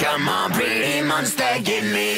Come 0.00 0.30
on, 0.30 0.50
pretty 0.52 1.02
monster, 1.02 1.44
give 1.62 1.84
me. 1.84 2.16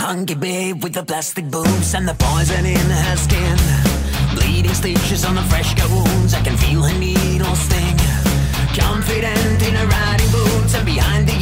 Hunky 0.00 0.34
babe 0.34 0.82
with 0.82 0.94
the 0.94 1.04
plastic 1.04 1.48
boobs 1.48 1.94
and 1.94 2.08
the 2.08 2.14
poison 2.14 2.66
in 2.66 2.76
her 2.76 3.16
skin. 3.16 3.56
Bleeding 4.34 4.74
stitches 4.74 5.24
on 5.24 5.36
the 5.36 5.42
fresh 5.42 5.74
cut 5.74 5.88
wounds. 5.90 6.34
I 6.34 6.40
can 6.40 6.56
feel 6.56 6.82
her 6.82 6.98
needle 6.98 7.54
sting. 7.54 7.96
Confident 8.74 9.62
in 9.62 9.74
her 9.76 9.86
riding 9.86 10.30
boots 10.32 10.74
and 10.74 10.84
behind 10.84 11.28
the 11.28 11.37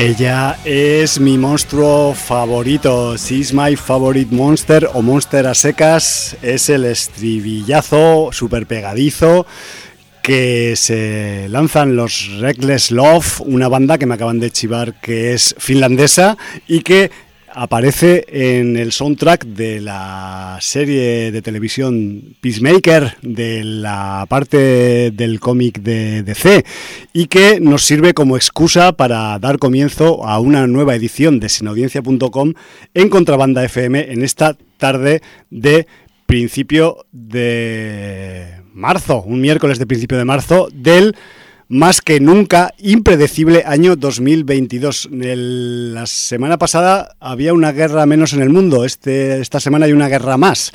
Ella 0.00 0.56
es 0.64 1.18
mi 1.18 1.36
monstruo 1.38 2.14
favorito. 2.14 3.16
She's 3.16 3.52
my 3.52 3.74
favorite 3.74 4.32
monster 4.32 4.88
o 4.94 5.02
monster 5.02 5.44
a 5.48 5.54
secas. 5.54 6.36
Es 6.40 6.68
el 6.68 6.84
estribillazo 6.84 8.28
super 8.30 8.64
pegadizo 8.68 9.44
que 10.22 10.76
se 10.76 11.48
lanzan 11.48 11.96
los 11.96 12.28
Reckless 12.38 12.92
Love, 12.92 13.40
una 13.40 13.66
banda 13.66 13.98
que 13.98 14.06
me 14.06 14.14
acaban 14.14 14.38
de 14.38 14.52
chivar 14.52 15.00
que 15.00 15.34
es 15.34 15.56
finlandesa 15.58 16.38
y 16.68 16.82
que 16.82 17.10
aparece 17.52 18.24
en 18.28 18.76
el 18.76 18.92
soundtrack 18.92 19.44
de 19.44 19.80
la 19.80 20.58
serie 20.60 21.32
de 21.32 21.42
televisión 21.42 22.36
Peacemaker 22.40 23.16
de 23.22 23.64
la 23.64 24.26
parte 24.28 25.10
del 25.10 25.40
cómic 25.40 25.80
de 25.80 26.22
DC 26.22 26.64
y 27.12 27.26
que 27.26 27.60
nos 27.60 27.84
sirve 27.84 28.14
como 28.14 28.36
excusa 28.36 28.92
para 28.92 29.38
dar 29.38 29.58
comienzo 29.58 30.26
a 30.26 30.40
una 30.40 30.66
nueva 30.66 30.94
edición 30.94 31.40
de 31.40 31.48
sinaudiencia.com 31.48 32.54
en 32.94 33.08
Contrabanda 33.08 33.64
FM 33.64 34.12
en 34.12 34.22
esta 34.22 34.56
tarde 34.76 35.22
de 35.50 35.86
principio 36.26 37.06
de 37.12 38.58
marzo, 38.74 39.22
un 39.22 39.40
miércoles 39.40 39.78
de 39.78 39.86
principio 39.86 40.18
de 40.18 40.24
marzo 40.24 40.68
del 40.72 41.16
más 41.68 42.00
que 42.00 42.18
nunca 42.20 42.74
impredecible 42.78 43.62
año 43.66 43.94
2022. 43.96 45.08
El- 45.12 45.94
la 45.94 46.06
semana 46.06 46.58
pasada 46.58 47.14
había 47.20 47.52
una 47.52 47.72
guerra 47.72 48.06
menos 48.06 48.32
en 48.32 48.42
el 48.42 48.50
mundo, 48.50 48.84
este, 48.84 49.40
esta 49.40 49.60
semana 49.60 49.86
hay 49.86 49.92
una 49.92 50.08
guerra 50.08 50.36
más. 50.36 50.72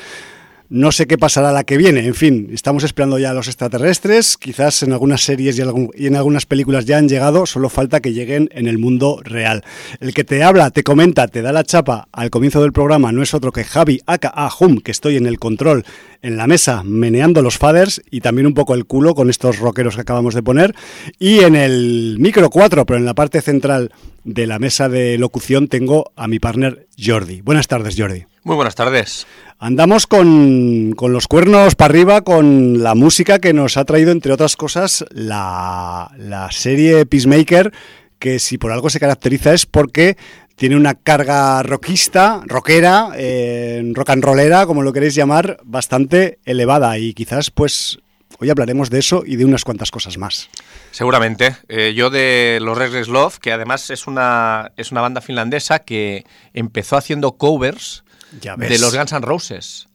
No 0.76 0.92
sé 0.92 1.06
qué 1.06 1.20
pasará 1.20 1.52
la 1.52 1.66
que 1.66 1.78
viene. 1.78 2.08
En 2.08 2.16
fin, 2.16 2.50
estamos 2.52 2.84
esperando 2.84 3.20
ya 3.20 3.30
a 3.30 3.34
los 3.36 3.48
extraterrestres. 3.48 4.38
Quizás 4.38 4.82
en 4.82 4.92
algunas 4.92 5.22
series 5.22 5.56
y, 5.60 5.62
en 6.08 6.16
algunas 6.16 6.48
películas 6.48 6.86
ya 6.86 6.98
han 6.98 7.08
llegado. 7.08 7.46
Solo 7.46 7.70
falta 7.70 8.00
que 8.00 8.12
lleguen 8.12 8.50
en 8.52 8.66
el 8.66 8.80
mundo 8.80 9.20
real. 9.24 9.64
El 10.00 10.16
que 10.16 10.24
te 10.24 10.42
habla, 10.42 10.72
te 10.72 10.82
comenta, 10.82 11.28
te 11.28 11.44
da 11.44 11.52
la 11.52 11.64
chapa 11.64 12.08
al 12.12 12.32
comienzo 12.32 12.60
del 12.60 12.72
programa 12.72 13.12
no 13.12 13.22
es 13.22 13.36
otro 13.36 13.52
que 13.52 13.64
Javi 13.64 14.02
aka 14.08 14.34
Hum, 14.60 14.80
que 14.80 14.90
estoy 14.90 15.16
en 15.16 15.28
el 15.28 15.38
control, 15.38 15.86
en 16.24 16.38
la 16.38 16.48
mesa, 16.48 16.82
meneando 16.84 17.44
los 17.44 17.60
faders 17.60 18.02
y 18.10 18.22
también 18.22 18.48
un 18.48 18.56
poco 18.56 18.74
el 18.74 18.86
culo 18.86 19.14
con 19.14 19.30
estos 19.30 19.60
rockeros 19.60 19.94
que 19.94 20.02
acabamos 20.02 20.34
de 20.34 20.42
poner. 20.42 20.74
Y 21.20 21.42
en 21.42 21.56
el 21.56 22.16
micro 22.18 22.50
4, 22.50 22.88
pero 22.88 22.98
en 22.98 23.06
la 23.06 23.14
parte 23.14 23.42
central 23.42 23.92
de 24.24 24.48
la 24.48 24.58
mesa 24.58 24.90
de 24.90 25.20
locución, 25.20 25.68
tengo 25.68 26.14
a 26.16 26.28
mi 26.28 26.40
partner 26.40 26.88
Jordi. 26.98 27.42
Buenas 27.42 27.68
tardes, 27.68 27.94
Jordi. 27.96 28.26
Muy 28.44 28.56
buenas 28.56 28.76
tardes. 28.76 29.26
Andamos 29.58 30.06
con, 30.06 30.92
con 30.98 31.14
los 31.14 31.28
cuernos 31.28 31.76
para 31.76 31.92
arriba 31.92 32.22
con 32.22 32.84
la 32.84 32.94
música 32.94 33.40
que 33.40 33.54
nos 33.54 33.78
ha 33.78 33.86
traído, 33.86 34.12
entre 34.12 34.34
otras 34.34 34.58
cosas, 34.58 35.06
la, 35.12 36.12
la 36.18 36.52
serie 36.52 37.06
Peacemaker, 37.06 37.72
que 38.20 38.40
si 38.40 38.58
por 38.58 38.74
algo 38.74 38.90
se 38.90 39.00
caracteriza 39.00 39.54
es 39.54 39.66
porque 39.66 40.18
tiene 40.58 40.76
una 40.76 40.94
carga 40.94 41.64
rockista, 41.64 42.42
rockera, 42.46 43.12
eh, 43.16 43.82
rock 43.94 44.10
and 44.10 44.26
rollera, 44.26 44.66
como 44.66 44.84
lo 44.84 44.92
queréis 44.92 45.16
llamar, 45.16 45.58
bastante 45.64 46.40
elevada. 46.44 46.98
Y 46.98 47.14
quizás, 47.14 47.50
pues, 47.50 48.00
hoy 48.40 48.50
hablaremos 48.50 48.90
de 48.90 49.00
eso 49.00 49.24
y 49.26 49.38
de 49.38 49.46
unas 49.46 49.64
cuantas 49.64 49.90
cosas 49.90 50.18
más. 50.18 50.50
Seguramente. 50.92 51.56
Eh, 51.70 51.94
yo 51.96 52.10
de 52.10 52.60
los 52.62 52.78
Reckless 52.78 53.08
Love, 53.08 53.40
que 53.40 53.54
además 53.54 53.90
es 53.90 54.06
una, 54.06 54.74
es 54.76 54.92
una 54.92 55.00
banda 55.00 55.22
finlandesa 55.22 55.80
que 55.80 56.26
empezó 56.54 56.98
haciendo 56.98 57.38
covers 57.38 58.03
Ya 58.42 58.56
ves. 58.56 58.70
de 58.70 58.80
los 58.80 58.96
Guns 58.96 59.12
N' 59.12 59.22
Roses. 59.22 59.88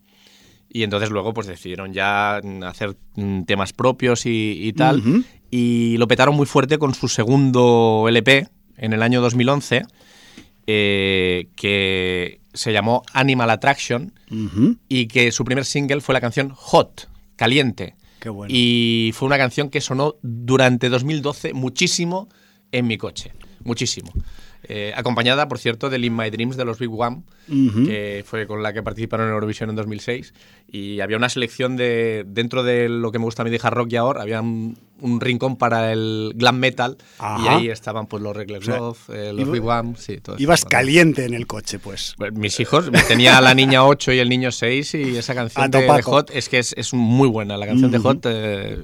Y 0.70 0.82
entonces 0.82 1.11
luego 1.11 1.32
pues 1.32 1.46
decidieron 1.46 1.93
ya 1.93 2.40
mm, 2.43 2.62
hacer 2.64 2.96
mm, 3.14 3.43
temas 3.44 3.73
propios 3.73 4.26
y, 4.26 4.58
y 4.61 4.73
tal. 4.73 5.25
Y 5.50 5.96
lo 5.96 6.06
petaron 6.08 6.35
muy 6.35 6.46
fuerte 6.46 6.79
con 6.79 6.94
su 6.94 7.08
segundo 7.08 8.05
LP 8.08 8.49
en 8.76 8.93
el 8.93 9.02
año 9.02 9.20
2011, 9.20 9.82
eh, 10.67 11.49
que 11.56 12.40
se 12.52 12.73
llamó 12.73 13.02
Animal 13.12 13.50
Attraction 13.50 14.12
y 14.88 15.06
que 15.06 15.32
su 15.32 15.44
primer 15.44 15.64
single 15.64 16.00
fue 16.00 16.12
la 16.12 16.20
canción 16.20 16.50
Hot, 16.50 17.08
caliente. 17.37 17.94
Qué 18.20 18.29
bueno. 18.29 18.52
Y 18.55 19.12
fue 19.14 19.26
una 19.26 19.38
canción 19.38 19.70
que 19.70 19.81
sonó 19.81 20.17
durante 20.23 20.88
2012 20.88 21.55
muchísimo 21.55 22.29
en 22.73 22.87
mi 22.87 22.99
coche, 22.99 23.32
muchísimo. 23.64 24.12
Eh, 24.64 24.93
acompañada, 24.96 25.49
por 25.49 25.58
cierto, 25.58 25.88
de 25.88 25.99
In 25.99 26.16
My 26.16 26.31
Dreams 26.31 26.56
de 26.56 26.64
los 26.64 26.78
Big 26.78 26.90
One, 26.93 27.22
que 27.46 28.25
fue 28.26 28.46
con 28.46 28.62
la 28.62 28.72
que 28.72 28.82
participaron 28.82 29.28
en 29.28 29.34
Eurovisión 29.34 29.70
en 29.70 29.76
2006. 29.76 30.34
Y 30.70 31.00
había 31.00 31.16
una 31.16 31.28
selección 31.28 31.76
de, 31.76 32.25
dentro 32.26 32.62
de 32.62 32.88
lo 32.88 33.12
que 33.12 33.19
me 33.19 33.25
gusta 33.25 33.43
a 33.43 33.44
mí 33.44 33.50
de 33.50 33.60
hard 33.62 33.75
rock 33.75 33.93
y 33.93 33.96
ahora, 33.96 34.22
había 34.22 34.40
un, 34.40 34.76
un 35.00 35.21
rincón 35.21 35.56
para 35.56 35.93
el 35.93 36.33
glam 36.35 36.59
metal. 36.59 36.97
Y 37.43 37.47
ahí 37.49 37.69
estaban 37.69 38.06
pues 38.06 38.23
los 38.23 38.37
Reckless 38.37 38.62
O 38.62 38.65
sea, 38.65 38.77
Love, 38.79 38.99
eh, 39.11 39.33
los 39.35 39.49
One, 39.61 39.95
sí, 39.99 40.19
todo 40.19 40.37
eso. 40.37 40.43
Ibas 40.43 40.65
caliente 40.65 41.25
en 41.25 41.35
el 41.35 41.47
coche, 41.47 41.79
pues. 41.79 42.15
Pues, 42.19 42.33
Mis 42.33 42.59
hijos, 42.61 42.91
tenía 43.09 43.41
la 43.41 43.55
niña 43.55 43.85
8 43.85 44.12
y 44.12 44.19
el 44.19 44.29
niño 44.29 44.50
6 44.53 44.95
y 44.95 45.17
esa 45.17 45.35
canción 45.35 45.71
de. 45.71 46.03
Hot 46.03 46.31
es 46.33 46.49
que 46.49 46.59
es, 46.59 46.75
es 46.77 46.95
muy 46.95 47.29
buena. 47.29 47.56
La 47.56 47.67
canción 47.67 47.91
de. 47.91 47.99
Hot, 47.99 48.25
eh, 48.29 48.79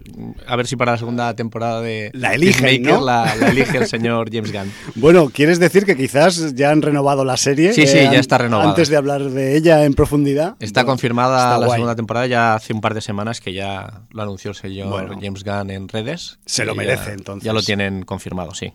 a 0.46 0.56
ver 0.56 0.66
si 0.66 0.76
para 0.76 0.92
la 0.92 0.98
segunda 0.98 1.34
temporada 1.34 1.80
de 1.80 2.10
La 2.14 2.34
eligen, 2.34 2.82
¿no? 2.82 3.00
la, 3.04 3.34
la 3.36 3.48
elige 3.48 3.78
el 3.78 3.86
señor 3.86 4.30
James 4.32 4.52
Gunn. 4.52 4.70
Bueno, 4.96 5.30
¿quieres 5.32 5.58
decir 5.58 5.84
que 5.84 5.96
quizás 5.96 6.54
ya 6.54 6.70
han 6.70 6.80
renovado 6.82 7.24
la 7.24 7.36
serie? 7.36 7.72
Sí, 7.72 7.86
sí, 7.86 7.96
ya 7.98 8.08
an- 8.10 8.14
está 8.14 8.38
renovada. 8.38 8.70
Antes 8.70 8.88
de 8.88 8.96
hablar 8.96 9.22
de 9.22 9.56
ella 9.56 9.84
en 9.84 9.94
profundidad. 9.94 10.56
Está 10.60 10.80
Bueno, 10.82 10.92
confirmada 10.92 11.36
está 11.38 11.58
la 11.58 11.66
guay. 11.66 11.76
segunda 11.78 11.94
temporada 11.96 12.26
ya 12.26 12.54
hace 12.54 12.72
un 12.72 12.80
par 12.80 12.94
de 12.94 13.00
semanas 13.00 13.40
que 13.40 13.52
ya 13.52 14.02
lo 14.10 14.22
anunció 14.22 14.50
el 14.50 14.56
señor 14.56 14.88
Bueno. 14.88 15.18
James 15.20 15.44
Gunn 15.44 15.70
en 15.70 15.88
redes. 15.88 16.03
Se 16.46 16.64
lo 16.64 16.74
merece, 16.74 17.06
ya- 17.06 17.12
entonces. 17.14 17.44
Ya 17.44 17.52
lo 17.52 17.62
tienen 17.62 18.02
confirmado, 18.04 18.54
sí. 18.54 18.72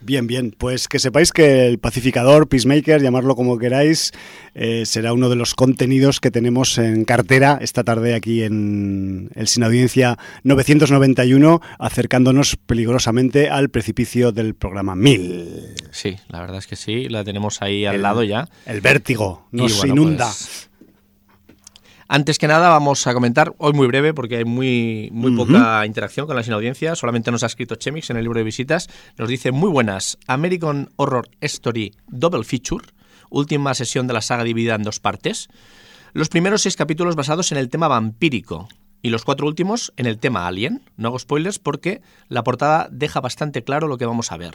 Bien, 0.00 0.28
bien. 0.28 0.54
Pues 0.56 0.86
que 0.86 1.00
sepáis 1.00 1.32
que 1.32 1.66
el 1.66 1.80
pacificador, 1.80 2.48
Peacemaker, 2.48 3.02
llamarlo 3.02 3.34
como 3.34 3.58
queráis, 3.58 4.12
eh, 4.54 4.84
será 4.86 5.12
uno 5.12 5.28
de 5.28 5.34
los 5.34 5.56
contenidos 5.56 6.20
que 6.20 6.30
tenemos 6.30 6.78
en 6.78 7.04
cartera 7.04 7.58
esta 7.60 7.82
tarde 7.82 8.14
aquí 8.14 8.44
en 8.44 9.28
el 9.34 9.48
Sin 9.48 9.64
Audiencia 9.64 10.16
991, 10.44 11.60
acercándonos 11.80 12.54
peligrosamente 12.54 13.50
al 13.50 13.70
precipicio 13.70 14.30
del 14.30 14.54
programa 14.54 14.94
1000. 14.94 15.74
Sí, 15.90 16.14
la 16.28 16.40
verdad 16.42 16.58
es 16.58 16.68
que 16.68 16.76
sí, 16.76 17.08
la 17.08 17.24
tenemos 17.24 17.60
ahí 17.60 17.84
al 17.84 17.96
El- 17.96 18.02
lado 18.02 18.22
ya. 18.22 18.48
El 18.66 18.80
vértigo 18.80 19.48
nos 19.50 19.78
bueno, 19.78 19.94
inunda. 19.94 20.26
pues, 20.26 20.67
antes 22.08 22.38
que 22.38 22.48
nada 22.48 22.70
vamos 22.70 23.06
a 23.06 23.12
comentar, 23.12 23.54
hoy 23.58 23.74
muy 23.74 23.86
breve 23.86 24.14
porque 24.14 24.38
hay 24.38 24.44
muy, 24.44 25.10
muy 25.12 25.36
poca 25.36 25.84
interacción 25.84 26.26
con 26.26 26.36
la 26.36 26.42
sin 26.42 26.54
audiencia, 26.54 26.96
solamente 26.96 27.30
nos 27.30 27.42
ha 27.42 27.46
escrito 27.46 27.74
Chemix 27.74 28.08
en 28.08 28.16
el 28.16 28.24
libro 28.24 28.38
de 28.38 28.44
visitas, 28.44 28.88
nos 29.18 29.28
dice 29.28 29.52
muy 29.52 29.68
buenas, 29.68 30.18
American 30.26 30.88
Horror 30.96 31.28
Story 31.42 31.94
Double 32.08 32.44
Feature, 32.44 32.86
última 33.28 33.74
sesión 33.74 34.06
de 34.06 34.14
la 34.14 34.22
saga 34.22 34.44
dividida 34.44 34.74
en 34.74 34.82
dos 34.82 35.00
partes, 35.00 35.48
los 36.14 36.30
primeros 36.30 36.62
seis 36.62 36.76
capítulos 36.76 37.14
basados 37.14 37.52
en 37.52 37.58
el 37.58 37.68
tema 37.68 37.88
vampírico 37.88 38.68
y 39.02 39.10
los 39.10 39.24
cuatro 39.24 39.46
últimos 39.46 39.92
en 39.96 40.06
el 40.06 40.18
tema 40.18 40.46
alien, 40.46 40.82
no 40.96 41.08
hago 41.08 41.18
spoilers 41.18 41.58
porque 41.58 42.00
la 42.28 42.42
portada 42.42 42.88
deja 42.90 43.20
bastante 43.20 43.62
claro 43.62 43.86
lo 43.86 43.98
que 43.98 44.06
vamos 44.06 44.32
a 44.32 44.38
ver. 44.38 44.54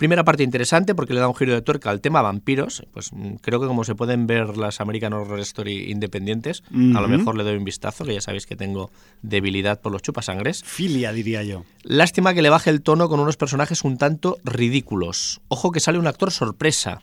Primera 0.00 0.24
parte 0.24 0.42
interesante 0.42 0.94
porque 0.94 1.12
le 1.12 1.20
da 1.20 1.28
un 1.28 1.34
giro 1.34 1.52
de 1.52 1.60
tuerca 1.60 1.90
al 1.90 2.00
tema 2.00 2.22
vampiros. 2.22 2.84
Pues 2.90 3.12
mm, 3.12 3.34
creo 3.42 3.60
que 3.60 3.66
como 3.66 3.84
se 3.84 3.94
pueden 3.94 4.26
ver 4.26 4.56
las 4.56 4.80
American 4.80 5.12
Horror 5.12 5.40
Story 5.40 5.90
independientes, 5.90 6.62
a 6.70 7.02
lo 7.02 7.06
mejor 7.06 7.36
le 7.36 7.44
doy 7.44 7.56
un 7.56 7.66
vistazo, 7.66 8.06
que 8.06 8.14
ya 8.14 8.22
sabéis 8.22 8.46
que 8.46 8.56
tengo 8.56 8.90
debilidad 9.20 9.78
por 9.82 9.92
los 9.92 10.00
chupasangres. 10.00 10.64
Filia, 10.64 11.12
diría 11.12 11.42
yo. 11.42 11.66
Lástima 11.82 12.32
que 12.32 12.40
le 12.40 12.48
baje 12.48 12.70
el 12.70 12.80
tono 12.80 13.10
con 13.10 13.20
unos 13.20 13.36
personajes 13.36 13.84
un 13.84 13.98
tanto 13.98 14.38
ridículos. 14.42 15.42
Ojo 15.48 15.70
que 15.70 15.80
sale 15.80 15.98
un 15.98 16.06
actor 16.06 16.30
sorpresa. 16.30 17.02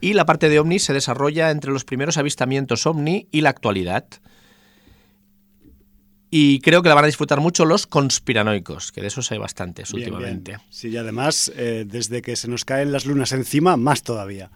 Y 0.00 0.14
la 0.14 0.26
parte 0.26 0.48
de 0.48 0.58
OVNI 0.58 0.80
se 0.80 0.94
desarrolla 0.94 1.52
entre 1.52 1.70
los 1.70 1.84
primeros 1.84 2.18
avistamientos 2.18 2.86
OVNI 2.86 3.28
y 3.30 3.42
la 3.42 3.50
actualidad. 3.50 4.04
Y 6.38 6.60
creo 6.60 6.82
que 6.82 6.90
la 6.90 6.94
van 6.94 7.04
a 7.04 7.06
disfrutar 7.06 7.40
mucho 7.40 7.64
los 7.64 7.86
conspiranoicos, 7.86 8.92
que 8.92 9.00
de 9.00 9.06
esos 9.06 9.32
hay 9.32 9.38
bastantes 9.38 9.90
Bien, 9.90 10.12
últimamente. 10.12 10.50
bien. 10.50 10.60
Sí, 10.68 10.88
y 10.90 10.98
además, 10.98 11.50
eh, 11.56 11.86
desde 11.88 12.20
que 12.20 12.36
se 12.36 12.46
nos 12.46 12.66
caen 12.66 12.92
las 12.92 13.06
lunas 13.06 13.32
encima, 13.32 13.78
más 13.78 14.02
todavía. 14.02 14.50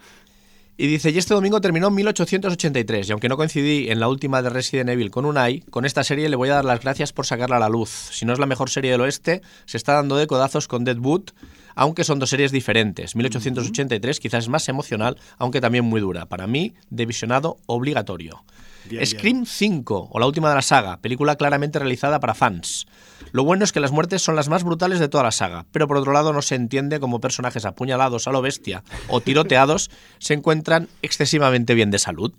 Y 0.77 0.89
dice, 0.89 1.09
y 1.09 1.17
este 1.17 1.33
domingo 1.33 1.59
terminó 1.63 1.89
en 1.89 1.95
1883, 1.95 3.09
y 3.09 3.13
aunque 3.13 3.31
no 3.31 3.39
coincidí 3.39 3.89
en 3.89 3.99
la 3.99 4.09
última 4.09 4.43
de 4.43 4.51
Resident 4.51 4.91
Evil 4.91 5.11
con 5.11 5.25
Unai, 5.25 5.61
con 5.71 5.87
esta 5.87 6.05
serie 6.05 6.29
le 6.29 6.37
voy 6.37 6.51
a 6.51 6.57
dar 6.57 6.67
las 6.67 6.83
gracias 6.83 7.15
por 7.15 7.25
sacarla 7.25 7.57
a 7.57 7.61
la 7.61 7.71
luz. 7.71 8.11
Si 8.13 8.27
no 8.27 8.35
es 8.35 8.39
la 8.39 8.45
mejor 8.45 8.69
serie 8.69 8.91
del 8.91 9.01
oeste, 9.01 9.41
se 9.65 9.79
está 9.79 9.95
dando 9.95 10.17
de 10.17 10.27
codazos 10.27 10.69
con 10.69 10.85
Deadwood, 10.85 11.31
aunque 11.77 12.05
son 12.05 12.19
dos 12.19 12.29
series 12.29 12.53
diferentes. 12.53 13.17
1883 13.17 14.21
quizás 14.21 14.45
es 14.45 14.49
más 14.51 14.69
emocional, 14.69 15.17
aunque 15.39 15.63
también 15.63 15.87
muy 15.87 16.03
dura. 16.03 16.27
Para 16.27 16.47
mí, 16.47 16.75
de 16.91 17.07
visionado 17.07 17.57
obligatorio. 17.65 18.45
Bien, 18.89 19.05
Scream 19.07 19.47
5, 19.47 20.09
o 20.11 20.19
la 20.19 20.27
última 20.27 20.49
de 20.49 20.55
la 20.55 20.63
saga, 20.63 20.99
película 20.99 21.37
claramente 21.37 21.79
realizada 21.79 22.21
para 22.21 22.35
fans. 22.35 22.87
Lo 23.33 23.45
bueno 23.45 23.65
es 23.65 23.73
que 23.73 23.81
las 23.81 23.93
muertes 23.93 24.23
son 24.23 24.37
las 24.37 24.49
más 24.49 24.65
brutales 24.65 24.99
de 24.99 25.09
toda 25.09 25.25
la 25.25 25.31
saga, 25.31 25.67
pero 25.73 25.87
por 25.87 25.97
otro 25.97 26.13
lado 26.13 26.33
no 26.33 26.43
se 26.43 26.55
entiende 26.55 27.01
cómo 27.01 27.21
personajes 27.21 27.65
apuñalados 27.65 28.27
a 28.27 28.33
lo 28.33 28.43
bestia 28.43 28.83
o 29.09 29.21
tiroteados 29.21 29.91
se 30.19 30.35
encuentran 30.35 30.89
excesivamente 31.03 31.75
bien 31.75 31.91
de 31.91 31.99
salud. 31.99 32.33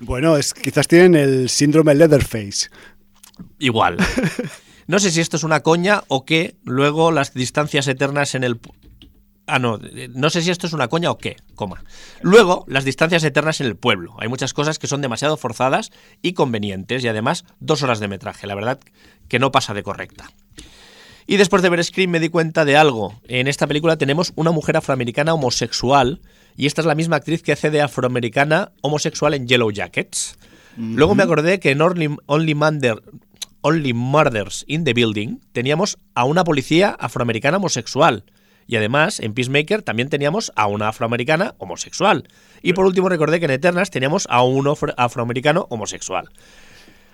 Bueno, 0.00 0.36
es, 0.36 0.54
quizás 0.54 0.88
tienen 0.88 1.14
el 1.14 1.48
síndrome 1.48 1.94
Leatherface. 1.94 2.68
Igual. 3.58 3.98
No 4.88 4.98
sé 4.98 5.10
si 5.10 5.20
esto 5.20 5.36
es 5.36 5.44
una 5.44 5.60
coña 5.60 6.02
o 6.08 6.24
qué, 6.24 6.56
luego 6.64 7.10
las 7.10 7.34
distancias 7.34 7.86
eternas 7.88 8.34
en 8.34 8.42
el... 8.42 8.58
Ah, 9.48 9.58
no, 9.58 9.80
eh, 9.82 10.08
no 10.14 10.30
sé 10.30 10.42
si 10.42 10.50
esto 10.50 10.66
es 10.66 10.72
una 10.74 10.88
coña 10.88 11.10
o 11.10 11.18
qué, 11.18 11.36
coma. 11.54 11.82
Luego, 12.20 12.64
las 12.68 12.84
distancias 12.84 13.24
eternas 13.24 13.60
en 13.60 13.66
el 13.66 13.76
pueblo. 13.76 14.14
Hay 14.20 14.28
muchas 14.28 14.52
cosas 14.52 14.78
que 14.78 14.86
son 14.86 15.00
demasiado 15.00 15.36
forzadas 15.36 15.90
y 16.22 16.34
convenientes 16.34 17.02
y 17.02 17.08
además 17.08 17.44
dos 17.58 17.82
horas 17.82 17.98
de 17.98 18.08
metraje, 18.08 18.46
la 18.46 18.54
verdad 18.54 18.78
que 19.26 19.38
no 19.38 19.50
pasa 19.50 19.74
de 19.74 19.82
correcta. 19.82 20.30
Y 21.26 21.36
después 21.36 21.62
de 21.62 21.68
ver 21.70 21.82
Scream 21.84 22.10
me 22.10 22.20
di 22.20 22.28
cuenta 22.30 22.64
de 22.64 22.76
algo. 22.76 23.20
En 23.26 23.48
esta 23.48 23.66
película 23.66 23.96
tenemos 23.98 24.32
una 24.36 24.50
mujer 24.50 24.76
afroamericana 24.76 25.34
homosexual 25.34 26.20
y 26.56 26.66
esta 26.66 26.80
es 26.80 26.86
la 26.86 26.94
misma 26.94 27.16
actriz 27.16 27.42
que 27.42 27.52
hace 27.52 27.70
de 27.70 27.82
afroamericana 27.82 28.72
homosexual 28.82 29.34
en 29.34 29.46
Yellow 29.46 29.70
Jackets. 29.70 30.38
Luego 30.76 31.14
me 31.14 31.22
acordé 31.24 31.58
que 31.58 31.70
en 31.72 31.80
Only, 31.82 32.16
Only, 32.26 32.54
Mander- 32.54 33.02
Only 33.62 33.92
Murders 33.92 34.64
in 34.68 34.84
the 34.84 34.94
Building 34.94 35.38
teníamos 35.52 35.98
a 36.14 36.24
una 36.24 36.44
policía 36.44 36.90
afroamericana 36.90 37.56
homosexual. 37.56 38.24
Y 38.68 38.76
además, 38.76 39.18
en 39.18 39.34
Peacemaker 39.34 39.82
también 39.82 40.10
teníamos 40.10 40.52
a 40.54 40.66
una 40.68 40.88
afroamericana 40.88 41.54
homosexual. 41.58 42.28
Y 42.62 42.74
por 42.74 42.84
último 42.86 43.08
recordé 43.08 43.40
que 43.40 43.46
en 43.46 43.50
Eternas 43.52 43.90
teníamos 43.90 44.26
a 44.30 44.44
un 44.44 44.66
afro- 44.66 44.94
afroamericano 44.96 45.66
homosexual. 45.70 46.28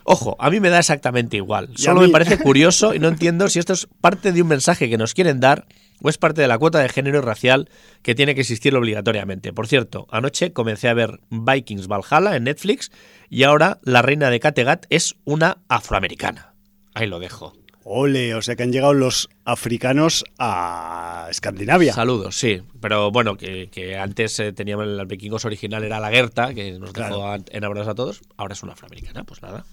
Ojo, 0.06 0.37
a 0.38 0.50
mí 0.50 0.61
me 0.61 0.68
da 0.68 0.80
exactamente 0.80 1.38
igual. 1.38 1.70
Solo 1.76 2.02
me 2.02 2.08
parece 2.11 2.38
curioso 2.42 2.92
y 2.94 2.99
no 2.99 3.08
entiendo 3.08 3.49
si 3.49 3.58
esto 3.58 3.73
es 3.73 3.87
parte 4.02 4.32
de 4.32 4.42
un 4.42 4.49
mensaje 4.49 4.90
que 4.90 4.99
nos 4.99 5.14
quieren 5.14 5.40
dar 5.40 5.64
o 6.02 6.11
es 6.11 6.18
parte 6.18 6.42
de 6.42 6.49
la 6.49 6.58
cuota 6.58 6.80
de 6.80 6.88
género 6.90 7.18
y 7.18 7.23
racial 7.23 7.70
que 8.02 8.14
tiene 8.14 8.34
que 8.34 8.42
existir 8.42 8.75
obligatoriamente. 8.76 9.52
Por 9.54 9.66
cierto, 9.66 10.06
anoche 10.11 10.52
comencé 10.52 10.88
a 10.88 10.94
ver 10.94 11.20
Vikings 11.30 11.87
Valhalla 11.87 12.37
en 12.37 12.44
Netflix 12.44 12.90
y 13.30 13.44
ahora 13.44 13.78
la 13.82 14.02
reina 14.02 14.28
de 14.28 14.40
Kattegat 14.40 14.84
es 14.90 15.14
una 15.25 15.58
afroamericana. 15.68 16.52
Ahí 16.94 17.06
lo 17.06 17.18
dejo. 17.20 17.54
Ole, 17.86 18.34
o 18.34 18.40
sea 18.42 18.56
que 18.56 18.62
han 18.62 18.72
llegado 18.72 18.94
los 18.94 19.28
africanos 19.44 20.24
a 20.38 21.26
Escandinavia. 21.30 21.92
Saludos, 21.92 22.34
sí. 22.36 22.62
Pero 22.80 23.10
bueno, 23.10 23.36
que, 23.36 23.68
que 23.70 23.96
antes 23.98 24.40
eh, 24.40 24.52
teníamos 24.52 24.86
el 24.86 25.04
vikingos 25.06 25.44
original 25.44 25.84
era 25.84 26.00
la 26.00 26.10
Gerta, 26.10 26.54
que 26.54 26.72
nos 26.78 26.92
dejó 26.94 27.08
Claro. 27.20 27.44
enamorados 27.50 27.88
a 27.88 27.94
todos. 27.94 28.22
Ahora 28.38 28.54
es 28.54 28.62
una 28.62 28.72
afroamericana, 28.72 29.24
pues 29.24 29.42
nada. 29.42 29.64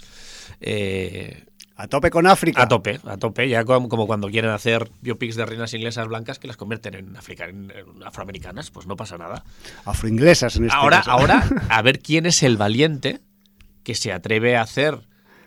Eh, 0.60 1.46
A 1.78 1.88
tope 1.88 2.12
con 2.12 2.28
África. 2.28 2.64
A 2.64 2.68
tope, 2.68 3.00
a 3.06 3.18
tope, 3.18 3.48
ya 3.50 3.64
como, 3.66 3.88
como 3.90 4.06
cuando 4.08 4.30
quieren 4.30 4.52
hacer 4.52 4.92
biopics 5.02 5.36
de 5.36 5.46
reinas 5.46 5.74
inglesas 5.74 6.08
blancas 6.08 6.38
que 6.38 6.48
las 6.48 6.58
convierten 6.58 6.94
en, 6.96 7.16
africa- 7.18 7.46
en- 7.48 7.72
en 7.72 8.04
afroamericanas, 8.04 8.72
pues 8.72 8.86
no 8.88 8.96
pasa 8.98 9.18
nada. 9.18 9.44
Afroinglesas 9.86 10.58
en 10.58 10.66
este 10.66 10.78
Ahora, 10.78 10.98
caso. 10.98 11.12
ahora, 11.12 11.44
a 11.70 11.82
ver 11.82 12.00
quién 12.02 12.26
es 12.26 12.44
el 12.44 12.58
valiente 12.58 13.22
que 13.84 13.96
se 13.96 14.12
atreve 14.12 14.58
a 14.58 14.62
hacer 14.62 15.00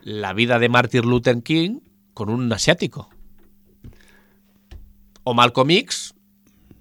la 0.02 0.32
vida 0.32 0.58
de 0.58 0.68
Martin 0.68 1.02
Luther 1.02 1.42
King 1.42 1.80
con 2.14 2.30
un 2.30 2.52
asiático. 2.52 3.10
O 5.24 5.34
Malcolm 5.34 5.70
X 5.70 6.14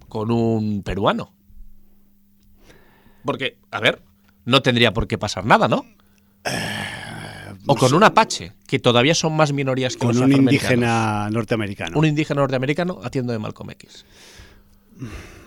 con 0.08 0.32
un 0.32 0.84
peruano. 0.84 1.34
Porque, 3.26 3.58
a 3.72 3.80
ver, 3.80 4.02
no 4.46 4.62
tendría 4.62 4.94
por 4.94 5.08
qué 5.08 5.18
pasar 5.18 5.46
nada, 5.46 5.68
¿no? 5.68 5.86
O 7.66 7.76
con 7.76 7.94
un 7.94 8.04
apache, 8.04 8.52
que 8.68 8.80
todavía 8.80 9.16
son 9.16 9.36
más 9.36 9.54
minorías 9.54 9.94
que 9.94 10.06
con 10.06 10.10
los 10.10 10.18
un 10.18 10.34
indígena 10.34 11.30
norteamericano. 11.32 11.98
Un 11.98 12.06
indígena 12.06 12.42
norteamericano 12.42 13.00
haciendo 13.04 13.32
de 13.32 13.40
Malcolm 13.40 13.72
X. 13.72 14.06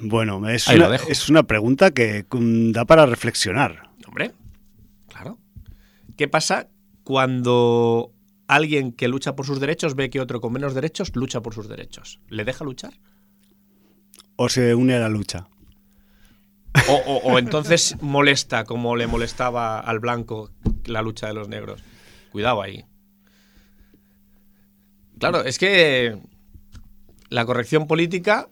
Bueno, 0.01 0.49
es 0.49 0.67
Ahí 0.69 0.79
lo 0.79 0.87
una, 0.87 0.93
dejo. 0.93 1.09
es 1.09 1.29
una 1.29 1.43
pregunta 1.43 1.91
que 1.91 2.25
mm, 2.31 2.73
da 2.73 2.87
para 2.87 3.05
reflexionar. 3.07 3.91
Hombre, 4.07 4.33
claro. 5.09 5.39
¿Qué 6.17 6.27
pasa 6.27 6.69
cuando 7.05 8.13
alguien 8.49 8.93
que 8.93 9.09
lucha 9.09 9.35
por 9.37 9.47
sus 9.47 9.61
derechos 9.61 9.95
ve 9.95 10.11
que 10.11 10.21
otro 10.21 10.41
con 10.41 10.53
menos 10.53 10.75
derechos 10.75 11.15
lucha 11.15 11.41
por 11.41 11.55
sus 11.55 11.69
derechos. 11.69 12.21
¿Le 12.29 12.45
deja 12.45 12.65
luchar? 12.65 12.95
O 14.37 14.49
se 14.49 14.75
une 14.75 14.95
a 14.95 14.99
la 15.01 15.09
lucha. 15.09 15.49
O, 16.89 16.95
o- 16.95 17.33
o 17.33 17.39
entonces 17.39 17.97
molesta 18.03 18.65
como 18.65 18.97
le 18.97 19.07
molestaba 19.07 19.81
al 19.81 19.99
blanco 19.99 20.51
la 20.85 21.03
lucha 21.03 21.27
de 21.27 21.35
los 21.35 21.49
negros. 21.49 21.83
Cuidado 22.31 22.61
ahí. 22.63 22.85
Claro, 25.19 25.43
es 25.45 25.59
que 25.59 26.19
la 27.31 27.47
corrección 27.47 27.87
política 27.87 28.49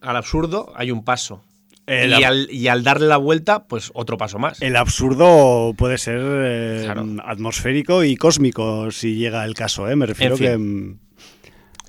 al 0.00 0.16
absurdo 0.16 0.72
hay 0.76 0.90
un 0.90 1.04
paso. 1.04 1.44
El 1.88 2.10
y, 2.20 2.22
al, 2.24 2.48
y 2.50 2.68
al 2.68 2.84
darle 2.84 3.06
la 3.08 3.16
vuelta, 3.16 3.64
pues 3.64 3.90
otro 3.94 4.16
paso 4.18 4.38
más. 4.38 4.60
El 4.62 4.76
absurdo 4.76 5.72
puede 5.76 5.98
ser 5.98 6.20
eh, 6.22 6.82
Claro. 6.84 7.06
atmosférico 7.24 8.04
y 8.04 8.16
cósmico 8.16 8.90
si 8.90 9.16
llega 9.16 9.44
el 9.44 9.54
caso, 9.54 9.88
¿eh? 9.88 9.96
Me 9.96 10.06
refiero 10.06 10.34
En 10.34 10.38
fin. 10.38 10.46
que... 10.48 10.58
mm, 10.58 10.98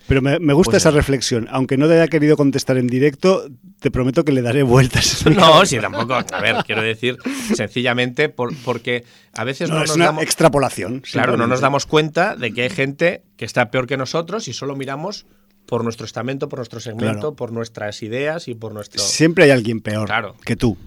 Pero 0.07 0.21
me, 0.21 0.39
me 0.39 0.53
gusta 0.53 0.71
Pues 0.71 0.83
esa 0.83 0.91
reflexión. 0.91 1.47
Aunque 1.51 1.77
no 1.77 1.87
te 1.87 1.93
haya 1.93 2.07
querido 2.07 2.35
contestar 2.37 2.77
en 2.77 2.87
directo, 2.87 3.47
te 3.79 3.91
prometo 3.91 4.23
que 4.25 4.31
le 4.31 4.41
daré 4.41 4.63
vueltas. 4.63 5.23
No, 5.29 5.65
sí, 5.65 5.77
tampoco. 5.79 6.13
A 6.15 6.41
ver, 6.41 6.55
quiero 6.65 6.81
decir, 6.81 7.17
sencillamente 7.53 8.29
por- 8.29 8.55
porque 8.63 9.03
a 9.33 9.43
veces 9.43 9.69
no, 9.69 9.75
No, 9.75 9.83
es 9.83 9.89
nos 9.89 9.95
una 9.97 10.05
damos. 10.05 10.23
extrapolación. 10.23 11.01
Claro, 11.11 11.37
no 11.37 11.45
nos 11.47 11.61
damos 11.61 11.85
cuenta 11.85 12.35
de 12.35 12.51
que 12.53 12.63
hay 12.63 12.69
gente 12.69 13.23
que 13.37 13.45
está 13.45 13.69
peor 13.69 13.85
que 13.85 13.97
nosotros 13.97 14.47
y 14.47 14.53
solo 14.53 14.75
miramos 14.75 15.25
por 15.69 15.83
nuestro 15.83 16.05
estamento, 16.05 16.49
por 16.49 16.59
nuestro 16.59 16.79
segmento, 16.79 17.13
Claro. 17.19 17.33
por 17.35 17.51
nuestras 17.51 18.01
ideas 18.03 18.47
y 18.47 18.55
por 18.55 18.73
nuestro. 18.73 19.01
Siempre 19.01 19.45
hay 19.45 19.51
alguien 19.51 19.81
peor 19.81 20.07
Claro. 20.07 20.35
que 20.43 20.55
tú. 20.55 20.77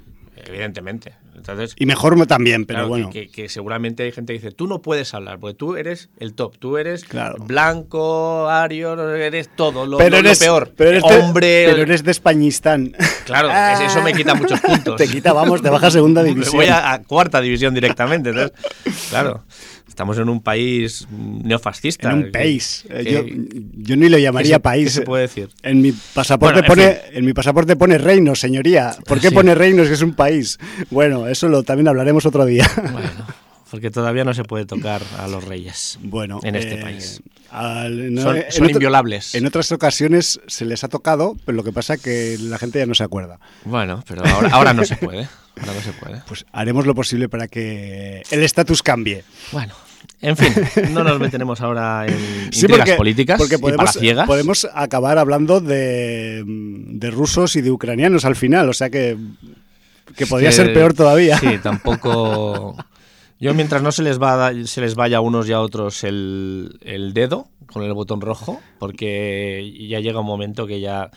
Evidentemente. 0.45 1.15
Entonces, 1.37 1.75
Y 1.79 1.87
mejor 1.87 2.27
también, 2.27 2.67
pero 2.67 2.79
claro, 2.81 2.89
bueno. 2.89 3.11
que, 3.11 3.49
seguramente 3.49 4.03
hay 4.03 4.13
gente 4.13 4.33
que 4.33 4.39
dice, 4.41 4.51
tú 4.53 4.67
no 4.67 4.81
puedes 4.83 5.13
hablar, 5.15 5.39
porque 5.39 5.55
tú 5.55 5.77
eres 5.77 6.09
el 6.19 6.35
top, 6.35 6.57
tú 6.59 6.79
eres 6.79 7.05
Claro. 7.05 7.37
blanco, 7.45 8.49
ario, 8.49 9.11
eres 9.15 9.49
todo, 9.57 9.87
lo, 9.87 9.99
pero 9.99 10.11
lo- 10.11 10.23
lo 10.23 10.29
eres, 10.29 10.39
peor. 10.39 10.73
pero 10.77 10.91
eres 10.91 11.03
de- 11.03 11.17
Hombre, 11.19 11.65
pero 11.69 11.83
eres 11.83 12.03
de 12.05 12.11
Españistán. 12.11 12.93
claro, 13.25 13.51
es- 13.51 13.91
eso 13.91 14.03
me 14.03 14.13
quita 14.13 14.35
muchos 14.35 14.61
puntos. 14.61 14.97
Te 14.97 15.09
quita, 15.09 15.33
vamos, 15.33 15.63
te 15.63 15.71
baja 15.71 15.87
a 15.89 15.91
segunda 15.91 16.23
Me 16.23 16.29
división. 16.31 16.57
voy 16.57 16.67
a, 16.67 16.93
a 16.93 17.03
cuarta 17.03 17.41
división 17.41 17.73
directamente. 17.75 18.31
Entonces, 18.31 18.53
claro, 19.11 19.45
estamos 19.93 20.17
en 20.19 20.29
un 20.31 20.41
país 20.43 21.07
neofascista. 21.11 22.11
En 22.11 22.17
un 22.25 22.33
país. 22.33 22.85
Eh, 22.89 23.05
que- 23.05 23.13
yo, 23.13 23.25
yo 23.77 23.97
ni 23.97 24.09
lo 24.09 24.17
llamaría 24.19 24.53
¿qué 24.53 24.55
se- 24.57 24.61
país. 24.61 24.85
qué 24.87 24.91
se 24.91 25.03
puede 25.03 25.23
decir? 25.23 25.51
En 25.63 25.83
mi 25.83 25.93
pasaporte 25.93 26.63
Bueno, 26.67 26.83
en 26.83 26.89
pone, 26.99 27.19
en 27.19 27.25
mi 27.27 27.33
pasaporte 27.35 27.77
pone 27.77 27.99
reinos, 27.99 28.41
señoría. 28.41 28.97
¿Por 29.07 29.21
qué 29.21 29.29
Sí. 29.29 29.35
pone 29.35 29.55
reinos 29.55 29.89
que 29.89 29.95
es 29.95 30.03
un 30.03 30.15
país? 30.15 30.59
Bueno, 30.91 31.29
eso 31.29 31.49
lo 31.49 31.63
también 31.63 31.89
hablaremos 31.89 32.25
otro 32.27 32.45
día. 32.47 32.69
Bueno, 32.91 33.11
porque 33.71 33.91
todavía 33.91 34.25
no 34.25 34.33
se 34.35 34.45
puede 34.45 34.65
tocar 34.67 35.03
a 35.19 35.29
los 35.29 35.45
reyes 35.45 35.99
Bueno, 36.03 36.41
en 36.43 36.57
este 36.57 36.75
eh, 36.75 36.83
país. 36.83 37.23
al- 37.51 38.15
no, 38.15 38.23
Son- 38.23 38.37
en 38.37 38.45
son 38.51 38.65
otro- 38.65 38.77
inviolables. 38.77 39.35
En 39.35 39.47
otras 39.47 39.71
ocasiones 39.73 40.41
se 40.47 40.65
les 40.65 40.85
ha 40.85 40.89
tocado, 40.89 41.37
pero 41.45 41.55
lo 41.57 41.65
que 41.65 41.73
pasa 41.73 41.97
que 41.99 42.37
la 42.41 42.59
gente 42.59 42.79
ya 42.79 42.87
no 42.87 42.95
se 42.95 43.05
acuerda. 43.05 43.39
Bueno, 43.65 44.03
pero 44.09 44.25
ahora, 44.27 44.49
ahora 44.53 44.73
no 44.75 44.85
se 44.85 44.97
puede. 44.97 45.29
Ahora 45.61 45.75
no 45.75 45.81
se 45.83 45.93
puede. 45.93 46.23
Pues 46.27 46.47
haremos 46.53 46.87
lo 46.87 46.95
posible 46.95 47.29
para 47.29 47.47
que 47.47 48.23
el 48.31 48.43
estatus 48.43 48.83
cambie. 48.83 49.23
Bueno, 49.53 49.75
en 50.23 50.37
fin, 50.37 50.53
no 50.95 51.05
nos 51.05 51.19
meteremos 51.21 51.61
ahora 51.61 52.07
en 52.07 52.51
Sí, 52.53 52.67
porque, 52.69 52.95
políticas 52.95 53.39
porque 53.39 53.57
y 53.57 53.59
podemos, 53.59 53.87
palaciegas. 53.87 54.27
podemos 54.27 54.69
acabar 54.73 55.19
hablando 55.19 55.61
de, 55.61 56.43
de 56.47 57.11
rusos 57.11 57.57
y 57.57 57.61
de 57.61 57.71
ucranianos 57.71 58.25
al 58.25 58.37
final, 58.37 58.69
o 58.69 58.73
sea 58.73 58.89
que, 58.89 59.17
que 60.17 60.27
podría 60.27 60.51
Que- 60.51 60.57
ser 60.57 60.73
peor 60.73 60.95
todavía. 60.95 61.39
Sí, 61.39 61.59
tampoco. 61.63 62.77
Yo, 63.43 63.55
mientras 63.55 63.83
no 63.83 63.91
se 63.93 64.03
les, 64.03 64.21
va 64.21 64.47
a 64.47 64.53
se 64.67 64.81
les 64.81 64.95
vaya 64.95 65.17
a 65.17 65.21
unos 65.21 65.49
y 65.49 65.53
a 65.53 65.61
otros 65.61 66.05
el, 66.05 66.79
el 66.83 67.13
dedo 67.13 67.49
con 67.67 67.83
el 67.83 67.93
botón 67.93 68.21
rojo, 68.21 68.61
porque 68.79 69.87
ya 69.89 69.99
llega 70.01 70.21
un 70.21 70.27
momento 70.27 70.67
que 70.67 70.81
ya 70.81 71.11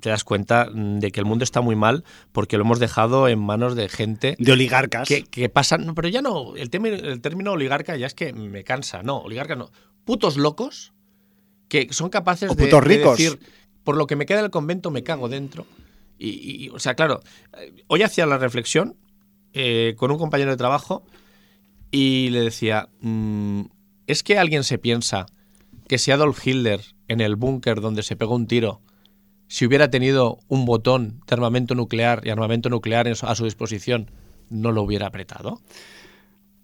te 0.00 0.08
das 0.10 0.24
cuenta 0.24 0.68
de 0.72 1.10
que 1.10 1.20
el 1.20 1.26
mundo 1.26 1.42
está 1.44 1.60
muy 1.60 1.74
mal 1.76 2.04
porque 2.32 2.56
lo 2.56 2.62
hemos 2.64 2.78
dejado 2.78 3.28
en 3.28 3.38
manos 3.40 3.74
de 3.74 3.88
gente 3.88 4.36
De 4.38 4.52
oligarcas. 4.52 5.06
que, 5.08 5.24
que 5.24 5.48
pasan. 5.48 5.84
no, 5.84 5.94
pero 5.94 6.08
ya 6.08 6.22
no. 6.22 6.54
El, 6.56 6.70
término- 6.70 6.96
el 6.96 7.20
término 7.20 7.52
oligarca 7.52 7.96
ya 7.96 8.06
es 8.06 8.14
que 8.14 8.32
me 8.32 8.64
cansa. 8.64 9.02
No, 9.02 9.18
oligarca 9.18 9.54
no. 9.56 9.70
Putos 10.04 10.36
locos 10.36 10.92
que 11.68 11.88
son 11.92 12.08
capaces 12.08 12.50
O 12.50 12.54
de, 12.54 12.64
putos 12.64 12.80
de 12.82 12.88
ricos. 12.96 13.18
decir, 13.18 13.38
por 13.84 13.96
lo 13.96 14.06
que 14.06 14.16
me 14.16 14.24
queda 14.24 14.40
del 14.40 14.50
convento 14.50 14.90
me 14.90 15.02
cago 15.02 15.28
dentro. 15.28 15.66
Y, 16.18 16.64
y- 16.66 16.68
o 16.70 16.78
sea, 16.78 16.94
claro, 16.94 17.20
eh, 17.60 17.74
hoy 17.88 18.02
hacía 18.02 18.24
la 18.24 18.38
reflexión 18.38 18.96
eh, 19.52 19.94
con 19.98 20.10
un 20.10 20.18
compañero 20.18 20.50
de 20.52 20.56
trabajo 20.56 21.04
y 21.90 22.30
le 22.30 22.40
decía, 22.40 22.88
mm, 23.00 23.62
¿es 24.06 24.22
que 24.22 24.38
alguien 24.38 24.64
se 24.64 24.78
piensa 24.78 25.26
que 25.88 25.98
si 25.98 26.10
Adolf 26.10 26.46
Hitler 26.46 26.80
en 27.08 27.20
el 27.20 27.36
búnker 27.36 27.80
donde 27.80 28.02
se 28.02 28.16
pegó 28.16 28.34
un 28.34 28.46
tiro, 28.46 28.80
si 29.48 29.64
hubiera 29.64 29.90
tenido 29.90 30.38
un 30.48 30.66
botón 30.66 31.20
de 31.26 31.34
armamento 31.34 31.74
nuclear 31.74 32.20
y 32.24 32.30
armamento 32.30 32.68
nuclear 32.68 33.08
a 33.08 33.34
su 33.34 33.44
disposición, 33.44 34.10
no 34.50 34.72
lo 34.72 34.82
hubiera 34.82 35.06
apretado? 35.06 35.60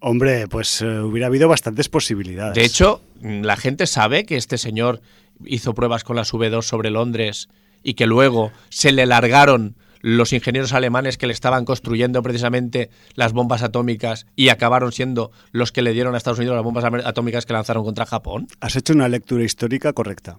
Hombre, 0.01 0.49
pues 0.49 0.83
eh, 0.83 1.01
hubiera 1.01 1.29
habido 1.29 1.49
bastantes 1.49 1.89
posibilidades. 1.89 2.55
De 2.55 2.65
hecho, 2.65 3.01
mm, 3.23 3.43
la 3.43 3.57
gente 3.57 3.87
sabe 3.87 4.27
que 4.27 4.37
este 4.37 4.59
señor 4.59 5.01
hizo 5.47 5.75
pruebas 5.75 6.05
con 6.05 6.17
las 6.17 6.33
V2 6.35 6.63
sobre 6.63 6.91
Londres 6.91 7.49
y 7.83 7.95
que 7.95 8.07
luego 8.07 8.53
se 8.69 8.93
le 8.93 9.07
largaron 9.07 9.77
los 10.05 10.35
ingenieros 10.35 10.75
alemanes 10.75 11.17
que 11.17 11.27
le 11.27 11.33
estaban 11.33 11.65
construyendo 11.65 12.23
precisamente 12.23 12.91
las 13.15 13.33
bombas 13.33 13.63
atómicas 13.63 14.27
y 14.37 14.51
acabaron 14.51 14.93
siendo 14.93 15.31
los 15.51 15.73
que 15.73 15.81
le 15.81 15.95
dieron 15.95 16.15
a 16.15 16.19
Estados 16.19 16.39
Unidos 16.39 16.57
las 16.57 16.63
bombas 16.63 16.85
atómicas 16.85 17.47
que 17.47 17.55
lanzaron 17.55 17.85
contra 17.85 18.05
Japón. 18.05 18.47
Has 18.61 18.77
hecho 18.77 18.93
una 18.93 19.09
lectura 19.09 19.45
histórica 19.45 19.95
correcta. 19.95 20.39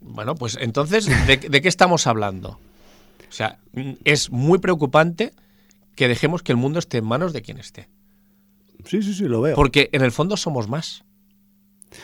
Bueno, 0.00 0.34
pues 0.34 0.56
entonces, 0.58 1.06
¿de, 1.26 1.36
de 1.36 1.60
qué 1.60 1.68
estamos 1.68 2.06
hablando? 2.06 2.58
O 3.28 3.32
sea, 3.32 3.58
es 4.04 4.30
muy 4.30 4.60
preocupante 4.60 5.32
que 5.94 6.08
dejemos 6.08 6.42
que 6.42 6.52
el 6.52 6.56
mundo 6.56 6.78
esté 6.78 6.96
en 6.96 7.04
manos 7.04 7.34
de 7.34 7.42
quien 7.42 7.58
esté. 7.58 7.90
Sí, 8.86 9.02
sí, 9.02 9.12
sí, 9.12 9.24
lo 9.24 9.42
veo. 9.42 9.54
Porque 9.56 9.90
en 9.92 10.00
el 10.00 10.10
fondo 10.10 10.38
somos 10.38 10.68
más. 10.68 11.04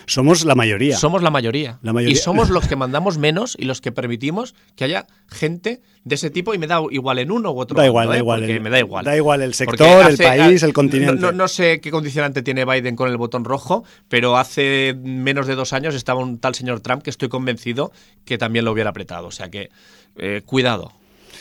Somos 0.06 0.44
la 0.44 0.54
mayoría. 0.54 0.96
Somos 0.96 1.22
la 1.22 1.30
mayoría. 1.30 1.78
La 1.82 1.92
mayoría. 1.92 2.12
Y 2.12 2.16
somos 2.16 2.50
los 2.50 2.66
que 2.68 2.76
mandamos 2.76 3.18
menos 3.18 3.56
y 3.58 3.64
los 3.64 3.80
que 3.80 3.92
permitimos 3.92 4.54
que 4.76 4.84
haya 4.84 5.06
gente 5.28 5.80
de 6.04 6.14
ese 6.14 6.30
tipo 6.30 6.54
y 6.54 6.58
me 6.58 6.66
da 6.66 6.80
igual 6.90 7.18
en 7.18 7.30
uno 7.30 7.50
u 7.52 7.58
otro. 7.60 7.76
Da 7.76 7.86
igual, 7.86 8.08
da 8.08 8.16
¿eh? 8.16 8.18
igual. 8.18 8.42
El- 8.44 8.60
me 8.60 8.70
da 8.70 8.78
igual. 8.78 9.04
Da 9.04 9.16
igual 9.16 9.42
el 9.42 9.54
sector, 9.54 10.06
el 10.06 10.14
hace- 10.14 10.24
país, 10.24 10.62
ah, 10.62 10.66
el 10.66 10.72
continente. 10.72 11.14
No, 11.20 11.32
no- 11.32 11.32
no 11.32 11.48
sé 11.48 11.80
qué 11.80 11.90
condicionante 11.90 12.42
tiene 12.42 12.64
Biden 12.64 12.96
con 12.96 13.10
el 13.10 13.16
botón 13.16 13.44
rojo, 13.44 13.84
pero 14.08 14.36
hace 14.36 14.94
menos 15.02 15.46
de 15.46 15.54
dos 15.54 15.72
años 15.72 15.94
estaba 15.94 16.20
un 16.20 16.38
tal 16.38 16.54
señor 16.54 16.80
Trump 16.80 17.02
que 17.02 17.10
estoy 17.10 17.28
convencido 17.28 17.92
que 18.24 18.38
también 18.38 18.64
lo 18.64 18.72
hubiera 18.72 18.90
apretado. 18.90 19.26
O 19.26 19.30
sea 19.32 19.50
que, 19.50 19.70
eh, 20.16 20.42
cuidado, 20.46 20.92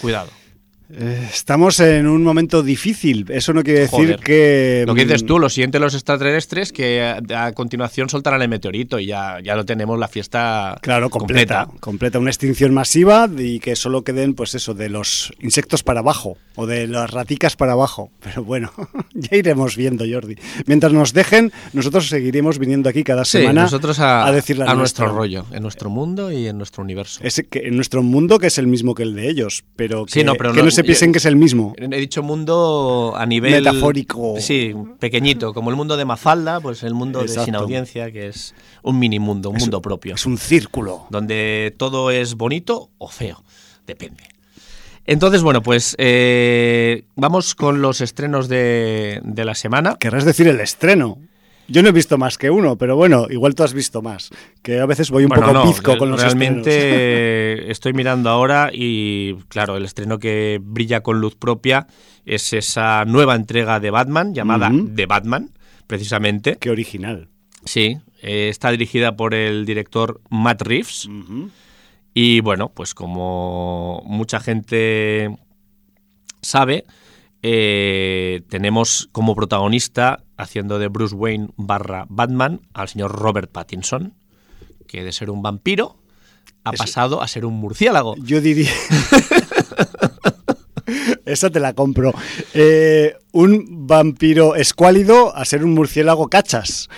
cuidado. 0.02 0.30
Eh, 0.90 1.28
Estamos 1.34 1.80
en 1.82 2.08
un 2.08 2.24
momento 2.24 2.64
difícil. 2.64 3.26
Eso 3.30 3.52
no 3.54 3.62
quiere 3.64 3.82
decir 3.82 3.92
Joder. 4.00 4.20
que. 4.22 4.84
Lo 4.88 4.96
que 4.96 5.04
dices 5.04 5.24
mm, 5.24 5.26
tú, 5.28 5.40
lo 5.40 5.50
siguiente 5.50 5.80
los 5.80 5.94
extraterrestres 5.94 6.72
que 6.72 7.02
a, 7.04 7.46
a 7.46 7.52
continuación 7.52 8.08
soltarán 8.10 8.42
el 8.42 8.48
meteorito 8.48 8.98
y 9.00 9.08
ya, 9.08 9.40
ya 9.44 9.56
lo 9.56 9.66
tenemos 9.66 10.00
la 10.00 10.08
fiesta 10.08 10.78
Claro, 10.82 11.10
completa, 11.10 11.68
completa. 11.82 12.20
Una 12.20 12.30
extinción 12.30 12.74
masiva 12.74 13.30
y 13.38 13.60
que 13.60 13.76
solo 13.76 14.04
queden, 14.04 14.34
pues 14.34 14.56
eso, 14.56 14.74
de 14.74 14.90
los 14.90 15.34
insectos 15.42 15.84
para 15.84 16.00
abajo 16.00 16.38
o 16.56 16.66
de 16.66 16.88
las 16.88 17.12
raticas 17.12 17.56
para 17.58 17.74
abajo. 17.74 18.10
Pero 18.22 18.44
bueno, 18.46 18.72
ya 19.14 19.36
iremos 19.36 19.76
viendo, 19.76 20.06
Jordi. 20.10 20.36
Mientras 20.68 20.94
nos 20.94 21.12
dejen, 21.12 21.52
nosotros 21.74 22.08
seguiremos 22.08 22.60
viniendo 22.60 22.88
aquí 22.90 23.04
cada 23.04 23.26
Sí, 23.26 23.40
semana 23.40 23.64
nosotros 23.64 24.00
a, 24.00 24.32
decir 24.32 24.58
la 24.58 24.72
a 24.72 24.76
nuestro 24.76 25.08
rollo, 25.10 25.46
en 25.52 25.64
nuestro 25.64 25.90
mundo 25.90 26.32
y 26.32 26.48
en 26.48 26.58
nuestro 26.58 26.82
universo. 26.84 27.20
Que, 27.50 27.60
en 27.68 27.76
nuestro 27.76 28.04
mundo, 28.04 28.40
que 28.40 28.48
es 28.48 28.58
el 28.58 28.68
mismo 28.68 28.96
que 28.96 29.04
el 29.04 29.16
de 29.16 29.30
ellos, 29.30 29.66
pero 29.76 30.06
que, 30.06 30.12
Sí, 30.14 30.24
no, 30.24 30.36
pero 30.36 30.52
que 30.54 30.60
no- 30.60 30.64
no 30.66 30.77
se 30.78 30.84
piensen 30.84 31.12
que 31.12 31.18
es 31.18 31.26
el 31.26 31.36
mismo. 31.36 31.74
He 31.76 31.88
dicho 32.00 32.22
mundo 32.22 33.14
a 33.18 33.26
nivel 33.26 33.64
Metafórico. 33.64 34.36
Sí, 34.40 34.76
pequeñito, 35.00 35.52
como 35.52 35.72
el 35.72 35.76
mundo 35.76 35.98
de 35.98 36.06
Mafalda, 36.06 36.60
pues 36.62 36.84
el 36.84 36.94
mundo 36.94 37.22
de 37.22 37.30
sin 37.30 37.56
audiencia, 37.56 38.12
que 38.12 38.28
es 38.28 38.54
un 38.84 39.00
mini 39.00 39.18
mundo, 39.18 39.50
un 39.50 39.58
mundo 39.58 39.82
propio, 39.82 40.14
Es 40.14 40.28
un 40.28 40.38
círculo. 40.38 41.08
donde 41.10 41.74
todo 41.78 42.12
es 42.12 42.36
bonito 42.36 42.92
o 43.00 43.08
feo, 43.08 43.44
depende. 43.88 44.24
Entonces, 45.08 45.42
bueno, 45.42 45.64
pues 45.64 45.96
eh, 45.98 47.06
vamos 47.16 47.56
con 47.56 47.82
los 47.82 48.02
estrenos 48.02 48.48
de, 48.48 49.20
de 49.24 49.46
la 49.46 49.56
semana. 49.56 49.96
Querrás 50.00 50.26
decir 50.26 50.48
el 50.48 50.60
estreno. 50.60 51.18
Yo 51.68 51.84
no 51.84 51.90
he 51.90 51.92
visto 51.92 52.18
más 52.18 52.38
que 52.38 52.50
uno, 52.50 52.78
pero 52.78 52.96
bueno, 52.96 53.28
igual 53.30 53.54
tú 53.56 53.64
has 53.64 53.74
visto 53.74 54.02
más. 54.02 54.30
Que 54.62 54.80
a 54.80 54.86
veces 54.86 55.12
voy 55.12 55.24
un 55.24 55.30
Bueno, 55.30 55.46
poco 55.48 55.54
no, 55.54 55.64
pizco 55.66 55.98
con 55.98 56.10
los 56.10 56.22
realmente 56.22 57.52
estrenos. 57.54 57.72
estoy 57.72 57.94
mirando 57.94 58.30
ahora 58.30 58.70
y 58.74 59.36
claro, 59.50 59.76
el 59.78 59.86
estreno 59.86 60.20
que 60.20 60.60
brilla 60.62 61.02
con 61.02 61.20
luz 61.20 61.36
propia 61.36 61.88
es 62.26 62.54
esa 62.54 63.06
nueva 63.06 63.36
entrega 63.36 63.80
de 63.80 63.92
Batman 63.92 64.34
llamada. 64.34 64.72
The 64.96 65.06
Batman, 65.06 65.52
precisamente. 65.88 66.58
Qué 66.60 66.70
original. 66.70 67.30
Sí, 67.66 67.98
eh, 68.22 68.48
está 68.50 68.72
dirigida 68.72 69.16
por 69.18 69.34
el 69.34 69.66
director 69.66 70.22
Matt 70.30 70.62
Reeves 70.62 71.10
y 72.14 72.40
bueno, 72.40 72.70
pues 72.74 72.96
como 72.96 74.02
mucha 74.06 74.40
gente 74.40 75.38
sabe, 76.42 76.86
eh, 77.50 78.42
tenemos 78.50 79.08
como 79.14 79.34
protagonista, 79.34 80.26
haciendo 80.36 80.80
de 80.80 80.90
Bruce 80.90 81.16
Wayne 81.16 81.48
barra 81.56 82.06
Batman, 82.10 82.60
al 82.74 82.90
señor 82.90 83.14
Robert 83.14 83.50
Pattinson, 83.50 84.16
que 84.86 85.06
de 85.06 85.14
ser 85.14 85.30
un 85.30 85.42
vampiro 85.42 85.96
ha 86.66 86.74
pasado 86.74 87.22
a 87.22 87.28
ser 87.30 87.46
un 87.46 87.54
murciélago. 87.54 88.16
Yo 88.18 88.42
diría. 88.42 88.70
Esa 91.26 91.50
te 91.50 91.62
la 91.62 91.72
compro. 91.72 92.14
Eh, 92.54 93.16
un 93.32 93.88
vampiro 93.88 94.56
escuálido 94.56 95.34
a 95.34 95.46
ser 95.46 95.64
un 95.64 95.74
murciélago 95.74 96.28
cachas. 96.28 96.90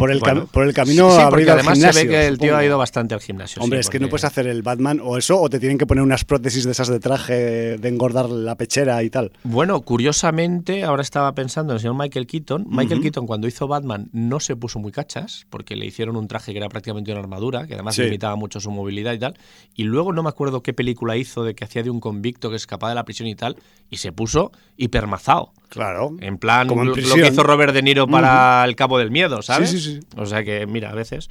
Por 0.00 0.10
el, 0.10 0.18
Bueno, 0.18 0.46
por 0.46 0.64
el 0.64 0.72
camino 0.72 1.10
sí, 1.10 1.18
sí, 1.18 1.26
porque 1.28 1.50
al 1.50 1.58
además 1.58 1.74
gimnasio, 1.74 2.00
se 2.00 2.06
ve 2.06 2.10
que 2.10 2.26
el 2.26 2.38
tío 2.38 2.46
supongo. 2.48 2.56
ha 2.56 2.64
ido 2.64 2.78
bastante 2.78 3.14
al 3.14 3.20
gimnasio. 3.20 3.62
Hombre, 3.62 3.80
sí, 3.80 3.80
es 3.80 3.90
que 3.90 4.00
no 4.00 4.08
puedes 4.08 4.24
hacer 4.24 4.46
el 4.46 4.62
Batman 4.62 4.98
o 5.04 5.18
eso, 5.18 5.38
o 5.38 5.50
te 5.50 5.60
tienen 5.60 5.76
que 5.76 5.86
poner 5.86 6.02
unas 6.02 6.24
prótesis 6.24 6.64
de 6.64 6.70
esas 6.70 6.88
de 6.88 7.00
traje 7.00 7.76
de 7.76 7.88
engordar 7.88 8.30
la 8.30 8.54
pechera 8.54 9.02
y 9.02 9.10
tal. 9.10 9.30
Bueno, 9.42 9.82
curiosamente, 9.82 10.84
ahora 10.84 11.02
estaba 11.02 11.34
pensando 11.34 11.74
en 11.74 11.76
el 11.76 11.80
señor 11.82 11.96
Michael 11.96 12.26
Keaton. 12.26 12.64
Michael 12.66 13.02
Keaton, 13.02 13.26
cuando 13.26 13.46
hizo 13.46 13.68
Batman, 13.68 14.08
no 14.14 14.40
se 14.40 14.56
puso 14.56 14.78
muy 14.78 14.90
cachas, 14.90 15.46
porque 15.50 15.76
le 15.76 15.84
hicieron 15.84 16.16
un 16.16 16.28
traje 16.28 16.52
que 16.52 16.58
era 16.58 16.70
prácticamente 16.70 17.10
una 17.12 17.20
armadura, 17.20 17.66
que 17.66 17.74
además 17.74 17.98
limitaba 17.98 18.36
mucho 18.36 18.58
su 18.58 18.70
movilidad 18.70 19.12
y 19.12 19.18
tal. 19.18 19.36
Y 19.74 19.84
luego 19.84 20.14
no 20.14 20.22
me 20.22 20.30
acuerdo 20.30 20.62
qué 20.62 20.72
película 20.72 21.18
hizo 21.18 21.44
de 21.44 21.54
que 21.54 21.64
hacía 21.64 21.82
de 21.82 21.90
un 21.90 22.00
convicto 22.00 22.48
que 22.48 22.56
escapaba 22.56 22.88
de 22.88 22.94
la 22.94 23.04
prisión 23.04 23.28
y 23.28 23.34
tal, 23.34 23.56
y 23.90 23.98
se 23.98 24.12
puso 24.12 24.50
hipermazado. 24.78 25.52
Claro. 25.68 26.16
En 26.20 26.38
plan, 26.38 26.66
Como 26.66 26.82
en 26.82 26.88
lo, 26.88 26.94
que 26.94 27.28
hizo 27.28 27.42
Robert 27.42 27.72
De 27.72 27.82
Niro 27.82 28.08
para 28.08 28.64
El 28.64 28.74
Cabo 28.74 28.98
del 28.98 29.10
Miedo, 29.10 29.40
¿sabes? 29.40 29.70
Sí, 29.70 29.80
sí, 29.80 29.89
sí. 29.90 30.00
O 30.16 30.26
sea 30.26 30.44
que, 30.44 30.66
mira, 30.66 30.90
a 30.90 30.94
veces. 30.94 31.30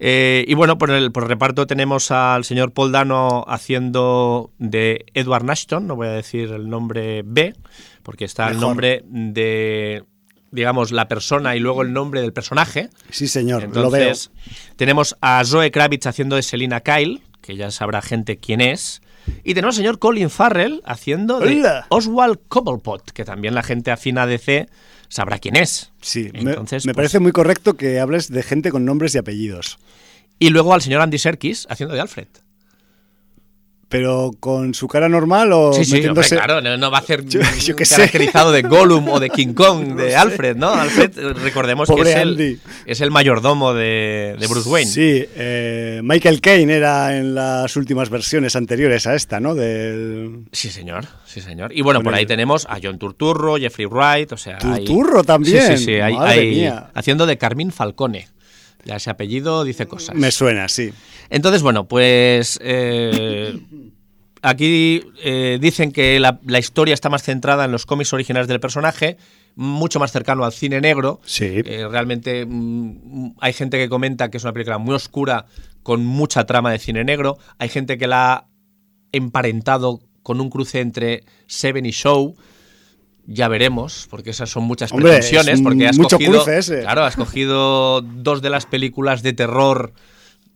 Eh, 0.00 0.44
y 0.46 0.54
bueno, 0.54 0.78
por 0.78 0.90
el, 0.90 1.10
por 1.10 1.24
el 1.24 1.28
reparto 1.28 1.66
tenemos 1.66 2.10
al 2.10 2.44
señor 2.44 2.72
Paul 2.72 2.92
Dano 2.92 3.44
haciendo 3.48 4.52
de 4.58 5.06
Edward 5.14 5.44
Nashton, 5.44 5.86
no 5.88 5.96
voy 5.96 6.06
a 6.06 6.12
decir 6.12 6.52
el 6.52 6.68
nombre 6.68 7.22
B, 7.24 7.54
porque 8.04 8.24
está 8.24 8.46
el 8.48 8.54
Mejor. 8.54 8.68
nombre 8.68 9.02
de, 9.06 10.04
digamos, 10.52 10.92
la 10.92 11.08
persona 11.08 11.56
y 11.56 11.60
luego 11.60 11.82
el 11.82 11.92
nombre 11.92 12.20
del 12.20 12.32
personaje. 12.32 12.90
Sí, 13.10 13.26
señor, 13.26 13.64
lo 13.64 13.90
veo. 13.90 14.02
Entonces, 14.02 14.30
tenemos 14.76 15.16
a 15.20 15.42
Zoe 15.44 15.70
Kravitz 15.72 16.06
haciendo 16.06 16.36
de 16.36 16.42
Selina 16.42 16.80
Kyle, 16.80 17.20
que 17.40 17.56
ya 17.56 17.70
sabrá 17.72 18.00
gente 18.00 18.36
quién 18.36 18.60
es. 18.60 19.02
Y 19.44 19.54
tenemos 19.54 19.74
al 19.74 19.82
señor 19.82 19.98
Colin 19.98 20.30
Farrell 20.30 20.80
haciendo 20.86 21.40
de 21.40 21.58
Hola. 21.58 21.86
Oswald 21.90 22.38
Cobblepot, 22.48 23.10
que 23.10 23.24
también 23.24 23.54
la 23.54 23.62
gente 23.62 23.90
afina 23.90 24.22
a 24.22 24.26
DC 24.26 24.68
sabrá 25.08 25.38
quién 25.38 25.56
es. 25.56 25.92
Sí, 26.00 26.30
me- 26.32 26.50
Entonces, 26.50 26.84
me, 26.86 26.92
pues- 26.92 26.96
parece 27.04 27.18
muy 27.20 27.32
correcto 27.32 27.76
que 27.76 27.98
hables 28.00 28.28
de 28.30 28.42
gente 28.42 28.70
con 28.70 28.84
nombres 28.84 29.14
y 29.14 29.18
apellidos. 29.18 29.78
Y 30.38 30.50
luego 30.50 30.72
al 30.74 30.82
señor 30.82 31.00
Andy 31.02 31.18
Serkis 31.18 31.66
haciendo 31.68 31.94
de 31.94 32.00
Alfred. 32.00 32.28
Pero 33.90 34.32
con 34.38 34.74
su 34.74 34.86
cara 34.86 35.08
normal 35.08 35.50
o 35.54 35.72
Sí, 35.72 35.82
sí, 35.84 35.92
hombre, 35.92 35.98
metiéndose. 36.00 36.36
claro, 36.36 36.60
no, 36.60 36.76
no 36.76 36.90
va 36.90 36.98
a 36.98 37.00
hacer 37.00 37.24
Yo- 37.26 37.40
yo 37.40 37.74
sé. 37.74 37.94
caracterizado 37.96 38.52
de 38.52 38.60
Gollum 38.60 39.08
o 39.08 39.18
de 39.18 39.30
King 39.30 39.54
Kong, 39.54 39.94
de 39.96 40.14
Alfred, 40.14 40.56
¿no? 40.56 40.68
Alfred, 40.70 41.10
recordemos 41.42 41.88
que 41.88 42.02
es 42.02 42.16
el, 42.16 42.60
es 42.84 43.00
el 43.00 43.10
mayordomo 43.10 43.72
de, 43.72 44.36
de 44.38 44.46
Bruce 44.46 44.68
Wayne. 44.68 44.90
Sí, 44.90 45.24
eh, 45.36 46.00
Michael 46.04 46.42
Caine 46.42 46.74
era 46.74 47.16
en 47.16 47.34
las 47.34 47.74
últimas 47.76 48.10
versiones 48.10 48.56
anteriores 48.56 49.06
a 49.06 49.14
esta, 49.14 49.40
¿no? 49.40 49.54
Del 49.54 50.44
Sí, 50.52 50.68
señor, 50.70 51.06
sí, 51.24 51.40
señor. 51.40 51.72
Y 51.74 51.80
bueno, 51.80 52.02
por 52.02 52.14
ahí 52.14 52.22
el- 52.22 52.28
tenemos 52.28 52.66
a 52.68 52.78
John 52.82 52.98
Turturro, 52.98 53.56
Jeffrey 53.56 53.86
Wright, 53.86 54.30
o 54.32 54.36
sea... 54.36 54.58
hay- 54.62 54.84
Turturro 54.84 55.24
también. 55.24 55.62
Sí, 55.66 55.76
sí, 55.78 55.84
sí, 55.86 55.94
hay- 55.94 56.14
Madre 56.14 56.40
hay- 56.40 56.50
mía. 56.50 56.90
haciendo 56.92 57.24
de 57.24 57.38
Carmín 57.38 57.72
Falcone. 57.72 58.28
Ya 58.84 58.96
ese 58.96 59.10
apellido 59.10 59.64
dice 59.64 59.86
cosas. 59.86 60.14
Me 60.14 60.30
suena, 60.30 60.68
sí. 60.68 60.92
Entonces, 61.30 61.62
bueno, 61.62 61.88
pues 61.88 62.58
eh, 62.62 63.58
aquí 64.42 65.02
eh, 65.22 65.58
dicen 65.60 65.92
que 65.92 66.18
la, 66.20 66.40
la 66.46 66.58
historia 66.58 66.94
está 66.94 67.10
más 67.10 67.22
centrada 67.22 67.64
en 67.64 67.72
los 67.72 67.86
cómics 67.86 68.12
originales 68.12 68.48
del 68.48 68.60
personaje, 68.60 69.16
mucho 69.56 69.98
más 69.98 70.12
cercano 70.12 70.44
al 70.44 70.52
cine 70.52 70.80
negro. 70.80 71.20
Sí. 71.24 71.62
Eh, 71.64 71.86
realmente 71.90 72.46
mm, 72.46 73.34
hay 73.40 73.52
gente 73.52 73.76
que 73.78 73.88
comenta 73.88 74.30
que 74.30 74.36
es 74.36 74.44
una 74.44 74.52
película 74.52 74.78
muy 74.78 74.94
oscura, 74.94 75.46
con 75.82 76.04
mucha 76.04 76.44
trama 76.44 76.70
de 76.70 76.78
cine 76.78 77.04
negro. 77.04 77.38
Hay 77.58 77.68
gente 77.68 77.98
que 77.98 78.06
la 78.06 78.32
ha 78.32 78.48
emparentado 79.12 80.00
con 80.22 80.40
un 80.40 80.50
cruce 80.50 80.80
entre 80.80 81.24
Seven 81.46 81.86
y 81.86 81.90
Show. 81.90 82.36
Ya 83.30 83.46
veremos, 83.48 84.06
porque 84.08 84.30
esas 84.30 84.48
son 84.48 84.64
muchas 84.64 84.90
Hombre, 84.90 85.12
pretensiones, 85.12 85.56
es 85.56 85.60
porque 85.60 85.86
has 85.86 85.98
mucho 85.98 86.16
cogido, 86.16 86.48
ese. 86.48 86.80
claro, 86.80 87.04
has 87.04 87.14
cogido 87.14 88.00
dos 88.00 88.40
de 88.40 88.48
las 88.48 88.64
películas 88.64 89.22
de 89.22 89.34
terror, 89.34 89.92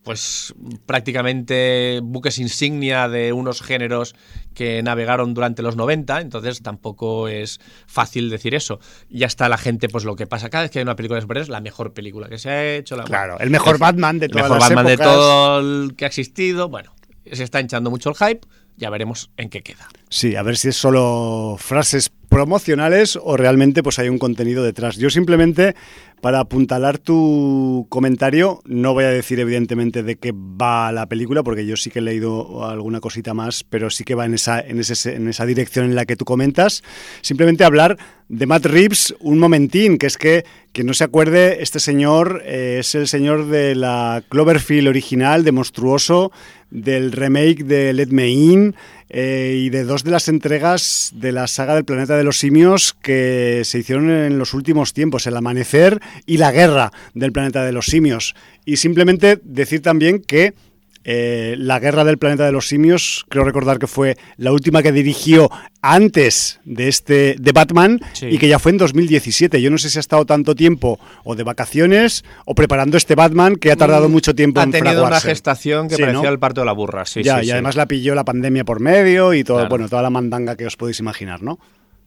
pues 0.03 0.55
prácticamente 0.87 2.01
buques 2.03 2.39
insignia 2.39 3.09
de 3.11 3.35
unos 3.35 3.61
géneros 3.61 4.15
que 4.55 4.83
navegaron 4.83 5.35
durante 5.35 5.63
los 5.63 5.77
90, 5.77 6.23
entonces 6.23 6.63
tampoco 6.63 7.29
es 7.29 7.61
fácil 7.87 8.31
decir 8.31 8.55
eso. 8.55 8.81
Ya 9.11 9.27
está 9.27 9.51
la 9.51 9.59
gente, 9.59 9.91
pues 9.91 10.05
lo 10.05 10.17
que 10.17 10.27
pasa 10.27 10.49
cada 10.49 10.63
vez 10.63 10.71
que 10.71 10.79
hay 10.79 10.83
una 10.83 10.97
película 10.97 11.17
de 11.19 11.23
superhéroes, 11.23 11.51
la 11.51 11.61
mejor 11.61 11.93
película 11.93 12.31
que 12.31 12.39
se 12.39 12.49
ha 12.49 12.75
hecho, 12.77 12.97
la 12.97 13.05
Claro, 13.05 13.39
el 13.39 13.51
mejor 13.51 13.79
Batman 13.79 14.19
de 14.19 14.27
el 14.27 14.33
todas 14.33 14.45
mejor 14.45 14.61
las 14.61 14.69
Batman 14.71 14.87
épocas. 14.93 15.07
de 15.09 15.13
todo 15.15 15.61
el 15.61 15.95
que 15.95 16.05
ha 16.07 16.09
existido, 16.09 16.69
bueno, 16.71 16.95
se 17.31 17.45
está 17.45 17.61
hinchando 17.61 17.91
mucho 17.91 18.09
el 18.09 18.17
hype, 18.17 18.47
ya 18.79 18.89
veremos 18.89 19.31
en 19.37 19.51
qué 19.51 19.63
queda. 19.63 19.87
Sí, 20.09 20.37
a 20.37 20.43
ver 20.43 20.57
si 20.57 20.69
es 20.69 20.77
solo 20.77 21.57
frases 21.59 22.11
promocionales 22.33 23.19
o 23.23 23.37
realmente 23.37 23.83
pues 23.83 23.99
hay 23.99 24.09
un 24.09 24.19
contenido 24.19 24.65
detrás. 24.65 24.97
Yo 24.97 25.11
simplemente 25.11 25.77
para 26.23 26.41
apuntalar 26.41 26.99
tu 26.99 27.87
comentario, 27.91 28.63
no 28.65 28.95
voy 28.95 29.05
a 29.05 29.11
decir 29.11 29.39
evidentemente 29.39 30.03
de 30.03 30.17
qué 30.17 30.33
va 30.33 30.91
la 30.93 31.07
película 31.07 31.43
porque 31.43 31.67
yo 31.67 31.77
sí 31.77 31.91
que 31.91 31.99
he 31.99 32.03
leído 32.03 32.67
alguna 32.67 33.01
cosita 33.01 33.35
más, 33.35 33.65
pero 33.65 33.91
sí 33.91 34.05
que 34.05 34.15
va 34.15 34.25
en 34.25 34.35
esa 34.35 34.61
en 34.61 34.81
ese, 34.81 35.15
en 35.15 35.29
esa 35.29 35.45
dirección 35.45 35.85
en 35.85 35.95
la 35.95 36.07
que 36.07 36.17
tú 36.17 36.25
comentas. 36.25 36.83
Simplemente 37.21 37.65
hablar 37.65 37.99
de 38.29 38.47
Matt 38.47 38.65
Reeves 38.65 39.15
un 39.21 39.39
momentín, 39.39 39.99
que 39.99 40.07
es 40.07 40.17
que 40.17 40.47
que 40.73 40.85
no 40.85 40.95
se 40.95 41.05
acuerde, 41.05 41.63
este 41.63 41.81
señor 41.81 42.43
eh, 42.47 42.79
es 42.81 42.95
el 42.95 43.07
señor 43.07 43.49
de 43.49 43.75
la 43.75 44.23
Cloverfield 44.31 44.89
original, 44.89 45.45
de 45.45 45.53
Monstruoso, 45.53 46.33
del 46.71 47.13
remake 47.13 47.65
de 47.65 47.93
Let 47.93 48.09
Me 48.09 48.29
In 48.31 48.75
eh, 49.15 49.57
y 49.59 49.69
de 49.69 49.85
dos 49.85 50.05
de 50.05 50.11
las 50.11 50.29
entregas 50.29 51.13
de 51.15 51.33
la 51.33 51.47
saga 51.47 51.75
del 51.75 51.85
planeta 51.85 52.17
de 52.17 52.25
los 52.25 52.39
simios 52.39 52.95
que 53.03 53.61
se 53.65 53.79
hicieron 53.79 54.11
en 54.11 54.39
los 54.39 54.55
últimos 54.55 54.95
tiempos, 54.95 55.27
El 55.27 55.37
Amanecer 55.37 56.01
y 56.25 56.39
La 56.39 56.51
Guerra 56.51 56.93
del 57.13 57.31
planeta 57.31 57.63
de 57.63 57.73
los 57.73 57.87
simios. 57.87 58.35
Y 58.65 58.79
simplemente 58.79 59.39
decir 59.45 59.83
también 59.83 60.23
que 60.23 60.55
eh, 61.05 61.55
La 61.59 61.79
Guerra 61.81 62.05
del 62.05 62.19
planeta 62.19 62.45
de 62.47 62.53
los 62.53 62.69
simios, 62.69 63.25
creo 63.29 63.45
recordar 63.45 63.79
que 63.79 63.87
fue 63.87 64.17
la 64.37 64.53
última 64.53 64.83
que 64.83 64.93
dirigió 64.93 65.51
antes 65.83 66.61
de 66.65 66.89
este 66.89 67.35
de 67.39 67.53
Batman 67.53 68.01
Sí. 68.13 68.27
y 68.31 68.39
que 68.39 68.47
ya 68.49 68.59
fue 68.59 68.71
en 68.73 68.79
2017. 68.79 69.61
Yo 69.61 69.71
no 69.71 69.79
sé 69.79 69.91
si 69.91 69.99
ha 69.99 70.01
estado 70.01 70.25
tanto 70.27 70.55
tiempo 70.55 71.01
o 71.25 71.35
de 71.35 71.43
vacaciones 71.43 72.25
o 72.45 72.55
preparando 72.55 72.97
este 72.97 73.15
Batman 73.15 73.57
que 73.57 73.73
ha 73.73 73.77
tardado 73.77 74.09
mucho 74.09 74.35
tiempo 74.35 74.61
Ha 74.61 74.65
en 74.65 74.71
tenido 74.71 75.05
una 75.05 75.21
gestación 75.21 75.89
que 75.89 75.97
Sí, 75.97 76.03
parecía 76.03 76.23
¿no? 76.23 76.29
el 76.29 76.39
parto 76.39 76.61
de 76.61 76.67
la 76.67 76.73
burra, 76.73 77.05
sí, 77.05 77.23
ya, 77.23 77.41
sí, 77.41 77.47
y 77.47 77.51
además 77.51 77.75
la 77.77 77.87
pilló 77.87 78.15
la 78.15 78.25
pandemia 78.25 78.65
por 78.65 78.79
medio 78.81 79.35
y 79.35 79.43
todo, 79.45 79.57
Claro. 79.59 79.71
bueno, 79.71 79.89
toda 79.89 80.03
la 80.03 80.11
mandanga 80.11 80.57
que 80.57 80.67
os 80.67 80.77
podéis 80.77 81.01
imaginar, 81.01 81.43
¿no? 81.43 81.59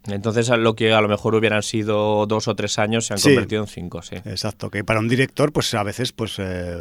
Entonces 0.08 0.50
lo 0.50 0.76
que 0.76 0.94
a 0.94 1.02
lo 1.02 1.08
mejor 1.08 1.34
hubieran 1.36 1.64
sido 1.64 2.26
dos 2.28 2.48
o 2.48 2.56
tres 2.56 2.78
años 2.80 3.06
se 3.08 3.14
han 3.14 3.20
Sí. 3.20 3.30
convertido 3.30 3.62
en 3.64 3.68
cinco, 3.68 4.02
sí. 4.02 4.16
Exacto, 4.26 4.70
que 4.70 4.84
para 4.84 5.00
un 5.00 5.08
director, 5.10 5.52
pues 5.52 5.74
a 5.74 5.84
veces, 5.84 6.12
pues, 6.12 6.36
eh, 6.38 6.78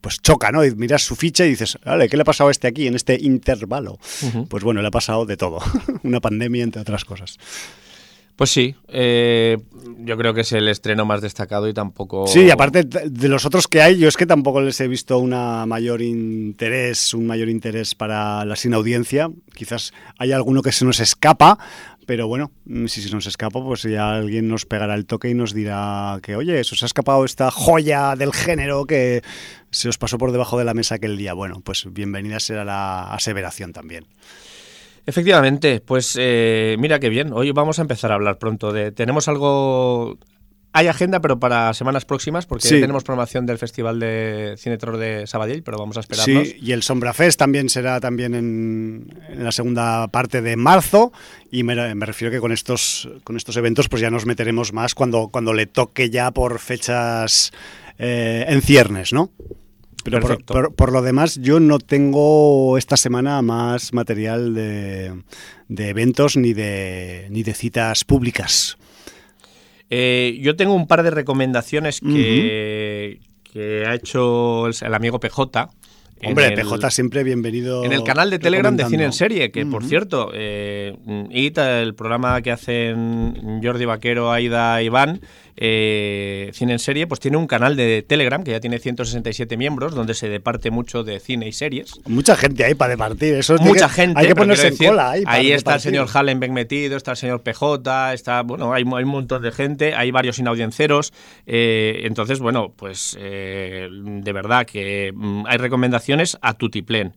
pues 0.00 0.20
choca, 0.20 0.52
¿no? 0.52 0.64
Y 0.64 0.74
miras 0.74 1.02
su 1.02 1.16
ficha 1.16 1.44
y 1.44 1.50
dices, 1.50 1.78
vale, 1.84 2.08
¿qué 2.08 2.16
le 2.16 2.22
ha 2.22 2.24
pasado 2.24 2.48
a 2.48 2.50
este 2.52 2.68
aquí 2.68 2.86
en 2.86 2.94
este 2.94 3.18
intervalo? 3.20 3.98
Pues 4.48 4.62
bueno, 4.62 4.80
le 4.80 4.88
ha 4.88 4.92
pasado 4.92 5.26
de 5.26 5.36
todo, 5.36 5.58
una 6.04 6.20
pandemia 6.20 6.62
entre 6.62 6.82
otras 6.82 7.04
cosas. 7.04 7.38
Pues 8.34 8.48
sí, 8.50 8.74
eh, 8.88 9.58
yo 9.98 10.16
creo 10.16 10.32
que 10.32 10.40
es 10.40 10.52
el 10.52 10.66
estreno 10.68 11.04
más 11.04 11.20
destacado 11.20 11.68
y 11.68 11.74
tampoco... 11.74 12.26
Sí, 12.26 12.50
aparte 12.50 12.82
de 12.82 13.28
los 13.28 13.44
otros 13.44 13.68
que 13.68 13.82
hay, 13.82 13.98
yo 13.98 14.08
es 14.08 14.16
que 14.16 14.24
tampoco 14.24 14.62
les 14.62 14.80
he 14.80 14.88
visto 14.88 15.18
una 15.18 15.66
mayor 15.66 16.00
interés, 16.00 17.12
un 17.12 17.26
mayor 17.26 17.50
interés 17.50 17.94
para 17.94 18.44
la 18.46 18.56
sin 18.56 18.72
audiencia. 18.72 19.30
Quizás 19.54 19.92
hay 20.18 20.32
alguno 20.32 20.62
que 20.62 20.72
se 20.72 20.86
nos 20.86 20.98
escapa, 20.98 21.58
pero 22.06 22.28
bueno, 22.28 22.50
mm, 22.64 22.86
si 22.86 23.02
se 23.02 23.10
nos 23.10 23.26
escapa, 23.26 23.62
pues 23.62 23.82
ya 23.82 24.14
alguien 24.14 24.48
nos 24.48 24.66
pegará 24.66 24.94
el 24.94 25.06
toque 25.06 25.30
y 25.30 25.34
nos 25.34 25.54
dirá 25.54 26.18
que, 26.22 26.36
oye, 26.36 26.62
se 26.64 26.74
os 26.74 26.82
ha 26.82 26.86
escapado 26.86 27.24
esta 27.24 27.50
joya 27.50 28.16
del 28.16 28.32
género 28.32 28.86
que 28.86 29.22
se 29.70 29.88
os 29.88 29.98
pasó 29.98 30.18
por 30.18 30.32
debajo 30.32 30.58
de 30.58 30.64
la 30.64 30.74
mesa 30.74 30.96
aquel 30.96 31.16
día. 31.16 31.34
Bueno, 31.34 31.60
pues 31.64 31.86
bienvenida 31.92 32.40
será 32.40 32.64
la 32.64 33.12
aseveración 33.12 33.72
también. 33.72 34.06
Efectivamente, 35.04 35.80
pues 35.80 36.16
eh, 36.18 36.76
mira 36.78 37.00
qué 37.00 37.08
bien. 37.08 37.32
Hoy 37.32 37.50
vamos 37.50 37.78
a 37.78 37.82
empezar 37.82 38.12
a 38.12 38.14
hablar 38.14 38.38
pronto 38.38 38.72
de... 38.72 38.92
Tenemos 38.92 39.28
algo... 39.28 40.18
Hay 40.74 40.86
agenda, 40.86 41.20
pero 41.20 41.38
para 41.38 41.74
semanas 41.74 42.04
próximas, 42.06 42.46
porque 42.46 42.66
Sí. 42.66 42.74
ya 42.76 42.80
tenemos 42.80 43.04
programación 43.04 43.44
del 43.44 43.58
Festival 43.58 44.00
de 44.00 44.54
Cine 44.56 44.78
Terror 44.78 44.96
de 44.96 45.26
Sabadell, 45.26 45.62
pero 45.62 45.76
vamos 45.76 45.98
a 45.98 46.00
esperarnos. 46.00 46.48
Sí, 46.48 46.56
y 46.62 46.72
el 46.72 46.82
Sombra 46.82 47.12
Fest 47.12 47.38
también 47.38 47.68
será 47.68 48.00
también 48.00 48.34
en, 48.34 49.14
en 49.28 49.44
la 49.44 49.52
segunda 49.52 50.08
parte 50.08 50.40
de 50.40 50.56
marzo 50.56 51.12
y 51.50 51.62
me, 51.62 51.94
me 51.94 52.06
refiero 52.06 52.30
que 52.32 52.40
con 52.40 52.52
estos 52.52 53.08
con 53.24 53.36
estos 53.36 53.56
eventos 53.58 53.88
pues 53.90 54.00
ya 54.00 54.10
nos 54.10 54.24
meteremos 54.24 54.72
más 54.72 54.94
cuando 54.94 55.28
cuando 55.28 55.52
le 55.52 55.66
toque 55.66 56.08
ya 56.08 56.30
por 56.30 56.58
fechas 56.58 57.52
eh, 57.98 58.46
en 58.48 58.62
ciernes, 58.62 59.12
¿no? 59.12 59.30
Pero 60.04 60.20
por, 60.20 60.42
por- 60.44 60.74
por 60.74 60.90
lo 60.90 61.00
demás, 61.02 61.38
yo 61.40 61.60
no 61.60 61.78
tengo 61.78 62.76
esta 62.76 62.96
semana 62.96 63.40
más 63.42 63.92
material 63.92 64.52
de, 64.54 65.22
de 65.68 65.88
eventos 65.90 66.36
ni 66.36 66.54
de, 66.54 67.28
ni 67.30 67.42
de 67.44 67.54
citas 67.54 68.04
públicas. 68.04 68.78
Eh, 69.94 70.38
yo 70.40 70.56
tengo 70.56 70.72
un 70.72 70.86
par 70.86 71.02
de 71.02 71.10
recomendaciones 71.10 72.00
que, 72.00 73.20
que 73.42 73.84
ha 73.86 73.94
hecho 73.94 74.66
el, 74.66 74.74
el 74.80 74.94
amigo 74.94 75.20
PJ. 75.20 75.68
Hombre, 76.24 76.46
el- 76.46 76.54
PJ 76.54 76.90
siempre 76.90 77.22
bienvenido. 77.24 77.84
En 77.84 77.92
el 77.92 78.02
canal 78.02 78.30
de 78.30 78.38
Telegram 78.38 78.74
de 78.74 78.86
Cine 78.86 79.04
en. 79.04 79.12
Serie, 79.12 79.50
que 79.50 79.66
por 79.66 79.84
cierto, 79.84 80.30
eh, 80.32 80.96
IT, 81.30 81.58
el 81.58 81.94
programa 81.94 82.40
que 82.40 82.52
hacen 82.52 83.60
Jordi 83.62 83.84
Vaquero, 83.84 84.32
Aida 84.32 84.80
Iván, 84.82 85.20
eh, 85.56 86.50
Cine 86.54 86.72
en 86.72 86.78
Serie, 86.78 87.06
pues 87.06 87.20
tiene 87.20 87.36
un 87.36 87.46
canal 87.46 87.76
de 87.76 88.02
Telegram 88.02 88.42
que 88.42 88.50
ya 88.52 88.60
tiene 88.60 88.78
167 88.78 89.56
miembros, 89.56 89.94
donde 89.94 90.14
se 90.14 90.28
departe 90.28 90.70
mucho 90.70 91.04
de 91.04 91.20
cine 91.20 91.48
y 91.48 91.52
series. 91.52 91.94
Mucha 92.06 92.36
gente 92.36 92.64
ahí 92.64 92.74
para 92.74 92.90
departir. 92.90 93.34
Eso 93.34 93.56
tiene 93.56 93.70
Mucha 93.70 93.88
que- 93.88 93.94
gente. 93.94 94.20
Hay 94.20 94.26
que 94.28 94.34
ponerse 94.34 94.68
en 94.68 94.76
cola 94.76 95.10
ahí. 95.12 95.22
para 95.24 95.36
Ahí 95.36 95.52
está 95.52 95.74
el 95.74 95.80
señor 95.80 96.08
Hallenbeck 96.12 96.50
metido, 96.50 96.96
está 96.96 97.12
el 97.12 97.16
señor 97.16 97.42
PJ, 97.42 98.12
está, 98.14 98.42
bueno, 98.42 98.72
hay, 98.72 98.82
hay 98.84 99.04
un 99.04 99.08
montón 99.10 99.42
de 99.42 99.52
gente, 99.52 99.94
hay 99.94 100.10
varios 100.10 100.38
inaudienciaros. 100.38 101.12
eh, 101.46 102.02
entonces, 102.04 102.38
bueno, 102.40 102.72
pues 102.76 103.16
eh, 103.20 103.88
de 103.90 104.32
verdad 104.32 104.66
que 104.66 105.12
mm, 105.14 105.44
hay 105.46 105.58
recomendaciones 105.58 106.38
a 106.42 106.54
tutiplén. 106.54 107.12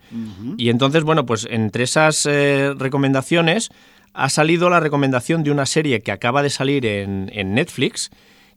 Y 0.57 0.69
entonces, 0.69 1.03
bueno, 1.03 1.25
pues 1.25 1.47
entre 1.49 1.83
esas 1.83 2.25
eh, 2.25 2.73
recomendaciones 2.77 3.69
ha 4.15 4.29
salido 4.29 4.69
la 4.69 4.79
recomendación 4.79 5.43
de 5.43 5.51
una 5.51 5.65
serie 5.65 6.01
que 6.01 6.11
acaba 6.11 6.41
de 6.43 6.49
salir 6.49 6.85
en, 6.85 7.29
en 7.33 7.53
Netflix 7.53 8.09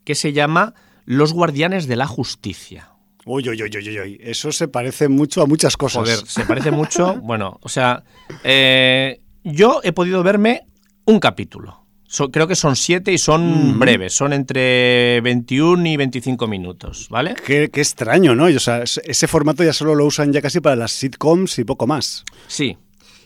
que 0.04 0.14
se 0.14 0.32
llama 0.32 0.74
Los 1.04 1.32
Guardianes 1.32 1.86
de 1.86 1.96
la 1.96 2.06
Justicia. 2.06 2.90
Uy, 3.26 3.46
uy, 3.48 3.62
uy, 3.62 3.70
uy, 3.76 3.88
uy, 3.88 4.00
uy. 4.00 4.20
Eso 4.22 4.52
se 4.52 4.68
parece 4.68 5.08
mucho 5.08 5.42
a 5.42 5.46
muchas 5.46 5.76
cosas. 5.76 6.02
Joder, 6.02 6.26
se 6.26 6.44
parece 6.46 6.70
mucho. 6.80 7.16
Bueno, 7.22 7.58
o 7.62 7.68
sea, 7.68 8.02
eh, 8.44 9.20
yo 9.44 9.80
he 9.84 9.92
podido 9.92 10.22
verme 10.22 10.62
un 11.04 11.20
capítulo. 11.20 11.84
So- 12.06 12.30
creo 12.30 12.46
que 12.48 12.54
son 12.56 12.74
siete 12.74 13.12
y 13.12 13.18
son 13.18 13.78
breves, 13.78 14.14
son 14.14 14.32
entre 14.32 15.20
21 15.20 15.86
y 15.88 15.96
25 15.98 16.46
minutos, 16.46 17.08
¿vale? 17.10 17.34
Qué, 17.46 17.68
qué 17.70 17.82
extraño, 17.82 18.34
¿no? 18.34 18.48
Y, 18.48 18.56
O 18.56 18.60
sea, 18.60 18.82
es- 18.82 19.00
ese 19.04 19.28
formato 19.28 19.62
ya 19.62 19.74
solo 19.74 19.94
lo 19.94 20.06
usan 20.06 20.32
ya 20.32 20.40
casi 20.40 20.60
para 20.60 20.76
las 20.76 20.92
sitcoms 20.92 21.58
y 21.58 21.64
poco 21.64 21.86
más. 21.86 22.24
Sí. 22.46 22.78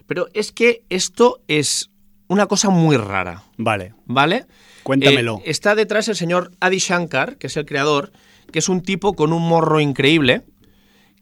Pero 0.09 0.27
es 0.35 0.51
que 0.51 0.83
esto 0.91 1.43
es 1.47 1.91
una 2.33 2.47
cosa 2.47 2.71
muy 2.71 2.97
rara, 2.97 3.43
Vale. 3.57 3.95
¿vale? 4.07 4.47
Cuéntamelo. 4.83 5.39
Eh, 5.45 5.51
está 5.51 5.75
detrás 5.75 6.09
el 6.09 6.17
señor 6.17 6.51
Adi 6.61 6.79
Shankar, 6.79 7.37
que 7.37 7.47
es 7.47 7.57
el 7.57 7.67
creador, 7.67 8.13
que 8.51 8.59
es 8.59 8.69
un 8.69 8.83
tipo 8.83 9.15
con 9.15 9.33
un 9.33 9.47
morro 9.47 9.81
increíble, 9.81 10.43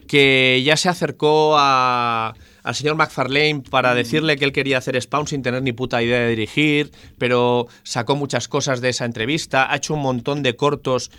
que 0.06 0.62
ya 0.64 0.76
se 0.76 0.88
acercó 0.88 1.56
a- 1.58 2.34
al 2.62 2.74
señor 2.74 2.96
McFarlane 2.96 3.62
para 3.70 3.94
decirle 3.94 4.36
que 4.36 4.44
él 4.44 4.52
quería 4.52 4.78
hacer 4.78 5.00
Spawn 5.00 5.26
sin 5.26 5.42
tener 5.42 5.62
ni 5.62 5.72
puta 5.72 6.02
idea 6.02 6.20
de 6.20 6.28
dirigir, 6.30 6.90
pero 7.18 7.68
sacó 7.84 8.16
muchas 8.16 8.48
cosas 8.48 8.80
de 8.80 8.88
esa 8.90 9.04
entrevista, 9.04 9.72
ha 9.72 9.76
hecho 9.76 9.94
un 9.94 10.00
montón 10.02 10.42
de 10.42 10.56
cortos 10.56 11.10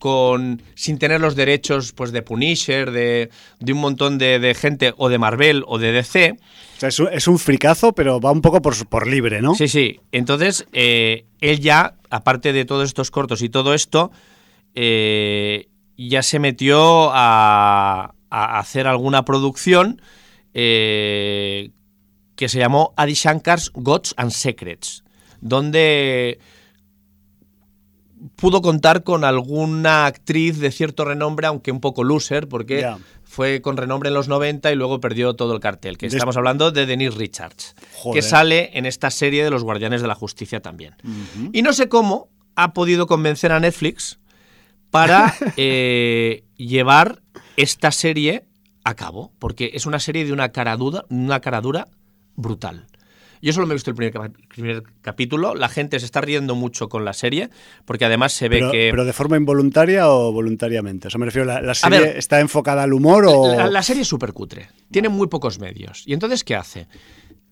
con 0.00 0.62
sin 0.74 0.98
tener 0.98 1.20
los 1.20 1.36
derechos 1.36 1.92
pues 1.92 2.10
de 2.10 2.22
Punisher, 2.22 2.90
de, 2.90 3.30
de 3.60 3.72
un 3.72 3.78
montón 3.78 4.18
de, 4.18 4.40
de 4.40 4.54
gente 4.54 4.92
o 4.96 5.08
de 5.08 5.18
Marvel 5.18 5.62
o 5.68 5.78
de 5.78 5.92
DC. 5.92 6.32
O 6.32 6.80
sea, 6.80 6.88
es 6.88 6.98
un, 6.98 7.08
es 7.12 7.28
un 7.28 7.38
fricazo, 7.38 7.92
pero 7.92 8.18
va 8.18 8.32
un 8.32 8.40
poco 8.40 8.60
por, 8.60 8.74
por 8.88 9.06
libre, 9.06 9.40
¿no? 9.40 9.54
Sí, 9.54 9.68
sí. 9.68 10.00
Entonces, 10.10 10.66
eh, 10.72 11.26
él 11.40 11.60
ya, 11.60 11.94
aparte 12.08 12.52
de 12.52 12.64
todos 12.64 12.86
estos 12.86 13.12
cortos 13.12 13.42
y 13.42 13.50
todo 13.50 13.74
esto, 13.74 14.10
eh, 14.74 15.68
ya 15.96 16.22
se 16.22 16.38
metió 16.38 17.10
a, 17.12 18.14
a 18.30 18.58
hacer 18.58 18.86
alguna 18.86 19.24
producción 19.24 20.00
eh, 20.54 21.70
que 22.36 22.48
se 22.48 22.58
llamó 22.58 22.94
Adi 22.96 23.12
Shankar's 23.12 23.70
Gods 23.74 24.14
and 24.16 24.30
Secrets, 24.30 25.04
donde 25.42 26.38
pudo 28.36 28.60
contar 28.62 29.02
con 29.02 29.24
alguna 29.24 30.06
actriz 30.06 30.58
de 30.58 30.70
cierto 30.70 31.04
renombre, 31.04 31.46
aunque 31.46 31.72
un 31.72 31.80
poco 31.80 32.04
loser, 32.04 32.48
porque 32.48 32.86
fue 33.24 33.60
con 33.62 33.76
renombre 33.76 34.08
en 34.08 34.14
los 34.14 34.28
90 34.28 34.70
y 34.72 34.74
luego 34.76 35.00
perdió 35.00 35.34
todo 35.34 35.54
el 35.54 35.60
cartel. 35.60 35.96
Que 35.98 36.08
De- 36.08 36.16
estamos 36.16 36.36
hablando 36.36 36.70
de 36.70 36.86
Denise 36.86 37.16
Richards, 37.16 37.74
Joder. 37.94 38.20
que 38.22 38.28
sale 38.28 38.70
en 38.74 38.86
esta 38.86 39.10
serie 39.10 39.44
de 39.44 39.50
los 39.50 39.62
Guardianes 39.64 40.02
de 40.02 40.08
la 40.08 40.14
Justicia 40.14 40.60
también. 40.60 40.94
Y 41.52 41.62
no 41.62 41.72
sé 41.72 41.88
cómo 41.88 42.28
ha 42.56 42.72
podido 42.74 43.06
convencer 43.06 43.52
a 43.52 43.60
Netflix 43.60 44.18
para 44.90 45.34
eh, 45.56 46.44
llevar 46.56 47.22
esta 47.56 47.90
serie 47.92 48.44
a 48.84 48.94
cabo, 48.94 49.32
porque 49.38 49.70
es 49.74 49.86
una 49.86 50.00
serie 50.00 50.24
de 50.24 50.32
una 50.32 50.50
cara 50.50 50.76
dura, 50.76 51.04
una 51.10 51.40
cara 51.40 51.60
dura 51.60 51.88
brutal. 52.34 52.86
Yo 53.42 53.52
solo 53.52 53.66
me 53.66 53.72
he 53.72 53.76
visto 53.76 53.90
el 53.90 53.96
primer, 53.96 54.32
primer 54.48 54.82
capítulo, 55.00 55.54
la 55.54 55.68
gente 55.68 55.98
se 55.98 56.04
está 56.04 56.20
riendo 56.20 56.54
mucho 56.54 56.88
con 56.88 57.04
la 57.04 57.12
serie, 57.12 57.48
porque 57.86 58.04
además 58.04 58.32
se 58.32 58.48
ve 58.48 58.58
Pero, 58.58 58.70
que... 58.72 58.88
pero 58.90 59.04
de 59.04 59.12
forma 59.12 59.36
involuntaria 59.36 60.10
o 60.10 60.30
voluntariamente. 60.32 61.08
O 61.08 61.10
sea, 61.10 61.18
me 61.18 61.26
refiero, 61.26 61.46
¿la, 61.46 61.62
la 61.62 61.74
serie 61.74 62.00
ver. 62.00 62.16
está 62.16 62.40
enfocada 62.40 62.82
al 62.82 62.92
humor 62.92 63.24
o...? 63.26 63.56
La, 63.56 63.66
la 63.66 63.82
serie 63.82 64.02
es 64.02 64.08
súper 64.08 64.32
cutre. 64.32 64.68
Tiene 64.90 65.08
muy 65.08 65.28
pocos 65.28 65.58
medios. 65.58 66.02
¿Y 66.06 66.12
entonces 66.12 66.44
qué 66.44 66.54
hace? 66.54 66.86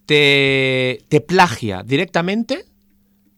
Te, 0.07 1.05
te 1.09 1.21
plagia 1.21 1.83
directamente 1.83 2.65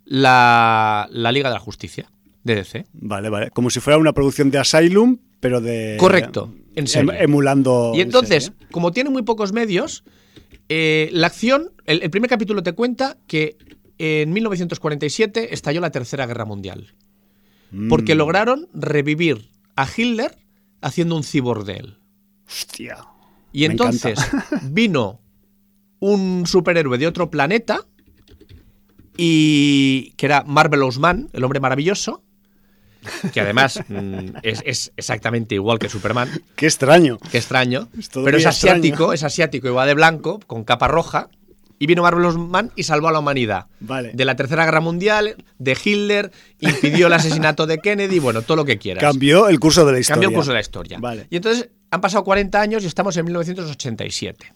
la, 0.04 1.08
la 1.10 1.32
Liga 1.32 1.48
de 1.48 1.54
la 1.54 1.60
Justicia 1.60 2.10
de 2.42 2.54
DC. 2.56 2.86
Vale, 2.92 3.28
vale. 3.28 3.50
Como 3.50 3.70
si 3.70 3.80
fuera 3.80 3.98
una 3.98 4.12
producción 4.12 4.50
de 4.50 4.58
Asylum, 4.58 5.18
pero 5.40 5.60
de... 5.60 5.96
Correcto, 5.98 6.52
en 6.74 6.86
em- 6.94 7.10
emulando... 7.10 7.92
Y 7.94 8.00
en 8.00 8.08
entonces, 8.08 8.44
serie. 8.46 8.66
como 8.70 8.92
tiene 8.92 9.10
muy 9.10 9.22
pocos 9.22 9.52
medios, 9.52 10.04
eh, 10.72 11.08
la 11.12 11.26
acción, 11.26 11.72
el, 11.84 12.00
el 12.02 12.10
primer 12.10 12.30
capítulo 12.30 12.62
te 12.62 12.72
cuenta 12.72 13.18
que 13.26 13.58
en 13.98 14.32
1947 14.32 15.52
estalló 15.52 15.80
la 15.80 15.90
Tercera 15.90 16.26
Guerra 16.26 16.44
Mundial. 16.46 16.94
Porque 17.88 18.14
Mm, 18.14 18.18
lograron 18.18 18.68
revivir 18.72 19.50
a 19.76 19.86
Hitler 19.86 20.38
haciendo 20.80 21.16
un 21.16 21.24
cyborg 21.24 21.64
de 21.64 21.72
él. 21.74 21.98
Hostia. 22.46 22.98
Y 23.52 23.64
entonces 23.64 24.18
vino 24.70 25.20
un 25.98 26.46
superhéroe 26.46 26.98
de 26.98 27.06
otro 27.08 27.30
planeta 27.30 27.84
y 29.16 30.12
que 30.16 30.26
era 30.26 30.44
Marvelous 30.44 30.98
Man, 30.98 31.28
el 31.32 31.44
hombre 31.44 31.60
maravilloso, 31.60 32.22
que 33.32 33.40
además 33.40 33.80
mm, 33.88 34.36
es, 34.42 34.62
es 34.64 34.92
exactamente 34.96 35.54
igual 35.54 35.78
que 35.78 35.88
Superman, 35.88 36.28
Qué 36.56 36.66
extraño. 36.66 37.18
qué 37.30 37.38
extraño, 37.38 37.88
Es 37.98 38.08
pero 38.08 38.36
es 38.36 38.44
extraño. 38.46 38.74
asiático, 38.74 39.12
es 39.12 39.22
asiático 39.22 39.68
y 39.68 39.70
va 39.72 39.86
de 39.86 39.94
blanco, 39.94 40.40
con 40.46 40.64
capa 40.64 40.88
roja, 40.88 41.28
y 41.78 41.86
vino 41.86 42.02
Marvelous 42.02 42.36
Man 42.36 42.70
y 42.76 42.82
salvó 42.82 43.08
a 43.08 43.12
la 43.12 43.20
humanidad. 43.20 43.66
Vale. 43.80 44.10
De 44.12 44.24
la 44.26 44.36
Tercera 44.36 44.66
Guerra 44.66 44.80
Mundial, 44.80 45.36
de 45.58 45.78
Hitler, 45.82 46.30
impidió 46.58 47.06
el 47.06 47.12
asesinato 47.14 47.66
de 47.66 47.78
Kennedy, 47.78 48.18
bueno, 48.18 48.42
todo 48.42 48.58
lo 48.58 48.64
que 48.66 48.76
quieras. 48.76 49.00
Cambió 49.02 49.48
el 49.48 49.58
curso 49.58 49.86
de 49.86 49.92
la 49.92 49.98
historia. 49.98 50.14
Cambió 50.16 50.28
el 50.28 50.34
curso 50.34 50.50
de 50.50 50.54
la 50.56 50.60
historia. 50.60 50.98
Vale. 51.00 51.26
Y 51.30 51.36
entonces 51.36 51.70
han 51.90 52.02
pasado 52.02 52.22
40 52.22 52.60
años 52.60 52.84
y 52.84 52.86
estamos 52.86 53.16
en 53.16 53.24
1987. 53.24 54.52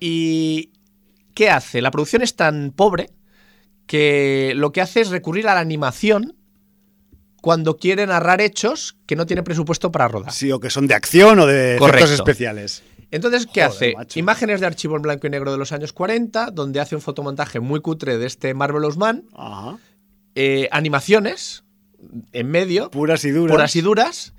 ¿Y 0.00 0.72
qué 1.32 1.48
hace? 1.50 1.80
La 1.80 1.92
producción 1.92 2.22
es 2.22 2.34
tan 2.34 2.72
pobre 2.72 3.10
que 3.86 4.52
lo 4.56 4.72
que 4.72 4.80
hace 4.80 5.02
es 5.02 5.10
recurrir 5.10 5.46
a 5.48 5.54
la 5.54 5.60
animación 5.60 6.34
cuando 7.46 7.76
quiere 7.76 8.04
narrar 8.08 8.40
hechos 8.40 8.96
que 9.06 9.14
no 9.14 9.24
tiene 9.24 9.44
presupuesto 9.44 9.92
para 9.92 10.08
rodar. 10.08 10.32
Sí, 10.32 10.50
o 10.50 10.58
que 10.58 10.68
son 10.68 10.88
de 10.88 10.94
acción 10.94 11.38
o 11.38 11.46
de 11.46 11.76
efectos 11.76 12.10
especiales. 12.10 12.82
Entonces, 13.12 13.46
¿qué 13.46 13.60
Joder, 13.64 13.68
hace? 13.68 13.94
macho. 13.94 14.18
Imágenes 14.18 14.58
de 14.58 14.66
archivo 14.66 14.96
en 14.96 15.02
blanco 15.02 15.28
y 15.28 15.30
negro 15.30 15.52
de 15.52 15.56
los 15.56 15.70
años 15.70 15.92
40, 15.92 16.50
donde 16.50 16.80
hace 16.80 16.96
un 16.96 17.02
fotomontaje 17.02 17.60
muy 17.60 17.78
cutre 17.80 18.18
de 18.18 18.26
este 18.26 18.52
Marvelous 18.52 18.96
Man, 18.96 19.26
Ajá. 19.36 19.78
eh, 20.34 20.68
animaciones 20.72 21.62
en 22.32 22.50
medio, 22.50 22.90
Puras 22.90 23.24
y 23.24 23.30
duras. 23.30 23.52
puras 23.54 23.76
y 23.76 23.80
duras. 23.80 24.32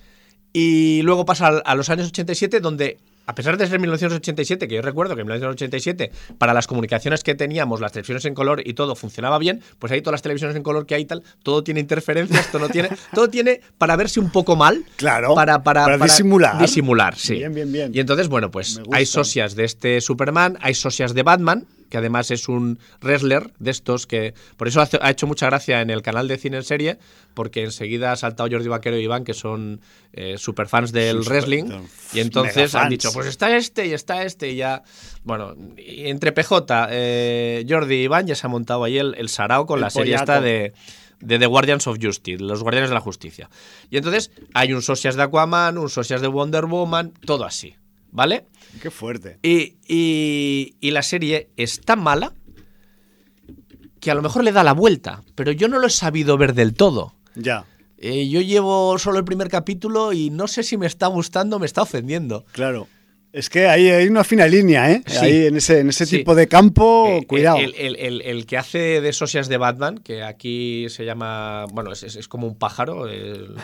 Y 0.52 1.02
luego 1.04 1.24
pasa 1.24 1.48
a 1.64 1.76
los 1.76 1.90
años 1.90 2.08
87, 2.10 2.60
donde, 2.60 2.98
a 3.28 3.36
pesar 3.36 3.58
de 3.58 3.68
ser 3.68 3.80
1987, 3.80 4.68
que 4.68 4.76
yo 4.76 4.82
recuerdo 4.82 5.16
que 5.16 5.22
en 5.22 5.28
1987, 5.28 6.12
para 6.38 6.54
las 6.54 6.66
comunicaciones 6.66 7.24
que 7.24 7.36
teníamos, 7.36 7.82
las 7.82 7.92
televisiones 7.92 8.24
en 8.26 8.34
color 8.34 8.62
y 8.66 8.74
todo 8.74 8.96
funcionaba 8.96 9.38
bien, 9.38 9.62
pues 9.80 9.92
ahí 9.92 10.02
todas 10.02 10.14
las 10.14 10.22
televisiones 10.22 10.56
en 10.56 10.64
color 10.64 10.86
que 10.86 10.96
hay 10.96 11.02
y 11.02 11.06
tal, 11.06 11.24
todo 11.44 11.62
tiene 11.62 11.82
interferencias, 11.82 12.50
todo, 12.52 12.62
no 12.64 12.70
tiene, 12.70 12.90
todo 13.14 13.30
tiene 13.30 13.62
para 13.78 13.98
verse 13.98 14.22
un 14.22 14.32
poco 14.32 14.56
mal. 14.56 14.86
Claro, 14.96 15.36
Para, 15.36 15.62
para, 15.62 15.84
para 15.84 15.98
disimular. 15.98 16.58
Disimular, 16.58 17.16
sí. 17.16 17.36
Bien, 17.36 17.54
bien, 17.54 17.72
bien. 17.72 17.92
Y 17.94 18.00
entonces, 18.00 18.30
bueno, 18.30 18.50
pues 18.50 18.80
hay 18.92 19.06
socias 19.06 19.56
de 19.56 19.66
este 19.66 20.00
Superman, 20.00 20.58
hay 20.62 20.74
socias 20.74 21.14
de 21.14 21.24
Batman, 21.24 21.66
que 21.90 21.98
además 21.98 22.32
es 22.32 22.48
un 22.50 22.80
wrestler 23.02 23.54
de 23.60 23.72
estos 23.72 24.08
que. 24.08 24.34
Por 24.58 24.68
eso 24.68 24.82
ha 24.82 25.10
hecho 25.10 25.28
mucha 25.28 25.46
gracia 25.48 25.82
en 25.82 25.90
el 25.90 26.02
canal 26.02 26.28
de 26.28 26.38
cine 26.38 26.58
en 26.58 26.64
serie, 26.64 26.98
porque 27.34 27.64
enseguida 27.64 28.12
ha 28.12 28.16
saltado 28.16 28.50
Jordi 28.52 28.68
Vaquero 28.68 28.98
y 28.98 29.04
Iván, 29.04 29.24
que 29.24 29.34
son 29.34 29.82
eh, 30.14 30.38
superfans 30.38 30.92
del 30.92 31.24
Sí, 31.24 31.30
wrestling. 31.30 31.66
Y 32.14 32.20
entonces 32.20 32.76
han 32.76 32.90
dicho: 32.90 33.12
Pues 33.14 33.28
está 33.28 33.56
este 33.56 33.88
y 33.88 33.94
está 33.94 34.24
este, 34.24 34.52
y 34.52 34.58
ya. 34.58 34.84
Bueno, 35.24 35.56
y 35.78 36.10
entre 36.10 36.32
PJ, 36.32 36.88
eh, 36.92 37.66
Jordi 37.68 37.96
y 37.96 38.04
Iván 38.04 38.28
ya 38.28 38.36
se 38.36 38.48
ha 38.48 38.50
montado 38.50 38.84
ahí 38.84 38.98
el, 38.98 39.16
el 39.18 39.30
sarao 39.30 39.66
con 39.66 39.80
El 39.80 39.84
la 39.84 39.90
serie 39.90 40.16
esta 40.16 40.42
de. 40.42 40.74
de 41.20 41.40
The 41.40 41.48
Guardians 41.48 41.88
of 41.88 41.98
Justice, 42.02 42.44
los 42.44 42.62
Guardianes 42.62 42.90
de 42.90 42.94
la 42.94 43.02
Justicia. 43.02 43.50
Y 43.90 43.98
entonces 43.98 44.32
hay 44.54 44.74
un 44.74 44.82
socias 44.82 45.16
de 45.16 45.24
Aquaman, 45.24 45.78
un 45.78 45.90
socias 45.90 46.22
de 46.22 46.28
Wonder 46.28 46.66
Woman, 46.66 47.14
todo 47.26 47.44
así, 47.44 47.76
¿vale? 48.12 48.46
Qué 48.82 48.92
fuerte. 48.92 49.38
Y, 49.44 49.76
y- 49.88 50.76
y 50.80 50.92
la 50.92 51.02
serie 51.02 51.50
es 51.58 51.82
tan 51.82 52.00
mala 52.02 52.34
que 54.00 54.12
a 54.12 54.16
lo 54.16 54.22
mejor 54.22 54.44
le 54.44 54.52
da 54.52 54.64
la 54.64 54.74
vuelta, 54.74 55.24
pero 55.36 55.52
yo 55.52 55.68
no 55.68 55.80
lo 55.80 55.88
he 55.88 55.92
sabido 55.92 56.38
ver 56.38 56.54
del 56.54 56.74
todo. 56.74 57.14
Ya, 57.36 57.66
Eh, 58.00 58.30
yo 58.30 58.42
llevo 58.42 59.00
solo 59.00 59.18
el 59.18 59.26
primer 59.26 59.50
capítulo 59.50 60.14
y 60.14 60.30
no 60.30 60.48
sé 60.48 60.62
si 60.62 60.78
me 60.78 60.86
está 60.86 61.08
gustando 61.08 61.56
o 61.56 61.60
me 61.60 61.66
está 61.66 61.82
ofendiendo. 61.82 62.46
claro. 62.52 62.88
Es 63.34 63.50
que 63.50 63.68
ahí 63.68 63.90
hay 63.90 64.08
una 64.08 64.24
fina 64.24 64.48
línea, 64.48 64.90
¿eh? 64.90 65.04
Sí. 65.06 65.18
Ahí 65.18 65.46
en 65.48 65.58
ese, 65.58 65.80
en 65.82 65.90
ese 65.90 66.06
Sí. 66.06 66.18
tipo 66.20 66.34
de 66.34 66.48
campo, 66.48 67.08
Eh, 67.10 67.26
cuidado. 67.28 67.58
El, 67.58 67.76
el- 67.76 67.96
el- 67.98 68.22
el 68.22 68.46
que 68.46 68.58
hace 68.58 69.02
de 69.02 69.14
socias 69.14 69.48
de 69.50 69.58
Batman, 69.58 69.98
que 70.00 70.24
aquí 70.24 70.88
se 70.90 71.06
llama. 71.06 71.66
Bueno, 71.72 71.92
es, 71.92 72.04
es- 72.04 72.28
como 72.28 72.48
un 72.48 72.56
pájaro. 72.58 73.08
El- 73.08 73.56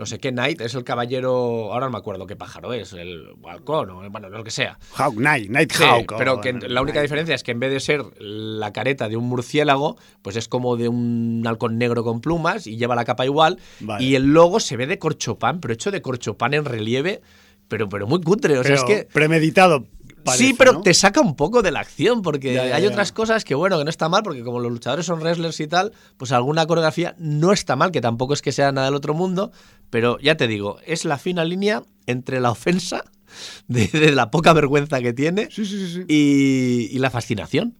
no 0.00 0.06
sé 0.06 0.18
qué 0.18 0.30
Knight, 0.32 0.62
es 0.62 0.74
el 0.74 0.82
caballero. 0.82 1.72
Ahora 1.74 1.84
no 1.86 1.92
me 1.92 1.98
acuerdo 1.98 2.26
qué 2.26 2.34
pájaro 2.34 2.72
es, 2.72 2.94
el 2.94 3.34
halcón 3.46 3.90
o 3.90 4.10
bueno, 4.10 4.30
lo 4.30 4.42
que 4.42 4.50
sea. 4.50 4.78
Hawk 4.96 5.14
Knight, 5.16 5.50
Night 5.50 5.70
Sí, 5.72 5.84
Hawk. 5.84 6.14
pero 6.16 6.40
que 6.40 6.54
la 6.54 6.80
única 6.80 7.02
diferencia 7.02 7.34
es 7.34 7.42
que 7.42 7.50
en 7.50 7.60
vez 7.60 7.70
de 7.70 7.80
ser 7.80 8.02
la 8.18 8.72
careta 8.72 9.10
de 9.10 9.18
un 9.18 9.24
murciélago, 9.28 9.98
pues 10.22 10.36
es 10.36 10.48
como 10.48 10.78
de 10.78 10.88
un 10.88 11.42
halcón 11.46 11.76
negro 11.76 12.02
con 12.02 12.22
plumas 12.22 12.66
y 12.66 12.78
lleva 12.78 12.94
la 12.94 13.04
capa 13.04 13.26
igual. 13.26 13.58
Vale. 13.80 14.02
Y 14.02 14.14
el 14.14 14.32
logo 14.32 14.58
se 14.58 14.78
ve 14.78 14.86
de 14.86 14.98
corchopán, 14.98 15.60
pero 15.60 15.74
hecho 15.74 15.90
de 15.90 16.00
corchopán 16.00 16.54
en 16.54 16.64
relieve, 16.64 17.20
pero, 17.68 17.90
pero 17.90 18.06
muy 18.06 18.22
cutre. 18.22 18.58
O 18.58 18.64
sea, 18.64 18.74
Pero 18.74 18.74
es 18.76 18.84
que. 18.84 19.04
premeditado. 19.12 19.84
Parece, 20.24 20.44
sí, 20.48 20.54
pero 20.56 20.72
¿no? 20.74 20.82
te 20.82 20.94
saca 20.94 21.20
un 21.20 21.36
poco 21.36 21.62
de 21.62 21.70
la 21.70 21.80
acción, 21.80 22.22
porque 22.22 22.52
Ya, 22.54 22.66
ya, 22.68 22.76
hay 22.76 22.82
ya. 22.84 22.88
otras 22.88 23.12
cosas 23.12 23.44
que, 23.44 23.54
bueno, 23.54 23.78
que 23.78 23.84
no 23.84 23.90
está 23.90 24.08
mal, 24.08 24.22
porque 24.22 24.42
como 24.42 24.60
los 24.60 24.70
luchadores 24.72 25.06
son 25.06 25.20
wrestlers 25.20 25.58
y 25.60 25.66
tal, 25.66 25.92
pues 26.16 26.32
alguna 26.32 26.66
coreografía 26.66 27.14
no 27.18 27.52
está 27.52 27.76
mal, 27.76 27.90
que 27.90 28.00
tampoco 28.00 28.34
es 28.34 28.42
que 28.42 28.52
sea 28.52 28.72
nada 28.72 28.86
del 28.86 28.94
otro 28.94 29.14
mundo, 29.14 29.52
pero 29.90 30.18
ya 30.20 30.36
te 30.36 30.46
digo, 30.48 30.78
es 30.86 31.04
la 31.04 31.18
fina 31.18 31.44
línea 31.44 31.82
entre 32.06 32.40
la 32.40 32.50
ofensa 32.50 33.04
de, 33.68 33.86
de 33.88 34.12
la 34.12 34.30
poca 34.30 34.52
vergüenza 34.52 35.00
que 35.00 35.12
tiene 35.12 35.48
Sí, 35.50 35.64
sí, 35.64 35.78
sí, 35.86 35.92
sí. 35.94 36.04
y, 36.08 36.88
y 36.94 36.98
la 36.98 37.10
fascinación. 37.10 37.76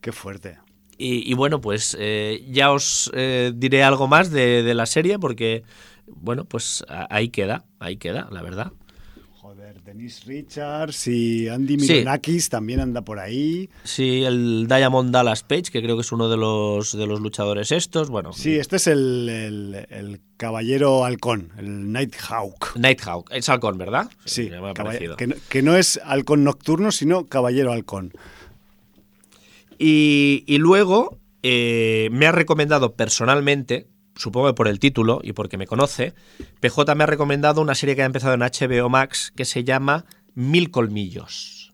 Qué 0.00 0.12
fuerte. 0.12 0.58
Y, 0.98 1.28
y 1.30 1.34
bueno, 1.34 1.60
pues 1.60 1.96
eh, 1.98 2.44
ya 2.50 2.70
os 2.70 3.10
eh, 3.14 3.52
diré 3.54 3.82
algo 3.82 4.06
más 4.08 4.30
de, 4.30 4.62
de 4.62 4.74
la 4.74 4.86
serie, 4.86 5.18
porque, 5.18 5.64
bueno, 6.06 6.44
pues 6.44 6.84
ahí 6.88 7.28
queda, 7.30 7.64
ahí 7.80 7.96
queda, 7.96 8.28
la 8.30 8.42
verdad. 8.42 8.72
Denise 9.92 10.22
Richards 10.26 11.06
y 11.08 11.48
Andy 11.48 11.78
Sí. 11.78 11.92
Milonakis 11.92 12.48
también 12.48 12.80
anda 12.80 13.02
por 13.02 13.18
ahí. 13.18 13.68
Sí, 13.84 14.24
el 14.24 14.66
Diamond 14.68 15.12
Dallas 15.12 15.42
Page, 15.42 15.64
que 15.72 15.82
creo 15.82 15.96
que 15.96 16.00
es 16.02 16.12
uno 16.12 16.28
de 16.28 16.36
los, 16.36 16.96
de 16.96 17.06
los 17.06 17.20
luchadores 17.20 17.72
estos, 17.72 18.08
bueno. 18.08 18.32
Sí, 18.32 18.56
este 18.56 18.76
es 18.76 18.86
el, 18.86 19.28
el- 19.28 19.86
el 19.90 20.20
caballero 20.38 21.04
halcón, 21.04 21.52
el 21.58 21.92
Night 21.92 22.14
Hawk. 22.28 22.74
Nighthawk, 22.76 23.30
es 23.32 23.48
halcón, 23.48 23.78
¿verdad? 23.78 24.10
Sí, 24.24 24.48
me 24.50 24.56
ha 24.56 24.60
caball- 24.72 24.84
parecido. 24.84 25.16
que, 25.16 25.26
no, 25.28 25.34
que 25.48 25.62
no 25.62 25.76
es 25.76 26.00
halcón 26.04 26.42
nocturno, 26.42 26.90
sino 26.90 27.26
caballero 27.26 27.72
halcón. 27.72 28.12
Y, 29.78 30.44
y 30.46 30.58
luego 30.58 31.18
eh, 31.42 32.08
me 32.12 32.26
ha 32.26 32.32
recomendado 32.32 32.94
personalmente, 32.94 33.86
supongo 34.14 34.48
que 34.48 34.54
por 34.54 34.68
el 34.68 34.78
título 34.78 35.20
y 35.22 35.32
porque 35.32 35.56
me 35.58 35.66
conoce, 35.66 36.14
PJ 36.60 36.94
me 36.94 37.04
ha 37.04 37.06
recomendado 37.06 37.60
una 37.60 37.74
serie 37.74 37.96
que 37.96 38.02
ha 38.02 38.06
empezado 38.06 38.34
en 38.34 38.40
HBO 38.40 38.88
Max 38.88 39.32
que 39.36 39.44
se 39.44 39.64
llama 39.64 40.04
Mil 40.34 40.70
Colmillos. 40.70 41.72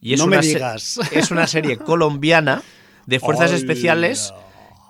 Y 0.00 0.16
No 0.16 0.26
me 0.26 0.38
una 0.38 0.40
digas. 0.46 0.98
Es 1.12 1.30
una 1.30 1.46
serie 1.46 1.76
colombiana 1.78 2.62
de 3.06 3.20
fuerzas 3.20 3.50
Hola. 3.50 3.58
especiales 3.58 4.32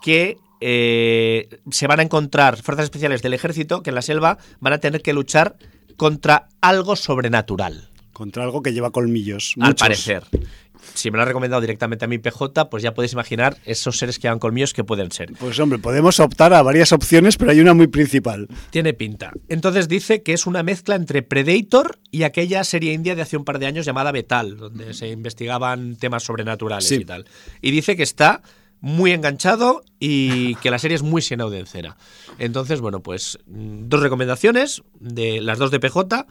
que 0.02 0.38
eh, 0.60 1.48
se 1.70 1.86
van 1.86 2.00
a 2.00 2.02
encontrar, 2.02 2.60
fuerzas 2.62 2.84
especiales 2.84 3.22
del 3.22 3.34
ejército, 3.34 3.82
que 3.82 3.90
en 3.90 3.94
la 3.96 4.02
selva 4.02 4.38
van 4.60 4.72
a 4.74 4.78
tener 4.78 5.02
que 5.02 5.12
luchar 5.12 5.56
contra 5.96 6.48
algo 6.60 6.96
sobrenatural. 6.96 7.88
Contra 8.12 8.44
algo 8.44 8.62
que 8.62 8.72
lleva 8.72 8.90
colmillos. 8.90 9.54
Al 9.60 9.74
parecer. 9.74 10.24
Si 10.94 11.10
me 11.10 11.16
lo 11.16 11.22
ha 11.22 11.26
recomendado 11.26 11.60
directamente 11.60 12.04
a 12.04 12.08
mi 12.08 12.18
PJ, 12.18 12.68
pues 12.70 12.82
ya 12.82 12.94
podéis 12.94 13.12
imaginar 13.12 13.56
esos 13.64 13.98
seres 13.98 14.18
que 14.18 14.22
llevan 14.22 14.38
colmillos 14.38 14.72
que 14.72 14.84
pueden 14.84 15.10
ser. 15.12 15.32
Pues 15.38 15.58
hombre, 15.60 15.78
podemos 15.78 16.20
optar 16.20 16.52
a 16.54 16.62
varias 16.62 16.92
opciones, 16.92 17.36
pero 17.36 17.50
hay 17.50 17.60
una 17.60 17.74
muy 17.74 17.86
principal. 17.86 18.48
Tiene 18.70 18.94
pinta. 18.94 19.32
Entonces 19.48 19.88
dice 19.88 20.22
que 20.22 20.32
es 20.32 20.46
una 20.46 20.62
mezcla 20.62 20.94
entre 20.96 21.22
Predator 21.22 21.98
y 22.10 22.22
aquella 22.24 22.64
serie 22.64 22.92
india 22.92 23.14
de 23.14 23.22
hace 23.22 23.36
un 23.36 23.44
par 23.44 23.58
de 23.58 23.66
años 23.66 23.86
llamada 23.86 24.12
Betal, 24.12 24.56
donde 24.56 24.94
se 24.94 25.08
investigaban 25.08 25.96
temas 25.96 26.22
sobrenaturales 26.24 26.88
Sí. 26.88 26.96
y 26.96 27.04
tal. 27.04 27.26
Y 27.60 27.70
dice 27.70 27.96
que 27.96 28.02
está 28.02 28.42
muy 28.82 29.10
enganchado 29.12 29.82
y 29.98 30.54
que 30.56 30.70
la 30.70 30.78
serie 30.78 30.94
es 30.94 31.02
muy 31.02 31.20
sin 31.20 31.40
audiencera. 31.42 31.98
Entonces, 32.38 32.80
bueno, 32.80 33.00
pues 33.02 33.38
mm, 33.46 33.88
dos 33.88 34.00
recomendaciones, 34.00 34.82
de 34.98 35.42
las 35.42 35.58
dos 35.58 35.70
de 35.70 35.80
PJ, 35.80 36.26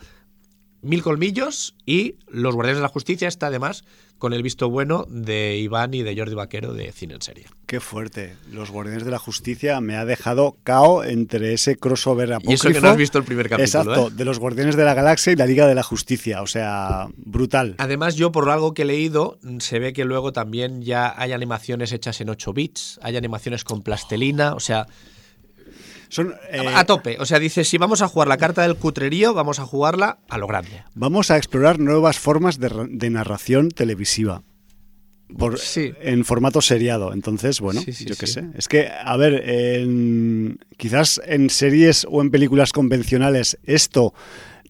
Mil 0.81 1.03
Colmillos 1.03 1.75
y 1.85 2.15
Los 2.27 2.55
Guardianes 2.55 2.77
de 2.77 2.83
la 2.83 2.87
Justicia 2.89 3.27
está 3.27 3.47
además 3.47 3.83
con 4.19 4.33
el 4.33 4.43
visto 4.43 4.69
bueno 4.69 5.05
de 5.09 5.57
Iván 5.57 5.93
y 5.93 6.03
de 6.03 6.15
Jordi 6.15 6.35
Vaquero 6.35 6.73
de 6.73 6.91
Cine 6.91 7.15
en 7.15 7.21
Serie. 7.21 7.45
Qué 7.65 7.79
fuerte. 7.79 8.35
Los 8.51 8.69
Guardianes 8.69 9.05
de 9.05 9.11
la 9.11 9.17
Justicia 9.17 9.79
me 9.79 9.95
ha 9.95 10.05
dejado 10.05 10.57
cao 10.63 11.03
entre 11.03 11.53
ese 11.53 11.77
crossover 11.77 12.33
apócrifo. 12.33 12.51
Y 12.51 12.55
eso 12.55 12.69
que 12.69 12.81
no 12.81 12.89
has 12.89 12.97
visto 12.97 13.17
el 13.17 13.23
primer 13.23 13.49
capítulo, 13.49 13.65
Exacto, 13.65 14.07
¿eh? 14.09 14.11
de 14.15 14.25
los 14.25 14.37
Guardianes 14.39 14.75
de 14.75 14.83
la 14.83 14.93
Galaxia 14.93 15.31
y 15.31 15.35
la 15.35 15.45
Liga 15.45 15.65
de 15.67 15.75
la 15.75 15.83
Justicia. 15.83 16.41
O 16.41 16.47
sea, 16.47 17.07
brutal. 17.15 17.75
Además, 17.77 18.15
yo 18.15 18.31
por 18.31 18.49
algo 18.49 18.73
que 18.73 18.81
he 18.81 18.85
leído, 18.85 19.39
se 19.59 19.79
ve 19.79 19.93
que 19.93 20.03
luego 20.03 20.33
también 20.33 20.81
ya 20.81 21.13
hay 21.17 21.31
animaciones 21.31 21.93
hechas 21.93 22.19
en 22.19 22.29
8 22.29 22.53
bits, 22.53 22.99
hay 23.01 23.15
animaciones 23.15 23.63
con 23.63 23.81
plastelina, 23.81 24.53
o 24.53 24.59
sea, 24.59 24.87
Son, 26.09 26.33
eh, 26.51 26.65
a 26.75 26.83
tope. 26.85 27.17
O 27.19 27.25
sea, 27.25 27.39
dice, 27.39 27.63
si 27.63 27.77
vamos 27.77 28.01
a 28.01 28.07
jugar 28.07 28.27
la 28.27 28.37
carta 28.37 28.63
del 28.63 28.75
cutrerío, 28.75 29.33
vamos 29.33 29.59
a 29.59 29.65
jugarla 29.65 30.17
a 30.27 30.37
lo 30.37 30.47
grande. 30.47 30.83
Vamos 30.95 31.31
a 31.31 31.37
explorar 31.37 31.79
nuevas 31.79 32.19
formas 32.19 32.59
de, 32.59 32.69
ra- 32.69 32.87
de 32.89 33.09
narración 33.09 33.69
televisiva. 33.69 34.41
Por, 35.37 35.59
Sí. 35.59 35.93
En 36.01 36.25
formato 36.25 36.59
seriado. 36.61 37.13
Entonces, 37.13 37.59
bueno, 37.61 37.81
Sí, 37.81 37.93
sí, 37.93 38.05
yo 38.05 38.15
qué 38.15 38.25
sé. 38.25 38.45
Es 38.57 38.67
que, 38.67 38.89
a 38.89 39.15
ver, 39.15 39.47
en- 39.47 40.57
quizás 40.77 41.21
en 41.25 41.51
series 41.51 42.07
o 42.09 42.21
en 42.23 42.31
películas 42.31 42.71
convencionales 42.71 43.59
esto 43.63 44.13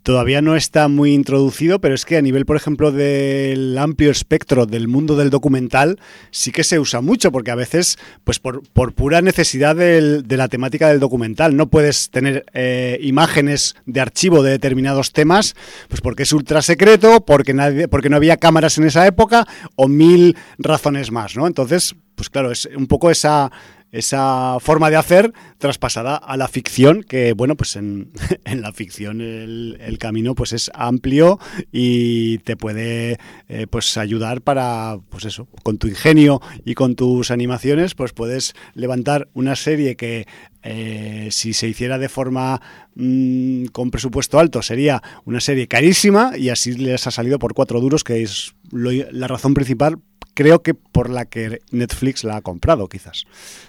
todavía 0.04 0.42
no 0.42 0.56
está 0.56 0.88
muy 0.88 1.14
introducido, 1.14 1.80
pero 1.80 1.96
es 1.96 2.06
que 2.06 2.18
a 2.18 2.22
nivel, 2.22 2.46
por 2.46 2.56
ejemplo, 2.56 2.92
del 2.92 3.78
amplio 3.78 4.12
espectro 4.12 4.66
del 4.66 4.88
mundo 4.88 5.16
del 5.16 5.30
documental, 5.30 6.00
sí 6.32 6.52
que 6.52 6.64
se 6.64 6.80
usa 6.80 7.02
mucho, 7.02 7.32
porque 7.32 7.52
a 7.52 7.56
veces, 7.56 7.98
pues 8.24 8.40
por, 8.40 8.62
por 8.70 8.94
pura 8.94 9.22
necesidad 9.22 9.76
de 9.76 10.38
la 10.38 10.48
temática 10.48 10.90
del 10.90 11.00
documental, 11.00 11.56
no 11.56 11.70
puedes 11.70 12.10
tener 12.10 12.46
eh, 12.54 13.00
imágenes 13.02 13.76
de 13.86 14.02
archivo 14.02 14.44
de 14.44 14.52
determinados 14.52 15.12
temas, 15.12 15.56
pues 15.88 16.02
porque 16.02 16.24
es 16.24 16.34
ultra 16.34 16.62
secreto, 16.62 17.26
porque, 17.26 17.54
nadie, 17.54 17.88
porque 17.88 18.10
no 18.10 18.16
había 18.16 18.38
cámaras 18.38 18.78
en 18.78 18.86
esa 18.86 19.06
época, 19.06 19.48
o 19.76 19.88
mil 19.88 20.38
razones 20.58 21.12
más, 21.12 21.36
¿no? 21.36 21.48
Entonces, 21.48 21.96
pues 22.16 22.30
claro, 22.30 22.52
es 22.52 22.68
un 22.76 22.88
poco 22.88 23.12
esa 23.12 23.52
esa 23.92 24.58
forma 24.60 24.90
de 24.90 24.98
hacer 24.98 25.34
traspasada 25.58 26.16
a 26.16 26.38
la 26.38 26.48
ficción, 26.48 27.04
que 27.04 27.34
bueno, 27.34 27.56
pues 27.56 27.76
en, 27.76 28.12
en 28.46 28.62
la 28.62 28.72
ficción 28.72 29.22
el, 29.22 29.98
camino 30.00 30.34
pues 30.34 30.54
es 30.54 30.72
amplio 30.74 31.40
y 31.72 32.38
te 32.40 32.56
puede 32.56 33.18
eh, 33.50 33.68
pues 33.70 33.98
ayudar 33.98 34.42
para, 34.42 34.98
pues 35.10 35.26
eso, 35.26 35.48
con 35.64 35.78
tu 35.78 35.88
ingenio 35.88 36.42
y 36.64 36.74
con 36.74 36.96
tus 36.96 37.32
animaciones, 37.32 37.96
pues 37.96 38.14
puedes 38.14 38.54
levantar 38.76 39.28
una 39.34 39.56
serie 39.56 39.98
que 39.98 40.26
eh, 40.64 41.30
si 41.32 41.54
se 41.54 41.68
hiciera 41.68 41.98
de 41.98 42.10
forma 42.10 42.62
mm, 42.96 43.66
con 43.68 43.92
presupuesto 43.92 44.40
alto 44.40 44.62
sería 44.62 45.02
una 45.26 45.40
serie 45.40 45.68
carísima 45.68 46.38
y 46.38 46.50
así 46.50 46.74
les 46.74 47.08
ha 47.08 47.12
salido 47.12 47.40
por 47.40 47.54
cuatro 47.54 47.80
duros, 47.80 48.04
que 48.04 48.22
es 48.22 48.54
lo- 48.72 48.92
la 48.92 49.28
razón 49.28 49.54
principal 49.54 49.98
creo 50.34 50.62
que 50.64 50.74
por 50.74 51.10
la 51.10 51.26
que 51.26 51.60
Netflix 51.72 52.24
la 52.24 52.38
ha 52.38 52.42
comprado, 52.42 52.88
quizás. 52.88 53.26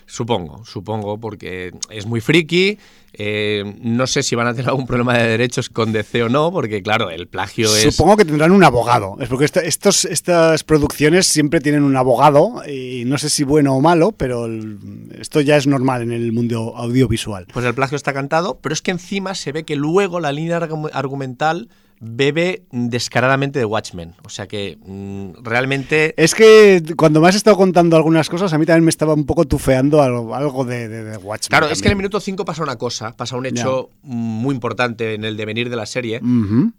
Supongo, 0.07 0.64
supongo, 0.64 1.18
porque 1.18 1.72
es 1.90 2.07
muy 2.07 2.20
friki. 2.20 2.79
Eh, 3.12 3.77
no 3.83 4.07
sé 4.07 4.23
si 4.23 4.35
van 4.37 4.46
a 4.46 4.53
tener 4.55 4.68
algún 4.68 4.87
problema 4.87 5.16
de 5.18 5.27
derechos 5.29 5.68
con 5.68 5.92
DC 5.92 6.23
o 6.25 6.29
no, 6.29 6.51
porque 6.53 6.83
claro, 6.83 7.11
el 7.11 7.27
plagio 7.29 7.75
es. 7.75 7.94
Supongo 7.94 8.16
que 8.16 8.25
tendrán 8.25 8.53
un 8.53 8.62
abogado. 8.64 9.16
Es 9.20 9.29
porque 9.29 9.44
esta- 9.44 9.61
estos, 9.61 10.05
estas 10.05 10.62
producciones 10.64 11.27
siempre 11.27 11.61
tienen 11.61 11.83
un 11.83 11.96
abogado, 11.96 12.62
y 12.68 13.05
no 13.07 13.18
sé 13.18 13.29
si 13.31 13.44
bueno 13.44 13.75
o 13.75 13.81
malo, 13.81 14.12
pero 14.12 14.46
el- 14.46 14.79
esto 15.18 15.40
ya 15.40 15.57
es 15.57 15.66
normal 15.66 16.03
en 16.03 16.12
el 16.12 16.33
mundo 16.33 16.75
audiovisual. 16.77 17.46
Pues 17.53 17.64
el 17.66 17.75
plagio 17.75 17.96
está 17.96 18.12
cantado, 18.12 18.59
pero 18.61 18.73
es 18.73 18.83
que 18.83 18.90
encima 18.90 19.35
se 19.35 19.53
ve 19.53 19.64
que 19.64 19.77
luego 19.77 20.20
la 20.20 20.33
línea 20.33 20.61
argu- 20.61 20.90
argumental 20.92 21.68
bebe 22.03 22.63
descaradamente 22.73 23.59
de 23.59 23.65
Watchmen. 23.67 24.15
O 24.25 24.31
sea 24.31 24.49
que 24.49 24.79
mm, 24.85 25.43
realmente... 25.45 26.15
Es 26.17 26.35
que 26.35 26.83
cuando 26.97 27.21
me 27.21 27.29
has 27.29 27.35
estado 27.35 27.57
contando 27.59 27.97
algunas 27.97 28.29
cosas, 28.31 28.53
a 28.53 28.59
mí 28.59 28.65
también 28.65 28.85
me 28.85 28.91
estaba 28.91 29.13
un 29.15 29.27
poco 29.27 29.45
tufeando 29.45 30.03
algo, 30.03 30.35
algo 30.35 30.65
de, 30.65 30.89
de, 30.89 31.05
de 31.05 31.17
Watchmen. 31.19 31.49
Claro, 31.51 31.69
es 31.69 31.83
que 31.83 31.89
en 31.89 31.93
el 31.93 31.97
minuto 31.99 32.19
5 32.19 32.45
pasa 32.45 32.63
una 32.63 32.77
cosa, 32.77 33.15
pasa 33.17 33.37
un 33.37 33.45
hecho 33.47 33.91
muy 34.03 34.55
importante 34.55 35.15
en 35.15 35.25
el 35.25 35.37
devenir 35.37 35.69
de 35.69 35.77
la 35.77 35.87
serie. 35.87 36.21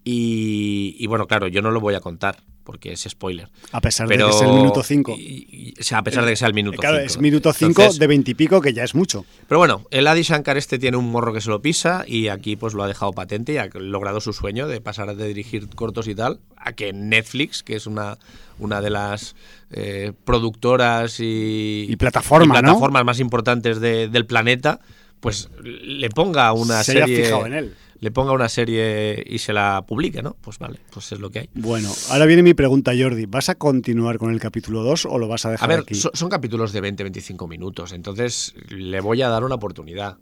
Y, 0.03 0.95
y 0.99 1.07
bueno, 1.07 1.27
claro, 1.27 1.47
yo 1.47 1.61
no 1.61 1.71
lo 1.71 1.79
voy 1.79 1.95
a 1.95 1.99
contar 1.99 2.37
porque 2.63 2.93
es 2.93 3.01
spoiler. 3.09 3.49
A 3.71 3.81
pesar 3.81 4.07
Pero, 4.07 4.27
de 4.27 4.31
que 4.31 4.37
es 4.37 4.43
el 4.43 4.53
minuto 4.53 4.83
5. 4.83 5.15
y- 5.17 5.47
y- 5.75 5.79
o 5.79 5.83
sea, 5.83 5.97
a 5.97 6.03
pesar 6.03 6.23
de 6.23 6.29
que 6.31 6.35
sea 6.35 6.47
el 6.47 6.53
minuto 6.53 6.75
5. 6.79 6.81
Claro, 6.81 6.99
es 6.99 7.17
minuto 7.19 7.51
5 7.51 7.93
de 7.93 8.07
20 8.07 8.31
y 8.31 8.33
pico, 8.35 8.61
que 8.61 8.71
ya 8.71 8.83
es 8.83 8.93
mucho. 8.93 9.25
Pero 9.47 9.57
bueno, 9.57 9.83
el 9.89 10.05
Adi 10.07 10.21
Shankar 10.21 10.57
este 10.57 10.77
tiene 10.77 10.95
un 10.95 11.09
morro 11.11 11.33
que 11.33 11.41
se 11.41 11.49
lo 11.49 11.59
pisa 11.61 12.03
y 12.07 12.27
aquí 12.27 12.55
pues 12.55 12.75
lo 12.75 12.83
ha 12.83 12.87
dejado 12.87 13.13
patente 13.13 13.53
y 13.53 13.57
ha 13.57 13.67
logrado 13.73 14.21
su 14.21 14.31
sueño 14.31 14.67
de 14.67 14.79
pasar 14.79 15.09
de 15.15 15.27
dirigir 15.27 15.67
cortos 15.69 16.07
y 16.07 16.15
tal 16.15 16.39
a 16.63 16.73
que 16.73 16.93
Netflix, 16.93 17.63
que 17.63 17.75
es 17.75 17.87
una, 17.87 18.17
una 18.59 18.81
de 18.81 18.89
las 18.91 19.35
eh, 19.71 20.11
productoras 20.25 21.19
y, 21.19 21.87
Y 21.89 21.95
plataforma, 21.95 22.45
y 22.59 22.61
¿no? 22.61 22.67
plataformas 22.67 23.03
más 23.05 23.19
importantes 23.19 23.79
de- 23.79 24.07
del 24.09 24.25
planeta, 24.27 24.79
pues 25.19 25.49
le 25.63 26.09
ponga 26.09 26.51
una 26.53 26.83
Se 26.83 26.93
serie... 26.93 27.23
fijado 27.23 27.45
en 27.47 27.53
él. 27.53 27.75
Le 27.99 28.09
ponga 28.09 28.31
una 28.31 28.49
serie 28.49 29.23
y 29.27 29.37
se 29.37 29.53
la 29.53 29.83
publique, 29.87 30.23
¿no? 30.23 30.35
Pues 30.41 30.57
vale, 30.57 30.79
pues 30.91 31.11
es 31.11 31.19
lo 31.19 31.29
que 31.29 31.39
hay. 31.41 31.49
Bueno, 31.53 31.91
ahora 32.09 32.25
viene 32.25 32.41
mi 32.41 32.55
pregunta, 32.55 32.93
Jordi. 32.99 33.27
¿Vas 33.27 33.49
a 33.49 33.53
continuar 33.55 34.17
con 34.17 34.31
el 34.33 34.39
capítulo 34.39 34.81
2 34.81 35.05
o 35.05 35.19
lo 35.19 35.27
vas 35.27 35.45
a 35.45 35.49
A 35.49 35.51
dejar 35.51 35.69
ver, 35.69 35.79
aquí? 35.81 35.93
so- 35.93 36.09
son 36.15 36.27
capítulos 36.27 36.73
de 36.73 36.81
20-25 36.81 37.47
minutos, 37.47 37.91
entonces 37.91 38.55
le 38.69 39.01
voy 39.01 39.21
a 39.21 39.29
dar 39.29 39.43
una 39.43 39.53
oportunidad. 39.53 40.17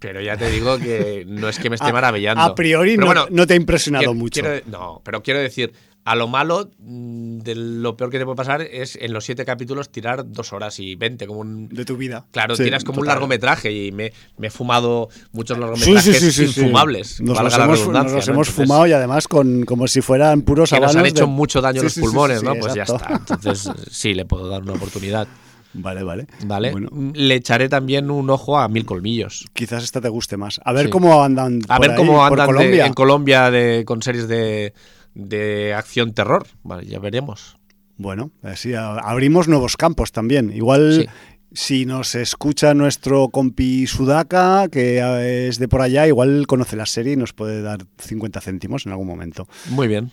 Pero 0.00 0.20
ya 0.20 0.36
te 0.36 0.50
digo 0.50 0.78
que 0.78 1.24
no 1.28 1.48
es 1.48 1.58
que 1.58 1.68
me 1.70 1.76
esté 1.76 1.92
maravillando. 1.92 2.42
a 2.42 2.54
priori 2.54 2.96
no- 2.96 3.12
no 3.30 3.46
te 3.46 3.52
ha 3.52 3.56
impresionado 3.56 4.00
quiero- 4.00 4.14
mucho. 4.14 4.40
quiero- 4.40 4.60
no, 4.66 5.00
pero 5.04 5.22
quiero 5.22 5.38
decir, 5.40 5.72
a 6.04 6.14
lo 6.16 6.26
malo, 6.26 6.70
mm, 6.78 7.40
de 7.40 7.54
lo 7.54 7.94
peor 7.98 8.08
que 8.10 8.18
te 8.18 8.24
puede 8.24 8.34
pasar 8.36 8.62
es 8.62 8.96
en 8.96 9.12
los 9.12 9.26
siete 9.26 9.44
capítulos 9.44 9.90
tirar 9.92 10.24
dos 10.32 10.54
horas 10.54 10.80
y 10.80 10.94
veinte, 10.96 11.26
como 11.26 11.40
un. 11.40 11.68
de 11.68 11.84
tu 11.84 11.98
vida. 11.98 12.24
Claro, 12.30 12.56
Sí, 12.56 12.64
tiras 12.64 12.82
como 12.82 13.00
un 13.00 13.04
total. 13.04 13.16
largometraje 13.16 13.70
y 13.70 13.92
me, 13.92 14.10
me 14.38 14.46
he 14.46 14.50
fumado 14.50 15.10
muchos 15.32 15.58
largometrajes 15.58 16.18
sí, 16.18 16.32
sí, 16.32 16.44
infumables. 16.44 17.20
Nos 17.20 17.38
los 17.42 17.52
hemos, 17.54 17.78
redundancia, 17.80 18.02
nos 18.02 18.12
los 18.14 18.26
¿no? 18.28 18.32
hemos 18.32 18.48
Entonces, 18.48 18.54
fumado 18.54 18.86
y 18.86 18.92
además 18.92 19.28
con 19.28 19.64
como 19.66 19.86
si 19.86 20.00
fueran 20.00 20.40
puros 20.40 20.70
Que 20.70 20.80
nos 20.80 20.96
han 20.96 21.04
hecho 21.04 21.24
de- 21.26 21.30
mucho 21.32 21.60
daño 21.60 21.82
los 21.82 21.94
pulmones, 21.98 22.42
¿no? 22.42 22.54
Pues 22.54 22.72
ya 22.72 22.84
está. 22.84 23.20
Entonces, 23.34 23.70
sí, 23.90 24.14
le 24.14 24.24
puedo 24.24 24.48
dar 24.48 24.62
una 24.62 24.72
oportunidad. 24.72 25.28
Vale, 25.72 26.02
vale. 26.02 26.26
¿Vale? 26.46 26.72
Bueno, 26.72 26.88
Le 27.14 27.34
echaré 27.36 27.68
también 27.68 28.10
un 28.10 28.28
ojo 28.30 28.58
a 28.58 28.68
Mil 28.68 28.84
Colmillos. 28.84 29.46
quizás 29.52 29.84
esta 29.84 30.00
te 30.00 30.08
guste 30.08 30.36
más. 30.36 30.60
A 30.64 30.72
ver 30.72 30.86
Sí. 30.86 30.90
cómo 30.90 31.22
andan 31.22 31.60
A 31.68 31.76
por 31.76 31.80
ver 31.86 31.90
ahí, 31.92 31.96
cómo 31.96 32.12
por 32.28 32.40
andan 32.40 32.46
de- 32.48 32.52
Colombia. 32.54 32.86
en 32.86 32.94
Colombia 32.94 33.50
de, 33.50 33.84
con 33.86 34.02
series 34.02 34.26
de, 34.28 34.74
de 35.14 35.74
acción 35.74 36.12
terror. 36.12 36.46
Vale, 36.62 36.86
ya 36.86 36.98
veremos. 36.98 37.56
Bueno, 37.96 38.30
así 38.42 38.72
abrimos 38.74 39.46
nuevos 39.46 39.76
campos 39.76 40.10
también. 40.10 40.50
Igual 40.52 41.02
Sí. 41.02 41.06
si 41.52 41.84
nos 41.86 42.14
escucha 42.14 42.72
nuestro 42.74 43.28
compi 43.28 43.86
Sudaka, 43.86 44.68
que 44.72 44.98
eh, 44.98 45.48
es 45.48 45.58
de 45.58 45.68
por 45.68 45.82
allá, 45.82 46.06
igual 46.06 46.46
conoce 46.46 46.76
la 46.76 46.86
serie 46.86 47.12
y 47.12 47.16
nos 47.16 47.32
puede 47.34 47.60
dar 47.60 47.80
50 47.98 48.40
céntimos 48.40 48.86
en 48.86 48.92
algún 48.92 49.06
momento. 49.06 49.46
Muy 49.68 49.86
bien. 49.86 50.10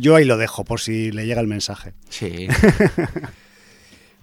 Yo 0.00 0.16
ahí 0.16 0.24
lo 0.24 0.36
dejo 0.36 0.64
por 0.64 0.80
si 0.80 1.12
le 1.12 1.26
llega 1.26 1.40
el 1.40 1.46
mensaje. 1.46 1.94
Sí. 2.08 2.48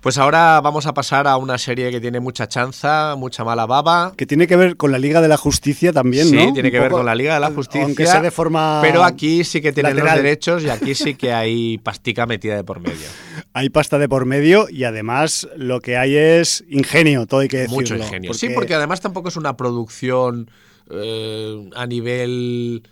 pues 0.05 0.19
ahora 0.19 0.61
vamos 0.61 0.85
a 0.85 0.93
pasar 0.93 1.27
a 1.27 1.35
una 1.37 1.57
serie 1.57 1.89
que 1.89 1.99
tiene 1.99 2.19
mucha 2.19 2.47
chanza, 2.47 3.15
mucha 3.17 3.43
mala 3.43 3.65
baba. 3.65 4.13
Que 4.15 4.27
tiene 4.27 4.45
que 4.45 4.55
ver 4.55 4.77
con 4.77 4.91
la 4.91 4.99
Liga 4.99 5.19
de 5.19 5.27
la 5.27 5.35
Justicia 5.35 5.91
también, 5.91 6.27
sí, 6.27 6.35
¿no? 6.35 6.53
tiene 6.53 6.67
Un 6.67 6.73
que 6.73 6.79
ver 6.79 6.91
con 6.91 7.07
la 7.07 7.15
Liga 7.15 7.33
de 7.33 7.39
la 7.39 7.49
Justicia. 7.49 7.85
Aunque 7.85 8.05
sea 8.05 8.21
de 8.21 8.29
forma. 8.29 8.81
Pero 8.83 9.03
aquí 9.03 9.43
sí 9.43 9.61
que 9.63 9.73
tienen 9.73 9.95
lateral. 9.95 10.17
los 10.17 10.23
derechos 10.23 10.63
y 10.63 10.69
aquí 10.69 10.93
sí 10.93 11.15
que 11.15 11.33
hay 11.33 11.79
pastica 11.79 12.27
metida 12.27 12.55
de 12.55 12.63
por 12.63 12.81
medio. 12.81 13.07
Hay 13.53 13.69
pasta 13.69 13.97
de 13.97 14.07
por 14.07 14.25
medio 14.25 14.67
y 14.69 14.83
además 14.83 15.47
lo 15.55 15.79
que 15.79 15.97
hay 15.97 16.15
es 16.15 16.63
ingenio, 16.69 17.25
todo 17.25 17.39
hay 17.39 17.47
que 17.47 17.57
decirlo. 17.57 17.77
Mucho 17.77 17.95
ingenio. 17.95 18.33
Sí, 18.33 18.49
porque 18.49 18.75
además 18.75 19.01
tampoco 19.01 19.29
es 19.29 19.37
una 19.37 19.57
producción 19.57 20.51
eh, 20.91 21.69
a 21.73 21.87
nivel 21.87 22.83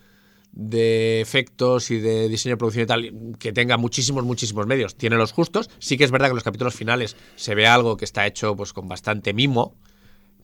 de 0.54 1.20
efectos 1.20 1.90
y 1.92 1.98
de 1.98 2.30
diseño 2.30 2.54
de 2.54 2.58
producción 2.58 2.84
y 2.84 2.88
tal 2.88 3.14
que 3.40 3.52
tenga 3.52 3.78
muchísimos, 3.78 4.24
muchísimos 4.24 4.68
medios. 4.68 4.96
Tiene 4.96 5.18
los 5.18 5.32
justos. 5.32 5.70
Sí 5.80 5.98
que 5.98 6.04
es 6.04 6.12
verdad 6.12 6.28
que 6.28 6.32
en 6.32 6.36
los 6.36 6.44
capítulos 6.44 6.76
finales 6.76 7.16
se 7.36 7.56
ve 7.56 7.68
algo 7.68 7.98
que 7.98 8.06
está 8.06 8.26
hecho 8.28 8.56
pues 8.56 8.72
con 8.72 8.88
bastante 8.88 9.34
mimo, 9.34 9.76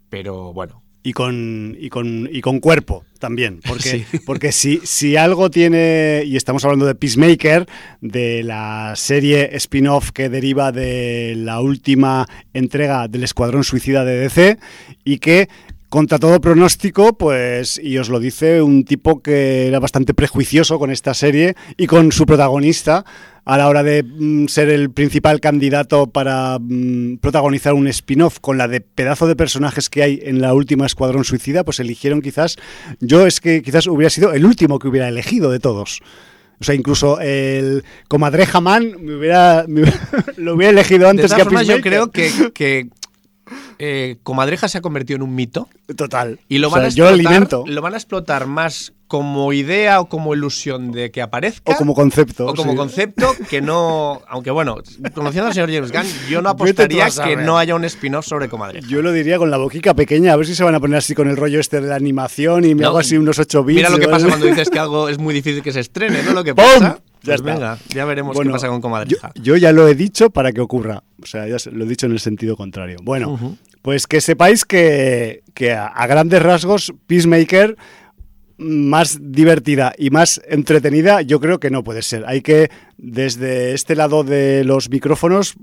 pero 0.10 0.52
bueno. 0.52 0.84
Y 1.02 1.14
con, 1.14 1.78
y 1.80 1.88
con, 1.88 2.28
y 2.30 2.42
con 2.42 2.60
cuerpo 2.60 3.06
también. 3.20 3.62
Porque, 3.66 4.06
Sí. 4.12 4.20
porque 4.26 4.52
si, 4.52 4.82
si 4.84 5.16
algo 5.16 5.50
tiene, 5.50 6.24
y 6.26 6.36
estamos 6.36 6.66
hablando 6.66 6.86
de 6.86 6.96
Peacemaker, 6.96 7.68
de 8.02 8.44
la 8.44 8.94
serie 8.98 9.56
spin-off 9.56 10.12
que 10.12 10.28
deriva 10.28 10.74
de 10.74 11.36
la 11.38 11.62
última 11.62 12.28
entrega 12.54 13.08
del 13.08 13.24
Escuadrón 13.24 13.64
Suicida 13.64 14.04
de 14.04 14.18
DC, 14.20 14.60
y 15.06 15.20
que 15.20 15.48
contra 15.90 16.20
todo 16.20 16.40
pronóstico, 16.40 17.18
pues, 17.18 17.80
y 17.84 17.98
os 17.98 18.10
lo 18.10 18.20
dice 18.20 18.62
un 18.62 18.86
tipo 18.86 19.22
que 19.22 19.68
era 19.68 19.80
bastante 19.80 20.14
prejuicioso 20.14 20.78
con 20.80 20.92
esta 20.92 21.14
serie 21.14 21.56
y 21.78 21.88
con 21.88 22.12
su 22.12 22.26
protagonista 22.26 23.04
a 23.46 23.58
la 23.58 23.68
hora 23.68 23.82
de 23.82 24.04
mm, 24.04 24.46
ser 24.46 24.70
el 24.70 24.92
principal 24.92 25.40
candidato 25.40 26.08
para 26.08 26.60
mm, 26.60 27.18
protagonizar 27.18 27.74
un 27.74 27.88
spin-off 27.88 28.40
con 28.40 28.60
la 28.60 28.68
de 28.68 28.82
pedazo 28.82 29.26
de 29.26 29.36
personajes 29.36 29.90
que 29.90 30.04
hay 30.04 30.20
en 30.24 30.42
la 30.42 30.54
última 30.54 30.86
Escuadrón 30.86 31.24
Suicida, 31.24 31.64
pues 31.64 31.80
eligieron 31.80 32.22
quizás, 32.22 32.58
yo 33.00 33.26
es 33.26 33.42
que 33.42 33.64
quizás 33.64 33.88
hubiera 33.88 34.12
sido 34.12 34.34
el 34.34 34.46
último 34.46 34.78
que 34.78 34.88
hubiera 34.88 35.08
elegido 35.08 35.50
de 35.50 35.60
todos. 35.60 36.02
O 36.62 36.66
sea, 36.66 36.76
incluso 36.76 37.20
el 37.22 37.84
Comadreja 38.10 38.60
Man 38.60 38.94
me 39.00 39.16
hubiera, 39.16 39.66
me 39.68 39.82
hubiera- 39.82 40.00
lo 40.38 40.56
hubiera 40.56 40.72
elegido 40.72 41.06
De 41.06 41.10
antes 41.12 41.34
que 41.34 41.42
a 41.42 41.46
formas, 41.46 41.66
yo 41.66 41.80
creo 41.82 42.12
que, 42.12 42.30
que 42.54 42.90
eh, 43.80 44.18
Comadreja 44.24 44.68
se 44.68 44.78
ha 44.78 44.82
convertido 44.82 45.16
en 45.18 45.24
un 45.24 45.34
mito 45.36 45.68
Total. 45.96 46.40
y 46.48 46.58
lo 46.60 46.68
O 46.68 46.72
van, 46.72 46.82
sea, 46.82 46.88
a 46.88 46.92
yo 46.92 47.06
explotar, 47.10 47.32
alimento. 47.34 47.64
lo 47.66 47.82
van 47.82 47.94
a 47.94 47.98
explotar 47.98 48.46
más 48.46 48.94
como 49.08 49.54
idea 49.54 50.02
o 50.02 50.08
como 50.08 50.36
ilusión 50.36 50.92
de 50.92 51.10
que 51.10 51.22
aparezca. 51.24 51.72
O 51.74 51.76
como 51.76 51.96
concepto. 51.96 52.46
o 52.46 52.54
como 52.54 52.72
sí. 52.74 52.78
concepto 52.78 53.32
que 53.50 53.60
no. 53.62 54.22
Aunque 54.28 54.52
bueno, 54.52 54.78
conociendo 55.16 55.48
al 55.48 55.54
señor 55.54 55.72
James 55.72 55.92
Gunn, 55.92 56.30
yo 56.30 56.42
no 56.44 56.50
apostaría 56.50 57.08
que 57.10 57.36
no 57.38 57.58
haya 57.58 57.74
un 57.74 57.86
spin-off 57.86 58.28
sobre 58.28 58.50
Comadreja. 58.50 58.88
Yo 58.88 59.02
lo 59.02 59.12
diría 59.12 59.38
con 59.40 59.50
la 59.50 59.58
boquica 59.58 59.96
pequeña, 59.96 60.34
a 60.34 60.36
ver 60.36 60.46
si 60.46 60.54
se 60.54 60.64
van 60.64 60.76
a 60.76 60.80
poner 60.80 60.98
así 60.98 61.16
con 61.16 61.28
el 61.28 61.38
rollo 61.38 61.60
este 61.60 61.82
de 61.82 61.88
la 61.88 61.96
animación 61.96 62.66
y 62.66 62.76
me 62.76 62.84
No, 62.84 62.90
hago 62.90 63.00
así 63.00 63.18
unos 63.18 63.40
8 63.40 63.64
bits. 63.64 63.78
Mira 63.78 63.90
lo 63.90 63.98
que 63.98 64.08
pasa 64.08 64.28
cuando 64.28 64.46
dices 64.46 64.70
que 64.70 64.78
algo 64.78 65.10
es 65.10 65.18
muy 65.18 65.34
difícil 65.34 65.64
que 65.64 65.72
se 65.74 65.80
estrene, 65.80 66.22
¿no? 66.22 66.34
Lo 66.34 66.44
que 66.44 66.54
¡Pum! 66.54 66.66
pasa. 66.66 67.00
Ya 67.22 67.34
Pues 67.34 67.42
venga, 67.42 67.78
ya 67.90 68.06
veremos 68.06 68.34
Bueno, 68.36 68.52
qué 68.52 68.54
pasa 68.54 68.68
con 68.70 68.80
Comadreja. 68.80 69.32
yo 69.36 69.58
ya 69.58 69.74
lo 69.74 69.88
he 69.90 69.96
dicho 69.96 70.30
para 70.30 70.54
que 70.54 70.62
ocurra. 70.62 71.04
O 71.22 71.26
sea, 71.26 71.48
ya 71.48 71.58
lo 71.72 71.84
he 71.84 71.88
dicho 71.88 72.06
en 72.06 72.12
el 72.14 72.20
sentido 72.22 72.56
contrario. 72.56 73.00
Bueno. 73.04 73.58
Pues 73.82 74.08
que 74.08 74.22
sepáis 74.22 74.66
que, 74.66 75.44
que 75.54 75.74
a, 75.74 76.06
grandes 76.08 76.42
rasgos, 76.42 76.94
Peacemaker 77.08 77.78
más 78.58 79.18
divertida 79.22 79.94
y 79.98 80.10
más 80.10 80.42
entretenida, 80.48 81.22
yo 81.22 81.40
creo 81.40 81.60
que 81.60 81.70
no 81.70 81.84
puede 81.84 82.02
ser. 82.02 82.26
Hay 82.28 82.42
que, 82.42 82.70
desde 82.98 83.74
este 83.74 83.96
lado 83.96 84.26
de 84.26 84.66
los 84.66 84.90
micrófonos, 84.90 85.56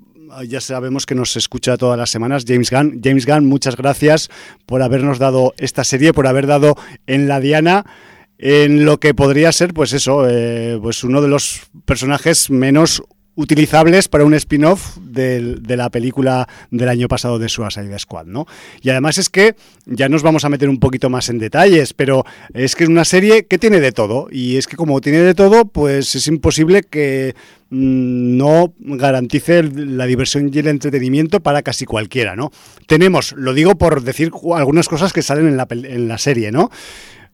ya 0.48 0.61
sabemos 0.61 1.07
que 1.07 1.14
nos 1.14 1.37
escucha 1.37 1.76
todas 1.76 1.98
las 1.98 2.11
semanas 2.11 2.44
James 2.46 2.70
Gunn. 2.70 3.00
James 3.02 3.26
Gunn, 3.26 3.46
muchas 3.46 3.76
gracias 3.76 4.31
por 4.64 4.83
habernos 4.83 5.18
dado 5.18 5.55
esta 5.59 5.85
serie, 5.85 6.12
por 6.12 6.26
haber 6.26 6.46
dado 6.46 6.76
en 7.07 7.29
la 7.29 7.40
Diana 7.40 7.85
en 8.38 8.85
lo 8.85 8.98
que 9.00 9.14
podría 9.14 9.50
ser, 9.52 9.72
pues 9.72 9.92
eso, 9.92 10.29
eh, 10.29 10.79
pues 10.81 11.05
uno 11.05 11.22
de 11.22 11.29
los 11.29 11.62
personajes 11.85 12.50
menos 12.50 13.02
utilizables 13.37 14.09
para 14.09 14.25
un 14.25 14.35
spin-off 14.35 14.96
de, 14.99 15.61
la 15.68 15.90
película 15.90 16.49
del 16.70 16.88
año 16.88 17.07
pasado 17.07 17.38
de 17.38 17.49
Suicide 17.49 17.99
Squad, 17.99 18.27
¿no? 18.27 18.46
Y 18.83 18.90
además 18.90 19.18
es 19.18 19.29
que 19.29 19.55
ya 19.85 20.09
nos 20.09 20.22
vamos 20.22 20.44
a 20.44 20.49
meter 20.49 20.68
un 20.68 20.79
poquito 20.79 21.11
más 21.11 21.29
en 21.29 21.38
detalles, 21.38 21.92
pero 21.92 22.25
es 22.55 22.75
que 22.75 22.85
es 22.85 22.90
una 22.90 23.05
serie 23.05 23.46
que 23.46 23.59
tiene 23.59 23.79
de 23.79 23.92
todo 23.92 24.29
y 24.31 24.57
es 24.57 24.66
que 24.66 24.77
como 24.77 25.01
tiene 25.01 25.18
de 25.18 25.35
todo, 25.35 25.66
pues 25.66 26.14
es 26.14 26.27
imposible 26.27 26.83
que 26.83 27.35
mm, 27.70 28.37
no 28.38 28.72
garantice 28.79 29.62
la 29.62 30.07
diversión 30.07 30.51
y 30.53 30.59
el 30.59 30.68
entretenimiento 30.68 31.40
para 31.40 31.62
casi 31.62 31.85
cualquiera, 31.85 32.37
¿no? 32.37 32.51
Tenemos, 32.87 33.33
lo 33.33 33.53
digo 33.53 33.77
por 33.77 34.03
decir 34.03 34.33
algunas 34.55 34.88
cosas 34.88 35.12
que 35.12 35.22
salen 35.22 35.46
en 35.46 35.59
la, 35.59 35.66
en 35.70 36.09
la 36.09 36.18
serie, 36.18 36.51
¿no? 36.51 36.70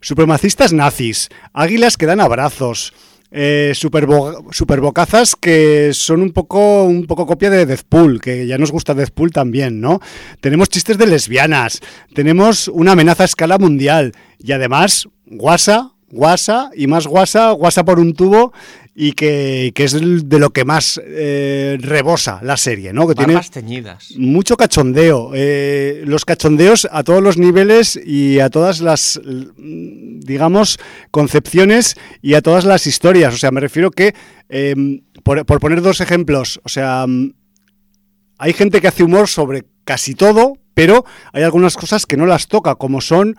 Supremacistas 0.00 0.72
nazis, 0.72 1.28
águilas 1.52 1.96
que 1.96 2.06
dan 2.06 2.20
abrazos, 2.20 2.92
eh, 3.32 3.72
superbo- 3.74 4.44
superbocazas 4.52 5.34
que 5.34 5.90
son 5.94 6.20
un 6.20 6.32
poco, 6.32 6.84
un 6.84 7.06
poco 7.06 7.26
copia 7.26 7.48
de 7.50 7.64
Deathpool, 7.66 8.20
que 8.20 8.46
ya 8.46 8.58
nos 8.58 8.70
gusta 8.70 8.92
Deathpool 8.94 9.30
también, 9.30 9.80
¿no? 9.80 10.00
Tenemos 10.40 10.68
chistes 10.68 10.98
de 10.98 11.06
lesbianas, 11.06 11.80
tenemos 12.14 12.68
una 12.68 12.92
amenaza 12.92 13.22
a 13.22 13.26
escala 13.26 13.56
mundial 13.58 14.12
y 14.38 14.52
además, 14.52 15.08
guasa, 15.26 15.91
guasa 16.12 16.70
y 16.76 16.86
más 16.86 17.06
guasa, 17.06 17.50
guasa 17.52 17.84
por 17.84 17.98
un 17.98 18.12
tubo 18.12 18.52
y 18.94 19.12
que, 19.12 19.72
que 19.74 19.84
es 19.84 19.92
de 19.92 20.38
lo 20.38 20.50
que 20.50 20.66
más 20.66 21.00
eh, 21.02 21.78
rebosa 21.80 22.40
la 22.42 22.58
serie, 22.58 22.92
¿no? 22.92 23.08
Que 23.08 23.14
tiene 23.14 23.32
Barbas 23.32 23.50
teñidas. 23.50 24.12
mucho 24.18 24.58
cachondeo. 24.58 25.32
eh, 25.34 26.02
los 26.04 26.26
cachondeos 26.26 26.86
a 26.92 27.02
todos 27.02 27.22
los 27.22 27.38
niveles 27.38 27.98
y 28.04 28.40
a 28.40 28.50
todas 28.50 28.82
las, 28.82 29.18
digamos, 29.24 30.78
concepciones 31.10 31.96
y 32.20 32.34
a 32.34 32.42
todas 32.42 32.66
las 32.66 32.86
historias. 32.86 33.34
O 33.34 33.38
sea, 33.38 33.50
me 33.50 33.60
refiero 33.60 33.90
que, 33.90 34.14
eh, 34.50 34.74
por, 35.22 35.46
por 35.46 35.58
poner 35.58 35.80
dos 35.80 36.02
ejemplos, 36.02 36.60
o 36.62 36.68
sea, 36.68 37.06
mm, 37.08 37.32
hay 38.36 38.52
gente 38.52 38.82
que 38.82 38.88
hace 38.88 39.02
humor 39.02 39.28
sobre 39.28 39.64
casi 39.84 40.14
todo, 40.14 40.58
pero 40.74 41.06
hay 41.32 41.42
algunas 41.42 41.76
cosas 41.76 42.04
que 42.04 42.18
no 42.18 42.26
las 42.26 42.48
toca, 42.48 42.74
como 42.74 43.00
son 43.00 43.36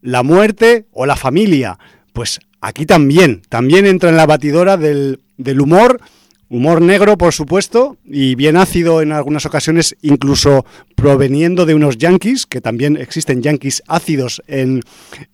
la 0.00 0.22
muerte 0.22 0.86
o 0.92 1.04
la 1.04 1.16
familia. 1.16 1.78
Pues 2.14 2.38
aquí 2.60 2.86
también, 2.86 3.42
también 3.48 3.86
entra 3.86 4.08
en 4.08 4.16
la 4.16 4.24
batidora 4.24 4.76
del, 4.76 5.18
del 5.36 5.60
humor, 5.60 6.00
humor 6.48 6.80
negro, 6.80 7.18
por 7.18 7.34
supuesto, 7.34 7.96
y 8.04 8.36
bien 8.36 8.56
ácido 8.56 9.02
en 9.02 9.10
algunas 9.10 9.46
ocasiones, 9.46 9.96
incluso 10.00 10.64
proveniendo 10.94 11.66
de 11.66 11.74
unos 11.74 11.98
yankees, 11.98 12.46
que 12.46 12.60
también 12.60 12.96
existen 12.96 13.42
yankees 13.42 13.82
ácidos 13.88 14.42
en, 14.46 14.82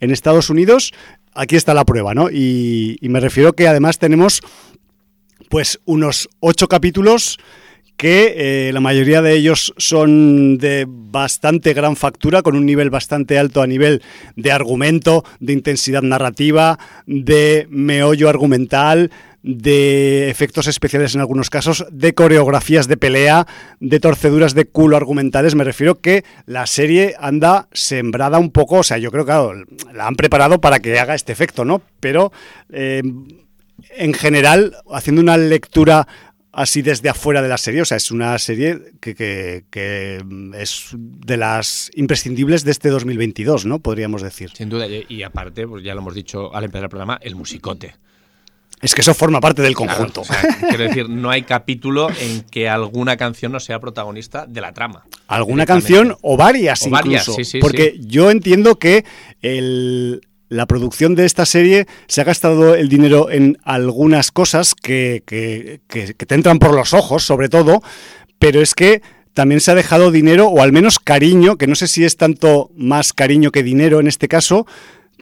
en 0.01 0.11
Estados 0.11 0.49
Unidos. 0.49 0.93
Aquí 1.35 1.55
está 1.55 1.75
la 1.75 1.85
prueba, 1.85 2.15
¿no? 2.15 2.31
Y, 2.31 2.97
y 3.03 3.11
me 3.11 3.21
refiero 3.21 3.53
que 3.53 3.69
además 3.69 3.99
tenemos 3.99 4.41
pues 5.51 5.81
unos 5.85 6.31
ocho 6.41 6.67
capítulos 6.67 7.37
que 8.01 8.69
eh, 8.69 8.73
la 8.73 8.81
mayoría 8.81 9.21
de 9.21 9.35
ellos 9.35 9.75
son 9.77 10.57
de 10.57 10.87
bastante 10.89 11.75
gran 11.75 11.97
factura, 11.97 12.41
con 12.41 12.57
un 12.57 12.65
nivel 12.65 12.89
bastante 12.89 13.39
alto 13.39 13.61
a 13.61 13.67
nivel 13.67 14.01
de 14.37 14.53
argumento, 14.53 15.23
de 15.39 15.53
intensidad 15.53 16.01
narrativa, 16.01 16.79
de 17.05 17.67
meollo 17.69 18.31
argumental, 18.31 19.11
de 19.43 20.31
efectos 20.31 20.67
especiales 20.67 21.15
en 21.15 21.21
algunos 21.21 21.51
casos, 21.51 21.85
de 21.93 22.15
coreografías 22.15 22.89
de 22.89 22.97
pelea, 22.97 23.47
de 23.81 24.01
torceduras 24.01 24.55
de 24.55 24.65
culo 24.65 24.97
argumentales. 24.97 25.55
Me 25.55 25.65
refiero 25.65 25.97
que 25.97 26.25
la 26.47 26.67
serie 26.67 27.17
anda 27.21 27.69
sembrada 27.73 28.39
un 28.39 28.51
poco, 28.51 28.77
o 28.77 28.83
sea, 28.83 28.97
yo 28.97 29.13
creo 29.13 29.27
que 29.27 29.93
la 29.93 30.07
han 30.07 30.17
preparado 30.17 30.59
para 30.59 30.81
que 30.81 30.99
haga 30.99 31.15
este 31.15 31.33
efecto, 31.33 31.67
¿no? 31.67 31.83
Pero 32.01 32.33
eh, 32.73 33.03
en 33.97 34.15
general, 34.15 34.77
haciendo 34.91 35.21
una 35.21 35.37
lectura 35.37 36.07
así 36.53 36.83
desde 36.83 37.09
afuera 37.09 37.43
de 37.43 37.49
la 37.49 37.59
serie. 37.59 37.83
O 37.83 37.85
sea, 37.85 37.97
es 37.97 38.11
una 38.11 38.39
serie 38.39 38.79
que, 39.01 39.15
que- 39.15 39.65
que 39.71 40.23
es 40.59 40.89
de 40.93 41.37
las 41.37 41.91
imprescindibles 41.95 42.65
de 42.65 42.71
este 42.73 42.89
2022, 42.89 43.67
¿no? 43.67 43.79
Podríamos 43.79 44.23
decir. 44.23 44.51
Sin 44.55 44.69
duda. 44.69 44.87
Y, 45.09 45.23
aparte, 45.23 45.67
pues 45.69 45.85
ya 45.85 45.95
lo 45.95 46.01
hemos 46.01 46.15
dicho 46.15 46.55
al 46.55 46.65
empezar 46.65 46.85
el 46.85 46.91
programa, 46.91 47.19
el 47.23 47.35
musicote. 47.37 47.95
Es 48.83 48.95
que 48.95 49.03
eso 49.03 49.13
forma 49.13 49.41
parte 49.41 49.61
del 49.61 49.75
Claro, 49.75 49.93
conjunto. 49.95 50.23
o 50.23 50.25
sea, 50.25 50.41
quiero 50.71 50.85
decir, 50.85 51.07
no 51.11 51.29
hay 51.29 51.43
capítulo 51.43 52.09
en 52.19 52.41
que 52.51 52.67
alguna 52.67 53.19
canción 53.19 53.53
no 53.53 53.61
sea 53.61 53.79
protagonista 53.79 54.47
de 54.47 54.63
la 54.63 54.73
trama. 54.73 55.05
Alguna 55.27 55.67
canción 55.67 56.17
o 56.23 56.39
varias 56.39 56.81
O 56.83 56.87
incluso. 56.87 57.03
varias, 57.05 57.25
sí, 57.27 57.45
sí, 57.45 57.59
porque 57.61 57.97
yo 58.01 58.31
entiendo 58.31 58.79
que 58.79 59.05
el- 59.43 60.23
la 60.51 60.67
producción 60.67 61.15
de 61.15 61.25
esta 61.25 61.47
serie 61.47 61.87
se 62.09 62.21
ha 62.21 62.25
gastado 62.25 62.75
el 62.75 62.89
dinero 62.91 63.31
en 63.31 63.57
algunas 63.65 64.31
cosas 64.33 64.75
que, 64.75 65.23
que- 65.25 65.81
que- 65.89 66.13
te 66.13 66.35
entran 66.35 66.59
por 66.59 66.75
los 66.75 66.93
ojos, 66.93 67.23
sobre 67.25 67.49
todo, 67.49 67.83
pero 68.39 68.61
es 68.61 68.75
que 68.75 69.01
también 69.33 69.61
se 69.61 69.71
ha 69.71 69.75
dejado 69.77 70.11
dinero, 70.11 70.49
o 70.49 70.61
al 70.61 70.73
menos 70.73 70.99
cariño, 70.99 71.57
que 71.57 71.69
no 71.69 71.77
sé 71.77 71.87
si 71.87 72.05
es 72.05 72.17
tanto 72.17 72.71
más 72.77 73.13
cariño 73.13 73.53
que 73.53 73.63
dinero 73.63 74.01
en 74.01 74.09
este 74.09 74.27
caso, 74.29 74.67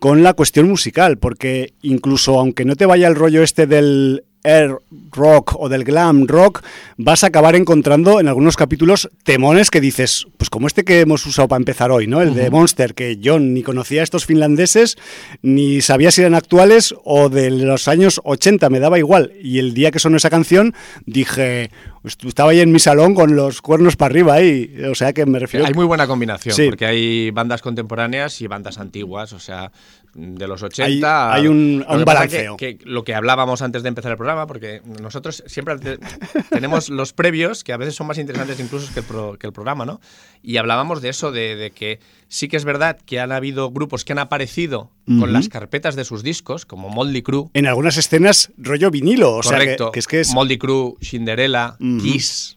con 0.00 0.22
la 0.22 0.32
cuestión 0.32 0.68
musical, 0.68 1.18
porque 1.18 1.74
incluso 1.82 2.38
aunque 2.38 2.64
no 2.64 2.74
te 2.74 2.86
vaya 2.86 3.06
el 3.06 3.14
rollo 3.14 3.42
este 3.42 3.66
del 3.66 4.24
air 4.48 4.76
rock 5.12 5.54
o 5.58 5.68
del 5.68 5.84
glam 5.84 6.26
rock, 6.26 6.62
vas 6.96 7.22
a 7.24 7.28
acabar 7.28 7.54
encontrando 7.54 8.20
en 8.20 8.28
algunos 8.28 8.56
capítulos 8.56 9.10
temones 9.24 9.70
que 9.70 9.80
dices, 9.80 10.26
pues 10.36 10.48
como 10.50 10.66
este 10.66 10.84
que 10.84 11.00
hemos 11.00 11.24
usado 11.26 11.48
para 11.48 11.58
empezar 11.58 11.90
hoy, 11.90 12.06
¿no? 12.06 12.22
El 12.22 12.34
de 12.34 12.50
Monster, 12.50 12.94
que 12.94 13.16
yo 13.18 13.38
ni 13.38 13.62
conocía 13.62 14.00
a 14.00 14.04
estos 14.04 14.26
finlandeses, 14.26 14.96
ni 15.42 15.80
sabía 15.80 16.10
si 16.10 16.22
eran 16.22 16.34
actuales 16.34 16.94
o 17.04 17.28
de 17.28 17.50
los 17.50 17.88
años 17.88 18.20
80, 18.24 18.70
me 18.70 18.80
daba 18.80 18.98
igual. 18.98 19.32
Y 19.42 19.58
el 19.58 19.74
día 19.74 19.90
que 19.90 19.98
sonó 19.98 20.16
esa 20.16 20.30
canción, 20.30 20.74
dije, 21.06 21.70
"Estu- 22.04 22.28
estaba 22.28 22.50
ahí 22.52 22.60
en 22.60 22.72
mi 22.72 22.78
salón 22.78 23.14
con 23.14 23.36
los 23.36 23.60
cuernos 23.60 23.96
para 23.96 24.12
arriba 24.12 24.34
ahí, 24.34 24.74
o 24.90 24.94
sea 24.94 25.12
que 25.12 25.26
me 25.26 25.38
refiero... 25.38 25.66
Hay 25.66 25.74
muy 25.74 25.84
buena 25.84 26.06
combinación, 26.06 26.54
Sí. 26.54 26.66
porque 26.66 26.86
hay 26.86 27.30
bandas 27.30 27.60
contemporáneas 27.62 28.40
y 28.40 28.46
bandas 28.46 28.78
antiguas, 28.78 29.32
o 29.32 29.38
sea, 29.40 29.70
de 30.14 30.48
los 30.48 30.62
80. 30.62 31.32
Hay- 31.32 31.40
hay 31.42 31.48
un- 31.48 31.84
que- 31.88 32.04
balanceo. 32.04 32.56
Que, 32.56 32.78
lo 32.84 33.04
que 33.04 33.14
hablábamos 33.14 33.62
antes 33.62 33.82
de 33.82 33.88
empezar 33.88 34.10
el 34.12 34.16
programa, 34.16 34.46
porque 34.46 34.82
nosotros 35.00 35.42
siempre 35.46 35.78
te- 35.78 35.98
tenemos 36.50 36.88
los 36.88 37.12
previos, 37.12 37.62
que 37.64 37.72
a 37.72 37.76
veces 37.76 37.94
son 37.94 38.06
más 38.06 38.18
interesantes 38.18 38.58
incluso 38.60 38.92
que 38.92 39.00
el, 39.00 39.06
pro- 39.06 39.36
que 39.38 39.46
el 39.46 39.52
programa, 39.52 39.84
¿no? 39.84 40.00
Y 40.42 40.56
hablábamos 40.56 41.02
de 41.02 41.10
eso, 41.10 41.30
de, 41.32 41.56
de 41.56 41.70
que 41.70 42.00
sí 42.28 42.48
que 42.48 42.56
es 42.56 42.64
verdad 42.64 42.98
que 43.04 43.20
han 43.20 43.32
habido 43.32 43.70
grupos 43.70 44.04
que 44.04 44.12
han 44.12 44.18
aparecido 44.18 44.90
con 45.06 45.32
las 45.32 45.48
carpetas 45.48 45.96
de 45.96 46.04
sus 46.04 46.22
discos, 46.22 46.66
como 46.66 46.88
Motley 46.90 47.22
Crue. 47.22 47.48
En 47.54 47.66
algunas 47.66 47.96
escenas 47.96 48.50
rollo 48.58 48.90
vinilo, 48.90 49.36
o 49.36 49.42
sea 49.42 49.52
que- 49.58 49.64
Correcto. 49.64 49.92
que, 49.92 50.00
es 50.00 50.06
que 50.06 50.20
es... 50.20 50.32
Motley 50.34 50.58
Crue, 50.58 50.94
Cinderella, 51.02 51.76
Ujú. 51.80 51.98
Kiss. 52.02 52.56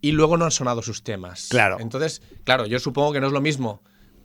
Y 0.00 0.10
luego 0.12 0.36
no 0.36 0.44
han 0.44 0.50
sonado 0.50 0.82
sus 0.82 1.04
temas. 1.04 1.46
Claro. 1.48 1.76
Entonces, 1.78 2.22
claro, 2.42 2.66
yo 2.66 2.80
supongo 2.80 3.12
que 3.12 3.20
no 3.20 3.28
es 3.28 3.32
lo 3.32 3.40
mismo 3.40 3.82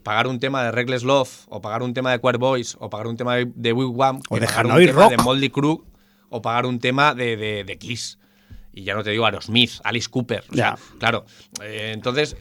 pagar 0.07 0.27
un 0.27 0.39
tema 0.39 0.63
de 0.63 0.71
Reckless 0.71 1.03
Love, 1.03 1.29
o 1.49 1.59
pagar 1.61 1.83
un 1.83 1.93
tema 1.93 2.11
de 2.11 2.19
Choir 2.19 2.37
Boys, 2.37 2.77
o 2.79 2.89
pagar 2.89 3.07
un 3.07 3.17
tema 3.17 3.35
de, 3.35 3.51
de 3.53 3.73
Wigwam, 3.73 4.21
O 4.29 4.35
que 4.35 4.39
de 4.41 4.47
pagar 4.47 4.65
un 4.67 4.85
tema 4.85 5.01
Rock. 5.03 5.11
de 5.11 5.17
Motley 5.17 5.49
Crue, 5.49 5.77
o 6.29 6.41
pagar 6.41 6.65
un 6.65 6.79
tema 6.79 7.13
de, 7.13 7.35
de- 7.35 7.63
de 7.65 7.77
Kiss. 7.77 8.17
Y 8.73 8.83
ya 8.83 8.93
no 8.95 9.03
te 9.03 9.09
digo 9.09 9.25
Aerosmith, 9.25 9.71
Alice 9.83 10.07
Cooper. 10.09 10.43
o 10.49 10.55
sea, 10.55 10.75
Ya. 10.77 10.97
claro. 10.99 11.25
eh, 11.61 11.91
entonces, 11.93 12.37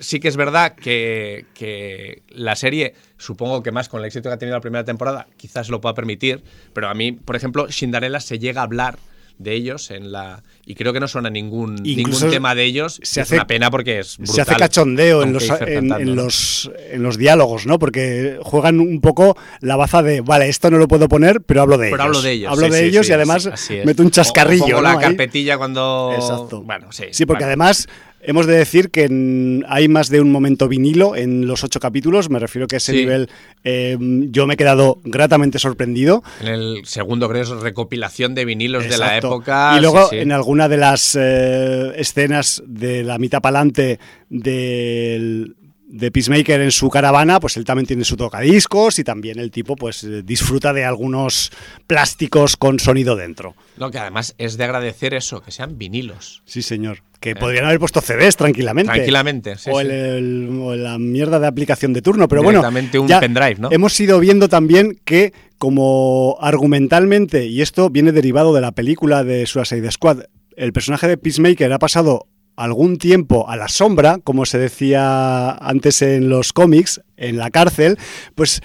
sí 0.00 0.18
que 0.18 0.28
es 0.28 0.36
verdad 0.36 0.74
que, 0.74 1.46
que 1.54 2.22
la 2.30 2.56
serie, 2.56 2.94
supongo 3.16 3.62
que 3.62 3.70
más 3.70 3.88
con 3.88 4.00
el 4.00 4.06
éxito 4.06 4.28
que 4.28 4.34
ha 4.34 4.38
tenido 4.38 4.56
la 4.56 4.60
primera 4.60 4.84
temporada, 4.84 5.28
quizás 5.36 5.66
se 5.66 5.72
lo 5.72 5.80
pueda 5.80 5.94
permitir, 5.94 6.42
pero 6.72 6.88
a 6.88 6.94
mí, 6.94 7.12
por 7.12 7.36
ejemplo, 7.36 7.68
Cinderella 7.70 8.18
se 8.20 8.38
llega 8.38 8.60
a 8.62 8.64
hablar 8.64 8.98
de 9.38 9.54
ellos 9.54 9.90
en 9.90 10.10
la 10.12 10.42
y 10.66 10.74
creo 10.74 10.92
que 10.92 11.00
no 11.00 11.08
suena 11.08 11.30
ningún 11.30 11.76
Incluso 11.84 12.26
ningún 12.26 12.30
tema 12.30 12.54
de 12.54 12.64
ellos 12.64 13.00
se 13.02 13.20
es 13.20 13.26
hace- 13.28 13.36
una 13.36 13.46
pena 13.46 13.70
porque 13.70 14.00
es 14.00 14.08
se 14.12 14.22
brutal, 14.22 14.40
hace 14.42 14.56
cachondeo 14.56 15.22
en 15.22 15.32
los, 15.32 15.48
en, 15.60 16.16
los, 16.16 16.70
en 16.90 17.02
los 17.02 17.16
diálogos, 17.16 17.64
¿no? 17.66 17.78
Porque 17.78 18.38
juegan 18.42 18.80
un 18.80 19.00
poco 19.00 19.36
la 19.60 19.76
baza 19.76 20.02
de, 20.02 20.20
vale, 20.20 20.48
esto 20.48 20.70
no 20.70 20.78
lo 20.78 20.88
puedo 20.88 21.08
poner, 21.08 21.40
pero 21.40 21.62
hablo 21.62 21.78
de 21.78 21.90
pero 21.90 21.96
ellos. 21.96 22.04
hablo 22.06 22.22
de 22.22 22.32
ellos 22.32 22.52
Hablo 22.52 22.66
sí, 22.66 22.72
de 22.72 22.78
sí, 22.80 22.84
ellos 22.86 23.06
sí, 23.06 23.12
y 23.12 23.14
además 23.14 23.46
es. 23.46 23.86
meto 23.86 24.02
un 24.02 24.10
chascarrillo. 24.10 24.64
o 24.64 24.68
pongo 24.68 24.82
¿no? 24.82 24.94
la 24.94 24.98
carpetilla 25.00 25.56
cuando 25.56 26.12
Exacto. 26.14 26.62
bueno 26.62 26.92
sí 26.92 27.04
Sí, 27.12 27.24
porque 27.24 27.44
además 27.44 27.86
hemos 28.20 28.46
de 28.46 28.56
decir 28.56 28.90
que 28.90 29.04
en- 29.04 29.64
hay 29.68 29.88
más 29.88 30.08
de 30.10 30.20
un 30.20 30.30
momento 30.30 30.68
vinilo 30.68 31.16
en 31.16 31.46
los 31.46 31.64
ocho 31.64 31.80
capítulos. 31.80 32.30
Me 32.30 32.38
refiero 32.38 32.66
que 32.66 32.76
a 32.76 32.78
ese 32.78 32.92
Sí. 32.92 32.98
nivel 32.98 33.28
eh, 33.64 33.96
yo 34.00 34.46
me 34.46 34.54
he 34.54 34.56
quedado 34.56 35.00
gratamente 35.04 35.58
sorprendido. 35.58 36.22
en 36.40 36.48
el 36.48 36.80
segundo 36.84 37.28
creo 37.28 37.42
es 37.42 37.50
recopilación 37.50 38.34
de 38.34 38.44
vinilos 38.44 38.88
de 38.88 38.98
la 38.98 39.16
época 39.18 39.74
Y 39.76 39.80
luego 39.80 40.02
sí, 40.08 40.16
sí. 40.16 40.22
en 40.22 40.32
alguna 40.32 40.68
de 40.68 40.76
las 40.76 41.16
eh, 41.20 41.92
escenas 41.96 42.62
de 42.66 43.02
la 43.04 43.18
mitad 43.18 43.40
pa'lante 43.40 43.98
del 44.30 45.56
de 45.90 46.10
Peacemaker 46.10 46.60
en 46.60 46.70
su 46.70 46.90
caravana, 46.90 47.40
pues 47.40 47.56
él 47.56 47.64
también 47.64 47.86
tiene 47.86 48.04
su 48.04 48.16
tocadiscos 48.16 48.98
y 48.98 49.04
también 49.04 49.38
el 49.38 49.50
tipo 49.50 49.74
pues 49.74 50.04
eh, 50.04 50.22
disfruta 50.22 50.74
de 50.74 50.84
algunos 50.84 51.50
plásticos 51.86 52.56
con 52.58 52.78
sonido 52.78 53.16
dentro. 53.16 53.54
No, 53.78 53.90
que 53.90 53.98
además 53.98 54.34
es 54.36 54.58
de 54.58 54.64
agradecer 54.64 55.14
eso 55.14 55.40
que 55.40 55.50
sean 55.50 55.78
vinilos 55.78 56.42
Sí, 56.44 56.60
señor. 56.62 56.98
Que 57.20 57.34
podrían 57.34 57.64
haber 57.64 57.80
puesto 57.80 58.00
CDs 58.00 58.36
tranquilamente. 58.36 58.92
Tranquilamente, 58.92 59.56
sí, 59.56 59.70
o, 59.72 59.80
sí. 59.80 59.86
el- 59.86 59.90
el- 59.90 60.58
o 60.62 60.76
la 60.76 60.98
mierda 60.98 61.40
de 61.40 61.46
aplicación 61.48 61.92
de 61.92 62.00
turno. 62.02 62.28
Pero 62.28 62.42
bueno, 62.44 62.62
un 62.62 63.08
ya 63.08 63.18
pendrive, 63.18 63.56
¿no? 63.58 63.70
hemos 63.72 63.98
ido 63.98 64.20
viendo 64.20 64.48
también 64.48 65.00
que 65.04 65.32
como 65.58 66.36
argumentalmente, 66.40 67.46
y 67.46 67.62
esto 67.62 67.90
viene 67.90 68.12
derivado 68.12 68.54
de 68.54 68.60
la 68.60 68.70
película 68.72 69.24
de 69.24 69.46
Suicide 69.46 69.90
Squad, 69.90 70.24
el 70.56 70.72
personaje 70.72 71.08
de 71.08 71.16
Peacemaker 71.16 71.72
ha 71.72 71.78
pasado 71.80 72.26
algún 72.58 72.98
tiempo 72.98 73.48
a 73.48 73.56
la 73.56 73.68
sombra, 73.68 74.18
como 74.22 74.44
se 74.44 74.58
decía 74.58 75.50
antes 75.52 76.02
en 76.02 76.28
los 76.28 76.52
cómics, 76.52 77.00
en 77.16 77.38
la 77.38 77.50
cárcel, 77.50 77.98
pues 78.34 78.60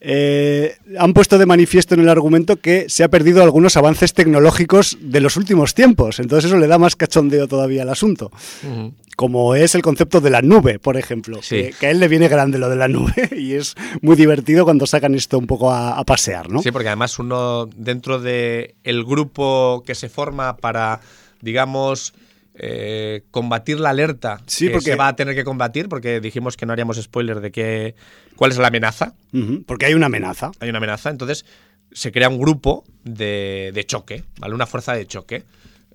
eh, 0.00 0.76
han 0.98 1.14
puesto 1.14 1.38
de 1.38 1.46
manifiesto 1.46 1.94
en 1.94 2.00
el 2.00 2.08
argumento 2.08 2.56
que 2.56 2.86
se 2.88 3.02
ha 3.02 3.08
perdido 3.08 3.42
algunos 3.42 3.76
avances 3.76 4.12
tecnológicos 4.12 4.98
de 5.00 5.20
los 5.20 5.36
últimos 5.36 5.74
tiempos. 5.74 6.20
Entonces 6.20 6.50
eso 6.50 6.58
le 6.58 6.66
da 6.66 6.78
más 6.78 6.96
cachondeo 6.96 7.48
todavía 7.48 7.82
al 7.82 7.88
asunto. 7.88 8.30
Como 9.16 9.54
es 9.54 9.74
el 9.74 9.82
concepto 9.82 10.20
de 10.20 10.30
la 10.30 10.42
nube, 10.42 10.78
por 10.78 10.96
ejemplo. 10.96 11.40
Sí. 11.42 11.56
Que, 11.56 11.74
que 11.80 11.86
a 11.86 11.90
él 11.90 12.00
le 12.00 12.08
viene 12.08 12.28
grande 12.28 12.58
lo 12.58 12.68
de 12.68 12.76
la 12.76 12.88
nube 12.88 13.30
y 13.36 13.54
es 13.54 13.74
muy 14.02 14.16
divertido 14.16 14.64
cuando 14.64 14.86
sacan 14.86 15.14
esto 15.14 15.38
un 15.38 15.46
poco 15.46 15.70
a, 15.70 15.98
a 15.98 16.04
pasear, 16.04 16.50
¿no? 16.50 16.62
Sí, 16.62 16.70
porque 16.70 16.88
además 16.88 17.18
uno 17.18 17.66
dentro 17.74 18.20
de 18.20 18.74
el 18.84 19.04
grupo 19.04 19.82
que 19.86 19.94
se 19.94 20.08
forma 20.08 20.56
para, 20.58 21.00
digamos, 21.40 22.12
eh, 22.58 23.22
combatir 23.30 23.78
la 23.80 23.90
alerta 23.90 24.40
Sí, 24.46 24.66
que 24.66 24.72
porque- 24.72 24.90
se 24.90 24.96
va 24.96 25.08
a 25.08 25.16
tener 25.16 25.34
que 25.34 25.44
combatir, 25.44 25.88
porque 25.88 26.20
dijimos 26.20 26.56
que 26.56 26.66
no 26.66 26.72
haríamos 26.72 26.96
spoiler 27.00 27.40
de 27.40 27.50
qué, 27.50 27.94
cuál 28.36 28.50
es 28.52 28.58
la 28.58 28.68
amenaza. 28.68 29.14
Porque 29.66 29.86
hay 29.86 29.94
una 29.94 30.06
amenaza. 30.06 30.50
Hay 30.60 30.68
una 30.70 30.78
amenaza, 30.78 31.10
entonces 31.10 31.44
se 31.92 32.12
crea 32.12 32.28
un 32.28 32.38
grupo 32.38 32.84
de, 33.04 33.70
de 33.74 33.84
choque, 33.84 34.24
¿vale? 34.38 34.54
Una 34.54 34.66
fuerza 34.66 34.94
de 34.94 35.06
choque. 35.06 35.44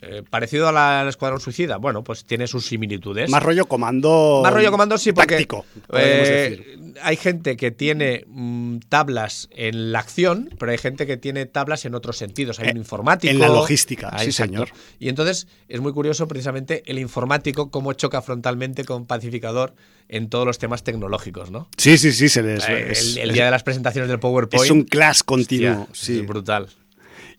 Eh, 0.04 0.24
parecido 0.28 0.68
a 0.68 0.72
la- 0.72 1.02
al 1.02 1.10
Escuadrón 1.10 1.40
Suicida, 1.40 1.78
bueno, 1.78 2.04
pues 2.04 2.26
tiene 2.26 2.48
sus 2.48 2.66
similitudes. 2.66 3.30
Más 3.30 3.44
rollo 3.44 3.68
comando. 3.68 4.40
Más 4.44 4.52
rollo 4.52 4.72
comando, 4.72 4.98
sí, 4.98 5.12
porque 5.12 5.36
Táctico, 5.36 5.64
eh, 5.94 6.50
decir. 6.50 6.94
hay 7.04 7.16
gente 7.18 7.56
que 7.56 7.70
tiene 7.70 8.24
mm, 8.28 8.78
tablas 8.90 9.48
en 9.52 9.92
la 9.92 10.00
acción, 10.00 10.50
pero 10.58 10.72
hay 10.72 10.80
gente 10.80 11.06
que 11.06 11.18
tiene 11.18 11.46
tablas 11.46 11.86
en 11.86 11.94
otros 11.94 12.18
sentidos. 12.18 12.60
Hay 12.60 12.70
Eh, 12.70 12.72
un 12.72 12.78
informático. 12.78 13.32
en 13.32 13.40
la 13.40 13.48
logística, 13.50 14.10
Ah, 14.12 14.18
sí, 14.20 14.26
exacto. 14.32 14.54
señor. 14.54 14.70
Y 14.98 15.08
entonces 15.10 15.48
es 15.68 15.80
muy 15.82 15.94
curioso 15.94 16.28
precisamente 16.28 16.82
el 16.88 16.98
informático 16.98 17.70
cómo 17.70 17.94
choca 17.94 18.24
frontalmente 18.24 18.84
con 18.86 19.06
Pacificador 19.06 19.76
en 20.10 20.30
todos 20.30 20.48
los 20.48 20.58
temas 20.58 20.84
tecnológicos, 20.84 21.52
¿no? 21.52 21.70
Sí, 21.78 22.00
sí, 22.00 22.12
sí, 22.12 22.28
se 22.28 22.42
les. 22.42 22.68
Es, 22.68 23.18
el, 23.18 23.30
el 23.30 23.34
día 23.34 23.46
de 23.46 23.52
las 23.52 23.62
presentaciones 23.62 24.10
del 24.10 24.20
PowerPoint. 24.20 24.66
es 24.66 24.72
un 24.72 24.82
clash 24.84 25.22
continuo. 25.24 25.84
hostia, 25.84 25.94
sí. 25.94 26.20
es 26.22 26.26
brutal. 26.28 26.68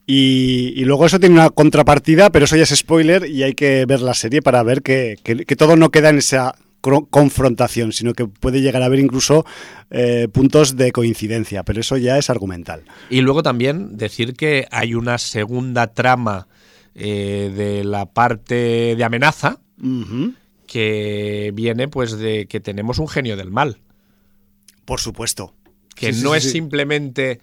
Y, 0.07 0.73
y 0.77 0.85
luego 0.85 1.07
eso 1.07 1.21
tiene 1.21 1.37
una 1.37 1.51
contrapartida, 1.51 2.31
pero 2.31 2.45
eso 2.47 2.57
ya 2.57 2.65
es 2.65 2.71
spoiler 2.77 3.27
y 3.29 3.45
hay 3.45 3.55
que 3.55 3.87
ver 3.87 4.01
la 4.01 4.15
serie 4.15 4.43
para 4.43 4.63
ver 4.63 4.83
que, 4.83 5.17
que- 5.23 5.45
que 5.45 5.57
todo 5.57 5.77
no 5.77 5.91
queda 5.91 6.09
en 6.11 6.19
esa 6.19 6.55
confrontación, 7.11 7.93
sino 7.93 8.13
que 8.13 8.27
puede 8.27 8.61
llegar 8.61 8.83
a 8.83 8.87
haber 8.87 8.99
incluso 8.99 9.47
eh, 9.91 10.27
puntos 10.33 10.77
de 10.77 10.91
coincidencia, 10.91 11.63
pero 11.63 11.81
eso 11.81 11.97
ya 11.97 12.19
es 12.19 12.29
argumental. 12.29 12.83
Y 13.09 13.21
luego 13.21 13.45
también 13.45 13.97
decir 13.97 14.35
que 14.35 14.67
hay 14.73 14.95
una 14.95 15.19
segunda 15.19 15.87
trama 15.95 16.49
eh, 16.97 17.53
de 17.57 17.85
la 17.85 18.07
parte 18.07 18.97
de 18.97 19.05
amenaza 19.05 19.61
que 20.67 21.53
viene 21.55 21.89
pues 21.89 22.19
de 22.19 22.47
que 22.47 22.61
tenemos 22.61 22.99
un 22.99 23.09
genio 23.09 23.37
del 23.37 23.51
mal, 23.51 23.79
Por 24.85 25.01
supuesto. 25.01 25.55
que 25.95 26.13
sí, 26.13 26.23
no 26.25 26.33
sí, 26.33 26.39
es 26.39 26.43
sí. 26.45 26.51
simplemente 26.51 27.41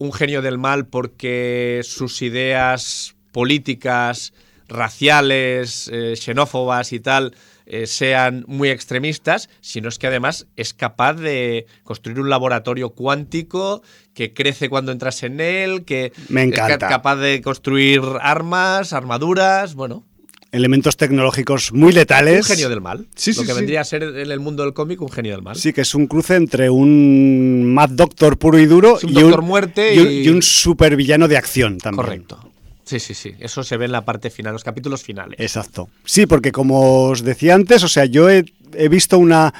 un 0.00 0.12
genio 0.14 0.40
del 0.40 0.56
mal 0.56 0.86
porque 0.86 1.82
sus 1.84 2.22
ideas 2.22 3.14
políticas, 3.32 4.32
raciales, 4.66 5.90
eh, 5.92 6.16
xenófobas 6.16 6.94
y 6.94 7.00
tal 7.00 7.34
eh, 7.66 7.86
sean 7.86 8.44
muy 8.48 8.70
extremistas, 8.70 9.50
sino 9.60 9.90
es 9.90 9.98
que 9.98 10.06
además 10.06 10.46
es 10.56 10.72
capaz 10.72 11.14
de 11.14 11.66
construir 11.84 12.18
un 12.18 12.30
laboratorio 12.30 12.90
cuántico 12.90 13.82
que 14.14 14.32
crece 14.32 14.70
cuando 14.70 14.90
entras 14.90 15.22
en 15.22 15.38
él, 15.38 15.84
que 15.84 16.12
Me 16.30 16.44
es 16.44 16.78
capaz 16.78 17.16
de 17.16 17.42
construir 17.42 18.00
armas, 18.22 18.94
armaduras, 18.94 19.74
bueno, 19.74 20.06
Elementos 20.52 20.96
tecnológicos 20.96 21.72
muy 21.72 21.92
letales. 21.92 22.40
un 22.50 22.56
genio 22.56 22.68
del 22.68 22.80
mal. 22.80 23.06
Sí, 23.14 23.30
Lo 23.30 23.34
sí, 23.42 23.46
que 23.46 23.52
sí. 23.52 23.56
vendría 23.58 23.80
a 23.82 23.84
ser 23.84 24.02
en 24.02 24.30
el 24.32 24.40
mundo 24.40 24.64
del 24.64 24.72
cómic 24.74 25.00
un 25.00 25.08
genio 25.10 25.32
del 25.32 25.42
mal. 25.42 25.54
Sí, 25.54 25.72
que 25.72 25.82
es 25.82 25.94
un 25.94 26.06
cruce 26.08 26.34
entre 26.34 26.70
un 26.70 27.72
Mad 27.72 27.90
Doctor 27.90 28.36
puro 28.36 28.58
y 28.58 28.66
duro 28.66 28.98
un 29.02 29.10
y, 29.10 29.12
Doctor 29.12 29.42
Muerte 29.42 29.94
y 29.94 29.98
un, 30.00 30.10
y- 30.10 30.20
y 30.22 30.28
un 30.28 30.42
supervillano 30.42 31.28
de 31.28 31.36
acción 31.36 31.78
también. 31.78 32.04
Correcto. 32.04 32.50
Sí, 32.84 32.98
sí, 32.98 33.14
sí. 33.14 33.32
Eso 33.38 33.62
se 33.62 33.76
ve 33.76 33.84
en 33.84 33.92
la 33.92 34.04
parte 34.04 34.30
final, 34.30 34.52
los 34.52 34.64
capítulos 34.64 35.04
finales. 35.04 35.38
Exacto. 35.38 35.88
Sí, 36.04 36.26
porque 36.26 36.50
como 36.50 37.04
os 37.04 37.22
decía 37.22 37.54
antes, 37.54 37.84
o 37.84 37.88
sea, 37.88 38.04
yo 38.06 38.28
he, 38.28 38.44
he 38.74 38.88
visto 38.88 39.16
una, 39.18 39.54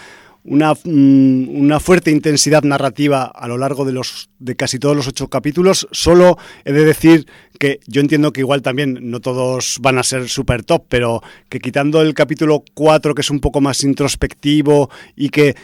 una, 0.45 0.75
mm, 0.75 1.49
una 1.49 1.81
fuerte 1.81 2.11
intensidad 2.11 2.63
narrativa 2.63 3.25
a 3.25 3.47
lo 3.49 3.59
largo 3.59 3.85
de, 3.85 3.93
los, 3.93 4.31
de 4.39 4.57
casi 4.57 4.79
todos 4.79 4.97
los 4.97 5.09
ocho 5.09 5.29
capítulos. 5.29 5.89
Solo 5.91 6.39
he 6.65 6.73
de 6.73 6.85
decir 6.85 7.27
que 7.59 7.81
yo 7.87 8.01
entiendo 8.01 8.33
que 8.33 8.41
igual 8.41 8.63
también 8.63 8.99
no 9.11 9.21
todos 9.21 9.79
van 9.81 9.99
a 9.99 10.03
ser 10.03 10.29
super 10.29 10.65
top, 10.65 10.85
pero 10.89 11.23
que 11.49 11.61
quitando 11.61 12.01
el 12.01 12.15
capítulo 12.15 12.65
4, 12.75 13.15
que 13.15 13.21
es 13.21 13.31
un 13.31 13.41
poco 13.41 13.61
más 13.61 13.85
introspectivo 13.85 14.91
y 15.15 15.29
que 15.29 15.55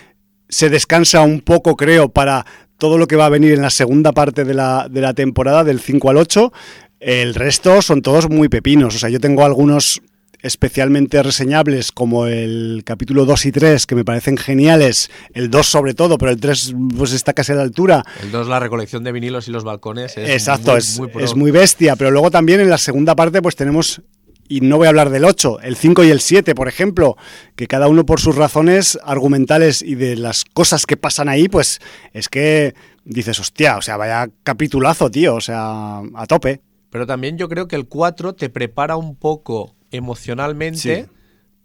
se 0.49 0.71
descansa 0.71 1.23
un 1.23 1.41
poco, 1.41 1.77
creo, 1.77 2.09
para 2.11 2.45
todo 2.79 2.99
lo 2.99 3.07
que 3.07 3.17
va 3.17 3.27
a 3.27 3.31
venir 3.31 3.53
en 3.53 3.63
la 3.63 3.71
segunda 3.71 4.13
parte 4.13 4.45
de 4.45 4.55
la, 4.55 4.89
de 4.91 5.01
la 5.01 5.15
temporada, 5.15 5.65
del 5.65 5.81
5 5.81 6.11
al 6.11 6.19
8. 6.19 6.53
El 7.01 7.35
resto 7.35 7.83
son 7.83 8.03
todos 8.03 8.29
muy 8.29 8.49
pepinos. 8.49 8.95
O 8.95 8.99
sea, 8.99 9.09
yo 9.09 9.21
tengo 9.21 9.45
algunos 9.45 10.03
especialmente 10.43 11.23
reseñables 11.23 11.93
como 11.93 12.27
el 12.27 12.83
capítulo 12.85 13.25
2 13.25 13.47
y 13.47 13.53
3 13.53 13.87
que 13.87 13.95
me 13.95 14.05
parecen 14.05 14.37
geniales, 14.37 15.11
el 15.35 15.51
2 15.51 15.67
sobre 15.67 15.95
todo, 15.95 16.19
pero 16.19 16.33
el 16.33 16.41
3 16.41 16.75
pues 16.97 17.13
está 17.13 17.33
casi 17.33 17.53
a 17.53 17.57
la 17.57 17.63
altura. 17.63 18.05
El 18.23 18.31
2, 18.31 18.49
la 18.49 18.61
recolección 18.61 19.05
de 19.05 19.13
vinilos 19.13 19.49
y 19.49 19.51
los 19.51 19.65
balcones. 19.65 20.17
Es 20.17 20.31
Exacto, 20.31 20.73
muy, 20.73 20.79
es, 20.79 20.99
muy 20.99 21.11
es 21.23 21.35
muy 21.35 21.51
bestia, 21.51 21.97
pero 21.97 22.11
luego 22.11 22.31
también 22.31 22.61
en 22.61 22.71
la 22.71 22.79
segunda 22.79 23.15
parte 23.15 23.43
pues 23.43 23.57
tenemos, 23.57 24.03
y 24.49 24.61
no 24.61 24.77
voy 24.77 24.87
a 24.87 24.91
hablar 24.91 25.11
del 25.11 25.25
8, 25.25 25.61
el 25.63 25.77
5 25.77 26.05
y 26.05 26.11
el 26.11 26.21
7, 26.21 26.55
por 26.55 26.69
ejemplo, 26.69 27.17
que 27.55 27.67
cada 27.67 27.89
uno 27.89 28.07
por 28.07 28.21
sus 28.21 28.37
razones 28.37 28.99
argumentales 29.05 29.83
y 29.83 29.95
de 29.95 30.17
las 30.17 30.45
cosas 30.45 30.87
que 30.87 30.97
pasan 30.97 31.29
ahí, 31.29 31.49
pues 31.49 31.81
es 32.13 32.29
que 32.29 32.75
dices, 33.05 33.39
hostia, 33.39 33.77
o 33.77 33.83
sea, 33.83 33.97
vaya 33.97 34.29
capitulazo, 34.43 35.11
tío, 35.11 35.37
o 35.37 35.41
sea, 35.41 36.01
a 36.15 36.27
tope. 36.27 36.61
Pero 36.91 37.07
también 37.07 37.37
yo 37.39 37.49
creo 37.49 37.69
que 37.69 37.77
el 37.77 37.87
4 37.87 38.35
te 38.35 38.49
prepara 38.49 38.97
un 38.97 39.17
poco 39.17 39.75
emocionalmente 39.97 41.05
Sí. 41.05 41.11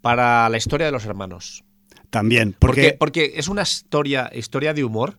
para 0.02 0.50
la 0.50 0.58
historia 0.58 0.86
de 0.88 0.92
los 0.92 1.06
hermanos. 1.06 1.64
También, 2.10 2.56
Porque, 2.60 2.96
porque, 2.98 2.98
porque 2.98 3.34
es 3.40 3.48
una 3.48 3.62
historia, 3.62 4.30
historia 4.34 4.74
de 4.74 4.84
humor, 4.84 5.18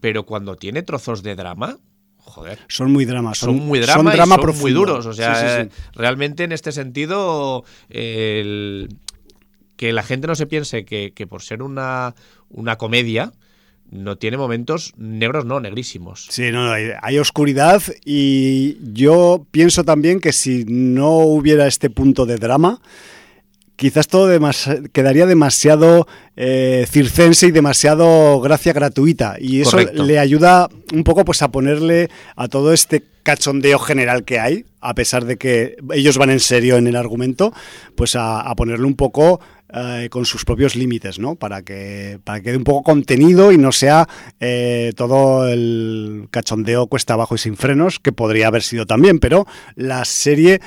pero 0.00 0.24
cuando 0.24 0.54
tiene 0.56 0.82
trozos 0.82 1.22
de 1.24 1.34
drama, 1.34 1.78
joder. 2.18 2.58
son 2.68 2.92
muy 2.92 3.04
dramas, 3.04 3.38
Son, 3.38 3.56
muy 3.56 3.80
drama, 3.80 4.12
y 4.12 4.16
drama 4.16 4.36
son 4.36 4.58
muy 4.58 4.72
duros. 4.72 5.06
O 5.06 5.12
sea, 5.12 5.34
Sí, 5.34 5.68
sí, 5.68 5.74
sí. 5.76 5.82
realmente 5.94 6.44
en 6.44 6.52
este 6.52 6.70
sentido, 6.72 7.64
el- 7.88 8.88
que 9.76 9.92
la 9.92 10.02
gente 10.02 10.26
no 10.26 10.34
se 10.34 10.46
piense 10.46 10.84
que, 10.84 11.12
que 11.14 11.26
por 11.26 11.42
ser 11.42 11.62
una, 11.62 12.14
una 12.48 12.76
comedia 12.76 13.32
no 13.90 14.16
tiene 14.16 14.36
momentos 14.36 14.92
negros, 14.96 15.44
no, 15.44 15.60
negrísimos. 15.60 16.26
Sí, 16.30 16.50
no, 16.52 16.66
no, 16.66 16.72
hay, 16.72 16.90
hay 17.00 17.18
oscuridad 17.18 17.82
y 18.04 18.78
yo 18.92 19.46
pienso 19.50 19.84
también 19.84 20.20
que 20.20 20.32
si 20.32 20.64
no 20.66 21.18
hubiera 21.18 21.66
este 21.66 21.90
punto 21.90 22.26
de 22.26 22.36
drama, 22.36 22.80
quizás 23.78 24.08
todo 24.08 24.26
demas- 24.28 24.90
quedaría 24.92 25.24
demasiado 25.24 26.08
eh, 26.36 26.84
circense 26.90 27.46
y 27.46 27.52
demasiado 27.52 28.40
gracia 28.40 28.72
gratuita 28.72 29.36
y 29.38 29.60
eso 29.60 29.70
Correcto. 29.70 30.04
le 30.04 30.18
ayuda 30.18 30.68
un 30.92 31.04
poco 31.04 31.24
pues 31.24 31.42
a 31.42 31.48
ponerle 31.52 32.10
a 32.34 32.48
todo 32.48 32.72
este 32.72 33.04
cachondeo 33.22 33.78
general 33.78 34.24
que 34.24 34.40
hay, 34.40 34.64
a 34.80 34.94
pesar 34.94 35.24
de 35.26 35.36
que 35.36 35.76
ellos 35.94 36.18
van 36.18 36.30
en 36.30 36.40
serio 36.40 36.76
en 36.76 36.88
el 36.88 36.96
argumento, 36.96 37.52
pues 37.94 38.16
a, 38.16 38.40
a 38.40 38.54
ponerle 38.56 38.86
un 38.86 38.96
poco 38.96 39.40
eh, 39.72 40.08
con 40.10 40.24
sus 40.24 40.44
propios 40.44 40.74
límites, 40.74 41.18
¿no? 41.20 41.36
Para 41.36 41.62
que, 41.62 42.18
para 42.24 42.38
que 42.40 42.46
quede 42.46 42.56
un 42.56 42.64
poco 42.64 42.82
contenido 42.82 43.52
y 43.52 43.58
no 43.58 43.70
sea 43.70 44.08
eh, 44.40 44.92
todo 44.96 45.46
el 45.46 46.26
cachondeo 46.32 46.86
cuesta 46.88 47.14
abajo 47.14 47.36
y 47.36 47.38
sin 47.38 47.56
frenos, 47.56 48.00
que 48.00 48.10
podría 48.12 48.48
haber 48.48 48.62
sido 48.64 48.86
también, 48.86 49.18
pero 49.20 49.46
la 49.76 50.04
serie 50.04 50.60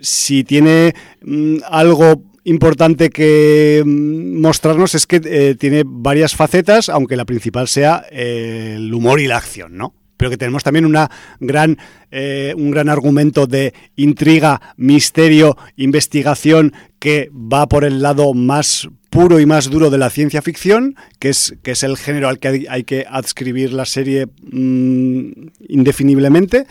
si 0.00 0.44
tiene 0.44 0.94
mm, 1.22 1.56
algo 1.68 2.22
importante 2.48 3.10
que 3.10 3.82
mm, 3.84 4.40
mostrarnos 4.40 4.94
es 4.94 5.06
que 5.06 5.20
eh, 5.24 5.54
tiene 5.54 5.82
varias 5.86 6.34
facetas, 6.34 6.88
aunque 6.88 7.16
la 7.16 7.24
principal 7.24 7.68
sea 7.68 8.04
eh, 8.10 8.74
el 8.76 8.92
humor 8.92 9.20
y 9.20 9.26
la 9.26 9.36
acción, 9.36 9.76
¿no? 9.76 9.94
Pero 10.16 10.30
que 10.30 10.36
tenemos 10.36 10.64
también 10.64 10.84
una 10.84 11.10
gran, 11.38 11.78
eh, 12.10 12.52
un 12.56 12.72
gran 12.72 12.88
argumento 12.88 13.46
de 13.46 13.72
intriga, 13.94 14.60
misterio, 14.76 15.56
investigación 15.76 16.72
que 16.98 17.30
va 17.32 17.68
por 17.68 17.84
el 17.84 18.02
lado 18.02 18.34
más 18.34 18.88
puro 19.10 19.38
y 19.38 19.46
más 19.46 19.70
duro 19.70 19.90
de 19.90 19.98
la 19.98 20.10
ciencia 20.10 20.42
ficción, 20.42 20.96
que 21.20 21.28
es, 21.28 21.54
que 21.62 21.70
es 21.70 21.82
el 21.84 21.96
género 21.96 22.28
al 22.28 22.40
que 22.40 22.66
hay, 22.68 22.82
que 22.82 23.06
adscribir 23.08 23.72
la 23.72 23.84
serie 23.84 24.26
mm, 24.26 25.30
indefiniblemente, 25.68 26.66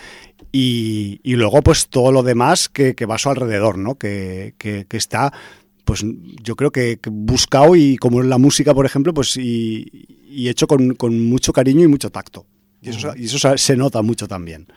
y, 0.51 1.19
luego 1.23 1.61
pues 1.61 1.87
todo 1.87 2.11
lo 2.11 2.23
demás 2.23 2.67
que, 2.67 2.93
va 3.05 3.15
a 3.15 3.19
su 3.19 3.29
alrededor, 3.29 3.77
¿no? 3.77 3.95
Que 3.95 4.55
está, 4.89 5.31
pues 5.87 6.03
yo 6.43 6.55
creo 6.57 6.69
que, 6.71 6.99
que 7.01 7.09
buscado 7.09 7.75
y 7.77 7.95
como 7.95 8.21
la 8.21 8.37
música, 8.37 8.73
por 8.73 8.85
ejemplo, 8.85 9.13
pues 9.13 9.37
y, 9.37 9.87
y 10.29 10.49
hecho 10.49 10.67
con, 10.67 10.93
con 10.95 11.29
mucho 11.29 11.53
cariño 11.53 11.85
y 11.85 11.87
mucho 11.87 12.09
tacto. 12.11 12.45
Y 12.81 12.89
eso, 12.89 13.13
y 13.17 13.25
eso 13.25 13.57
se- 13.57 13.75
nota 13.77 14.01
mucho 14.01 14.27
también. 14.27 14.67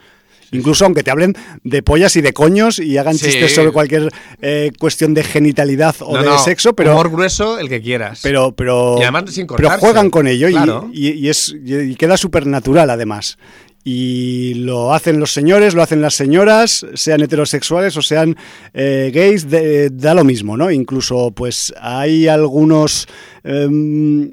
Incluso 0.52 0.84
aunque 0.84 1.02
te 1.04 1.11
hablen 1.12 1.34
de 1.62 1.82
pollas 1.82 2.16
y 2.16 2.22
de 2.22 2.32
coños 2.32 2.78
y 2.80 2.96
hagan 2.98 3.16
Sí. 3.18 3.26
chistes 3.26 3.54
sobre 3.54 3.70
cualquier 3.72 4.08
eh, 4.40 4.70
cuestión 4.78 5.14
de 5.14 5.22
genitalidad 5.22 5.94
o 6.00 6.16
No, 6.16 6.22
de 6.22 6.28
no, 6.28 6.38
sexo, 6.38 6.74
pero, 6.74 6.92
Humor 6.92 7.11
grueso, 7.11 7.58
el 7.58 7.68
que 7.68 7.80
quieras. 7.80 8.20
pero, 8.22 8.52
pero, 8.52 8.96
Y 8.98 9.02
además 9.02 9.24
sin 9.32 9.46
pero 9.46 9.70
juegan 9.78 10.11
con 10.11 10.26
ello 10.26 10.48
Claro. 10.48 10.90
y, 10.92 11.11
y 11.11 11.28
es, 11.28 11.54
y 11.64 11.94
queda 11.96 12.16
súper 12.16 12.46
natural 12.46 12.88
además. 12.90 13.36
Y 13.82 14.54
lo 14.54 14.92
hacen 14.92 15.18
los 15.18 15.32
señores, 15.32 15.74
lo 15.74 15.82
hacen 15.82 16.02
las 16.02 16.14
señoras, 16.14 16.84
sean 16.94 17.22
heterosexuales 17.22 17.96
o 17.96 18.02
sean 18.02 18.36
eh, 18.74 19.10
gays, 19.14 19.46
da 19.92 20.14
lo 20.14 20.22
mismo, 20.24 20.56
¿no? 20.56 20.70
Incluso 20.70 21.30
pues 21.30 21.72
hay 21.80 22.28
algunos 22.28 23.06
em, 23.42 24.32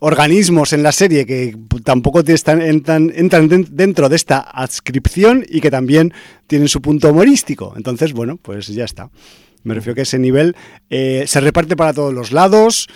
organismos 0.00 0.72
en 0.72 0.82
la 0.82 0.90
serie 0.90 1.26
que 1.26 1.56
tampoco 1.84 2.20
están, 2.26 2.60
entran, 2.60 3.12
entran 3.14 3.48
den- 3.48 3.68
dentro 3.70 4.08
de 4.08 4.16
esta 4.16 4.38
adscripción 4.40 5.44
y 5.48 5.60
que 5.60 5.70
también 5.70 6.12
tienen 6.48 6.68
su 6.68 6.82
punto 6.82 7.10
humorístico. 7.10 7.74
Entonces, 7.76 8.12
bueno, 8.12 8.36
pues 8.40 8.66
ya 8.66 8.84
está. 8.84 9.10
Me 9.62 9.74
refiero 9.74 9.94
que 9.94 10.02
ese 10.02 10.18
nivel 10.18 10.56
eh, 10.90 11.22
se 11.26 11.40
reparte 11.40 11.76
para 11.76 11.92
todos 11.92 12.12
los 12.12 12.32
lados, 12.32 12.88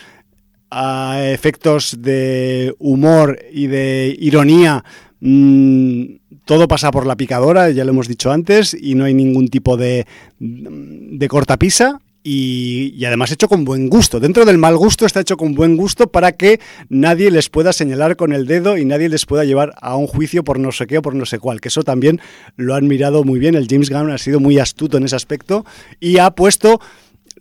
a 0.71 1.21
efectos 1.27 1.97
de 2.01 2.75
humor 2.79 3.39
y 3.53 3.67
de 3.69 4.17
ironía. 4.19 4.85
Mm, 5.23 6.05
todo 6.45 6.69
pasa 6.69 6.91
por 6.91 7.07
la 7.07 7.17
picadora, 7.17 7.71
ya 7.71 7.85
lo 7.85 7.93
hemos 7.93 8.09
dicho 8.09 8.31
antes, 8.31 8.77
y 8.79 8.95
no 8.95 9.05
hay 9.05 9.15
ningún 9.15 9.49
tipo 9.49 9.77
de, 9.77 10.07
de 10.39 11.29
cortapisa. 11.29 11.99
Y, 12.25 12.95
y 12.97 13.05
además 13.05 13.33
hecho 13.33 13.49
con 13.49 13.65
buen 13.65 13.89
gusto. 13.89 14.21
Dentro 14.21 14.45
del 14.45 14.57
mal 14.57 14.77
gusto 14.77 15.07
está 15.07 15.19
hecho 15.19 15.37
con 15.37 15.57
buen 15.57 15.77
gusto 15.77 16.07
para 16.07 16.31
que 16.31 16.61
nadie 16.89 17.33
les 17.33 17.49
pueda 17.49 17.73
señalar 17.73 18.15
con 18.15 18.33
el 18.33 18.47
dedo 18.47 18.79
y 18.79 18.85
nadie 18.85 19.09
les 19.09 19.27
pueda 19.27 19.45
llevar 19.45 19.75
a 19.81 19.97
un 19.97 20.07
juicio 20.07 20.45
por 20.45 20.61
no 20.61 20.71
sé 20.71 20.87
qué 20.87 20.99
o 20.99 21.03
por 21.03 21.17
no 21.17 21.27
sé 21.27 21.41
cuál. 21.41 21.61
Que 21.61 21.67
eso 21.67 21.83
también 21.83 22.21
lo 22.55 22.77
han 22.77 22.87
mirado 22.87 23.25
muy 23.25 23.41
bien. 23.41 23.57
El 23.57 23.67
James 23.69 23.91
Gunn 23.91 24.13
ha 24.13 24.19
sido 24.19 24.39
muy 24.39 24.61
astuto 24.61 24.99
en 24.99 25.05
ese 25.05 25.17
aspecto 25.17 25.67
y 25.99 26.19
ha 26.19 26.31
puesto 26.31 26.81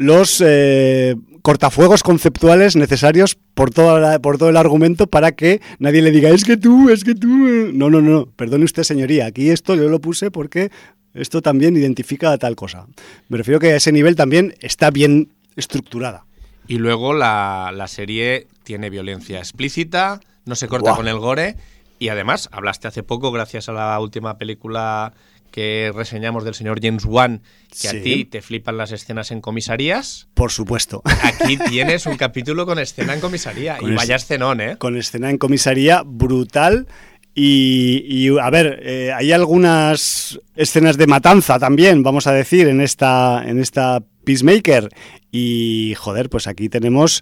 los 0.01 0.41
eh, 0.45 1.15
cortafuegos 1.41 2.03
conceptuales 2.03 2.75
necesarios 2.75 3.37
por, 3.53 3.71
toda 3.71 3.99
la- 3.99 4.19
por 4.19 4.37
todo 4.37 4.49
el 4.49 4.57
argumento 4.57 5.07
para 5.07 5.31
que 5.31 5.61
nadie 5.79 6.01
le 6.01 6.11
diga, 6.11 6.29
es 6.29 6.43
que 6.43 6.57
tú, 6.57 6.89
es 6.89 7.03
que 7.03 7.15
tú. 7.15 7.47
eh". 7.47 7.71
No, 7.73 7.89
no, 7.89 8.01
no, 8.01 8.25
perdone 8.25 8.65
usted 8.65 8.83
señoría, 8.83 9.25
aquí 9.27 9.49
esto 9.49 9.75
yo 9.75 9.89
lo 9.89 9.99
puse 9.99 10.31
porque 10.31 10.71
esto 11.13 11.41
también 11.41 11.75
identifica 11.75 12.31
a 12.31 12.37
tal 12.37 12.55
cosa. 12.55 12.87
Me 13.29 13.37
refiero 13.37 13.59
que 13.59 13.71
a 13.73 13.75
ese 13.75 13.91
nivel 13.91 14.15
también 14.15 14.55
está 14.61 14.91
bien 14.91 15.29
estructurada. 15.55 16.25
Y 16.67 16.75
luego 16.77 17.13
la, 17.13 17.71
la 17.75 17.87
serie 17.87 18.47
tiene 18.63 18.89
violencia 18.89 19.39
explícita, 19.39 20.21
no 20.45 20.55
se 20.55 20.67
corta 20.67 20.95
con 20.95 21.07
el 21.07 21.17
gore. 21.19 21.55
Y 21.99 22.09
además, 22.09 22.49
hablaste 22.51 22.87
hace 22.87 23.03
poco, 23.03 23.31
gracias 23.31 23.67
a 23.69 23.73
la 23.73 23.99
última 23.99 24.37
película 24.37 25.13
que 25.51 25.91
reseñamos 25.93 26.43
del 26.43 26.53
señor 26.55 26.79
James 26.81 27.05
Wan, 27.05 27.41
que 27.81 27.89
a 27.89 27.91
ti 27.91 28.25
te 28.25 28.41
flipan 28.41 28.77
las 28.77 28.91
escenas 28.91 29.31
en 29.31 29.41
comisarías. 29.41 30.27
Por 30.33 30.51
supuesto. 30.51 31.01
Aquí 31.23 31.57
tienes 31.69 32.05
un 32.05 32.17
capítulo 32.17 32.65
con 32.65 32.79
escena 32.79 33.13
en 33.13 33.19
comisaría. 33.19 33.77
Con 33.77 33.91
y 33.91 33.95
vaya 33.95 34.15
es- 34.15 34.23
escenón, 34.23 34.61
¿eh? 34.61 34.77
con 34.77 34.97
escena 34.97 35.29
en 35.29 35.37
comisaría 35.37 36.03
brutal. 36.05 36.87
Y, 37.33 38.03
y, 38.09 38.37
a 38.39 38.49
ver, 38.49 38.81
eh, 38.83 39.11
hay 39.15 39.31
algunas 39.31 40.37
escenas 40.55 40.97
de 40.97 41.07
matanza 41.07 41.59
también, 41.59 42.03
vamos 42.03 42.27
a 42.27 42.33
decir, 42.33 42.67
en 42.67 42.81
esta, 42.81 43.41
en 43.45 43.59
esta 43.59 44.03
Peacemaker. 44.25 44.89
Y 45.31 45.93
joder, 45.97 46.29
pues 46.29 46.47
aquí 46.47 46.67
tenemos 46.67 47.21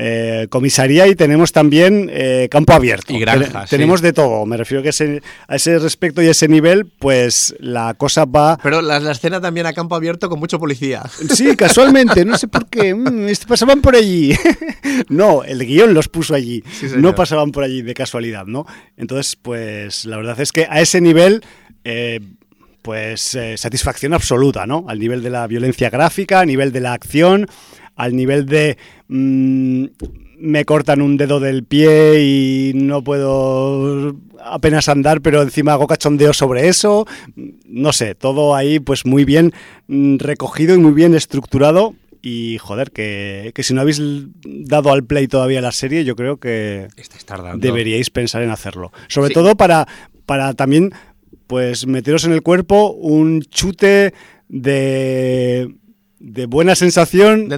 eh, 0.00 0.46
comisaría 0.48 1.08
y 1.08 1.16
tenemos 1.16 1.50
también 1.50 2.08
eh, 2.12 2.46
campo 2.52 2.72
abierto. 2.72 3.12
Y 3.12 3.18
granja, 3.18 3.50
Ten- 3.50 3.62
sí. 3.64 3.70
Tenemos 3.70 4.00
de 4.00 4.12
todo. 4.12 4.46
Me 4.46 4.56
refiero 4.56 4.80
que 4.80 4.90
ese- 4.90 5.22
a 5.48 5.56
ese 5.56 5.76
respecto 5.80 6.22
y 6.22 6.28
a 6.28 6.30
ese 6.30 6.46
nivel, 6.46 6.86
pues 6.86 7.56
la 7.58 7.94
cosa 7.94 8.24
va 8.24 8.58
Pero 8.62 8.80
la, 8.80 9.00
la 9.00 9.10
escena 9.10 9.40
también 9.40 9.66
a 9.66 9.72
campo 9.72 9.96
abierto 9.96 10.28
con 10.28 10.38
mucho 10.38 10.60
policía. 10.60 11.02
Sí, 11.34 11.56
casualmente, 11.56 12.24
no 12.24 12.38
sé 12.38 12.46
por 12.46 12.66
qué. 12.68 12.94
mm, 12.94 13.26
pasaban 13.48 13.80
por 13.80 13.96
allí. 13.96 14.34
no, 15.08 15.42
el 15.42 15.58
guion 15.66 15.94
los 15.94 16.08
puso 16.08 16.34
allí. 16.34 16.62
Sí, 16.70 16.86
no 16.96 17.14
pasaban 17.16 17.50
por 17.50 17.64
allí 17.64 17.82
de 17.82 17.94
casualidad, 17.94 18.46
¿no? 18.46 18.66
Entonces, 18.96 19.34
pues 19.34 20.04
la 20.04 20.16
verdad 20.16 20.40
es 20.40 20.52
que 20.52 20.66
a 20.70 20.80
ese 20.80 21.00
nivel, 21.00 21.42
eh, 21.82 22.20
pues 22.82 23.34
eh, 23.34 23.56
satisfacción 23.58 24.14
absoluta, 24.14 24.64
¿no? 24.66 24.84
Al 24.88 24.98
nivel 25.00 25.22
de 25.24 25.30
la 25.30 25.46
violencia 25.48 25.90
gráfica, 25.90 26.40
a 26.40 26.44
nivel 26.46 26.70
de 26.72 26.80
la 26.80 26.92
acción, 26.92 27.46
al 27.98 28.16
nivel 28.16 28.46
de. 28.46 28.78
mm, 29.08 29.84
me 30.40 30.64
cortan 30.64 31.02
un 31.02 31.16
dedo 31.16 31.40
del 31.40 31.64
pie 31.64 32.22
y 32.22 32.72
no 32.74 33.02
puedo 33.02 34.14
apenas 34.40 34.88
andar, 34.88 35.20
pero 35.20 35.42
encima 35.42 35.72
hago 35.72 35.88
cachondeo 35.88 36.32
sobre 36.32 36.68
eso. 36.68 37.06
No 37.66 37.92
sé, 37.92 38.14
todo 38.14 38.54
ahí 38.54 38.78
pues 38.78 39.04
muy 39.04 39.24
bien 39.24 39.52
mm, 39.88 40.18
recogido 40.18 40.74
y 40.76 40.78
muy 40.78 40.92
bien 40.92 41.14
estructurado. 41.14 41.94
Y 42.22 42.58
joder, 42.58 42.90
que, 42.92 43.50
que 43.54 43.62
si 43.64 43.74
no 43.74 43.80
habéis 43.80 44.00
dado 44.44 44.92
al 44.92 45.04
play 45.04 45.26
todavía 45.28 45.60
la 45.60 45.72
serie, 45.72 46.04
yo 46.04 46.14
creo 46.16 46.36
que 46.38 46.86
deberíais 47.60 48.10
pensar 48.10 48.42
en 48.42 48.50
hacerlo. 48.50 48.92
Sobre 49.08 49.28
Sí. 49.28 49.34
todo 49.34 49.56
para, 49.56 49.86
para 50.26 50.54
también 50.54 50.92
pues 51.48 51.86
meteros 51.86 52.24
en 52.24 52.32
el 52.32 52.42
cuerpo 52.42 52.90
un 52.92 53.42
chute 53.42 54.12
de, 54.48 55.74
de 56.20 56.46
buena 56.46 56.74
sensación 56.74 57.48
De 57.48 57.56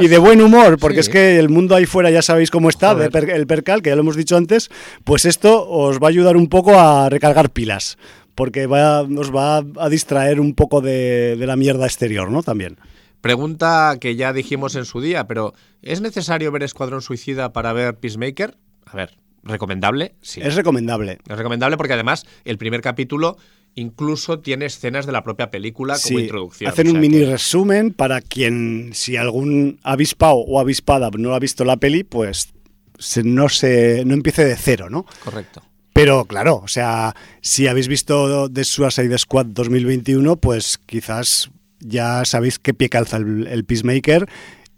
y 0.00 0.08
de 0.08 0.18
buen 0.18 0.40
humor, 0.42 0.78
porque 0.78 0.96
Sí. 0.96 1.00
es 1.00 1.08
que 1.10 1.38
el 1.38 1.48
mundo 1.48 1.74
ahí 1.76 1.86
fuera 1.86 2.10
ya 2.10 2.22
sabéis 2.22 2.50
cómo 2.50 2.68
está, 2.68 2.94
de 2.94 3.10
per- 3.10 3.30
el 3.30 3.46
percal, 3.46 3.82
que 3.82 3.90
ya 3.90 3.94
lo 3.96 4.02
hemos 4.02 4.16
dicho 4.16 4.36
antes, 4.36 4.68
pues 5.04 5.24
esto 5.24 5.68
os 5.68 5.98
va 6.00 6.06
a 6.06 6.10
ayudar 6.10 6.36
un 6.36 6.48
poco 6.48 6.78
a 6.78 7.08
recargar 7.08 7.50
pilas, 7.50 7.98
porque 8.34 8.66
va, 8.66 9.02
os 9.02 9.34
va 9.34 9.58
a 9.78 9.88
distraer 9.88 10.40
un 10.40 10.54
poco 10.54 10.80
de, 10.80 11.36
de 11.36 11.46
la 11.46 11.54
mierda 11.56 11.86
exterior, 11.86 12.30
¿no? 12.30 12.42
También. 12.42 12.78
Pregunta 13.20 13.96
que 14.00 14.16
ya 14.16 14.32
dijimos 14.32 14.74
en 14.76 14.86
su 14.86 15.00
día, 15.00 15.26
pero 15.26 15.52
¿es 15.82 16.00
necesario 16.00 16.50
ver 16.50 16.62
Escuadrón 16.62 17.02
Suicida 17.02 17.52
para 17.52 17.72
ver 17.74 17.94
Peacemaker? 17.96 18.56
A 18.86 18.96
ver, 18.96 19.18
¿recomendable? 19.44 20.14
Sí. 20.22 20.40
Es 20.42 20.54
recomendable. 20.56 21.18
Es 21.28 21.36
recomendable 21.36 21.76
porque 21.76 21.92
además 21.92 22.24
el 22.44 22.56
primer 22.58 22.80
capítulo 22.80 23.36
incluso 23.74 24.40
tiene 24.40 24.66
escenas 24.66 25.06
de 25.06 25.12
la 25.12 25.22
propia 25.22 25.50
película 25.50 25.94
como 25.94 26.18
Sí, 26.18 26.24
introducción. 26.24 26.70
hacen 26.70 26.86
o 26.88 26.90
un 26.90 26.94
sea 26.96 27.00
mini 27.00 27.18
que- 27.20 27.30
resumen 27.30 27.92
para 27.92 28.20
quien, 28.20 28.90
si 28.92 29.16
algún 29.16 29.78
avispado 29.82 30.34
o 30.36 30.60
avispada 30.60 31.10
no 31.16 31.34
ha 31.34 31.38
visto 31.38 31.64
la 31.64 31.76
peli, 31.76 32.04
pues 32.04 32.52
se- 32.98 33.22
no, 33.22 33.48
se, 33.48 34.04
no 34.04 34.14
empiece 34.14 34.44
de 34.44 34.56
cero, 34.56 34.88
¿no? 34.90 35.06
Correcto. 35.24 35.62
Pero 35.92 36.24
claro, 36.24 36.56
o 36.64 36.68
sea, 36.68 37.14
si 37.40 37.66
habéis 37.66 37.88
visto 37.88 38.48
The 38.50 38.64
Suicide 38.64 39.16
Squad 39.18 39.46
2021, 39.46 40.36
pues 40.36 40.78
quizás 40.86 41.50
ya 41.80 42.24
sabéis 42.24 42.58
qué 42.58 42.74
pie 42.74 42.88
calza 42.88 43.16
el, 43.16 43.46
el 43.46 43.64
Peacemaker 43.64 44.26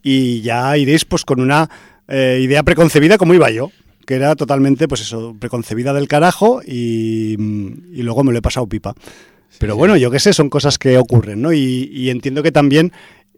y 0.03 0.41
ya 0.41 0.77
iréis 0.77 1.05
pues 1.05 1.25
con 1.25 1.41
una 1.41 1.69
eh, 2.09 2.41
idea 2.43 2.63
preconcebida 2.63 3.19
como 3.19 3.35
iba 3.35 3.51
yo, 3.51 3.71
que 4.07 4.15
era 4.15 4.35
totalmente 4.37 4.89
pues 4.89 5.01
eso, 5.01 5.37
preconcebida 5.39 5.93
del 5.93 6.09
carajo 6.09 6.63
y, 6.65 7.35
y 7.35 8.03
luego 8.03 8.25
me 8.25 8.33
lo 8.33 8.39
he 8.39 8.43
pasado 8.43 8.67
pipa. 8.67 8.95
Pero 9.59 9.77
bueno, 9.77 9.97
yo 9.97 10.11
qué 10.11 10.19
sé, 10.19 10.33
son 10.33 10.49
cosas 10.49 10.79
que 10.79 10.99
ocurren, 10.99 11.43
¿no? 11.43 11.53
Y, 11.53 11.91
y 11.93 12.11
entiendo 12.11 12.43
que 12.43 12.53
también 12.53 12.93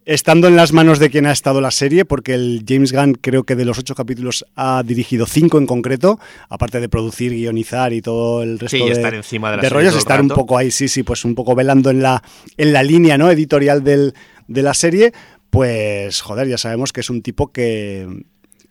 estando 0.07 0.49
en 0.49 0.57
las 0.57 0.73
manos 0.73 0.99
de 0.99 1.11
quien 1.11 1.27
ha 1.27 1.33
estado 1.33 1.61
la 1.61 1.71
serie, 1.71 2.05
porque 2.05 2.35
el 2.35 2.65
James 2.69 2.93
Gunn 2.93 3.15
creo 3.15 3.45
que 3.45 3.57
de 3.57 3.65
los 3.65 3.79
ocho 3.79 3.95
capítulos 3.95 4.45
ha 4.55 4.83
dirigido 4.85 5.27
cinco 5.27 5.59
en 5.59 5.67
concreto, 5.67 6.19
aparte 6.49 6.81
de 6.81 6.89
producir, 6.89 7.33
guionizar 7.33 7.93
y 7.93 8.03
todo 8.03 8.43
el 8.43 8.59
resto 8.59 8.77
Sí, 8.77 8.85
de, 8.85 8.93
estar 8.93 9.15
encima 9.15 9.51
de 9.51 9.57
la 9.57 9.63
de 9.63 9.69
serie 9.69 9.83
rollos, 9.83 9.97
estar 9.97 10.21
un 10.21 10.29
poco 10.29 10.59
ahí, 10.59 10.71
sí, 10.71 10.89
sí, 10.89 11.03
pues 11.03 11.25
un 11.25 11.35
poco 11.35 11.55
velando 11.55 11.91
en 11.91 12.03
la, 12.03 12.23
en 12.57 12.73
la 12.73 12.83
línea 12.83 13.17
¿no? 13.17 13.31
editorial 13.31 13.83
del, 13.83 14.15
de 14.47 14.63
la 14.63 14.75
serie, 14.75 15.13
pues 15.51 16.21
joder, 16.21 16.49
ya 16.49 16.59
sabemos 16.59 16.93
que 16.93 17.01
es 17.01 17.11
un 17.11 17.23
tipo 17.23 17.51
que, 17.53 18.07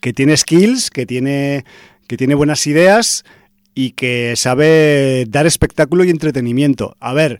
que 0.03 0.11
tiene 0.11 0.35
skills, 0.35 0.89
que 0.89 1.05
tiene, 1.05 1.63
que 2.07 2.17
tiene 2.17 2.35
buenas 2.35 2.67
ideas 2.67 3.23
y 3.73 3.91
que 3.91 4.33
sabe 4.35 5.23
dar 5.29 5.47
espectáculo 5.47 6.03
y 6.03 6.09
entretenimiento. 6.09 6.97
A 6.99 7.13
ver, 7.13 7.39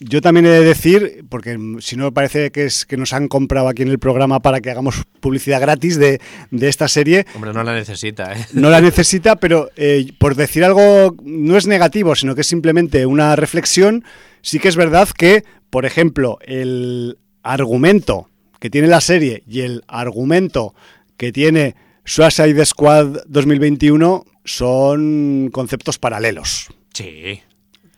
yo 0.00 0.20
también 0.20 0.46
he 0.46 0.48
de 0.48 0.64
decir, 0.64 1.24
porque 1.28 1.56
si 1.78 1.94
no 1.94 2.12
parece 2.12 2.50
que 2.50 2.64
es 2.64 2.84
que 2.84 2.96
nos 2.96 3.12
han 3.12 3.28
comprado 3.28 3.68
aquí 3.68 3.82
en 3.82 3.90
el 3.90 4.00
programa 4.00 4.40
para 4.40 4.60
que 4.60 4.72
hagamos 4.72 5.04
publicidad 5.20 5.60
gratis 5.60 6.00
de, 6.00 6.20
de 6.50 6.68
esta 6.68 6.88
serie, 6.88 7.26
Hombre, 7.36 7.52
no 7.52 7.62
la 7.62 7.74
necesita, 7.74 8.32
¿eh? 8.32 8.44
no 8.54 8.70
la 8.70 8.80
necesita, 8.90 9.36
pero 9.36 9.70
eh, 9.76 10.10
por 10.18 10.34
decir 10.34 10.64
algo 10.64 11.14
no 11.22 11.56
es 11.56 11.68
negativo, 11.68 12.16
sino 12.16 12.34
que 12.34 12.40
es 12.40 12.48
simplemente 12.48 13.06
una 13.06 13.36
reflexión, 13.36 14.02
sí 14.42 14.58
que 14.58 14.66
es 14.66 14.74
verdad 14.74 15.08
que, 15.16 15.44
por 15.70 15.86
ejemplo, 15.86 16.40
el 16.42 17.18
argumento 17.44 18.28
que 18.58 18.68
tiene 18.68 18.88
la 18.88 19.00
serie 19.00 19.44
y 19.46 19.60
el 19.60 19.84
argumento 19.86 20.74
que 21.18 21.30
tiene 21.32 21.74
Suicide 22.06 22.64
Squad 22.64 23.24
2021 23.26 24.24
son 24.46 25.50
conceptos 25.52 25.98
paralelos. 25.98 26.68
Sí. 26.94 27.40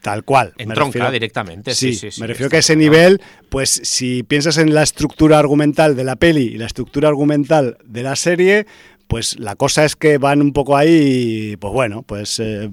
Tal 0.03 0.25
cual. 0.25 0.55
Entronca 0.57 0.87
refiero- 0.87 1.11
directamente. 1.13 1.75
Sí, 1.75 1.93
Sí, 1.93 1.99
sí, 1.99 2.11
sí. 2.11 2.21
me 2.23 2.27
refiero 2.27 2.47
está 2.47 2.55
que 2.55 2.57
a 2.57 2.61
ese 2.61 2.75
claro. 2.75 2.91
nivel, 2.91 3.21
pues 3.51 3.69
si 3.85 4.23
piensas 4.23 4.57
en 4.59 4.75
la 4.75 4.83
estructura 4.83 5.39
argumental 5.39 5.95
de 5.95 6.05
la 6.05 6.17
peli 6.17 6.43
y 6.43 6.57
la 6.59 6.67
estructura 6.67 7.09
argumental 7.09 7.77
de 7.85 8.03
la 8.03 8.17
serie, 8.17 8.67
pues 9.07 9.39
la 9.39 9.57
cosa 9.57 9.85
es 9.85 9.97
que 9.97 10.17
van 10.19 10.41
un 10.41 10.53
poco 10.55 10.77
ahí, 10.77 11.57
pues 11.61 11.73
bueno, 11.73 12.03
pues 12.03 12.41
eh, 12.41 12.71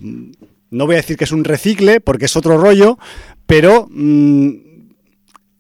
no 0.70 0.86
voy 0.86 0.96
a 0.96 1.00
decir 1.00 1.18
que 1.18 1.26
es 1.26 1.32
un 1.34 1.44
recicle, 1.44 2.00
porque 2.00 2.26
es 2.26 2.36
otro 2.38 2.58
rollo, 2.58 2.98
pero 3.46 3.88
mm, 3.92 4.50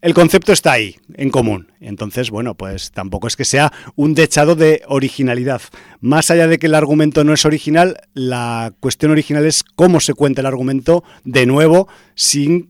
el 0.01 0.13
concepto 0.13 0.51
está 0.51 0.73
ahí, 0.73 0.95
en 1.15 1.29
común. 1.29 1.71
Entonces, 1.79 2.29
bueno, 2.29 2.55
pues 2.55 2.91
tampoco 2.91 3.27
es 3.27 3.35
que 3.35 3.45
sea 3.45 3.73
un 3.95 4.13
dechado 4.13 4.55
de 4.55 4.83
originalidad. 4.87 5.61
Más 6.01 6.29
allá 6.29 6.47
de 6.47 6.59
que 6.59 6.67
el 6.67 6.75
argumento 6.75 7.23
no 7.23 7.33
es 7.33 7.45
original, 7.45 7.97
la 8.13 8.73
cuestión 8.79 9.11
original 9.11 9.45
es 9.45 9.63
cómo 9.63 9.99
se 9.99 10.13
cuenta 10.13 10.41
el 10.41 10.47
argumento 10.47 11.03
de 11.23 11.47
nuevo 11.47 11.87
sin 12.13 12.69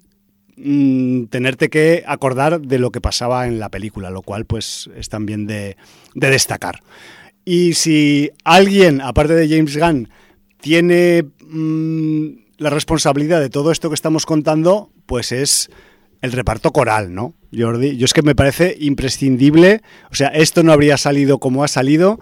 mm, 0.55 1.25
tenerte 1.25 1.69
que 1.69 2.03
acordar 2.07 2.61
de 2.61 2.79
lo 2.79 2.91
que 2.91 3.01
pasaba 3.01 3.47
en 3.47 3.59
la 3.59 3.69
película, 3.69 4.09
lo 4.09 4.21
cual 4.21 4.45
pues 4.45 4.89
es 4.95 5.09
también 5.09 5.47
de, 5.47 5.75
de 6.15 6.29
destacar. 6.29 6.81
Y 7.43 7.73
si 7.73 8.31
alguien, 8.45 9.01
aparte 9.01 9.33
de 9.33 9.49
James 9.49 9.77
Gunn, 9.77 10.09
tiene 10.61 11.25
mm, 11.45 12.27
la 12.57 12.69
responsabilidad 12.69 13.41
de 13.41 13.49
todo 13.49 13.71
esto 13.71 13.89
que 13.89 13.95
estamos 13.95 14.25
contando, 14.25 14.91
pues 15.05 15.31
es 15.31 15.69
el 16.21 16.31
reparto 16.31 16.71
coral, 16.71 17.13
¿no? 17.13 17.33
Jordi. 17.57 17.97
Yo 17.97 18.05
es 18.05 18.13
que 18.13 18.21
me 18.21 18.35
parece 18.35 18.75
imprescindible. 18.79 19.81
O 20.11 20.15
sea, 20.15 20.27
esto 20.29 20.63
no 20.63 20.71
habría 20.73 20.97
salido 20.97 21.37
como 21.39 21.63
ha 21.63 21.67
salido 21.67 22.19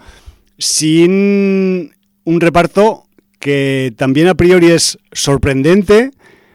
sin 0.58 1.94
un 2.24 2.42
reparto 2.42 3.04
que 3.40 3.94
también 3.98 4.28
a 4.28 4.36
priori 4.36 4.68
es 4.72 4.98
sorprendente, 5.12 6.12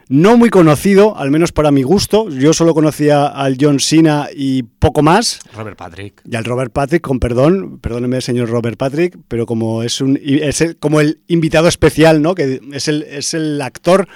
no 0.08 0.36
muy 0.36 0.50
conocido, 0.50 1.16
al 1.16 1.30
menos 1.30 1.52
para 1.52 1.70
mi 1.70 1.82
gusto. 1.84 2.28
Yo 2.30 2.52
solo 2.52 2.74
conocía 2.74 3.26
al 3.26 3.56
John 3.60 3.78
Cena 3.78 4.28
y 4.34 4.64
poco 4.64 5.02
más. 5.02 5.38
Robert 5.54 5.76
Patrick. 5.78 6.20
Y 6.28 6.34
al 6.34 6.44
Robert 6.44 6.72
Patrick, 6.72 7.00
con 7.02 7.20
perdón, 7.20 7.78
perdóneme 7.78 8.20
señor 8.20 8.48
Robert 8.48 8.76
Patrick, 8.76 9.16
pero 9.28 9.46
como 9.46 9.84
es 9.84 10.00
un 10.00 10.18
es 10.22 10.60
el- 10.62 10.76
como 10.78 11.00
el 11.00 11.20
invitado 11.28 11.68
especial, 11.68 12.22
¿no? 12.22 12.34
Que 12.34 12.60
es 12.72 12.88
el, 12.88 13.02
es 13.04 13.34
el 13.34 13.62
actor 13.62 14.08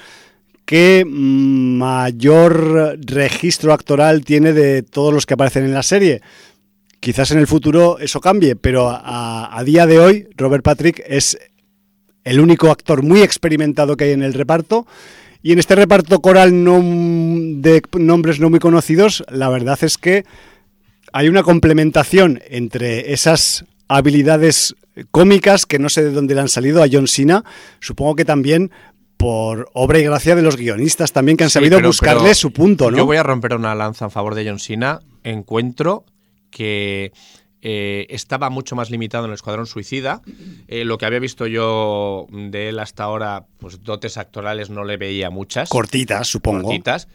que 0.64 1.04
mayor 1.06 2.98
registro 3.00 3.72
actoral 3.72 4.24
tiene 4.24 4.52
de 4.52 4.82
todos 4.82 5.12
los 5.12 5.26
que 5.26 5.34
aparecen 5.34 5.64
en 5.64 5.74
la 5.74 5.82
serie. 5.82 6.22
Quizás 7.00 7.30
en 7.32 7.38
el 7.38 7.46
futuro 7.46 7.98
eso 7.98 8.20
cambie, 8.20 8.56
pero 8.56 8.88
a, 8.88 9.56
a 9.56 9.64
día 9.64 9.86
de 9.86 9.98
hoy 9.98 10.28
Robert 10.36 10.64
Patrick 10.64 11.02
es 11.06 11.38
el 12.24 12.40
único 12.40 12.70
actor 12.70 13.02
muy 13.02 13.20
experimentado 13.20 13.96
que 13.96 14.04
hay 14.04 14.12
en 14.12 14.22
el 14.22 14.32
reparto. 14.32 14.86
Y 15.42 15.52
en 15.52 15.58
este 15.58 15.74
reparto 15.74 16.20
coral 16.20 16.64
no, 16.64 16.80
de 16.82 17.82
nombres 17.98 18.40
no 18.40 18.48
muy 18.48 18.60
conocidos, 18.60 19.22
la 19.28 19.50
verdad 19.50 19.78
es 19.82 19.98
que 19.98 20.24
hay 21.12 21.28
una 21.28 21.42
complementación 21.42 22.40
entre 22.48 23.12
esas 23.12 23.66
habilidades 23.86 24.74
cómicas 25.10 25.66
que 25.66 25.78
no 25.78 25.90
sé 25.90 26.02
de 26.02 26.12
dónde 26.12 26.34
le 26.34 26.40
han 26.40 26.48
salido 26.48 26.82
a 26.82 26.86
John 26.90 27.08
Cena, 27.08 27.44
supongo 27.80 28.16
que 28.16 28.24
también 28.24 28.70
por 29.24 29.70
obra 29.72 29.98
y 29.98 30.02
gracia 30.04 30.36
de 30.36 30.42
los 30.42 30.54
guionistas 30.56 31.12
también 31.12 31.38
que 31.38 31.44
han 31.44 31.50
Sí, 31.50 31.54
sabido 31.54 31.78
pero- 31.78 31.88
buscarle 31.88 32.22
pero 32.24 32.34
su 32.34 32.52
punto, 32.52 32.90
¿no? 32.90 32.98
Yo 32.98 33.06
voy 33.06 33.16
a 33.16 33.22
romper 33.22 33.54
una 33.54 33.74
lanza 33.74 34.04
en 34.04 34.10
favor 34.10 34.34
de 34.34 34.46
John 34.46 34.58
Cena. 34.58 35.00
Encuentro 35.22 36.04
que 36.50 37.10
eh, 37.62 38.06
estaba 38.10 38.50
mucho 38.50 38.76
más 38.76 38.90
limitado 38.90 39.24
en 39.24 39.30
el 39.30 39.34
Escuadrón 39.36 39.64
Suicida. 39.66 40.20
Eh, 40.68 40.84
lo 40.84 40.98
que 40.98 41.06
había 41.06 41.20
visto 41.20 41.46
yo 41.46 42.26
de 42.30 42.68
él 42.68 42.78
hasta 42.78 43.04
ahora, 43.04 43.46
pues 43.58 43.82
dotes 43.82 44.18
actorales 44.18 44.68
no 44.68 44.84
le 44.84 44.98
veía 44.98 45.30
muchas. 45.30 45.70
Cortitas, 45.70 46.28
supongo. 46.28 46.64
cortitas. 46.64 47.08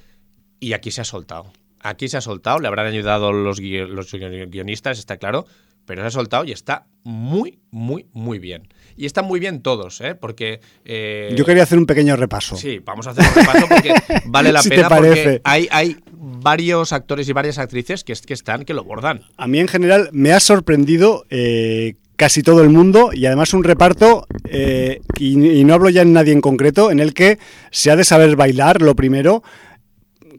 Y 0.60 0.74
aquí 0.74 0.90
se 0.90 1.02
ha 1.02 1.06
soltado. 1.06 1.54
Aquí 1.80 2.08
se 2.08 2.18
ha 2.18 2.22
soltado, 2.22 2.58
le 2.60 2.68
habrán 2.68 2.88
ayudado 2.88 3.32
los 3.32 3.60
guionistas, 3.62 4.98
está 4.98 5.18
claro, 5.18 5.46
pero 5.86 6.02
se 6.02 6.08
ha 6.08 6.12
soltado 6.12 6.44
y 6.44 6.54
está 6.54 6.88
muy, 7.04 7.60
muy, 7.70 8.08
muy 8.14 8.40
bien. 8.40 8.68
Y 9.00 9.06
están 9.06 9.24
muy 9.26 9.40
bien 9.40 9.62
todos, 9.62 10.02
¿eh? 10.02 10.14
Porque... 10.14 10.60
eh, 10.84 11.34
Yo 11.38 11.46
quería 11.46 11.64
hacer 11.64 11.78
un 11.78 11.86
pequeño 11.86 12.18
repaso. 12.18 12.58
Sí, 12.58 12.82
vamos 12.84 13.08
a 13.08 13.12
hacer 13.12 13.24
un 13.26 13.34
repaso 13.34 13.66
porque 13.70 13.94
vale 14.26 14.52
la 14.52 14.62
Si 14.62 14.68
pena 14.68 14.90
porque 14.90 15.40
hay, 15.46 15.70
hay 15.72 15.96
varios 16.12 16.92
actores 16.92 17.30
y 17.30 17.32
varias 17.32 17.58
actrices 17.60 18.04
que, 18.04 18.12
es- 18.12 18.22
que 18.22 18.34
están, 18.34 18.66
que 18.66 18.74
lo 18.74 18.84
bordan. 18.84 19.22
A 19.38 19.48
mí 19.48 19.60
en 19.60 19.70
general 19.70 20.10
me 20.12 20.34
ha 20.34 20.42
sorprendido 20.42 21.26
eh, 21.30 21.94
casi 22.18 22.44
todo 22.44 22.62
el 22.62 22.68
mundo 22.68 23.12
y 23.14 23.26
además 23.26 23.54
un 23.54 23.64
reparto, 23.64 24.28
eh, 24.50 25.00
y, 25.18 25.48
y 25.60 25.64
no 25.64 25.76
hablo 25.76 25.90
ya 25.90 26.02
en 26.02 26.12
nadie 26.12 26.34
en 26.34 26.42
concreto, 26.42 26.92
en 26.92 27.00
el 27.00 27.14
que 27.14 27.40
se 27.72 27.92
ha 27.92 27.96
de 27.96 28.04
saber 28.04 28.36
bailar 28.36 28.82
lo 28.82 28.96
primero, 28.98 29.44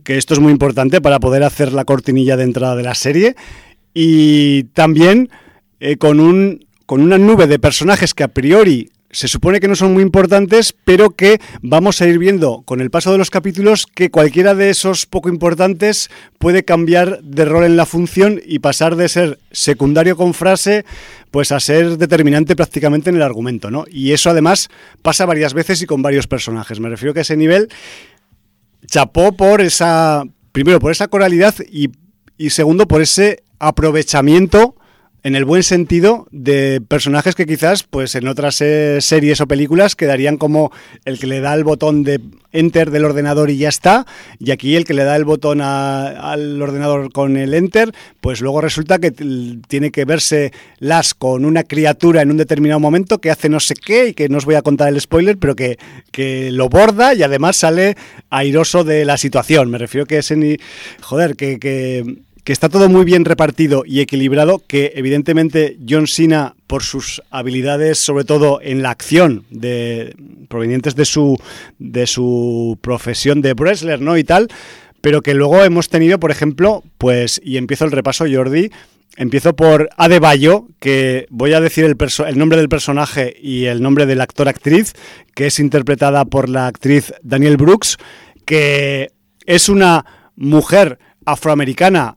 que 0.04 0.18
esto 0.18 0.34
es 0.34 0.40
muy 0.40 0.52
importante 0.52 1.00
para 1.00 1.18
poder 1.18 1.44
hacer 1.44 1.72
la 1.72 1.86
cortinilla 1.86 2.36
de 2.36 2.44
entrada 2.44 2.76
de 2.76 2.82
la 2.82 2.94
serie, 2.94 3.36
y 3.94 4.64
también 4.74 5.30
eh, 5.80 5.96
con, 5.96 6.20
un, 6.20 6.66
con 6.90 7.02
una 7.02 7.18
nube 7.18 7.46
de 7.46 7.60
personajes 7.60 8.14
que 8.14 8.24
a 8.24 8.34
priori 8.34 8.90
se 9.12 9.28
supone 9.28 9.60
que 9.60 9.68
no 9.68 9.76
son 9.76 9.92
muy 9.92 10.02
importantes, 10.02 10.74
pero 10.84 11.10
que 11.10 11.40
vamos 11.62 12.02
a 12.02 12.08
ir 12.08 12.18
viendo 12.18 12.62
con 12.62 12.80
el 12.80 12.90
paso 12.90 13.12
de 13.12 13.18
los 13.18 13.30
capítulos 13.30 13.86
que 13.86 14.10
cualquiera 14.10 14.56
de 14.56 14.70
esos 14.70 15.06
poco 15.06 15.28
importantes 15.28 16.10
puede 16.40 16.64
cambiar 16.64 17.22
de 17.22 17.44
rol 17.44 17.62
en 17.62 17.76
la 17.76 17.86
función 17.86 18.42
y 18.44 18.58
pasar 18.58 18.96
de 18.96 19.08
ser 19.08 19.38
secundario 19.52 20.16
con 20.16 20.34
frase 20.34 20.84
pues 21.30 21.52
a 21.52 21.60
ser 21.60 21.96
determinante 21.96 22.56
prácticamente 22.56 23.08
en 23.08 23.14
el 23.14 23.22
argumento, 23.22 23.70
¿no? 23.70 23.84
Y 23.88 24.10
eso 24.10 24.28
además 24.28 24.68
pasa 25.00 25.26
varias 25.26 25.54
veces 25.54 25.80
y 25.82 25.86
con 25.86 26.02
varios 26.02 26.26
personajes. 26.26 26.80
Me 26.80 26.88
refiero 26.88 27.14
que 27.14 27.20
ese 27.20 27.36
nivel 27.36 27.68
chapó 28.88 29.30
por 29.36 29.60
esa, 29.60 30.24
primero 30.50 30.80
por 30.80 30.90
esa 30.90 31.06
coralidad 31.06 31.54
y, 31.70 31.90
y 32.36 32.50
segundo 32.50 32.88
por 32.88 33.00
ese 33.00 33.44
aprovechamiento 33.60 34.74
en 35.22 35.36
el 35.36 35.44
buen 35.44 35.62
sentido 35.62 36.26
de 36.30 36.80
personajes 36.86 37.34
que 37.34 37.46
quizás 37.46 37.82
pues 37.82 38.14
en 38.14 38.26
otras 38.28 38.60
eh, 38.60 38.98
series 39.00 39.40
o 39.40 39.46
películas 39.46 39.96
quedarían 39.96 40.36
como 40.38 40.72
el 41.04 41.18
que 41.18 41.26
le 41.26 41.40
da 41.40 41.54
el 41.54 41.64
botón 41.64 42.02
de 42.04 42.20
enter 42.52 42.90
del 42.90 43.04
ordenador 43.04 43.48
y 43.50 43.58
ya 43.58 43.68
está 43.68 44.06
y 44.38 44.50
aquí 44.50 44.74
el 44.74 44.84
que 44.84 44.94
le 44.94 45.04
da 45.04 45.14
el 45.16 45.24
botón 45.24 45.60
a- 45.60 46.32
al 46.32 46.60
ordenador 46.60 47.12
con 47.12 47.36
el 47.36 47.54
enter 47.54 47.92
pues 48.20 48.40
luego 48.40 48.60
resulta 48.60 48.98
que 48.98 49.12
tiene 49.68 49.90
que 49.92 50.04
verse 50.04 50.52
las 50.78 51.14
con 51.14 51.44
una 51.44 51.62
criatura 51.64 52.22
en 52.22 52.30
un 52.30 52.36
determinado 52.38 52.80
momento 52.80 53.18
que 53.18 53.30
hace 53.30 53.48
no 53.48 53.60
sé 53.60 53.74
qué 53.74 54.08
y 54.08 54.14
que 54.14 54.28
no 54.28 54.38
os 54.38 54.46
voy 54.46 54.56
a 54.56 54.62
contar 54.62 54.88
el 54.88 55.00
spoiler 55.00 55.36
pero 55.38 55.54
que, 55.54 55.78
que 56.10 56.50
lo 56.50 56.68
borda 56.68 57.14
y 57.14 57.22
además 57.22 57.56
sale 57.56 57.96
airoso 58.30 58.84
de 58.84 59.04
la 59.04 59.16
situación. 59.16 59.70
Me 59.70 59.78
refiero 59.78 60.06
que 60.06 60.18
ese 60.18 60.36
ni 60.36 60.56
joder 61.00 61.36
que, 61.36 61.58
que 61.58 62.16
que 62.50 62.54
está 62.54 62.68
todo 62.68 62.88
muy 62.88 63.04
bien 63.04 63.24
repartido 63.24 63.84
y 63.86 64.00
equilibrado, 64.00 64.60
que 64.66 64.94
evidentemente 64.96 65.78
John 65.88 66.08
Cena, 66.08 66.56
por 66.66 66.82
sus 66.82 67.22
habilidades, 67.30 68.00
sobre 68.00 68.24
todo 68.24 68.58
en 68.60 68.82
la 68.82 68.90
acción, 68.90 69.44
de, 69.50 70.16
provenientes 70.48 70.96
de 70.96 71.04
su, 71.04 71.38
de 71.78 72.08
su 72.08 72.76
profesión 72.80 73.40
de 73.40 73.54
wrestler, 73.54 74.00
¿no? 74.00 74.18
Y 74.18 74.24
tal, 74.24 74.48
pero 75.00 75.22
que 75.22 75.32
luego 75.32 75.62
hemos 75.62 75.90
tenido, 75.90 76.18
por 76.18 76.32
ejemplo, 76.32 76.82
pues, 76.98 77.40
y 77.44 77.56
empiezo 77.56 77.84
el 77.84 77.92
repaso, 77.92 78.24
Jordi, 78.28 78.72
empiezo 79.16 79.54
por 79.54 79.88
Adebayo, 79.96 80.66
que 80.80 81.28
voy 81.30 81.52
a 81.52 81.60
decir 81.60 81.84
el, 81.84 82.36
nombre 82.36 82.58
del 82.58 82.68
personaje 82.68 83.32
y 83.40 83.66
el 83.66 83.80
nombre 83.80 84.06
del 84.06 84.20
actor-actriz, 84.20 84.94
que 85.36 85.46
es 85.46 85.60
interpretada 85.60 86.24
por 86.24 86.48
la 86.48 86.66
actriz 86.66 87.14
Daniel 87.22 87.58
Brooks, 87.58 87.96
que 88.44 89.12
es 89.46 89.68
una 89.68 90.04
mujer 90.34 90.98
afroamericana 91.24 92.16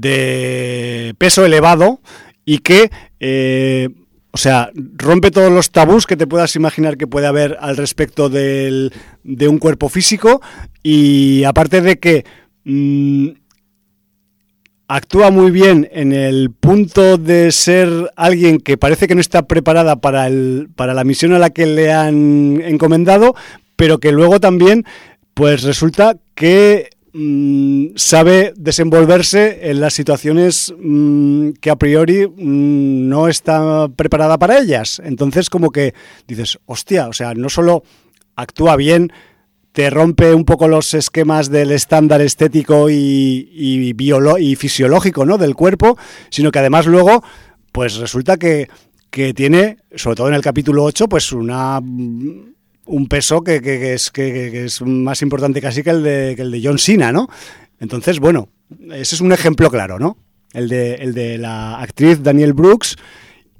de 0.00 1.14
peso 1.18 1.44
elevado 1.44 2.00
y 2.44 2.58
que, 2.58 2.90
eh, 3.20 3.88
o 4.32 4.36
sea, 4.36 4.70
rompe 4.96 5.30
todos 5.30 5.52
los 5.52 5.70
tabús 5.70 6.06
que 6.06 6.16
te 6.16 6.26
puedas 6.26 6.56
imaginar 6.56 6.96
que 6.96 7.06
puede 7.06 7.26
haber 7.28 7.56
al 7.60 7.76
respecto 7.76 8.28
del- 8.28 8.92
de 9.22 9.48
un 9.48 9.58
cuerpo 9.58 9.88
físico 9.88 10.42
y 10.82 11.44
aparte 11.44 11.80
de 11.80 11.98
que 11.98 12.24
mm, 12.64 13.28
actúa 14.88 15.30
muy 15.30 15.50
bien 15.50 15.88
en 15.92 16.12
el 16.12 16.50
punto 16.50 17.16
de 17.16 17.52
ser 17.52 17.88
alguien 18.16 18.58
que 18.58 18.76
parece 18.76 19.06
que 19.08 19.14
no 19.14 19.20
está 19.20 19.46
preparada 19.46 19.96
para, 19.96 20.26
el, 20.26 20.68
para 20.74 20.94
la 20.94 21.04
misión 21.04 21.32
a 21.32 21.38
la 21.38 21.50
que 21.50 21.66
le 21.66 21.92
han 21.92 22.60
encomendado, 22.62 23.34
pero 23.76 23.98
que 23.98 24.12
luego 24.12 24.40
también 24.40 24.84
pues 25.32 25.62
resulta 25.62 26.16
que 26.34 26.90
mm, 27.14 27.96
sabe 27.96 28.52
desenvolverse 28.56 29.70
en 29.70 29.80
las 29.80 29.94
situaciones 29.94 30.74
mm, 30.78 31.50
que 31.60 31.70
a 31.70 31.76
priori 31.76 32.26
mm, 32.26 33.08
no 33.08 33.28
está 33.28 33.88
preparada 33.88 34.38
para 34.38 34.58
ellas. 34.58 35.00
Entonces 35.04 35.48
como 35.48 35.70
que 35.70 35.94
dices, 36.28 36.58
hostia, 36.66 37.08
o 37.08 37.12
sea, 37.12 37.34
no 37.34 37.48
solo 37.48 37.82
actúa 38.36 38.76
bien, 38.76 39.12
te 39.72 39.90
rompe 39.90 40.34
un 40.34 40.44
poco 40.44 40.68
los 40.68 40.94
esquemas 40.94 41.50
del 41.50 41.72
estándar 41.72 42.20
estético 42.20 42.90
y, 42.90 43.48
y, 43.52 43.94
y 43.96 44.56
fisiológico 44.56 45.24
¿no? 45.26 45.38
del 45.38 45.54
cuerpo, 45.54 45.98
sino 46.30 46.52
que 46.52 46.60
además 46.60 46.86
luego 46.86 47.24
pues 47.72 47.96
resulta 47.96 48.36
que, 48.36 48.68
que 49.10 49.34
tiene, 49.34 49.78
sobre 49.96 50.16
todo 50.16 50.28
en 50.28 50.34
el 50.34 50.42
capítulo 50.42 50.84
8, 50.84 51.08
pues 51.08 51.32
una 51.32 51.80
un 52.86 53.06
peso 53.08 53.42
que, 53.42 53.60
que- 53.60 53.78
que 53.78 53.94
es, 53.94 54.10
que, 54.10 54.50
que 54.50 54.64
es 54.66 54.82
más 54.82 55.22
importante 55.22 55.60
casi 55.60 55.82
que 55.82 55.90
el 55.90 56.02
de, 56.02 56.34
que 56.36 56.42
el 56.42 56.50
de 56.50 56.60
John 56.62 56.78
Cena, 56.78 57.12
¿no? 57.12 57.28
Entonces, 57.80 58.18
bueno, 58.20 58.48
ese 58.92 59.14
es 59.14 59.20
un 59.20 59.32
ejemplo 59.32 59.70
claro, 59.70 59.98
¿no? 59.98 60.16
El 60.52 60.68
de, 60.68 60.94
el 60.94 61.14
de 61.14 61.38
la 61.38 61.80
actriz 61.80 62.22
Daniel 62.22 62.52
Brooks. 62.52 62.96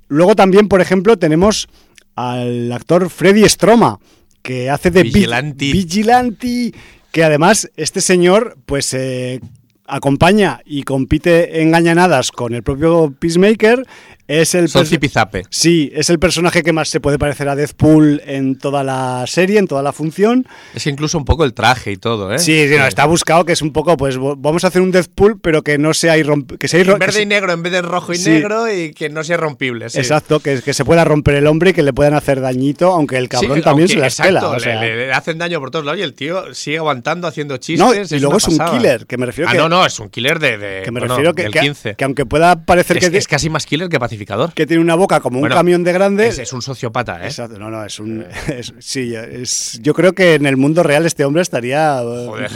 Luego 0.08 0.36
también, 0.36 0.68
por 0.68 0.80
ejemplo, 0.80 1.16
tenemos 1.18 1.68
al 2.14 2.70
actor 2.72 3.10
Freddy 3.10 3.48
Stroma, 3.48 3.98
que 4.42 4.70
hace 4.70 4.90
de 4.90 5.02
Vi- 5.02 5.10
Vigilante. 5.12 5.72
Vigilante, 5.72 6.72
que 7.10 7.24
además 7.24 7.70
este 7.76 8.00
señor, 8.00 8.56
pues 8.66 8.92
eh, 8.94 9.40
acompaña 9.86 10.60
y 10.64 10.82
compite 10.84 11.60
en 11.62 11.70
Gañanadas 11.72 12.30
con 12.30 12.54
el 12.54 12.62
propio 12.62 13.12
Peacemaker, 13.18 13.84
Es 14.26 14.54
el 14.54 14.70
Son 14.70 14.86
zipizape. 14.86 15.42
Sí, 15.50 15.90
es 15.94 16.08
el 16.08 16.18
personaje 16.18 16.62
que 16.62 16.72
más 16.72 16.88
se 16.88 16.98
puede 16.98 17.18
parecer 17.18 17.46
a 17.48 17.54
Deadpool 17.56 18.22
en 18.24 18.56
toda 18.58 18.82
la 18.82 19.24
serie, 19.26 19.58
en 19.58 19.66
toda 19.66 19.82
la 19.82 19.92
función. 19.92 20.46
Es 20.74 20.86
incluso 20.86 21.18
un 21.18 21.26
poco 21.26 21.44
el 21.44 21.52
traje 21.52 21.92
y 21.92 21.96
todo, 21.98 22.32
¿eh? 22.32 22.38
Sí, 22.38 22.66
sí, 22.68 22.74
no, 22.78 22.86
está 22.86 23.04
buscado 23.04 23.44
que 23.44 23.52
es 23.52 23.60
un 23.60 23.72
poco, 23.72 23.98
pues 23.98 24.16
vamos 24.18 24.64
a 24.64 24.68
hacer 24.68 24.80
un 24.80 24.92
Deadpool, 24.92 25.38
pero 25.40 25.62
que 25.62 25.76
no 25.76 25.92
sea 25.92 26.16
irromp- 26.16 26.56
que 26.56 26.68
sea 26.68 26.80
irro- 26.80 26.94
En 26.94 27.00
verde 27.00 27.20
y 27.22 27.26
negro 27.26 27.52
en 27.52 27.62
vez 27.62 27.72
de 27.72 27.82
rojo 27.82 28.12
y 28.14 28.16
Sí. 28.16 28.30
negro 28.30 28.72
y 28.72 28.94
que 28.94 29.10
no 29.10 29.22
sea 29.24 29.36
rompible. 29.36 29.90
sí. 29.90 29.98
Exacto, 29.98 30.40
que, 30.40 30.62
que 30.62 30.72
se 30.72 30.84
pueda 30.86 31.04
romper 31.04 31.34
el 31.34 31.46
hombre 31.46 31.70
y 31.70 31.72
que 31.74 31.82
le 31.82 31.92
puedan 31.92 32.14
hacer 32.14 32.40
dañito, 32.40 32.92
aunque 32.92 33.18
el 33.18 33.28
cabrón 33.28 33.58
Sí, 33.58 33.62
también 33.62 33.88
aunque- 33.90 34.10
se 34.10 34.32
la 34.32 34.48
o 34.48 34.54
le- 34.54 34.60
sea. 34.60 34.80
le, 34.80 34.96
le 35.06 35.12
hacen 35.12 35.36
daño 35.36 35.60
por 35.60 35.70
todos 35.70 35.84
lados 35.84 36.00
y 36.00 36.02
el 36.02 36.14
tío 36.14 36.54
sigue 36.54 36.78
aguantando 36.78 37.28
haciendo 37.28 37.58
chistes. 37.58 37.78
no, 37.78 37.92
y 37.94 38.20
luego 38.20 38.38
es 38.38 38.48
un 38.48 38.58
killer, 38.58 39.04
que 39.06 39.18
me 39.18 39.26
refiero 39.26 39.50
Ah, 39.50 39.52
que, 39.52 39.58
no, 39.58 39.68
no, 39.68 39.84
es 39.84 40.00
un 40.00 40.08
killer 40.08 40.38
de. 40.38 40.56
de- 40.56 40.82
que 40.82 40.90
me 40.90 41.00
bueno, 41.00 41.14
refiero 41.14 41.34
que, 41.34 41.42
del 41.42 41.52
que- 41.52 41.60
15. 41.60 41.94
que 41.94 42.04
aunque 42.04 42.24
pueda 42.24 42.64
parecer 42.64 42.96
es, 42.96 43.10
que, 43.10 43.18
es 43.18 43.28
casi 43.28 43.50
más 43.50 43.66
killer 43.66 43.88
que 43.90 43.98
pacificador. 44.14 44.52
que 44.54 44.66
tiene 44.66 44.82
una 44.82 44.94
boca 44.94 45.20
como 45.20 45.40
un 45.40 45.48
camión 45.48 45.84
de 45.84 45.92
grande. 45.92 46.28
Es, 46.28 46.38
es 46.38 46.52
un 46.52 46.62
sociópata, 46.62 47.22
¿eh? 47.22 47.26
Exacto, 47.26 47.58
no, 47.58 47.70
no, 47.70 47.84
es 47.84 47.98
un. 47.98 48.24
es- 48.48 48.72
sí, 48.78 49.14
es, 49.14 49.78
yo 49.82 49.94
creo 49.94 50.12
que 50.12 50.34
en 50.34 50.46
el 50.46 50.56
mundo 50.56 50.82
real 50.82 51.06
este 51.06 51.24
hombre 51.24 51.42
estaría 51.42 52.00
eh, 52.02 52.26
Joder. 52.28 52.50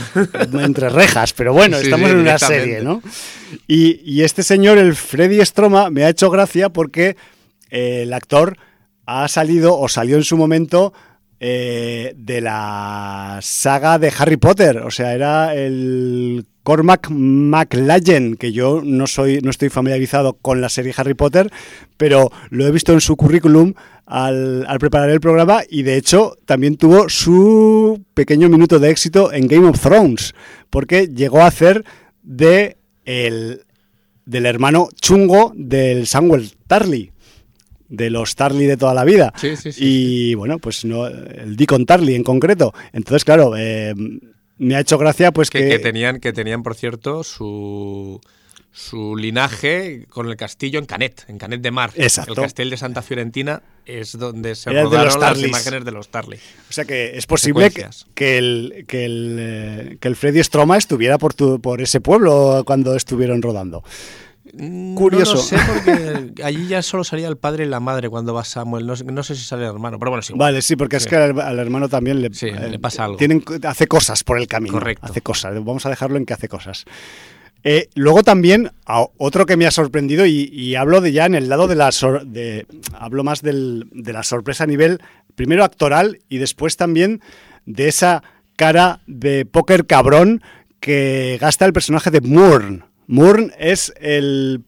entre 0.65 0.89
rejas, 0.89 1.33
pero 1.33 1.53
bueno, 1.53 1.77
Sí, 1.79 1.85
estamos 1.85 2.09
sí, 2.09 2.15
en 2.15 2.21
una 2.21 2.39
serie, 2.39 2.83
¿no? 2.83 3.03
Y, 3.67 4.01
y 4.05 4.23
este 4.23 4.43
señor, 4.43 4.79
el 4.79 4.95
Freddy 4.95 5.45
Stroma, 5.45 5.91
me 5.91 6.05
ha 6.05 6.09
hecho 6.09 6.31
gracia 6.31 6.69
porque 6.69 7.17
eh, 7.71 8.01
el 8.03 8.13
actor 8.13 8.57
ha 9.07 9.27
salido 9.29 9.79
o 9.79 9.89
salió 9.89 10.17
en 10.17 10.25
su 10.25 10.37
momento 10.37 10.93
eh, 11.41 12.14
de 12.16 12.41
la 12.41 13.39
saga 13.43 13.99
de 13.99 14.12
Harry 14.18 14.36
Potter, 14.36 14.78
o 14.78 14.91
sea, 14.91 15.14
era 15.14 15.55
el 15.55 16.47
Cormac 16.62 17.09
McLaggen, 17.11 18.36
que 18.36 18.53
yo 18.53 18.82
no 18.84 19.07
soy, 19.07 19.41
no 19.43 19.51
estoy 19.51 19.68
familiarizado 19.68 20.34
con 20.34 20.61
la 20.61 20.68
serie 20.68 20.93
Harry 20.97 21.14
Potter, 21.14 21.51
pero 21.97 22.30
lo 22.51 22.66
he 22.66 22.72
visto 22.72 22.93
en 22.93 23.01
su 23.01 23.16
currículum 23.16 23.74
al, 24.05 24.66
al 24.66 24.78
preparar 24.78 25.11
el 25.11 25.20
programa 25.20 25.62
y 25.68 25.82
de 25.82 25.97
hecho 25.97 26.36
también 26.45 26.76
tuvo 26.76 27.09
su 27.09 28.03
pequeño 28.14 28.49
minuto 28.49 28.78
de 28.78 28.91
éxito 28.91 29.32
en 29.32 29.47
Game 29.47 29.68
of 29.68 29.80
Thrones, 29.80 30.34
porque 30.70 31.07
llegó 31.07 31.41
a 31.41 31.47
hacer 31.47 31.84
de 32.22 32.76
el 33.05 33.62
del 34.26 34.45
hermano 34.45 34.91
chungo 35.01 35.53
del 35.57 36.07
Samuel 36.07 36.51
Tarly, 36.66 37.12
de 37.89 38.11
los 38.11 38.34
Tarly 38.34 38.66
de 38.66 38.76
toda 38.76 38.95
la 38.95 39.05
vida. 39.05 39.32
Sí, 39.36 39.57
sí, 39.57 39.72
sí, 39.72 39.80
y 39.82 40.34
bueno, 40.34 40.59
pues 40.59 40.84
no, 40.84 41.07
el 41.07 41.57
Deacon 41.57 41.86
Tarly 41.86 42.14
en 42.14 42.24
concreto. 42.24 42.74
Entonces, 42.93 43.24
claro, 43.24 43.55
eh, 43.57 43.95
me 44.59 44.76
ha 44.76 44.80
hecho 44.80 44.99
gracia 44.99 45.32
pues 45.32 45.51
Que, 45.51 45.61
que... 45.61 45.68
que 45.70 45.78
tenían, 45.78 46.20
que 46.20 46.32
tenían, 46.32 46.62
por 46.62 46.74
cierto, 46.74 47.24
su, 47.24 48.20
su 48.72 49.16
linaje 49.16 50.07
con 50.11 50.28
el 50.28 50.36
castillo 50.36 50.78
en 50.78 50.84
Canet, 50.86 51.24
en 51.28 51.39
Canet 51.39 51.61
de 51.62 51.70
Mar. 51.70 51.91
Exacto. 51.95 52.32
El 52.32 52.43
castillo 52.43 52.70
de 52.70 52.76
Santa 52.76 53.03
Fiorentina 53.03 53.62
es 53.86 54.18
donde 54.18 54.55
se 54.55 54.70
Era 54.70 54.82
rodaron 54.82 55.18
las 55.20 55.43
imágenes 55.43 55.84
de 55.84 55.91
los 55.93 56.09
Tarly. 56.11 56.36
O 56.36 56.72
sea 56.72 56.84
que 56.84 57.16
es 57.16 57.26
posible 57.26 57.70
que, 57.70 57.86
que 58.14 58.36
el, 58.36 58.84
que, 58.86 59.05
el, 59.07 59.36
eh, 59.41 59.97
que 59.99 60.09
el 60.09 60.16
Freddy 60.16 60.43
Stroma 60.45 60.76
estuviera 60.76 61.16
por, 61.16 61.32
tu- 61.32 61.59
por 61.61 61.80
ese 61.80 62.01
pueblo 62.03 62.64
cuando 62.66 62.95
estuvieron 62.95 63.41
rodando. 63.41 63.82
Curioso. 64.95 65.35
No, 65.35 65.39
lo 65.39 65.43
sé, 65.43 65.57
porque 65.67 66.43
allí 66.45 66.67
ya 66.69 66.83
solo 66.83 67.05
salía 67.05 67.29
el 67.29 67.37
padre 67.37 67.65
y 67.65 67.69
la 67.69 67.81
madre 67.81 68.09
cuando 68.09 68.35
va 68.35 68.45
Samuel. 68.45 68.87
No, 68.87 68.97
sé- 68.97 69.05
no 69.05 69.23
sé 69.23 69.35
si 69.35 69.45
sale 69.45 69.65
el 69.65 69.71
hermano, 69.71 69.99
pero 69.99 70.11
bueno, 70.11 70.23
sí. 70.23 70.33
Vale, 70.37 70.63
sí, 70.63 70.77
porque 70.77 70.97
es 70.97 71.05
Sí. 71.05 71.11
que 71.11 71.17
al, 71.17 71.41
al 71.41 71.59
hermano 71.59 71.89
también 71.89 72.21
le, 72.23 72.33
Sí, 72.33 72.47
eh, 72.49 72.69
le 72.71 72.79
pasa 72.79 73.05
algo. 73.05 73.17
Tienen, 73.17 73.43
hace 73.65 73.87
cosas 73.87 74.25
por 74.25 74.39
el 74.39 74.47
camino. 74.47 74.73
Correcto. 74.75 75.07
Hace 75.07 75.21
cosas. 75.21 75.55
Vamos 75.65 75.85
a 75.87 75.91
dejarlo 75.91 76.17
en 76.17 76.27
que 76.27 76.35
hace 76.35 76.49
cosas. 76.49 76.85
Eh, 77.65 77.89
luego 77.95 78.23
también, 78.23 78.71
a- 78.87 79.07
otro 79.17 79.45
que 79.45 79.57
me 79.57 79.67
ha 79.67 79.71
sorprendido, 79.71 80.27
y, 80.27 80.49
y 80.53 80.77
hablo 80.77 81.01
de 81.01 81.13
ya 81.13 81.27
en 81.27 81.35
el 81.35 81.49
lado 81.49 81.67
de 81.67 81.75
la 81.75 81.91
sor- 81.93 82.25
de, 82.27 82.67
hablo 82.99 83.25
más 83.25 83.43
del- 83.43 83.89
de 83.93 84.13
la 84.13 84.23
sorpresa 84.23 84.65
a 84.65 84.67
nivel, 84.69 85.01
primero 85.35 85.65
actoral 85.65 86.19
y 86.29 86.39
después 86.39 86.77
también 86.77 87.21
de 87.67 87.89
esa 87.89 88.23
cara 88.57 89.01
de 89.07 89.45
póker 89.45 89.87
cabrón 89.87 90.43
que 90.81 91.37
gasta 91.41 91.65
el 91.65 91.73
personaje 91.73 92.11
de 92.13 92.21
Moorn. 92.21 92.85
Moorn 93.09 93.53
es 93.59 93.93
el, 94.01 94.63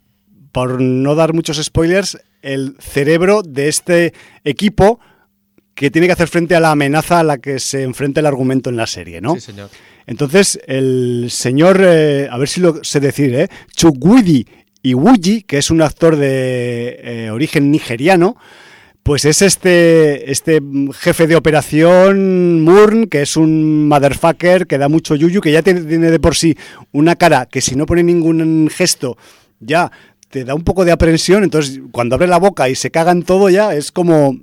por 0.50 0.80
no 0.80 1.14
dar 1.14 1.34
muchos 1.34 1.62
spoilers, 1.62 2.18
el 2.42 2.74
cerebro 2.80 3.42
de 3.42 3.68
este 3.68 4.14
equipo 4.44 4.98
que 5.74 5.90
tiene 5.90 6.08
que 6.08 6.14
hacer 6.14 6.28
frente 6.28 6.56
a 6.56 6.60
la 6.60 6.72
amenaza 6.72 7.20
a 7.20 7.22
la 7.22 7.38
que 7.38 7.60
se 7.60 7.82
enfrenta 7.82 8.20
el 8.20 8.26
argumento 8.26 8.70
en 8.70 8.76
la 8.76 8.86
serie, 8.86 9.20
¿no? 9.20 9.34
Sí, 9.34 9.40
señor. 9.40 9.70
Entonces, 10.06 10.58
el 10.66 11.28
señor, 11.30 11.80
eh, 11.84 12.28
a 12.30 12.36
ver 12.38 12.48
si 12.48 12.60
lo 12.60 12.82
sé 12.82 12.98
decir, 12.98 13.34
¿eh? 13.34 13.48
Chukwudi 13.76 14.46
Iwuji, 14.82 15.42
que 15.42 15.58
es 15.58 15.70
un 15.70 15.82
actor 15.82 16.16
de 16.16 16.98
eh, 17.02 17.30
origen 17.30 17.70
nigeriano, 17.70 18.36
pues 19.10 19.24
es 19.24 19.42
este, 19.42 20.30
este 20.30 20.60
jefe 20.92 21.26
de 21.26 21.34
operación 21.34 22.62
Murn, 22.62 23.08
que 23.08 23.22
es 23.22 23.36
un 23.36 23.88
motherfucker, 23.88 24.68
que 24.68 24.78
da 24.78 24.88
mucho 24.88 25.16
yuyu, 25.16 25.40
que 25.40 25.50
ya 25.50 25.62
tiene, 25.62 25.80
de 25.82 26.20
por 26.20 26.36
sí 26.36 26.56
una 26.92 27.16
cara 27.16 27.46
que 27.46 27.60
si 27.60 27.74
no 27.74 27.86
pone 27.86 28.04
ningún 28.04 28.70
gesto 28.72 29.18
ya 29.58 29.90
te 30.28 30.44
da 30.44 30.54
un 30.54 30.62
poco 30.62 30.84
de 30.84 30.92
aprensión, 30.92 31.42
entonces 31.42 31.80
cuando 31.90 32.14
abre 32.14 32.28
la 32.28 32.38
boca 32.38 32.68
y 32.68 32.76
se 32.76 32.92
caga 32.92 33.10
en 33.10 33.24
todo 33.24 33.50
ya 33.50 33.74
es 33.74 33.90
como, 33.90 34.38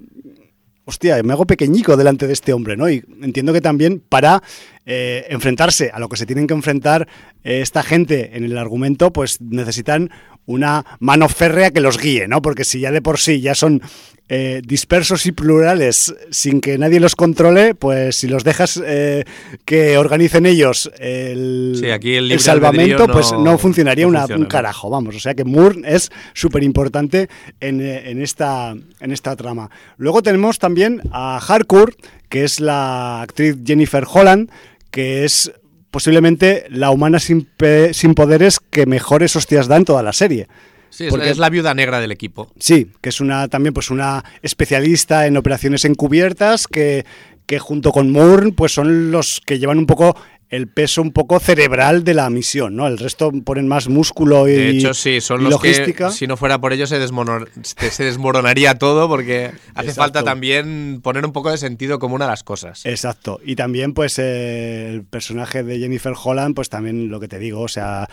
hostia, 0.83 1.23
me 1.23 1.31
hago 1.31 1.45
pequeñico 1.45 1.95
delante 1.95 2.27
de 2.27 2.33
este 2.33 2.51
hombre, 2.51 2.75
¿no? 2.75 2.89
Y 2.89 3.05
entiendo 3.21 3.53
que 3.53 3.61
también 3.61 4.03
para 4.09 4.43
eh, 4.89 5.25
enfrentarse 5.29 5.91
a 5.93 5.99
lo 5.99 6.07
que 6.09 6.15
se 6.17 6.25
tienen 6.25 6.47
que 6.47 6.53
enfrentar 6.55 7.07
eh, 7.43 7.61
esta 7.61 7.83
gente 7.83 8.31
en 8.37 8.45
el 8.45 8.57
argumento, 8.57 9.11
pues 9.13 9.39
necesitan 9.41 10.09
una 10.45 10.85
mano 10.99 11.27
férrea 11.27 11.71
que 11.71 11.81
los 11.81 11.97
guíe, 11.99 12.27
¿no? 12.29 12.41
Porque 12.41 12.63
si 12.63 12.79
ya 12.79 12.89
de 12.91 13.01
por 13.01 13.19
sí 13.19 13.41
ya 13.41 13.53
son 13.53 13.81
eh, 14.29 14.61
dispersos 14.65 15.25
y 15.25 15.33
plurales 15.33 16.15
sin 16.31 16.61
que 16.61 16.77
nadie 16.77 17.01
los 17.01 17.15
controle, 17.17 17.75
pues 17.75 18.15
si 18.15 18.27
los 18.27 18.45
dejas 18.45 18.81
eh, 18.85 19.25
que 19.65 19.97
organicen 19.97 20.45
ellos 20.45 20.89
el, 20.99 21.75
Sí, 21.79 21.89
aquí 21.89 22.15
el 22.15 22.39
salvamento, 22.39 23.03
albedrío 23.03 23.13
pues 23.13 23.31
no- 23.33 23.43
no 23.43 23.57
funcionaría 23.57 24.05
no 24.05 24.09
una- 24.09 24.19
funciona, 24.21 24.37
un 24.37 24.43
¿no? 24.43 24.47
carajo, 24.49 24.89
vamos. 24.89 25.15
O 25.15 25.19
sea 25.19 25.33
que 25.35 25.43
Moore 25.43 25.81
es 25.85 26.11
súper 26.33 26.63
importante 26.63 27.27
en, 27.59 27.81
en 27.81 28.21
esta, 28.21 28.73
en 29.01 29.11
esta 29.11 29.35
trama. 29.35 29.69
Luego 29.97 30.21
tenemos 30.23 30.59
también 30.59 31.01
a 31.11 31.37
Harcourt, 31.45 31.95
que 32.29 32.45
es 32.45 32.61
la 32.61 33.21
actriz 33.21 33.57
Jennifer 33.65 34.05
Holland, 34.09 34.49
que 34.97 35.25
es 35.25 35.51
posiblemente 35.91 36.65
la 36.71 36.89
humana 36.89 37.19
sin, 37.19 37.47
sin 37.91 38.15
poderes 38.15 38.59
que 38.59 38.87
mejores 38.87 39.35
hostias 39.35 39.67
da 39.67 39.77
en 39.77 39.85
toda 39.85 40.01
la 40.01 40.11
serie. 40.11 40.47
Sí, 40.89 41.05
es, 41.05 41.11
Porque- 41.11 41.29
es 41.29 41.37
la 41.37 41.51
viuda 41.51 41.75
negra 41.75 41.99
del 41.99 42.11
equipo. 42.11 42.51
Sí, 42.59 42.91
que 42.99 43.09
es 43.09 43.21
una 43.21 43.47
también 43.47 43.75
pues 43.75 43.91
una 43.91 44.25
especialista 44.41 45.27
en 45.27 45.37
operaciones 45.37 45.85
encubiertas 45.85 46.67
que, 46.67 47.05
que 47.45 47.59
junto 47.59 47.91
con 47.91 48.11
Moore 48.11 48.53
pues 48.53 48.71
son 48.71 49.11
los 49.11 49.39
que 49.45 49.59
llevan 49.59 49.77
un 49.77 49.85
poco 49.85 50.17
el 50.49 50.67
peso 50.67 51.01
un 51.01 51.11
poco 51.11 51.39
cerebral 51.39 52.03
de 52.03 52.13
la 52.13 52.29
misión, 52.29 52.75
¿no? 52.75 52.87
El 52.87 52.97
resto 52.97 53.31
ponen 53.43 53.67
más 53.67 53.89
músculo 53.89 54.47
y, 54.47 54.53
De 54.53 54.69
hecho, 54.69 54.93
sí, 54.93 55.19
son 55.19 55.43
los 55.43 55.51
logística. 55.51 56.07
que, 56.07 56.13
si 56.13 56.25
no 56.25 56.37
fuera 56.37 56.59
por 56.59 56.71
ellos, 56.71 56.89
se, 56.89 57.91
se 57.91 58.03
desmoronaría 58.03 58.75
todo 58.75 59.09
porque 59.09 59.47
hace 59.75 59.89
Exacto. 59.89 59.93
falta 59.95 60.23
también 60.23 61.01
poner 61.03 61.25
un 61.25 61.33
poco 61.33 61.51
de 61.51 61.57
sentido 61.57 61.99
común 61.99 62.21
a 62.21 62.27
las 62.27 62.43
cosas. 62.43 62.85
Exacto. 62.85 63.41
Y 63.43 63.55
también, 63.55 63.93
pues, 63.93 64.19
eh, 64.19 64.89
el 64.89 65.03
personaje 65.03 65.63
de 65.63 65.79
Jennifer 65.79 66.13
Holland, 66.21 66.55
pues 66.55 66.69
también 66.69 67.09
lo 67.09 67.19
que 67.19 67.27
te 67.27 67.39
digo, 67.39 67.61
o 67.61 67.67
sea, 67.67 68.07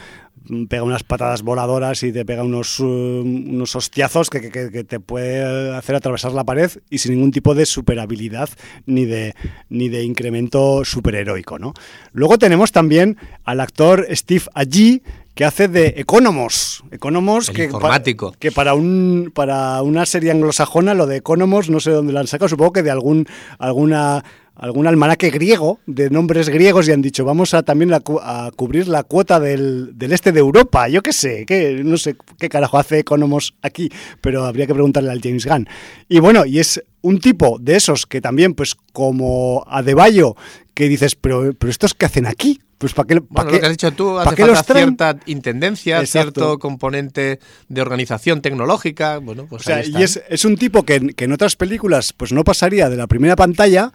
pega 0.69 0.83
unas 0.83 1.03
patadas 1.05 1.43
voladoras 1.43 2.03
y 2.03 2.13
te 2.13 2.25
pega 2.25 2.43
unos, 2.43 2.79
uh, 2.81 2.85
unos 3.23 3.75
hostiazos 3.77 4.29
que, 4.31 4.51
que- 4.51 4.71
que 4.71 4.85
te 4.85 5.01
puede 5.01 5.75
hacer 5.75 5.95
atravesar 5.97 6.33
la 6.33 6.45
pared 6.45 6.71
y 6.91 6.99
sin 6.99 7.13
ningún 7.15 7.31
tipo 7.31 7.55
de 7.55 7.67
superabilidad 7.67 8.49
ni 8.87 9.05
de, 9.07 9.35
ni 9.69 9.89
de 9.89 10.03
incremento 10.05 10.85
superheroico, 10.85 11.59
¿no? 11.59 11.73
Luego 12.13 12.39
tenemos 12.39 12.73
también 12.73 13.17
al 13.45 13.61
actor 13.61 14.07
Steve 14.11 14.45
Agee, 14.55 15.03
que 15.35 15.45
hace 15.45 15.67
de 15.67 15.95
Economos. 15.97 16.85
Economos 16.93 17.49
El 17.49 17.57
que, 17.57 17.65
informático. 17.65 18.33
que 18.39 18.53
para 18.53 18.75
un 18.75 19.33
para 19.35 19.83
una 19.83 20.07
serie 20.07 20.31
anglosajona 20.31 20.95
lo 20.95 21.07
de 21.07 21.17
Economos 21.17 21.71
no 21.71 21.81
sé 21.81 21.91
dónde 21.91 22.13
lo 22.13 22.21
han 22.21 22.29
sacado, 22.29 22.49
supongo 22.49 22.73
que 22.73 22.83
de 22.85 22.91
algún 22.93 23.27
alguna 23.59 24.25
algún 24.57 24.87
almanaque 24.87 25.31
griego 25.31 25.81
de 25.87 26.11
nombres 26.11 26.49
griegos 26.49 26.89
y 26.89 26.93
han 26.93 27.03
dicho 27.03 27.25
vamos 27.25 27.55
a 27.55 27.63
también 27.63 27.93
a, 27.93 28.01
cu- 28.01 28.21
a 28.23 28.51
cubrir 28.55 28.87
la 28.89 29.03
cuota 29.03 29.41
del, 29.41 29.91
del 29.99 30.13
este 30.13 30.33
de 30.33 30.41
Europa, 30.41 30.89
yo 30.89 31.03
qué 31.03 31.13
sé, 31.13 31.45
que 31.47 31.83
no 31.85 31.97
sé 31.97 32.17
qué 32.39 32.49
carajo 32.49 32.79
hace 32.79 32.99
Economos 32.99 33.55
aquí, 33.63 33.91
pero 34.21 34.45
habría 34.45 34.67
que 34.67 34.75
preguntarle 34.75 35.11
al 35.11 35.21
James 35.21 35.47
Gunn. 35.47 35.69
Y 36.09 36.21
bueno, 36.21 36.47
y 36.47 36.61
es 36.61 36.83
un 37.03 37.19
tipo 37.19 37.59
de 37.61 37.77
esos 37.77 38.07
que 38.07 38.21
también 38.21 38.55
pues 38.55 38.77
como 38.93 39.65
Adebayo 39.67 40.37
que 40.75 40.89
dices, 40.89 41.15
pero 41.17 41.53
pero 41.59 41.71
estos 41.71 41.95
qué 41.95 42.07
hacen 42.07 42.27
aquí? 42.27 42.61
Pues 42.85 42.93
para 42.93 43.07
qué, 43.07 43.21
pa' 43.23 43.27
Bueno, 43.31 43.49
qué- 43.49 43.55
lo 43.57 43.61
que 43.61 43.67
has 43.67 43.73
dicho 43.73 43.93
tú, 43.93 44.19
hace 44.19 44.27
falta 44.37 44.47
los 44.47 44.63
cierta 44.63 45.17
intendencia, 45.25 46.01
Exacto. 46.01 46.33
cierto 46.41 46.59
componente 46.59 47.39
de 47.71 47.81
organización 47.81 48.43
tecnológica. 48.43 49.17
Bueno, 49.21 49.47
pues 49.49 49.63
O 49.63 49.65
sea, 49.65 49.77
ahí 49.77 49.91
y 49.97 50.03
es, 50.03 50.23
es 50.29 50.45
un 50.45 50.57
tipo 50.59 50.83
que, 50.83 50.97
en- 50.97 51.09
que 51.15 51.25
en 51.25 51.33
otras 51.33 51.57
películas 51.57 52.13
pues 52.13 52.33
no 52.33 52.45
pasaría 52.45 52.91
de 52.91 52.97
la 52.97 53.07
primera 53.07 53.37
pantalla 53.37 53.91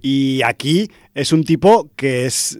y 0.00 0.42
aquí 0.42 0.90
es 1.14 1.32
un 1.32 1.44
tipo 1.44 1.88
que 1.94 2.26
es 2.26 2.58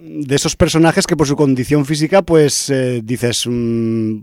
de 0.00 0.34
esos 0.34 0.56
personajes 0.56 1.06
que 1.06 1.16
por 1.16 1.26
su 1.26 1.36
condición 1.36 1.84
física, 1.86 2.22
pues 2.22 2.70
eh, 2.70 3.00
dices, 3.02 3.44
mm, 3.46 4.18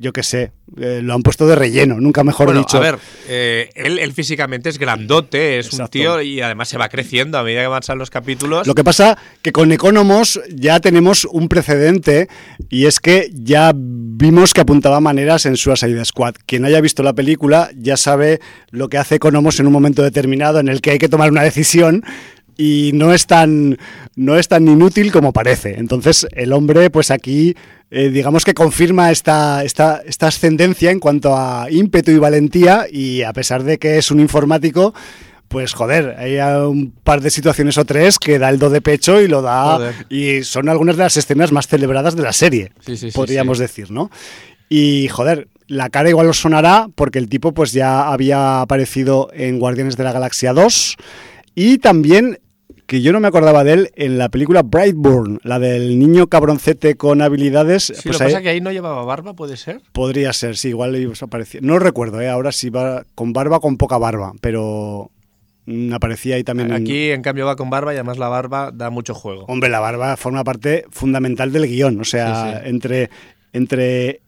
yo 0.00 0.12
qué 0.12 0.22
sé, 0.22 0.52
eh, 0.76 1.00
lo 1.02 1.14
han 1.14 1.22
puesto 1.22 1.46
de 1.46 1.54
relleno, 1.54 2.00
nunca 2.00 2.24
mejor 2.24 2.46
Bueno, 2.46 2.60
dicho. 2.60 2.76
a 2.76 2.80
ver, 2.80 2.98
eh, 3.28 3.70
él, 3.74 3.98
él 3.98 4.12
físicamente 4.12 4.68
es 4.68 4.78
grandote, 4.78 5.58
es 5.58 5.72
un 5.72 5.86
tío 5.88 6.20
y 6.20 6.40
además 6.40 6.68
se 6.68 6.78
va 6.78 6.88
creciendo 6.88 7.38
a 7.38 7.42
medida 7.42 7.60
que 7.60 7.66
avanzan 7.66 7.98
los 7.98 8.10
capítulos. 8.10 8.66
Lo 8.66 8.74
que 8.74 8.84
pasa 8.84 9.18
que 9.42 9.52
con 9.52 9.72
Economos 9.72 10.40
ya 10.54 10.80
tenemos 10.80 11.24
un 11.24 11.48
precedente 11.48 12.28
y 12.68 12.86
es 12.86 13.00
que 13.00 13.30
ya 13.32 13.72
vimos 13.74 14.52
que 14.52 14.60
apuntaba 14.60 15.00
maneras 15.00 15.46
en 15.46 15.56
Suicide 15.56 16.04
Squad. 16.04 16.34
Quien 16.46 16.64
haya 16.64 16.80
visto 16.80 17.02
la 17.02 17.12
película 17.12 17.70
ya 17.76 17.96
sabe 17.96 18.40
lo 18.70 18.88
que 18.88 18.98
hace 18.98 19.16
Economos 19.16 19.60
en 19.60 19.66
un 19.66 19.72
momento 19.72 20.02
determinado 20.02 20.60
en 20.60 20.68
el 20.68 20.80
que 20.80 20.90
hay 20.90 20.98
que 20.98 21.08
tomar 21.08 21.30
una 21.30 21.42
decisión 21.42 22.04
y 22.58 22.90
no 22.92 23.14
es 23.14 23.26
tan 23.26 23.78
no 24.16 24.36
es 24.36 24.48
tan 24.48 24.68
inútil 24.68 25.10
como 25.10 25.32
parece. 25.32 25.78
Entonces 25.78 26.26
el 26.32 26.52
hombre 26.52 26.90
pues 26.90 27.10
aquí 27.10 27.56
eh, 27.90 28.10
digamos 28.10 28.44
que 28.44 28.52
confirma 28.52 29.10
esta, 29.10 29.64
esta, 29.64 30.02
esta 30.04 30.26
ascendencia 30.26 30.90
en 30.90 31.00
cuanto 31.00 31.34
a 31.34 31.70
ímpetu 31.70 32.10
y 32.10 32.18
valentía 32.18 32.86
y 32.90 33.22
a 33.22 33.32
pesar 33.32 33.62
de 33.62 33.78
que 33.78 33.96
es 33.96 34.10
un 34.10 34.20
informático 34.20 34.92
pues 35.46 35.72
joder, 35.72 36.16
hay 36.18 36.38
un 36.38 36.90
par 36.90 37.22
de 37.22 37.30
situaciones 37.30 37.78
o 37.78 37.86
tres 37.86 38.18
que 38.18 38.38
da 38.38 38.50
el 38.50 38.58
do 38.58 38.68
de 38.68 38.82
pecho 38.82 39.22
y 39.22 39.28
lo 39.28 39.40
da. 39.40 39.76
Joder. 39.76 39.94
Y 40.10 40.44
son 40.44 40.68
algunas 40.68 40.98
de 40.98 41.04
las 41.04 41.16
escenas 41.16 41.52
más 41.52 41.66
celebradas 41.66 42.14
de 42.16 42.22
la 42.22 42.34
serie, 42.34 42.72
Sí, 42.84 42.98
sí, 42.98 43.10
sí, 43.10 43.16
podríamos 43.16 43.58
decir, 43.58 43.90
¿no? 43.90 44.10
Y 44.68 45.08
joder, 45.08 45.48
la 45.66 45.88
cara 45.88 46.10
igual 46.10 46.28
os 46.28 46.38
sonará 46.38 46.88
porque 46.94 47.18
el 47.18 47.30
tipo 47.30 47.54
pues 47.54 47.72
ya 47.72 48.08
había 48.12 48.60
aparecido 48.60 49.30
en 49.32 49.58
Guardianes 49.58 49.96
de 49.96 50.04
la 50.04 50.12
Galaxia 50.12 50.52
2 50.52 50.96
y 51.54 51.78
también 51.78 52.38
que 52.88 53.02
yo 53.02 53.12
no 53.12 53.20
me 53.20 53.28
acordaba 53.28 53.62
de 53.64 53.72
él 53.74 53.90
en 53.96 54.16
la 54.18 54.30
película 54.30 54.62
Brightburn, 54.62 55.40
la 55.44 55.58
del 55.58 55.98
niño 55.98 56.26
cabroncete 56.26 56.96
con 56.96 57.20
habilidades. 57.22 57.84
Sí, 57.84 57.92
pues 57.92 58.06
lo 58.06 58.18
que 58.18 58.24
ahí- 58.24 58.32
pasa 58.32 58.42
que 58.42 58.48
ahí 58.48 58.60
no 58.60 58.72
llevaba 58.72 59.04
barba, 59.04 59.34
¿puede 59.34 59.56
ser? 59.58 59.82
Podría 59.92 60.32
ser, 60.32 60.56
sí, 60.56 60.70
igual 60.70 60.92
le 60.92 61.00
ibas 61.00 61.22
a 61.22 61.26
aparecer. 61.26 61.62
No 61.62 61.74
lo 61.74 61.78
recuerdo, 61.80 62.20
¿eh? 62.20 62.28
ahora 62.30 62.50
sí 62.50 62.70
va 62.70 63.04
con 63.14 63.32
barba 63.34 63.60
con 63.60 63.76
poca 63.76 63.98
barba, 63.98 64.32
pero 64.40 65.10
mm, 65.66 65.92
aparecía 65.92 66.36
ahí 66.36 66.44
también. 66.44 66.70
en- 66.70 66.82
Aquí, 66.82 67.10
en 67.10 67.20
cambio, 67.20 67.44
va 67.44 67.56
con 67.56 67.68
barba 67.68 67.92
y 67.92 67.96
además 67.96 68.16
la 68.16 68.28
barba 68.28 68.70
da 68.72 68.88
mucho 68.88 69.12
juego. 69.14 69.44
Hombre, 69.48 69.68
la 69.68 69.80
barba 69.80 70.16
forma 70.16 70.42
parte 70.42 70.86
fundamental 70.90 71.52
del 71.52 71.66
guion. 71.68 72.00
O 72.00 72.04
sea, 72.04 72.52
Sí, 72.52 72.58
sí. 72.64 72.70
entre 72.70 73.10
entre 73.52 74.20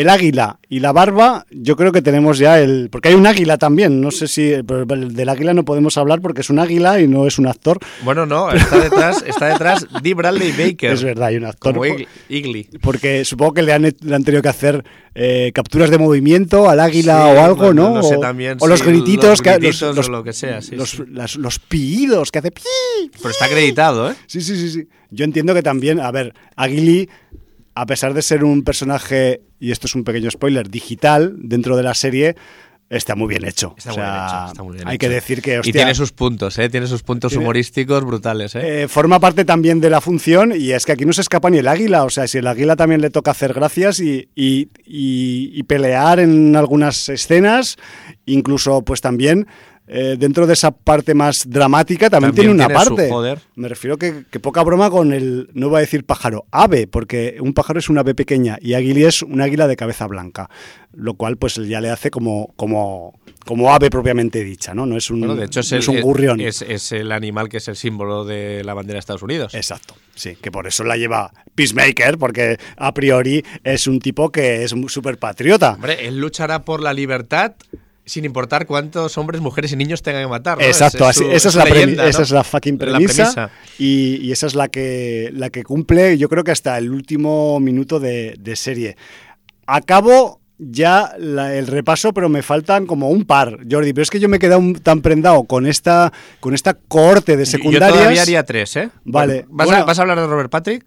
el 0.00 0.08
águila 0.10 0.58
y 0.68 0.80
la 0.80 0.92
barba, 0.92 1.46
yo 1.50 1.76
creo 1.76 1.90
que 1.92 2.02
tenemos 2.02 2.38
ya 2.38 2.60
el. 2.60 2.88
Porque 2.90 3.08
hay 3.08 3.14
un 3.14 3.26
águila 3.26 3.56
también. 3.58 4.00
No 4.00 4.10
sé 4.10 4.28
si. 4.28 4.52
pero 4.66 4.82
el 4.94 5.14
del 5.14 5.28
águila 5.28 5.54
no 5.54 5.64
podemos 5.64 5.96
hablar 5.96 6.20
porque 6.20 6.42
es 6.42 6.50
un 6.50 6.58
águila 6.58 7.00
y 7.00 7.08
no 7.08 7.26
es 7.26 7.38
un 7.38 7.46
actor. 7.46 7.78
Bueno, 8.04 8.26
no, 8.26 8.50
está 8.52 8.78
detrás, 8.78 9.24
está 9.26 9.46
detrás 9.48 9.86
Dee 10.02 10.14
Bradley 10.14 10.52
Baker. 10.52 10.92
Es 10.92 11.02
verdad, 11.02 11.28
hay 11.28 11.36
un 11.36 11.44
actor. 11.46 11.72
Como 11.74 11.84
Igli. 12.28 12.68
Porque 12.82 13.24
supongo 13.24 13.54
que 13.54 13.62
le 13.62 13.72
han, 13.72 13.82
le 13.82 14.14
han 14.14 14.24
tenido 14.24 14.42
que 14.42 14.48
hacer 14.48 14.84
eh, 15.14 15.50
capturas 15.54 15.88
de 15.90 15.98
movimiento 15.98 16.68
al 16.68 16.80
águila 16.80 17.30
Sí, 17.32 17.36
o 17.38 17.40
algo, 17.44 17.72
no- 17.72 17.88
¿no? 17.90 17.94
no 17.96 18.02
sé 18.02 18.16
o, 18.16 18.20
también 18.20 18.58
o 18.60 18.66
los 18.66 18.82
grititos, 18.82 19.30
los 19.30 19.42
que 19.42 19.56
grititos 19.58 19.96
los, 19.96 20.08
o 20.08 20.12
lo 20.12 20.22
que 20.24 20.32
sea, 20.34 20.60
sí, 20.60 20.76
los, 20.76 21.02
las- 21.10 21.36
los 21.36 21.58
que 21.58 22.38
hace. 22.38 22.52
Pero 22.52 23.30
está 23.30 23.46
acreditado, 23.46 24.10
¿eh? 24.10 24.14
Sí, 24.26 24.40
sí, 24.42 24.56
sí, 24.56 24.70
sí. 24.70 24.88
Yo 25.10 25.24
entiendo 25.24 25.54
que 25.54 25.62
también, 25.62 26.00
a 26.00 26.10
ver, 26.10 26.34
Aguili, 26.56 27.08
a 27.76 27.86
pesar 27.86 28.14
de 28.14 28.22
ser 28.22 28.42
un 28.42 28.62
personaje, 28.64 29.42
y 29.60 29.70
esto 29.70 29.86
es 29.86 29.94
un 29.94 30.02
pequeño 30.02 30.30
spoiler, 30.30 30.68
digital 30.70 31.34
dentro 31.38 31.76
de 31.76 31.82
la 31.82 31.94
serie, 31.94 32.34
está 32.88 33.16
muy 33.16 33.28
bien 33.28 33.44
hecho. 33.44 33.74
Está 33.76 33.92
O 33.92 33.96
muy 33.96 34.02
bien 34.04 34.14
hecho, 34.14 34.46
está 34.46 34.62
muy 34.62 34.74
bien 34.76 34.88
hay 34.88 34.94
hecho. 34.94 35.00
que 35.00 35.08
decir 35.08 35.42
que, 35.42 35.60
y 35.64 35.72
tiene 35.72 35.94
sus 35.94 36.12
puntos, 36.12 36.56
¿eh? 36.58 36.68
Tiene 36.68 36.86
sus 36.86 37.02
puntos 37.02 37.30
Tiene- 37.32 37.44
humorísticos 37.44 38.04
brutales, 38.04 38.54
¿eh? 38.54 38.84
eh, 38.84 38.88
forma 38.88 39.18
parte 39.20 39.44
también 39.44 39.80
de 39.80 39.90
la 39.90 40.00
función 40.00 40.52
y 40.56 40.70
es 40.70 40.86
que 40.86 40.92
aquí 40.92 41.04
no 41.04 41.12
se 41.12 41.20
escapa 41.22 41.50
ni 41.50 41.58
el 41.58 41.66
águila. 41.68 42.04
O 42.04 42.10
sea, 42.10 42.26
si 42.28 42.38
el 42.38 42.46
águila 42.46 42.76
también 42.76 43.00
le 43.00 43.10
toca 43.10 43.32
hacer 43.32 43.52
gracias 43.54 43.98
y, 44.00 44.28
y- 44.36 44.68
y- 44.86 45.50
y 45.52 45.62
pelear 45.64 46.20
en 46.20 46.54
algunas 46.56 47.08
escenas, 47.08 47.76
incluso 48.24 48.82
pues 48.82 49.00
también 49.00 49.46
eh, 49.88 50.16
dentro 50.18 50.46
de 50.46 50.54
esa 50.54 50.72
parte 50.72 51.14
más 51.14 51.48
dramática 51.48 52.10
también, 52.10 52.34
También 52.34 52.56
tiene 52.56 52.64
una 52.64 52.66
tiene 52.66 52.84
su 52.84 52.96
parte. 52.96 53.42
Me 53.54 53.68
refiero 53.68 53.96
que, 53.96 54.24
que 54.30 54.40
poca 54.40 54.62
broma 54.62 54.90
con 54.90 55.12
el, 55.12 55.48
no 55.54 55.68
voy 55.68 55.78
a 55.78 55.80
decir 55.80 56.04
pájaro, 56.04 56.46
ave, 56.50 56.86
porque 56.86 57.36
un 57.40 57.54
pájaro 57.54 57.78
es 57.78 57.88
un 57.88 57.98
ave 57.98 58.14
pequeña 58.14 58.58
y 58.60 58.74
águila 58.74 59.08
es 59.08 59.22
un 59.22 59.40
águila 59.40 59.68
de 59.68 59.76
cabeza 59.76 60.06
blanca, 60.06 60.50
lo 60.92 61.14
cual 61.14 61.36
pues 61.36 61.54
ya 61.54 61.80
le 61.80 61.90
hace 61.90 62.10
como, 62.10 62.52
como, 62.56 63.20
como 63.44 63.72
ave 63.72 63.90
propiamente 63.90 64.42
dicha, 64.42 64.74
¿no? 64.74 64.86
No 64.86 64.96
es 64.96 65.10
un, 65.10 65.20
Bueno, 65.20 65.36
de 65.36 65.46
hecho 65.46 65.60
es, 65.60 65.70
no 65.70 65.76
el, 65.76 65.82
es 65.82 65.88
un 65.88 66.00
gurrión. 66.00 66.40
Es, 66.40 66.62
es 66.62 66.90
el 66.92 67.12
animal 67.12 67.48
que 67.48 67.58
es 67.58 67.68
el 67.68 67.76
símbolo 67.76 68.24
de 68.24 68.64
la 68.64 68.74
bandera 68.74 68.96
de 68.96 69.00
Estados 69.00 69.22
Unidos. 69.22 69.54
Exacto, 69.54 69.94
sí, 70.14 70.36
que 70.40 70.50
por 70.50 70.66
eso 70.66 70.82
la 70.82 70.96
lleva 70.96 71.32
Peacemaker, 71.54 72.18
porque 72.18 72.58
a 72.76 72.92
priori 72.92 73.44
es 73.62 73.86
un 73.86 74.00
tipo 74.00 74.30
que 74.30 74.64
es 74.64 74.74
súper 74.88 75.18
patriota. 75.18 75.74
Hombre, 75.74 76.06
él 76.08 76.18
luchará 76.18 76.64
por 76.64 76.82
la 76.82 76.92
libertad 76.92 77.54
sin 78.06 78.24
importar 78.24 78.66
cuántos 78.66 79.18
hombres, 79.18 79.40
mujeres 79.42 79.72
y 79.72 79.76
niños 79.76 80.00
tengan 80.00 80.22
que 80.22 80.28
matar. 80.28 80.56
¿no? 80.58 80.64
Exacto, 80.64 81.10
Es- 81.10 81.16
es 81.16 81.22
así- 81.22 81.24
su- 81.24 81.36
esa, 81.36 81.48
es 81.48 81.54
la 81.56 81.64
leyenda, 81.64 82.02
¿no? 82.04 82.08
esa 82.08 82.22
es 82.22 82.30
la 82.30 82.44
fucking 82.44 82.78
La 82.78 82.86
premisa, 82.92 83.14
premisa. 83.34 83.50
Y, 83.78 84.16
y 84.22 84.32
esa 84.32 84.46
es 84.46 84.54
la 84.54 84.68
que, 84.68 85.30
la 85.34 85.50
que 85.50 85.64
cumple, 85.64 86.16
yo 86.16 86.28
creo 86.28 86.44
que 86.44 86.52
hasta 86.52 86.78
el 86.78 86.90
último 86.92 87.58
minuto 87.60 87.98
de, 88.00 88.36
de 88.38 88.56
serie. 88.56 88.96
Acabo 89.66 90.40
ya 90.58 91.12
la- 91.18 91.54
el 91.54 91.66
repaso, 91.66 92.14
pero 92.14 92.28
me 92.28 92.42
faltan 92.42 92.86
como 92.86 93.10
un 93.10 93.24
par, 93.24 93.58
Jordi, 93.70 93.92
pero 93.92 94.04
es 94.04 94.10
que 94.10 94.20
yo 94.20 94.28
me 94.28 94.36
he 94.36 94.40
quedado 94.40 94.60
un- 94.60 94.74
tan 94.74 95.00
prendado 95.02 95.44
con 95.44 95.66
esta, 95.66 96.12
con 96.40 96.54
esta 96.54 96.74
cohorte 96.74 97.36
de 97.36 97.44
Yo 97.44 97.50
secundarias. 97.50 97.92
todavía 97.92 98.22
haría 98.22 98.42
tres, 98.44 98.76
¿eh? 98.76 98.88
Vale, 99.04 99.44
Bueno, 99.48 99.70
¿vas, 99.72 99.80
a, 99.80 99.84
vas 99.84 99.98
a 99.98 100.02
hablar 100.02 100.20
de 100.20 100.26
Robert 100.26 100.50
Patrick? 100.50 100.86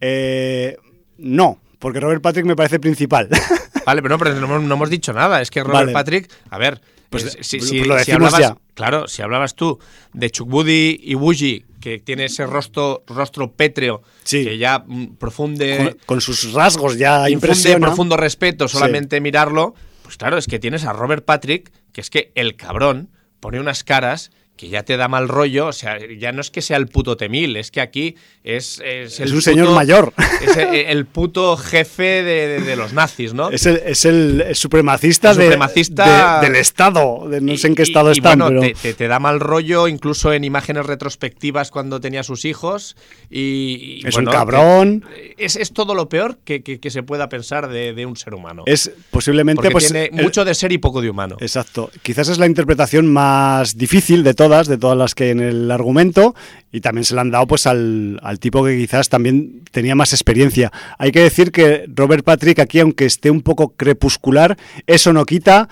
Eh, 0.00 0.76
no, 1.18 1.58
porque 1.78 2.00
Robert 2.00 2.22
Patrick 2.22 2.44
me 2.46 2.54
parece 2.54 2.78
principal. 2.78 3.28
Vale, 3.90 4.02
pero 4.02 4.14
no, 4.14 4.18
pero 4.18 4.34
no, 4.36 4.46
hemos- 4.46 4.62
no 4.62 4.74
hemos 4.74 4.90
dicho 4.90 5.12
nada. 5.12 5.40
Es 5.40 5.50
que 5.50 5.60
Robert 5.62 5.86
Vale. 5.86 5.92
Patrick, 5.92 6.30
a 6.48 6.58
ver, 6.58 6.80
Pues, 7.10 7.36
si, 7.40 7.60
si- 7.60 7.82
lo 7.84 7.98
si 8.04 8.12
hablabas, 8.12 8.38
ya. 8.40 8.56
claro, 8.74 9.08
si 9.08 9.20
hablabas 9.20 9.56
tú 9.56 9.78
de 10.12 10.30
Chuck 10.30 10.48
Woody 10.52 11.00
y 11.02 11.16
Woogie, 11.16 11.64
que 11.80 11.98
tiene 11.98 12.26
ese 12.26 12.46
rostro, 12.46 13.02
rostro 13.08 13.52
pétreo, 13.52 14.02
Sí. 14.22 14.44
que 14.44 14.58
ya 14.58 14.84
mm, 14.86 15.16
profunde, 15.16 15.76
con, 15.76 15.96
con 16.06 16.20
sus 16.20 16.52
rasgos 16.52 16.98
ya 16.98 17.28
impresiona. 17.28 17.86
profundo 17.88 18.16
respeto 18.16 18.68
solamente 18.68 19.20
mirarlo, 19.20 19.74
pues 20.04 20.16
claro, 20.16 20.38
es 20.38 20.46
que 20.46 20.58
tienes 20.60 20.84
a 20.84 20.92
Robert 20.92 21.24
Patrick, 21.24 21.72
que 21.92 22.00
es 22.00 22.10
que 22.10 22.30
el 22.36 22.54
cabrón 22.56 23.08
pone 23.40 23.58
unas 23.58 23.82
caras 23.82 24.30
que 24.60 24.68
ya 24.68 24.82
te 24.82 24.98
da 24.98 25.08
mal 25.08 25.26
rollo, 25.26 25.68
o 25.68 25.72
sea, 25.72 25.96
ya 26.18 26.32
no 26.32 26.42
es 26.42 26.50
que 26.50 26.60
sea 26.60 26.76
el 26.76 26.86
puto 26.86 27.16
temil, 27.16 27.56
es 27.56 27.70
que 27.70 27.80
aquí 27.80 28.16
es, 28.44 28.78
es, 28.84 29.18
el 29.18 29.28
Es 29.28 29.32
un 29.32 29.40
señor 29.40 29.70
mayor. 29.70 30.12
Es 30.42 30.54
el, 30.56 30.74
el 30.74 31.06
puto 31.06 31.56
jefe 31.56 32.22
de, 32.22 32.48
de- 32.48 32.60
de 32.60 32.76
los 32.76 32.92
nazis, 32.92 33.32
¿no? 33.34 33.50
Es 33.50 33.64
el, 33.66 33.76
es 33.78 34.04
el 34.04 34.44
supremacista, 34.54 35.30
El 35.30 35.36
supremacista- 35.38 36.40
de- 36.40 36.46
del 36.48 36.56
Estado. 36.56 37.26
de 37.28 37.40
no 37.40 37.56
sé 37.56 37.68
en 37.68 37.74
qué 37.74 37.82
estado 37.82 38.08
y- 38.10 38.12
y 38.14 38.18
están, 38.18 38.38
bueno, 38.38 38.60
pero. 38.60 38.74
te, 38.74 38.80
te- 38.80 38.94
te 38.94 39.08
da 39.08 39.18
mal 39.18 39.40
rollo 39.40 39.88
incluso 39.88 40.32
en 40.34 40.44
imágenes 40.44 40.84
retrospectivas 40.86 41.70
cuando 41.70 42.00
tenía 42.00 42.22
sus 42.22 42.44
hijos. 42.44 42.96
Y, 43.30 44.02
Es 44.06 44.14
bueno, 44.14 44.30
un 44.30 44.36
cabrón. 44.36 45.04
te- 45.14 45.42
es, 45.44 45.56
es 45.56 45.72
todo 45.72 45.94
lo 45.94 46.08
peor 46.08 46.38
que, 46.44 46.62
que- 46.62 46.80
que 46.80 46.90
se 46.90 47.02
pueda 47.02 47.28
pensar 47.28 47.68
de, 47.68 48.04
un 48.06 48.16
ser 48.16 48.34
humano. 48.34 48.64
Es 48.66 48.90
posiblemente. 49.10 49.56
Porque 49.56 49.70
pues, 49.72 49.86
tiene 49.90 50.06
el- 50.12 50.22
mucho 50.22 50.44
de 50.44 50.54
ser 50.54 50.72
y 50.72 50.78
poco 50.78 51.00
de 51.00 51.08
humano. 51.10 51.36
Exacto. 51.40 51.90
Quizás 52.02 52.28
es 52.28 52.38
la 52.38 52.46
interpretación 52.46 53.10
más 53.12 53.76
difícil 53.76 54.22
de 54.24 54.34
todas, 54.50 54.66
de 54.66 54.78
todas 54.78 54.98
las 54.98 55.14
que 55.14 55.30
en 55.30 55.40
el 55.40 55.70
argumento, 55.70 56.34
y 56.72 56.80
también 56.80 57.04
se 57.04 57.14
la 57.14 57.20
han 57.20 57.30
dado 57.30 57.46
pues 57.46 57.66
al, 57.66 58.18
al 58.22 58.38
tipo 58.40 58.64
que 58.64 58.76
quizás 58.76 59.08
también 59.08 59.62
tenía 59.70 59.94
más 59.94 60.12
experiencia. 60.12 60.72
Hay 60.98 61.12
que 61.12 61.20
decir 61.20 61.52
que 61.52 61.84
Robert 61.94 62.24
Patrick 62.24 62.58
aquí, 62.58 62.80
aunque 62.80 63.06
esté 63.06 63.30
un 63.30 63.42
poco 63.42 63.74
crepuscular, 63.76 64.56
eso 64.86 65.12
no 65.12 65.24
quita 65.24 65.68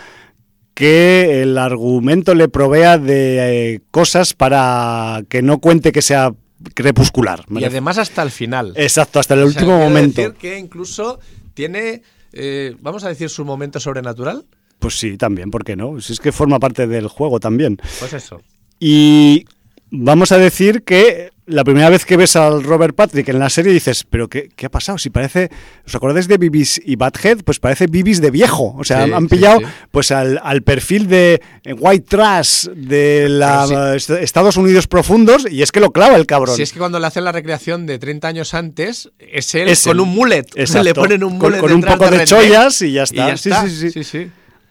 que 0.74 1.42
el 1.42 1.58
argumento 1.58 2.36
le 2.36 2.48
provea 2.48 2.98
de 2.98 3.74
eh, 3.74 3.80
cosas 3.90 4.32
para 4.32 5.22
que 5.28 5.42
no 5.42 5.58
cuente 5.58 5.90
que 5.90 6.02
sea 6.02 6.32
crepuscular. 6.74 7.44
Y 7.50 7.64
además 7.64 7.98
hasta 7.98 8.22
el 8.22 8.30
final. 8.30 8.74
Exacto, 8.76 9.18
hasta 9.18 9.34
el 9.34 9.40
O 9.42 9.50
sea, 9.50 9.60
último 9.62 9.76
momento. 9.78 10.22
decir 10.22 10.36
que 10.36 10.56
incluso 10.56 11.18
tiene, 11.54 12.02
eh, 12.32 12.76
vamos 12.80 13.02
a 13.02 13.08
decir, 13.08 13.28
su 13.28 13.44
momento 13.44 13.80
sobrenatural. 13.80 14.44
Pues 14.78 14.96
sí, 14.96 15.16
también, 15.16 15.50
¿por 15.50 15.64
qué 15.64 15.74
no? 15.74 16.00
Si 16.00 16.12
es 16.12 16.20
que 16.20 16.30
forma 16.30 16.60
parte 16.60 16.86
del 16.86 17.08
juego 17.08 17.40
también. 17.40 17.80
Pues 17.98 18.12
eso. 18.12 18.40
Y 18.78 19.44
vamos 19.90 20.32
a 20.32 20.38
decir 20.38 20.82
que 20.84 21.30
la 21.46 21.64
primera 21.64 21.88
vez 21.88 22.04
que 22.04 22.18
ves 22.18 22.36
al 22.36 22.62
Robert 22.62 22.94
Patrick 22.94 23.26
en 23.30 23.38
la 23.38 23.48
serie 23.48 23.72
dices, 23.72 24.04
pero 24.08 24.28
¿qué, 24.28 24.50
qué 24.54 24.66
ha 24.66 24.70
pasado? 24.70 24.98
Si 24.98 25.08
parece, 25.08 25.48
¿os 25.86 25.94
acordáis 25.94 26.28
de 26.28 26.36
Bibis 26.36 26.78
y 26.84 26.96
Badhead? 26.96 27.38
Pues 27.42 27.58
parece 27.58 27.86
Bibis 27.86 28.20
de 28.20 28.30
viejo. 28.30 28.74
O 28.78 28.84
sea, 28.84 29.06
Sí, 29.06 29.12
han 29.12 29.28
pillado 29.28 29.60
sí. 29.60 29.64
pues 29.90 30.10
al, 30.10 30.38
al 30.44 30.62
perfil 30.62 31.08
de 31.08 31.40
eh, 31.64 31.72
White 31.72 32.04
Trash 32.06 32.66
de 32.68 33.30
la, 33.30 33.94
est- 33.96 34.10
Estados 34.10 34.58
Unidos 34.58 34.86
profundos 34.86 35.46
y 35.50 35.62
es 35.62 35.72
que 35.72 35.80
lo 35.80 35.90
clava 35.90 36.16
el 36.16 36.26
cabrón. 36.26 36.54
Si 36.54 36.60
es 36.60 36.70
que 36.72 36.78
cuando 36.80 37.00
le 37.00 37.06
hacen 37.06 37.24
la 37.24 37.32
recreación 37.32 37.86
de 37.86 37.98
30 37.98 38.28
años 38.28 38.52
antes, 38.52 39.10
es 39.18 39.54
él 39.54 39.68
Es 39.68 39.84
con 39.84 39.96
él. 39.96 40.00
un 40.02 40.10
mullet. 40.10 40.44
Exacto. 40.54 40.84
Le 40.84 40.92
ponen 40.94 41.24
un 41.24 41.38
Con- 41.38 41.48
mullet 41.52 41.60
con 41.62 41.72
un 41.72 41.80
detrás 41.80 41.96
poco 41.98 42.10
de 42.10 42.24
chollas 42.24 42.82
y 42.82 42.92
ya 42.92 43.00
Y 43.00 43.04
está. 43.04 43.30
ya 43.30 43.36
sí. 43.68 43.90
sí, 43.90 44.04
sí. 44.04 44.30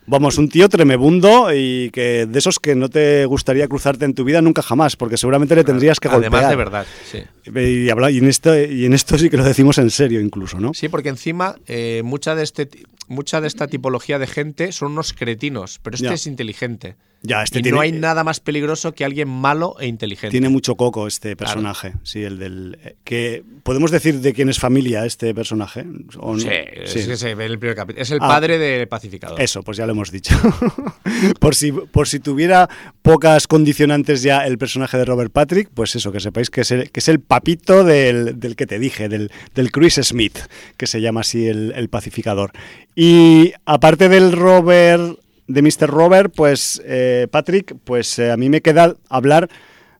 Vamos, 0.09 0.37
un 0.37 0.47
tío 0.47 0.69
tremebundo 0.69 1.53
y 1.53 1.89
que 1.91 2.25
de 2.25 2.39
esos 2.39 2.59
que 2.59 2.75
no 2.75 2.87
te 2.89 3.25
gustaría 3.25 3.67
cruzarte 3.67 4.05
en 4.05 4.13
tu 4.13 4.23
vida 4.23 4.41
nunca 4.41 4.61
jamás, 4.61 4.95
porque 4.95 5.17
seguramente 5.17 5.53
le 5.53 5.65
tendrías 5.65 5.99
que 5.99 6.07
Además 6.07 6.31
golpear. 6.31 6.49
de 6.49 6.55
verdad, 6.55 6.85
sí. 7.03 7.23
Y, 7.55 7.89
habla- 7.89 8.11
y 8.11 8.17
en 8.19 8.27
esto, 8.27 8.57
y 8.59 8.85
en 8.85 8.93
esto 8.93 9.17
sí 9.17 9.29
que 9.29 9.37
lo 9.37 9.43
decimos 9.43 9.77
en 9.77 9.89
serio 9.89 10.19
incluso, 10.21 10.59
¿no? 10.59 10.73
Sí, 10.73 10.89
porque 10.89 11.09
encima 11.09 11.55
eh, 11.67 12.01
mucha, 12.03 12.35
de 12.35 12.43
este, 12.43 12.69
mucha 13.07 13.41
de 13.41 13.47
esta 13.47 13.67
tipología 13.67 14.19
de 14.19 14.27
gente 14.27 14.71
son 14.71 14.91
unos 14.93 15.13
cretinos, 15.13 15.79
pero 15.81 15.95
este 15.95 16.07
Ya. 16.07 16.13
es 16.13 16.27
inteligente. 16.27 16.95
Ya, 17.23 17.41
este 17.41 17.59
y 17.59 17.61
tiene, 17.63 17.75
no 17.75 17.81
hay 17.81 17.91
nada 17.91 18.23
más 18.23 18.39
peligroso 18.39 18.93
que 18.93 19.03
alguien 19.03 19.27
malo 19.27 19.75
e 19.79 19.87
inteligente. 19.87 20.29
tiene 20.29 20.49
mucho 20.49 20.75
coco 20.75 21.07
este 21.07 21.35
personaje, 21.35 21.93
sí, 22.03 22.21
el 22.21 22.37
del... 22.37 22.77
eh, 22.83 22.95
que 23.03 23.43
¿Podemos 23.63 23.89
decir 23.89 24.19
de 24.21 24.33
quién 24.33 24.49
es 24.49 24.59
familia 24.59 25.03
este 25.03 25.33
personaje? 25.33 25.83
¿O 26.19 26.33
no? 26.35 26.39
Sí, 26.39 26.47
es 26.47 27.07
que 27.07 27.17
se 27.17 27.33
ve 27.33 27.45
en 27.47 27.51
el 27.53 27.59
primer 27.59 27.75
capítulo. 27.75 28.03
Es 28.03 28.11
el 28.11 28.19
Ah. 28.21 28.27
padre 28.27 28.59
de 28.59 28.85
Pacificador. 28.85 29.41
Eso, 29.41 29.63
pues 29.63 29.77
ya 29.77 29.87
lo 29.87 29.93
hemos 29.93 30.11
dicho. 30.11 30.35
por, 31.39 31.55
si, 31.55 31.71
por 31.71 32.07
si 32.07 32.19
tuviera 32.19 32.69
pocas 33.01 33.47
condicionantes 33.47 34.21
ya 34.21 34.45
el 34.45 34.59
personaje 34.59 34.95
de 34.97 35.03
Robert 35.05 35.31
Patrick, 35.33 35.69
pues 35.73 35.95
eso, 35.95 36.11
que 36.11 36.19
sepáis 36.19 36.51
que 36.51 36.61
es 36.61 36.69
el, 36.71 36.91
que 36.91 36.99
es 36.99 37.07
el 37.07 37.19
papito 37.37 37.83
del, 37.83 38.39
del 38.39 38.55
que 38.55 38.65
te 38.65 38.79
dije, 38.79 39.09
del, 39.09 39.31
del 39.53 39.71
Chris 39.71 39.99
Smith, 40.01 40.39
que 40.75 40.87
se 40.87 41.01
llama 41.01 41.21
así 41.21 41.45
el, 41.47 41.87
pacificador. 41.87 42.51
Y 42.95 43.53
aparte 43.63 44.09
del 44.09 44.31
Robert, 44.31 45.19
de 45.47 45.61
Mr. 45.61 45.87
Robert, 45.87 46.33
pues 46.35 46.81
eh, 46.83 47.27
Patrick, 47.29 47.75
pues 47.83 48.17
eh, 48.17 48.31
a 48.31 48.37
mí 48.37 48.49
me 48.49 48.61
queda 48.61 48.95
hablar 49.07 49.49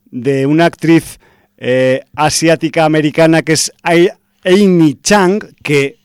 de 0.09 0.47
una 0.47 0.65
actriz 0.65 1.19
eh, 1.59 2.01
asiática 2.15 2.85
americana 2.85 3.43
que 3.43 3.53
es 3.53 3.71
Amy 3.83 4.97
Chang, 5.03 5.39
que 5.61 5.99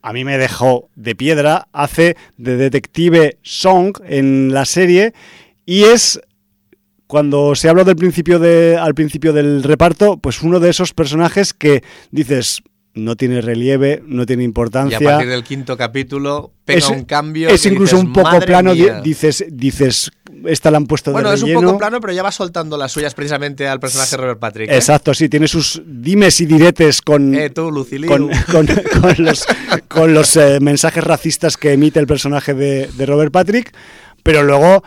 a 0.00 0.12
mí 0.12 0.24
me 0.24 0.38
dejó 0.38 0.90
de 0.94 1.16
piedra, 1.16 1.66
hace 1.72 2.16
de 2.36 2.56
detective 2.56 3.38
Song 3.42 3.98
en 4.06 4.54
la 4.54 4.64
serie 4.64 5.12
y 5.66 5.82
es 5.82 6.20
cuando 7.08 7.54
se 7.56 7.68
habla 7.68 7.82
del 7.82 7.96
principio 7.96 8.38
de, 8.38 8.76
al 8.80 8.94
principio 8.94 9.32
del 9.32 9.64
reparto, 9.64 10.18
pues 10.18 10.42
uno 10.42 10.60
de 10.60 10.70
esos 10.70 10.92
personajes 10.94 11.52
que 11.54 11.82
dices 12.12 12.62
no 12.94 13.16
tiene 13.16 13.40
relieve, 13.40 14.02
no 14.06 14.26
tiene 14.26 14.42
y 14.42 14.46
importancia. 14.46 14.98
a 14.98 15.00
partir 15.00 15.28
del 15.28 15.42
quinto 15.44 15.76
capítulo 15.76 16.52
pega 16.64 16.78
es, 16.78 16.88
un 16.90 17.04
cambio. 17.04 17.48
es 17.48 17.64
incluso 17.64 17.96
dices, 17.96 18.06
un 18.08 18.12
poco 18.12 18.28
"Madre 18.30 18.46
plano, 18.46 18.74
di- 18.74 18.82
mía". 18.82 19.00
dices, 19.02 19.44
dices, 19.50 20.10
esta 20.46 20.70
la 20.70 20.76
han 20.78 20.86
puesto 20.86 21.12
Bueno, 21.12 21.28
de 21.30 21.36
es 21.36 21.42
un 21.42 21.48
relleno. 21.48 21.66
poco 21.68 21.78
plano, 21.78 22.00
pero 22.00 22.12
ya 22.12 22.22
va 22.24 22.32
soltando 22.32 22.76
las 22.76 22.90
suyas 22.92 23.14
precisamente 23.14 23.66
al 23.68 23.78
personaje 23.80 24.10
de 24.10 24.16
Robert 24.16 24.40
Patrick. 24.40 24.70
¿eh? 24.70 24.74
Exacto, 24.76 25.14
sí, 25.14 25.28
tiene 25.28 25.46
sus 25.48 25.80
dimes 25.86 26.40
y 26.40 26.46
diretes 26.46 27.00
con, 27.00 27.34
Eh, 27.36 27.50
tú, 27.50 27.70
con- 28.06 28.28
con 29.00 29.14
los, 29.24 29.46
con 29.86 30.12
los, 30.12 30.36
eh, 30.36 30.58
mensajes 30.60 31.04
racistas 31.04 31.56
que 31.56 31.72
emite 31.72 32.00
el 32.00 32.06
personaje 32.06 32.52
de, 32.52 32.88
de 32.96 33.06
Robert 33.06 33.32
Patrick, 33.32 33.72
pero 34.24 34.42
luego 34.42 34.82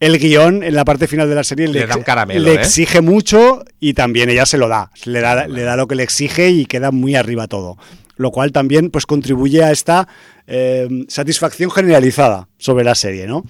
el 0.00 0.18
guion 0.18 0.62
en 0.62 0.74
la 0.74 0.84
parte 0.84 1.06
final 1.06 1.28
de 1.28 1.34
la 1.34 1.44
serie 1.44 1.68
Le 1.68 1.80
le, 1.80 1.86
da 1.86 1.96
un 1.96 2.02
caramelo, 2.02 2.40
le 2.40 2.52
¿eh? 2.52 2.54
exige 2.54 3.00
mucho 3.00 3.64
y 3.80 3.94
también 3.94 4.28
ella 4.28 4.46
se 4.46 4.58
lo 4.58 4.68
da, 4.68 4.90
le 5.04 5.20
da, 5.20 5.46
le 5.46 5.62
da 5.62 5.76
lo 5.76 5.86
que 5.86 5.94
le 5.94 6.02
exige 6.02 6.50
y 6.50 6.66
queda 6.66 6.90
muy 6.90 7.14
arriba 7.14 7.46
todo. 7.46 7.76
Lo 8.16 8.30
cual 8.30 8.52
también 8.52 8.90
pues 8.90 9.06
contribuye 9.06 9.62
a 9.62 9.70
esta 9.70 10.08
eh, 10.46 10.88
satisfacción 11.08 11.70
generalizada 11.70 12.48
sobre 12.58 12.84
la 12.84 12.94
serie, 12.94 13.26
¿no? 13.26 13.44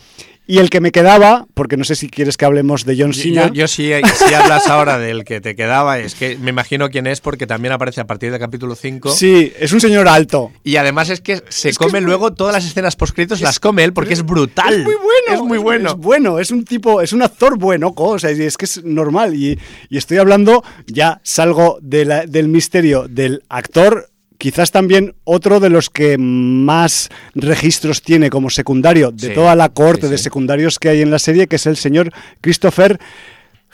Y 0.49 0.59
el 0.59 0.71
que 0.71 0.81
me 0.81 0.93
quedaba, 0.93 1.47
porque 1.55 1.77
no 1.77 1.83
sé 1.83 1.97
si 1.97 2.09
quieres 2.09 2.37
que 2.37 2.45
hablemos 2.45 2.85
de 2.85 2.97
John 2.97 3.13
Cena. 3.13 3.49
yo- 3.49 3.53
yo 3.55 3.67
sí, 3.69 3.91
si 4.29 4.33
hablas 4.33 4.69
ahora 4.69 4.97
del 4.97 5.25
que 5.25 5.41
te 5.41 5.57
quedaba, 5.57 5.99
es 5.99 6.15
que 6.15 6.39
me 6.39 6.51
imagino 6.51 6.89
quién 6.89 7.09
es 7.09 7.21
porque 7.21 7.49
también 7.49 7.73
aparece 7.73 8.01
a 8.01 8.07
partir 8.07 8.31
del 8.31 8.39
capítulo 8.39 8.77
5. 8.77 9.11
Sí, 9.11 9.53
es 9.59 9.73
un 9.73 9.81
señor 9.81 10.07
alto. 10.07 10.53
Y 10.63 10.77
además 10.77 11.11
es 11.11 11.21
que 11.21 11.43
se 11.49 11.71
Es 11.71 11.79
que 11.79 11.85
come 11.87 11.99
es 11.99 12.05
muy- 12.05 12.11
luego 12.11 12.33
todas 12.33 12.55
las 12.55 12.65
escenas 12.65 12.95
postcritos, 12.95 13.41
las 13.41 13.59
come 13.59 13.83
él 13.83 13.93
porque 13.93 14.15
es 14.15 14.25
brutal. 14.25 14.73
Es 14.73 14.85
muy 14.85 14.95
bueno. 14.95 15.35
Es 15.35 15.41
muy 15.43 15.59
bueno. 15.59 15.91
Es, 15.91 15.97
bueno, 15.97 16.39
es 16.39 16.51
un 16.53 16.65
tipo, 16.65 17.01
es 17.03 17.13
un 17.13 17.23
actor 17.23 17.59
bueno, 17.59 17.93
o 17.97 18.17
sea, 18.21 18.31
es 18.31 18.57
que 18.57 18.67
es 18.67 18.85
normal. 18.85 19.35
Y, 19.35 19.59
y 19.91 19.97
estoy 19.99 20.19
hablando, 20.19 20.63
ya 20.87 21.21
salgo 21.25 21.79
de 21.83 22.05
la- 22.05 22.25
del 22.27 22.47
misterio 22.47 23.09
del 23.09 23.43
actor. 23.49 24.11
Quizás 24.47 24.71
también 24.71 25.17
otro 25.25 25.59
de 25.59 25.71
los 25.71 25.91
que 25.91 26.19
más 26.19 27.09
registros 27.35 28.01
tiene 28.01 28.31
como 28.31 28.49
secundario 28.49 29.11
de 29.11 29.31
Sí, 29.31 29.35
toda 29.35 29.57
la 29.57 29.71
corte 29.71 30.07
sí, 30.07 30.13
de 30.13 30.19
secundarios 30.19 30.79
que 30.79 30.89
hay 30.89 31.03
en 31.03 31.11
la 31.11 31.19
serie, 31.19 31.49
que 31.49 31.57
es 31.57 31.67
el 31.67 31.77
señor 31.77 32.13
Christopher 32.43 33.01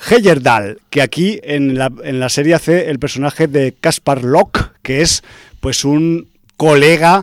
Heyerdahl, 0.08 0.78
que 0.88 1.02
aquí 1.02 1.38
en 1.42 1.76
la, 1.76 1.92
en 2.04 2.20
la 2.20 2.30
serie 2.30 2.54
hace 2.54 2.88
el 2.88 2.98
personaje 2.98 3.48
de 3.48 3.74
Caspar 3.78 4.24
Locke, 4.24 4.70
que 4.80 5.02
es 5.02 5.22
pues 5.60 5.84
un 5.84 6.28
colega 6.56 7.22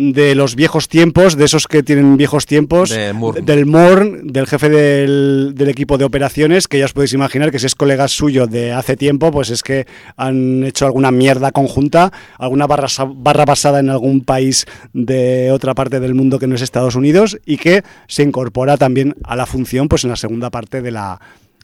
de 0.00 0.36
los 0.36 0.54
viejos 0.54 0.86
tiempos, 0.86 1.36
de 1.36 1.44
esos 1.44 1.66
que 1.66 1.82
tienen 1.82 2.16
viejos 2.16 2.46
tiempos, 2.46 2.90
De 2.90 3.12
Moore. 3.12 3.42
del 3.42 3.66
Morn, 3.66 4.28
del 4.28 4.46
jefe 4.46 4.68
del, 4.68 5.54
del 5.56 5.68
equipo 5.68 5.98
de 5.98 6.04
operaciones, 6.04 6.68
que 6.68 6.78
ya 6.78 6.84
os 6.84 6.92
podéis 6.92 7.14
imaginar 7.14 7.50
que 7.50 7.58
si 7.58 7.66
es 7.66 7.74
colega 7.74 8.06
suyo 8.06 8.46
de 8.46 8.72
hace 8.72 8.96
tiempo, 8.96 9.32
pues 9.32 9.50
es 9.50 9.64
que 9.64 9.88
han 10.16 10.62
hecho 10.62 10.86
alguna 10.86 11.10
mierda 11.10 11.50
conjunta, 11.50 12.12
alguna 12.38 12.68
barra, 12.68 12.86
barra 13.16 13.44
basada 13.44 13.80
en 13.80 13.90
algún 13.90 14.20
país 14.20 14.66
de 14.92 15.50
otra 15.50 15.74
parte 15.74 15.98
del 15.98 16.14
mundo 16.14 16.38
que 16.38 16.46
no 16.46 16.54
es 16.54 16.62
Estados 16.62 16.94
Unidos 16.94 17.36
y 17.44 17.56
que 17.56 17.82
se 18.06 18.22
incorpora 18.22 18.76
también 18.76 19.16
a 19.24 19.34
la 19.34 19.46
función 19.46 19.88
pues 19.88 20.04
en 20.04 20.10
la 20.10 20.16
segunda 20.16 20.50
parte 20.50 20.80
de 20.80 20.92
la, 20.92 21.20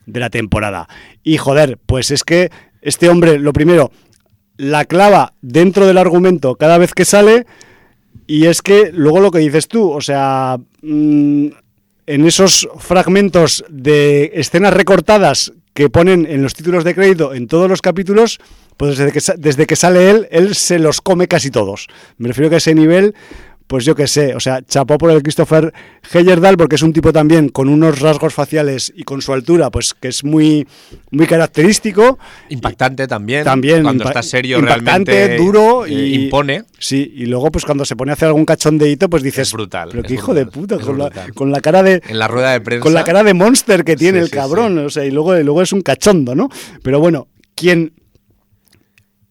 de 0.06 0.18
la 0.18 0.30
temporada. 0.30 0.88
Y 1.22 1.36
joder, 1.36 1.78
pues 1.86 2.10
es 2.10 2.24
que 2.24 2.50
este 2.82 3.08
hombre, 3.08 3.38
lo 3.38 3.52
primero, 3.52 3.92
la 4.56 4.86
clava 4.86 5.34
dentro 5.40 5.86
del 5.86 5.98
argumento 5.98 6.56
cada 6.56 6.78
vez 6.78 6.94
que 6.94 7.04
sale 7.04 7.46
y 8.26 8.46
es 8.46 8.62
que 8.62 8.90
luego 8.92 9.20
lo 9.20 9.30
que 9.30 9.38
dices 9.38 9.68
tú, 9.68 9.90
o 9.90 10.00
sea, 10.00 10.58
mm, 10.82 11.46
en 12.06 12.26
esos 12.26 12.68
fragmentos 12.78 13.64
de 13.68 14.32
escenas 14.34 14.74
recortadas 14.74 15.52
que 15.72 15.90
ponen 15.90 16.26
en 16.28 16.42
los 16.42 16.54
títulos 16.54 16.84
de 16.84 16.94
crédito 16.94 17.34
en 17.34 17.48
todos 17.48 17.68
los 17.68 17.82
capítulos, 17.82 18.38
pues 18.76 18.96
desde 18.96 19.12
que, 19.12 19.20
desde 19.38 19.66
que 19.66 19.76
sale 19.76 20.10
él, 20.10 20.28
él 20.30 20.54
se 20.54 20.78
los 20.78 21.00
come 21.00 21.28
casi 21.28 21.50
todos. 21.50 21.88
Me 22.18 22.28
refiero 22.28 22.48
que 22.48 22.56
a 22.56 22.58
ese 22.58 22.74
nivel, 22.74 23.14
pues 23.66 23.84
yo 23.84 23.94
qué 23.94 24.06
sé, 24.06 24.34
o 24.34 24.40
sea, 24.40 24.60
chapó 24.62 24.98
por 24.98 25.10
el 25.10 25.22
Christopher 25.22 25.72
Heyerdahl 26.12 26.56
porque 26.56 26.76
es 26.76 26.82
un 26.82 26.92
tipo 26.92 27.12
también 27.12 27.48
con 27.48 27.68
unos 27.68 28.00
rasgos 28.00 28.34
faciales 28.34 28.92
y 28.94 29.04
con 29.04 29.22
su 29.22 29.32
altura, 29.32 29.70
pues 29.70 29.94
que 29.94 30.08
es 30.08 30.22
muy, 30.22 30.66
muy 31.10 31.26
característico. 31.26 32.18
Impactante 32.50 33.06
también. 33.06 33.44
También 33.44 33.82
Cuando 33.82 34.04
está 34.04 34.22
serio, 34.22 34.58
impactante, 34.58 35.12
realmente. 35.12 35.36
duro 35.42 35.86
eh, 35.86 35.92
y 35.92 36.24
impone. 36.24 36.64
Sí, 36.78 37.12
y 37.16 37.26
luego 37.26 37.50
pues 37.50 37.64
cuando 37.64 37.84
se 37.84 37.96
pone 37.96 38.12
a 38.12 38.14
hacer 38.14 38.28
algún 38.28 38.44
cachondeíto, 38.44 39.08
pues 39.08 39.22
dices, 39.22 39.48
Es 39.48 39.52
brutal, 39.54 39.88
pero 39.90 40.02
es 40.02 40.08
qué 40.08 40.14
hijo 40.14 40.34
de 40.34 40.44
puta, 40.46 40.78
con 40.78 40.98
la, 40.98 41.06
brutal. 41.06 41.34
con 41.34 41.50
la 41.50 41.60
cara 41.60 41.82
de 41.82 42.02
En 42.06 42.18
la 42.18 42.28
rueda 42.28 42.52
de 42.52 42.60
prensa. 42.60 42.82
con 42.82 42.92
la 42.94 43.02
cara 43.04 43.22
de 43.24 43.32
monster 43.34 43.84
que 43.84 43.96
tiene 43.96 44.18
Sí, 44.18 44.22
el 44.24 44.30
sí, 44.30 44.36
cabrón, 44.36 44.78
o 44.78 44.90
sea, 44.90 45.04
y 45.06 45.10
luego, 45.10 45.38
y 45.38 45.42
luego 45.42 45.62
es 45.62 45.72
un 45.72 45.80
cachondo, 45.80 46.34
¿no? 46.34 46.50
Pero 46.82 47.00
bueno, 47.00 47.28
quien 47.54 47.92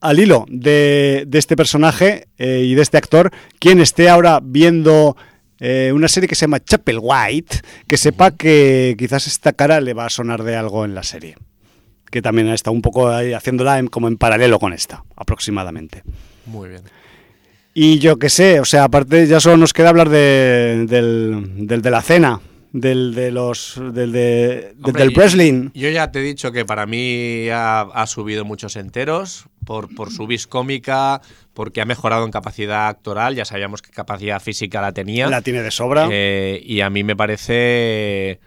al 0.04 0.20
hilo 0.20 0.45
de, 0.49 1.24
de 1.28 1.39
este 1.39 1.56
personaje 1.56 2.28
eh, 2.38 2.62
y 2.66 2.76
de 2.76 2.82
este 2.82 2.97
actor, 2.97 3.32
quien 3.60 3.80
esté 3.80 4.10
ahora 4.10 4.39
viendo 4.43 5.16
eh, 5.60 5.91
una 5.95 6.08
serie 6.10 6.28
que 6.28 6.36
se 6.36 6.41
llama 6.41 6.60
Chapel 6.64 6.99
White, 7.01 7.62
que 7.88 7.97
sepa 7.97 8.32
que 8.32 8.95
quizás 8.99 9.28
esta 9.28 9.54
cara 9.54 9.80
le 9.82 9.93
va 9.93 10.06
a 10.06 10.10
sonar 10.10 10.43
de 10.43 10.56
algo 10.56 10.84
en 10.86 10.93
la 10.93 11.04
serie. 11.04 11.36
Que 12.12 12.22
también 12.22 12.49
está 12.49 12.70
un 12.70 12.82
poco 12.82 13.10
ahí 13.10 13.34
haciéndola 13.34 13.80
en- 13.80 13.88
como 13.88 14.08
en 14.08 14.18
paralelo 14.18 14.60
con 14.60 14.74
esta, 14.74 15.04
aproximadamente. 15.16 16.04
Muy 16.45 16.70
bien. 16.70 16.82
Y 17.74 17.97
yo 17.99 18.20
qué 18.20 18.30
sé, 18.30 18.60
o 18.60 18.66
sea, 18.66 18.84
aparte 18.84 19.26
ya 19.26 19.39
solo 19.39 19.58
nos 19.58 19.74
queda 19.74 19.89
hablar 19.89 20.10
de, 20.10 20.86
del, 20.88 21.66
del 21.66 21.82
de 21.82 21.89
la 21.89 22.01
cena, 22.04 22.39
del 22.74 23.13
de 23.15 23.32
los 23.32 23.80
del 23.93 24.11
de, 24.11 24.76
Hombre, 24.84 25.03
del 25.03 25.13
yo- 25.13 25.19
wrestling. 25.21 25.69
Yo 25.74 25.89
ya 25.89 26.11
te 26.11 26.19
he 26.19 26.24
dicho 26.24 26.51
que 26.51 26.65
para 26.65 26.86
mí 26.86 27.47
ha, 27.49 27.82
ha 27.82 28.07
subido 28.07 28.43
muchos 28.43 28.76
enteros 28.76 29.45
por, 29.65 29.93
por 29.95 30.11
su 30.11 30.28
vis 30.28 30.45
cómica, 30.47 31.21
porque 31.53 31.80
ha 31.82 31.86
mejorado 31.86 32.26
en 32.26 32.32
capacidad 32.32 32.88
actoral. 32.89 33.36
Ya 33.36 33.45
sabíamos 33.45 33.82
que 33.82 33.91
capacidad 33.91 34.41
física 34.41 34.82
la 34.82 34.91
tenía. 34.91 35.30
La 35.30 35.41
tiene 35.41 35.61
de 35.61 35.71
sobra. 35.71 36.09
Eh, 36.11 36.61
y 36.65 36.82
a 36.82 36.89
mí 36.89 37.03
me 37.03 37.15
parece. 37.15 38.39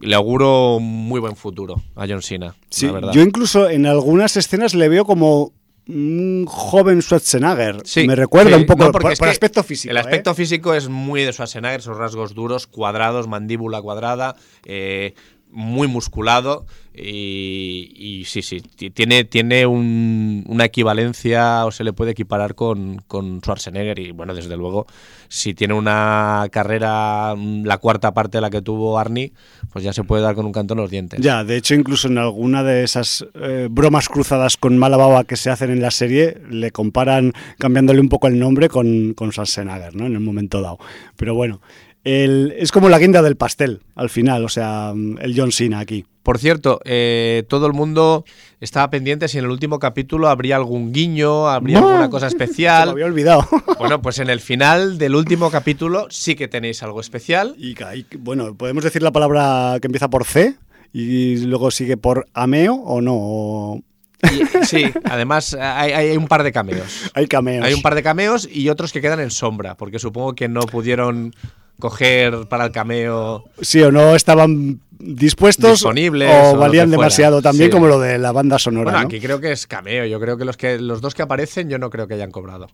Le 0.00 0.14
auguro 0.16 0.76
un 0.76 0.84
muy 0.84 1.20
buen 1.20 1.36
futuro 1.36 1.82
a 1.94 2.06
John 2.08 2.22
Cena. 2.22 2.54
Sí, 2.70 2.86
la 2.86 2.92
verdad. 2.92 3.12
yo 3.12 3.22
incluso 3.22 3.68
en 3.70 3.86
algunas 3.86 4.36
escenas 4.36 4.74
le 4.74 4.88
veo 4.88 5.04
como 5.04 5.52
un 5.88 6.44
joven 6.46 7.02
Schwarzenegger. 7.02 7.82
Sí, 7.84 8.06
Me 8.06 8.14
recuerda 8.14 8.56
sí, 8.56 8.60
un 8.60 8.66
poco 8.66 8.84
no, 8.84 8.92
por, 8.92 9.06
aspecto 9.06 9.62
físico. 9.62 9.90
El 9.90 9.96
aspecto 9.98 10.30
¿eh? 10.30 10.34
físico 10.34 10.74
es 10.74 10.88
muy 10.88 11.22
de 11.22 11.32
Schwarzenegger, 11.32 11.80
esos 11.80 11.96
rasgos 11.96 12.34
duros, 12.34 12.66
cuadrados, 12.66 13.26
mandíbula 13.28 13.82
cuadrada, 13.82 14.36
eh, 14.64 15.14
muy 15.52 15.86
musculado. 15.88 16.66
Y, 16.94 18.22
sí, 18.26 18.42
sí, 18.42 18.60
ti- 18.60 18.90
tiene, 18.90 19.24
tiene 19.24 19.66
un- 19.66 20.44
una 20.46 20.64
equivalencia 20.66 21.64
o 21.64 21.70
se 21.72 21.84
le 21.84 21.92
puede 21.92 22.10
equiparar 22.12 22.54
con, 22.54 22.96
con 23.06 23.40
Schwarzenegger. 23.40 23.98
Y 23.98 24.10
bueno, 24.12 24.34
desde 24.34 24.56
luego, 24.56 24.86
si 25.28 25.54
tiene 25.54 25.74
una 25.74 26.46
carrera, 26.50 27.34
mm, 27.36 27.64
la 27.64 27.78
cuarta 27.78 28.12
parte 28.12 28.38
de 28.38 28.42
la 28.42 28.50
que 28.50 28.60
tuvo 28.62 28.98
Arnie, 28.98 29.32
pues 29.72 29.84
ya 29.84 29.92
se 29.92 30.04
puede 30.04 30.22
dar 30.22 30.34
con 30.34 30.44
un 30.46 30.52
canto 30.52 30.74
en 30.74 30.80
los 30.80 30.90
dientes. 30.90 31.20
Ya, 31.20 31.44
de 31.44 31.56
hecho, 31.56 31.74
incluso 31.74 32.08
en 32.08 32.18
alguna 32.18 32.62
de 32.62 32.84
esas 32.84 33.24
eh, 33.34 33.68
bromas 33.70 34.08
cruzadas 34.08 34.56
con 34.56 34.76
mala 34.76 34.96
baba 34.96 35.24
que 35.24 35.36
se 35.36 35.50
hacen 35.50 35.70
en 35.70 35.80
la 35.82 35.90
serie, 35.90 36.38
le 36.50 36.70
comparan 36.72 37.32
cambiándole 37.58 38.00
un 38.00 38.08
poco 38.08 38.26
el 38.26 38.38
nombre 38.38 38.68
con, 38.68 39.14
con 39.14 39.30
Schwarzenegger, 39.32 39.94
¿no? 39.96 40.06
En 40.06 40.12
el 40.14 40.20
momento 40.20 40.60
dado. 40.60 40.78
Pero 41.16 41.34
bueno, 41.34 41.60
el- 42.04 42.54
es 42.58 42.72
como 42.72 42.88
la 42.88 42.98
guinda 42.98 43.22
del 43.22 43.36
pastel, 43.36 43.80
al 43.94 44.10
final, 44.10 44.44
o 44.44 44.48
sea, 44.48 44.92
el 45.20 45.34
John 45.36 45.52
Cena 45.52 45.78
aquí. 45.80 46.04
Por 46.22 46.38
cierto, 46.38 46.80
eh, 46.84 47.42
todo 47.48 47.66
el 47.66 47.72
mundo 47.72 48.24
estaba 48.60 48.90
pendiente 48.90 49.26
si 49.26 49.38
en 49.38 49.44
el 49.44 49.50
último 49.50 49.80
capítulo 49.80 50.28
habría 50.28 50.54
algún 50.54 50.92
guiño, 50.92 51.48
habría 51.48 51.80
¡No! 51.80 51.88
alguna 51.88 52.10
cosa 52.10 52.28
Se 52.30 52.36
especial. 52.36 52.88
había 52.90 53.06
olvidado. 53.06 53.46
Bueno, 53.78 54.00
pues 54.00 54.20
en 54.20 54.30
el 54.30 54.38
final 54.38 54.98
del 54.98 55.16
último 55.16 55.50
capítulo 55.50 56.06
sí 56.10 56.36
que 56.36 56.46
tenéis 56.46 56.82
algo 56.84 57.00
especial. 57.00 57.56
Y, 57.58 57.74
bueno, 58.18 58.54
¿podemos 58.54 58.84
decir 58.84 59.02
la 59.02 59.10
palabra 59.10 59.78
que 59.80 59.88
empieza 59.88 60.08
por 60.08 60.24
C 60.24 60.54
y 60.92 61.38
luego 61.38 61.72
sigue 61.72 61.96
por 61.96 62.26
ameo 62.34 62.74
o 62.76 63.00
no? 63.00 63.14
O- 63.16 63.80
Y- 64.22 64.64
sí, 64.66 64.84
además 65.02 65.54
hay, 65.54 65.90
hay 65.90 66.16
un 66.16 66.28
par 66.28 66.44
de 66.44 66.52
cameos. 66.52 67.10
Hay 67.14 67.26
cameos. 67.26 67.66
Hay 67.66 67.74
un 67.74 67.82
par 67.82 67.96
de 67.96 68.04
cameos 68.04 68.48
y 68.48 68.68
otros 68.68 68.92
que 68.92 69.00
quedan 69.00 69.18
en 69.18 69.32
sombra, 69.32 69.76
porque 69.76 69.98
supongo 69.98 70.36
que 70.36 70.46
no 70.48 70.60
pudieron 70.60 71.34
coger 71.82 72.46
para 72.48 72.66
el 72.66 72.70
cameo. 72.70 73.42
Sí, 73.60 73.82
o 73.82 73.90
no 73.90 74.14
estaban 74.14 74.78
dispuestos 75.00 75.72
Disponibles, 75.80 76.30
o 76.32 76.56
valían 76.56 76.92
demasiado 76.92 77.42
también 77.42 77.70
Sí. 77.70 77.72
como 77.72 77.88
lo 77.88 77.98
de 77.98 78.18
la 78.18 78.30
banda 78.30 78.56
sonora. 78.60 78.84
Bueno, 78.84 79.00
¿no? 79.00 79.06
aquí 79.06 79.18
creo 79.18 79.40
que 79.40 79.50
es 79.50 79.66
cameo. 79.66 80.06
Yo 80.06 80.20
creo 80.20 80.36
que 80.38 80.44
los 80.44 80.56
que 80.56 80.78
los 80.78 81.00
dos 81.00 81.16
que 81.16 81.22
aparecen, 81.22 81.68
yo 81.68 81.78
no 81.78 81.90
creo 81.90 82.06
que 82.06 82.14
hayan 82.14 82.30
cobrado. 82.30 82.68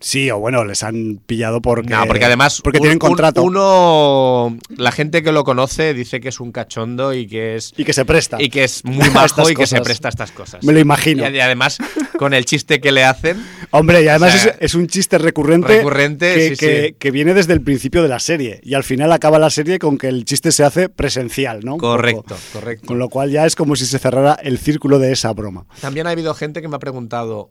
Sí, 0.00 0.30
o 0.30 0.38
bueno, 0.38 0.64
les 0.64 0.82
han 0.84 1.20
pillado 1.26 1.60
porque 1.60 1.90
no, 1.90 2.06
porque 2.06 2.24
además 2.24 2.60
porque 2.62 2.78
un- 2.78 2.82
tienen 2.82 2.96
un- 2.96 3.00
contrato 3.00 3.42
uno, 3.42 4.56
la 4.76 4.92
gente 4.92 5.22
que 5.24 5.32
lo 5.32 5.42
conoce 5.44 5.92
dice 5.94 6.20
que 6.20 6.28
es 6.28 6.38
un 6.40 6.52
cachondo 6.52 7.12
y 7.14 7.26
que 7.26 7.56
es 7.56 7.72
y 7.76 7.84
que 7.84 7.92
se 7.92 8.04
presta. 8.04 8.40
y 8.40 8.48
que 8.48 8.62
es 8.64 8.84
muy 8.84 9.10
majo 9.10 9.50
y 9.50 9.54
que 9.54 9.66
se 9.66 9.80
presta 9.80 10.08
a 10.08 10.10
estas 10.10 10.30
cosas. 10.30 10.62
Me 10.64 10.72
lo 10.72 10.78
imagino. 10.78 11.28
Y, 11.28 11.34
y 11.36 11.40
además 11.40 11.78
con 12.16 12.32
el 12.34 12.44
chiste 12.44 12.80
que 12.80 12.92
le 12.92 13.04
hacen, 13.04 13.44
Hombre, 13.70 14.02
y 14.02 14.08
además 14.08 14.34
O 14.34 14.38
sea, 14.38 14.50
es, 14.52 14.56
es 14.60 14.74
un 14.74 14.86
chiste 14.86 15.18
recurrente, 15.18 15.78
recurrente, 15.78 16.34
que, 16.34 16.48
sí, 16.50 16.56
que- 16.56 16.86
sí. 16.90 16.94
que 16.98 17.10
viene 17.10 17.34
desde 17.34 17.52
el 17.52 17.60
principio 17.62 18.02
de 18.02 18.08
la 18.08 18.20
serie 18.20 18.60
y 18.62 18.74
al 18.74 18.84
final 18.84 19.10
acaba 19.12 19.38
la 19.38 19.50
serie 19.50 19.78
con 19.78 19.98
que 19.98 20.08
el 20.08 20.24
chiste 20.24 20.52
se 20.52 20.62
hace 20.64 20.88
presencial, 20.88 21.60
¿no? 21.64 21.76
Correcto, 21.76 22.36
correcto. 22.52 22.86
Con 22.86 22.98
lo 22.98 23.08
cual 23.08 23.30
ya 23.30 23.46
es 23.46 23.56
como 23.56 23.74
si 23.76 23.84
se 23.84 23.98
cerrara 23.98 24.34
el 24.42 24.58
círculo 24.58 24.98
de 24.98 25.12
esa 25.12 25.32
broma. 25.32 25.66
También 25.80 26.06
ha 26.06 26.10
habido 26.10 26.32
gente 26.34 26.62
que 26.62 26.68
me 26.68 26.76
ha 26.76 26.80
preguntado, 26.80 27.50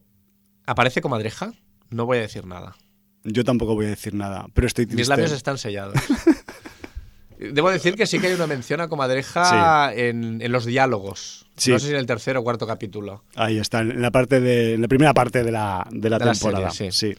¿aparece 0.65 1.01
comadreja? 1.01 1.51
No 1.89 2.05
voy 2.05 2.17
a 2.19 2.21
decir 2.21 2.45
nada. 2.45 2.75
Yo 3.23 3.43
tampoco 3.43 3.75
voy 3.75 3.85
a 3.87 3.89
decir 3.89 4.13
nada, 4.13 4.47
pero 4.53 4.67
estoy 4.67 4.85
triste. 4.85 5.01
Mis 5.01 5.07
labios 5.09 5.31
están 5.31 5.57
sellados. 5.57 5.95
Debo 7.39 7.69
decir 7.69 7.95
que 7.95 8.07
sí 8.07 8.17
que 8.17 8.27
hay 8.27 8.33
una 8.33 8.47
mención 8.47 8.81
a 8.81 8.87
comadreja 8.87 9.93
en, 9.93 10.41
en 10.41 10.51
los 10.51 10.65
diálogos. 10.65 11.45
Sí. 11.55 11.71
No 11.71 11.77
sé 11.77 11.87
si 11.87 11.91
en 11.93 11.99
el 11.99 12.07
tercer 12.07 12.35
o 12.37 12.43
cuarto 12.43 12.65
capítulo. 12.65 13.23
Ahí 13.35 13.59
está, 13.59 13.81
en 13.81 14.01
la 14.01 14.09
parte 14.09 14.39
de, 14.39 14.73
en 14.73 14.81
la 14.81 14.87
primera 14.87 15.13
parte 15.13 15.43
de 15.43 15.51
la, 15.51 15.85
de 15.91 16.09
la 16.09 16.17
De 16.17 16.25
la 16.25 16.31
temporada. 16.31 16.71
serie, 16.71 16.91
sí. 16.91 17.15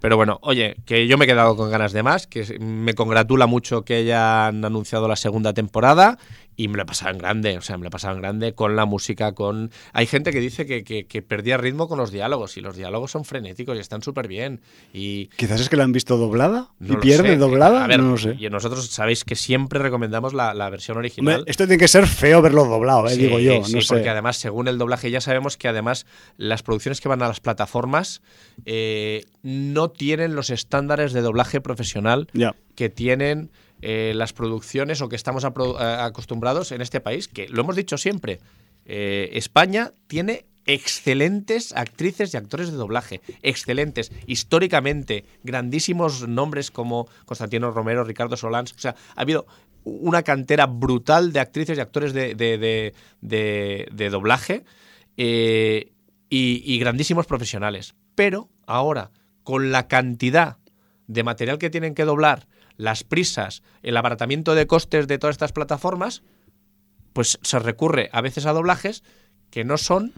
Pero 0.00 0.16
bueno, 0.16 0.38
oye, 0.42 0.76
que 0.84 1.06
yo 1.06 1.16
me 1.16 1.24
he 1.24 1.28
quedado 1.28 1.56
con 1.56 1.70
ganas 1.70 1.92
de 1.92 2.02
más, 2.02 2.26
que 2.26 2.58
me 2.58 2.92
congratula 2.94 3.46
mucho 3.46 3.82
que 3.86 3.94
hayan 3.96 4.62
anunciado 4.64 5.08
la 5.08 5.16
segunda 5.16 5.54
temporada 5.54 6.18
y 6.56 6.68
me 6.68 6.76
lo 6.78 6.84
en 7.08 7.18
grande, 7.18 7.58
o 7.58 7.60
sea, 7.62 7.76
me 7.78 7.88
lo 7.88 7.90
en 8.10 8.20
grande 8.20 8.54
con 8.54 8.76
la 8.76 8.84
música, 8.84 9.32
con... 9.32 9.70
Hay 9.92 10.06
gente 10.06 10.30
que 10.32 10.40
dice 10.40 10.66
que, 10.66 10.84
que- 10.84 11.06
que 11.06 11.22
perdía 11.22 11.56
ritmo 11.56 11.88
con 11.88 11.98
los 11.98 12.10
diálogos 12.12 12.56
y 12.56 12.60
los 12.60 12.76
diálogos 12.76 13.10
son 13.10 13.24
frenéticos 13.24 13.76
y 13.76 13.80
están 13.80 14.02
súper 14.02 14.28
bien. 14.28 14.60
Y 14.92 15.26
Quizás 15.36 15.60
es 15.60 15.68
que 15.68 15.76
la 15.76 15.84
han 15.84 15.92
visto 15.92 16.16
doblada 16.16 16.68
no 16.78 16.94
y 16.94 16.96
pierde 16.98 17.30
sé. 17.30 17.36
doblada. 17.36 17.84
A 17.84 17.86
ver, 17.86 18.00
no 18.00 18.10
lo 18.12 18.18
sé. 18.18 18.36
y 18.38 18.48
nosotros 18.50 18.86
sabéis 18.86 19.24
que 19.24 19.34
siempre 19.34 19.78
recomendamos 19.80 20.32
la, 20.34 20.54
la 20.54 20.70
versión 20.70 20.96
Hombre, 20.96 21.08
original. 21.08 21.44
esto 21.46 21.64
tiene 21.66 21.78
que 21.80 21.88
ser 21.88 22.06
feo 22.06 22.40
verlo 22.42 22.64
doblado, 22.64 23.06
eh, 23.08 23.10
Sí, 23.14 23.22
digo 23.22 23.38
yo. 23.40 23.64
sí, 23.64 23.74
no 23.74 23.80
sé. 23.80 23.88
porque 23.94 24.08
además, 24.08 24.36
según 24.36 24.68
el 24.68 24.78
doblaje, 24.78 25.10
ya 25.10 25.20
sabemos 25.20 25.56
que 25.56 25.68
además 25.68 26.06
las 26.36 26.62
producciones 26.62 27.00
que 27.00 27.08
van 27.08 27.22
a 27.22 27.28
las 27.28 27.40
plataformas 27.40 28.22
eh, 28.64 29.24
no 29.42 29.90
tienen 29.90 30.34
los 30.36 30.50
estándares 30.50 31.12
de 31.12 31.20
doblaje 31.20 31.60
profesional 31.60 32.28
que 32.74 32.88
tienen 32.88 33.50
eh, 33.86 34.12
las 34.14 34.32
producciones 34.32 35.00
o 35.02 35.08
que 35.10 35.16
estamos 35.16 35.44
a- 35.44 36.04
acostumbrados 36.06 36.72
en 36.72 36.80
este 36.80 37.00
país, 37.00 37.28
que 37.28 37.48
lo 37.48 37.60
hemos 37.60 37.76
dicho 37.76 37.98
siempre, 37.98 38.40
eh, 38.86 39.28
España 39.34 39.92
tiene 40.06 40.46
excelentes 40.66 41.72
actrices 41.76 42.32
y 42.32 42.36
actores 42.38 42.70
de 42.70 42.76
doblaje, 42.78 43.20
excelentes, 43.42 44.10
históricamente, 44.26 45.24
grandísimos 45.42 46.26
nombres 46.26 46.70
como 46.70 47.06
Constantino 47.26 47.70
Romero, 47.70 48.04
Ricardo 48.04 48.36
Solans, 48.38 48.72
o 48.72 48.78
sea, 48.78 48.94
ha 49.14 49.20
habido 49.20 49.46
una 49.84 50.22
cantera 50.22 50.64
brutal 50.64 51.32
de 51.34 51.40
actrices 51.40 51.76
y 51.76 51.80
actores 51.82 52.14
de, 52.14 52.34
de- 52.34 52.56
de- 53.20 53.86
de- 53.92 54.10
doblaje 54.10 54.64
eh, 55.18 55.92
y 56.30 56.78
grandísimos 56.78 57.26
profesionales. 57.26 57.94
Pero 58.14 58.48
ahora, 58.66 59.10
con 59.42 59.70
la 59.70 59.86
cantidad 59.88 60.56
de 61.06 61.22
material 61.22 61.58
que 61.58 61.68
tienen 61.70 61.94
que 61.94 62.04
doblar, 62.06 62.46
las 62.76 63.04
prisas, 63.04 63.62
el 63.82 63.96
abaratamiento 63.96 64.54
de 64.54 64.66
costes 64.66 65.06
de 65.06 65.18
todas 65.18 65.34
estas 65.34 65.52
plataformas, 65.52 66.22
pues 67.12 67.38
se 67.42 67.58
recurre 67.58 68.10
a 68.12 68.20
veces 68.20 68.46
a 68.46 68.52
doblajes 68.52 69.04
que 69.50 69.64
no 69.64 69.78
son, 69.78 70.12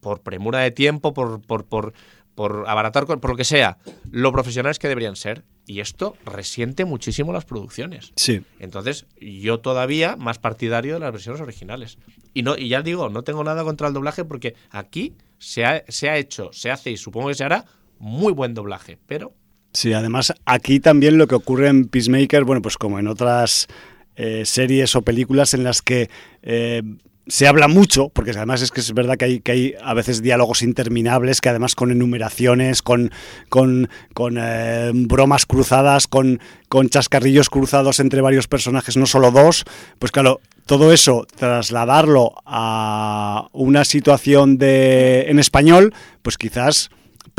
por 0.00 0.22
premura 0.22 0.60
de 0.60 0.70
tiempo, 0.70 1.12
por, 1.12 1.42
por, 1.42 1.66
por, 1.66 1.92
por 2.34 2.64
abaratar, 2.66 3.06
por 3.06 3.28
lo 3.28 3.36
que 3.36 3.44
sea, 3.44 3.78
lo 4.10 4.32
profesionales 4.32 4.78
que 4.78 4.88
deberían 4.88 5.16
ser. 5.16 5.44
Y 5.66 5.80
esto 5.80 6.16
resiente 6.24 6.84
muchísimo 6.84 7.32
las 7.32 7.44
producciones. 7.44 8.12
Sí. 8.16 8.42
Entonces, 8.58 9.06
yo 9.20 9.60
todavía 9.60 10.16
más 10.16 10.38
partidario 10.38 10.94
de 10.94 11.00
las 11.00 11.12
versiones 11.12 11.40
originales. 11.40 11.98
Y 12.34 12.42
no, 12.42 12.56
y 12.56 12.68
ya 12.68 12.82
digo, 12.82 13.08
no 13.08 13.22
tengo 13.22 13.44
nada 13.44 13.62
contra 13.62 13.88
el 13.88 13.94
doblaje 13.94 14.24
porque 14.24 14.54
aquí 14.70 15.14
se 15.38 15.64
ha, 15.64 15.84
se 15.86 16.08
ha 16.08 16.16
hecho, 16.16 16.50
se 16.52 16.70
hace 16.70 16.90
y 16.90 16.96
supongo 16.96 17.28
que 17.28 17.34
se 17.34 17.44
hará 17.44 17.66
muy 17.98 18.32
buen 18.32 18.54
doblaje. 18.54 18.98
Pero 19.06 19.34
Sí, 19.72 19.92
además 19.92 20.32
aquí 20.46 20.80
también 20.80 21.18
lo 21.18 21.26
que 21.26 21.36
ocurre 21.36 21.68
en 21.68 21.86
Peacemaker, 21.86 22.44
bueno, 22.44 22.60
pues 22.60 22.76
como 22.76 22.98
en 22.98 23.06
otras 23.06 23.68
eh, 24.16 24.42
series 24.44 24.96
o 24.96 25.02
películas 25.02 25.54
en 25.54 25.62
las 25.62 25.80
que 25.80 26.10
eh, 26.42 26.82
se 27.30 27.46
habla 27.46 27.68
mucho, 27.68 28.08
porque 28.08 28.32
además 28.32 28.62
es 28.62 28.72
que 28.72 28.80
es 28.80 28.92
verdad 28.92 29.16
que 29.16 29.24
hay, 29.24 29.40
que 29.40 29.52
hay 29.52 29.74
a 29.82 29.94
veces 29.94 30.22
diálogos 30.22 30.62
interminables, 30.62 31.40
que 31.40 31.48
además 31.48 31.76
con 31.76 31.92
enumeraciones, 31.92 32.82
con, 32.82 33.12
con, 33.48 33.88
con, 34.12 34.36
eh, 34.38 34.90
bromas 34.92 35.46
cruzadas, 35.46 36.08
con, 36.08 36.40
con 36.68 36.88
chascarrillos 36.88 37.48
cruzados 37.48 38.00
entre 38.00 38.20
varios 38.20 38.48
personajes, 38.48 38.96
no 38.96 39.06
solo 39.06 39.30
dos, 39.30 39.64
pues 40.00 40.10
claro, 40.10 40.40
todo 40.66 40.92
eso, 40.92 41.26
trasladarlo 41.36 42.32
a 42.44 43.48
una 43.52 43.84
situación 43.84 44.58
de, 44.58 45.26
en 45.28 45.38
español, 45.38 45.94
pues 46.22 46.36
quizás 46.36 46.90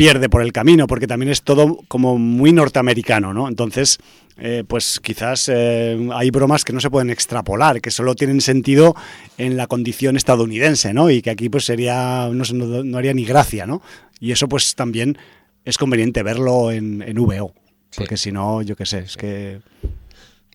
pierde 0.02 0.30
por 0.30 0.42
el 0.42 0.52
camino, 0.52 0.88
porque 0.88 1.06
también 1.06 1.32
es 1.32 1.44
todo 1.44 1.78
como 1.88 2.18
muy 2.18 2.52
norteamericano, 2.52 3.36
¿no? 3.36 3.48
Entonces, 3.48 4.00
eh, 4.38 4.64
pues 4.68 5.00
quizás 5.00 5.48
eh, 5.54 6.10
hay 6.12 6.32
bromas 6.32 6.66
que 6.66 6.74
no 6.74 6.80
se 6.80 6.90
pueden 6.90 7.12
extrapolar, 7.12 7.82
que 7.82 7.92
solo 7.92 8.16
tienen 8.16 8.42
sentido 8.42 8.96
en 9.38 9.58
la 9.58 9.68
condición 9.68 10.18
estadounidense, 10.18 10.92
¿no? 10.92 11.12
Y 11.12 11.22
que 11.22 11.30
aquí 11.30 11.50
pues 11.50 11.66
sería, 11.66 12.28
no, 12.34 12.44
sé, 12.46 12.56
no, 12.56 12.84
no 12.84 12.98
haría 12.98 13.14
ni 13.14 13.26
gracia, 13.26 13.68
¿no? 13.68 13.84
Y 14.20 14.32
eso 14.32 14.50
pues 14.50 14.74
también 14.74 15.20
es 15.66 15.78
conveniente 15.78 16.24
verlo 16.24 16.72
en, 16.72 17.04
en 17.04 17.24
VO, 17.24 17.54
porque 17.96 18.18
si 18.18 18.32
no, 18.32 18.64
yo 18.64 18.76
qué 18.76 18.88
sé, 18.88 19.02
es 19.02 19.16
que 19.16 19.60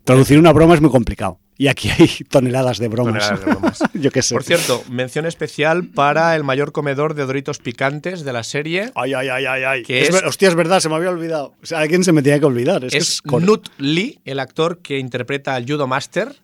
traducir 0.02 0.40
una 0.40 0.52
broma 0.52 0.74
es 0.74 0.80
muy 0.80 0.90
complicado. 0.90 1.38
Y 1.58 1.68
aquí 1.68 1.88
hay 1.90 2.08
toneladas 2.30 2.78
de 2.78 2.88
bromas. 2.88 3.14
Toneladas 3.28 3.40
de 3.40 3.46
bromas. 3.50 3.78
yo 3.94 4.10
qué 4.10 4.22
sé. 4.22 4.34
Por 4.34 4.44
cierto, 4.44 4.82
mención 4.90 5.24
especial 5.26 5.86
para 5.88 6.36
el 6.36 6.44
mayor 6.44 6.72
comedor 6.72 7.14
de 7.14 7.24
doritos 7.24 7.58
picantes 7.58 8.24
de 8.24 8.32
la 8.32 8.42
serie. 8.42 8.90
Ay, 8.94 9.14
ay, 9.14 9.28
ay, 9.28 9.46
ay, 9.46 9.62
ay. 9.64 9.82
Que 9.82 10.02
Es 10.02 10.10
es- 10.10 10.22
hostia, 10.22 10.48
es 10.48 10.54
verdad, 10.54 10.80
se 10.80 10.88
me 10.88 10.96
había 10.96 11.10
olvidado. 11.10 11.54
O 11.62 11.66
sea, 11.66 11.86
se 11.86 12.12
me 12.12 12.22
tenía 12.22 12.38
que 12.38 12.46
olvidar. 12.46 12.84
Es, 12.84 12.94
Es 12.94 13.22
Nut 13.24 13.68
Lee, 13.78 14.20
el 14.24 14.38
actor 14.38 14.78
que 14.78 14.98
interpreta 14.98 15.54
al 15.54 15.64
Judo 15.66 15.86
Master. 15.86 16.36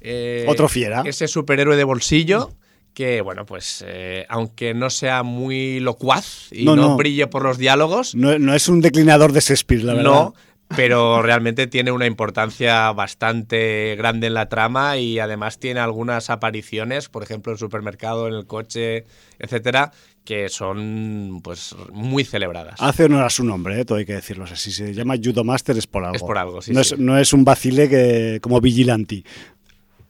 eh, 0.00 0.44
Otro 0.48 0.68
fiera. 0.68 1.02
Ese 1.06 1.28
superhéroe 1.28 1.76
de 1.76 1.84
bolsillo 1.84 2.50
que, 2.94 3.20
bueno, 3.20 3.46
pues 3.46 3.84
eh, 3.86 4.26
aunque 4.28 4.74
no 4.74 4.90
sea 4.90 5.22
muy 5.22 5.78
locuaz 5.80 6.48
y 6.52 6.64
No, 6.64 6.74
no, 6.76 6.88
no. 6.88 6.96
brille 6.96 7.26
por 7.28 7.42
los 7.44 7.56
diálogos, 7.56 8.14
No, 8.16 8.38
no 8.38 8.54
es 8.54 8.68
un 8.68 8.80
declinador 8.80 9.32
de 9.32 9.40
Shakespeare, 9.40 9.82
la 9.84 9.94
verdad. 9.94 10.10
no, 10.10 10.34
pero 10.76 11.22
realmente 11.22 11.66
tiene 11.66 11.92
una 11.92 12.06
importancia 12.06 12.92
bastante 12.92 13.94
grande 13.96 14.26
en 14.26 14.34
la 14.34 14.48
trama 14.48 14.98
y 14.98 15.18
además 15.18 15.58
tiene 15.58 15.80
algunas 15.80 16.30
apariciones, 16.30 17.08
por 17.08 17.22
ejemplo, 17.22 17.52
en 17.52 17.54
el 17.54 17.58
supermercado, 17.58 18.28
en 18.28 18.34
el 18.34 18.46
coche, 18.46 19.04
etcétera, 19.38 19.92
que 20.24 20.50
son 20.50 21.40
pues 21.42 21.74
muy 21.90 22.24
celebradas. 22.24 22.74
Hace 22.80 23.04
honor 23.04 23.24
a 23.24 23.30
su 23.30 23.44
nombre, 23.44 23.80
¿eh? 23.80 23.84
todo 23.84 23.98
hay 23.98 24.04
que 24.04 24.14
decirlo. 24.14 24.44
O 24.44 24.46
sea, 24.46 24.56
si 24.56 24.72
se 24.72 24.92
llama 24.92 25.14
Judo 25.22 25.42
Master 25.42 25.78
es 25.78 25.86
por 25.86 26.04
algo. 26.04 26.16
Es 26.16 26.22
por 26.22 26.36
algo, 26.36 26.60
sí, 26.60 26.72
No, 26.72 26.84
sí. 26.84 26.94
Es, 26.94 27.00
no 27.00 27.18
es 27.18 27.32
un 27.32 27.44
vacile 27.44 27.88
que, 27.88 28.38
como 28.42 28.60
Vigilanti. 28.60 29.24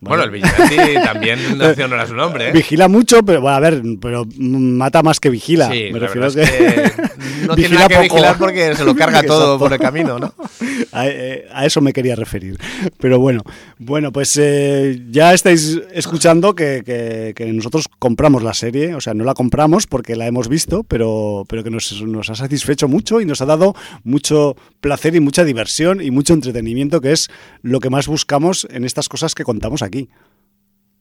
Bueno, 0.01 0.23
el 0.25 0.31
vigilante 0.31 0.95
también 1.03 1.61
hace 1.61 1.83
honor 1.85 2.01
a 2.01 2.07
su 2.07 2.15
nombre, 2.15 2.49
¿eh? 2.51 2.53
Vigila 2.53 2.87
mucho, 2.87 3.23
pero 3.25 3.41
bueno, 3.41 3.57
a 3.57 3.61
ver, 3.61 3.83
pero 4.01 4.25
mata 4.39 5.03
más 5.03 5.19
que 5.19 5.29
vigila. 5.29 5.71
Sí, 5.73 5.89
Me 5.93 5.99
refiero 5.99 6.31
verdad 6.31 6.49
que, 6.49 6.93
no 7.49 7.55
tiene 7.57 7.75
nada 7.75 7.89
que 7.89 7.95
poco. 7.95 8.03
vigilar 8.15 8.39
porque 8.39 8.77
se 8.77 8.85
lo 8.85 8.95
carga 8.95 9.23
todo 9.27 9.59
por 9.59 9.73
el 9.73 9.79
camino, 9.81 10.19
¿no? 10.19 10.33
A, 10.93 11.07
eh, 11.07 11.47
a 11.53 11.67
eso 11.67 11.81
me 11.81 11.93
quería 11.93 12.15
referir. 12.15 12.57
Pero 12.99 13.19
bueno, 13.19 13.43
bueno, 13.79 14.11
pues 14.13 14.37
eh, 14.41 15.03
ya 15.11 15.35
estáis 15.35 15.79
escuchando 15.93 16.55
que, 16.55 16.83
que- 16.87 17.35
que 17.37 17.53
nosotros 17.53 17.89
compramos 17.99 18.43
la 18.43 18.55
serie, 18.55 18.95
o 18.95 19.01
sea, 19.01 19.13
no 19.13 19.25
la 19.25 19.35
compramos 19.35 19.87
porque 19.87 20.17
la 20.17 20.27
hemos 20.27 20.49
visto, 20.49 20.85
pero, 20.85 21.45
pero 21.49 21.63
que 21.65 21.71
nos, 21.71 22.01
nos 22.03 22.31
ha 22.31 22.35
satisfecho 22.37 22.89
mucho 22.89 23.21
y 23.21 23.27
nos 23.27 23.43
ha 23.43 23.47
dado 23.47 23.75
mucho 24.05 24.57
placer 24.81 25.15
y 25.17 25.21
mucha 25.21 25.45
diversión 25.45 26.01
y 26.01 26.11
mucho 26.11 26.33
entretenimiento, 26.33 27.01
que 27.01 27.13
es 27.13 27.29
lo 27.63 27.81
que 27.81 27.91
más 27.91 28.07
buscamos 28.07 28.67
en 28.71 28.85
estas 28.85 29.09
cosas 29.09 29.35
que 29.35 29.45
contamos 29.45 29.83
aquí. 29.83 29.88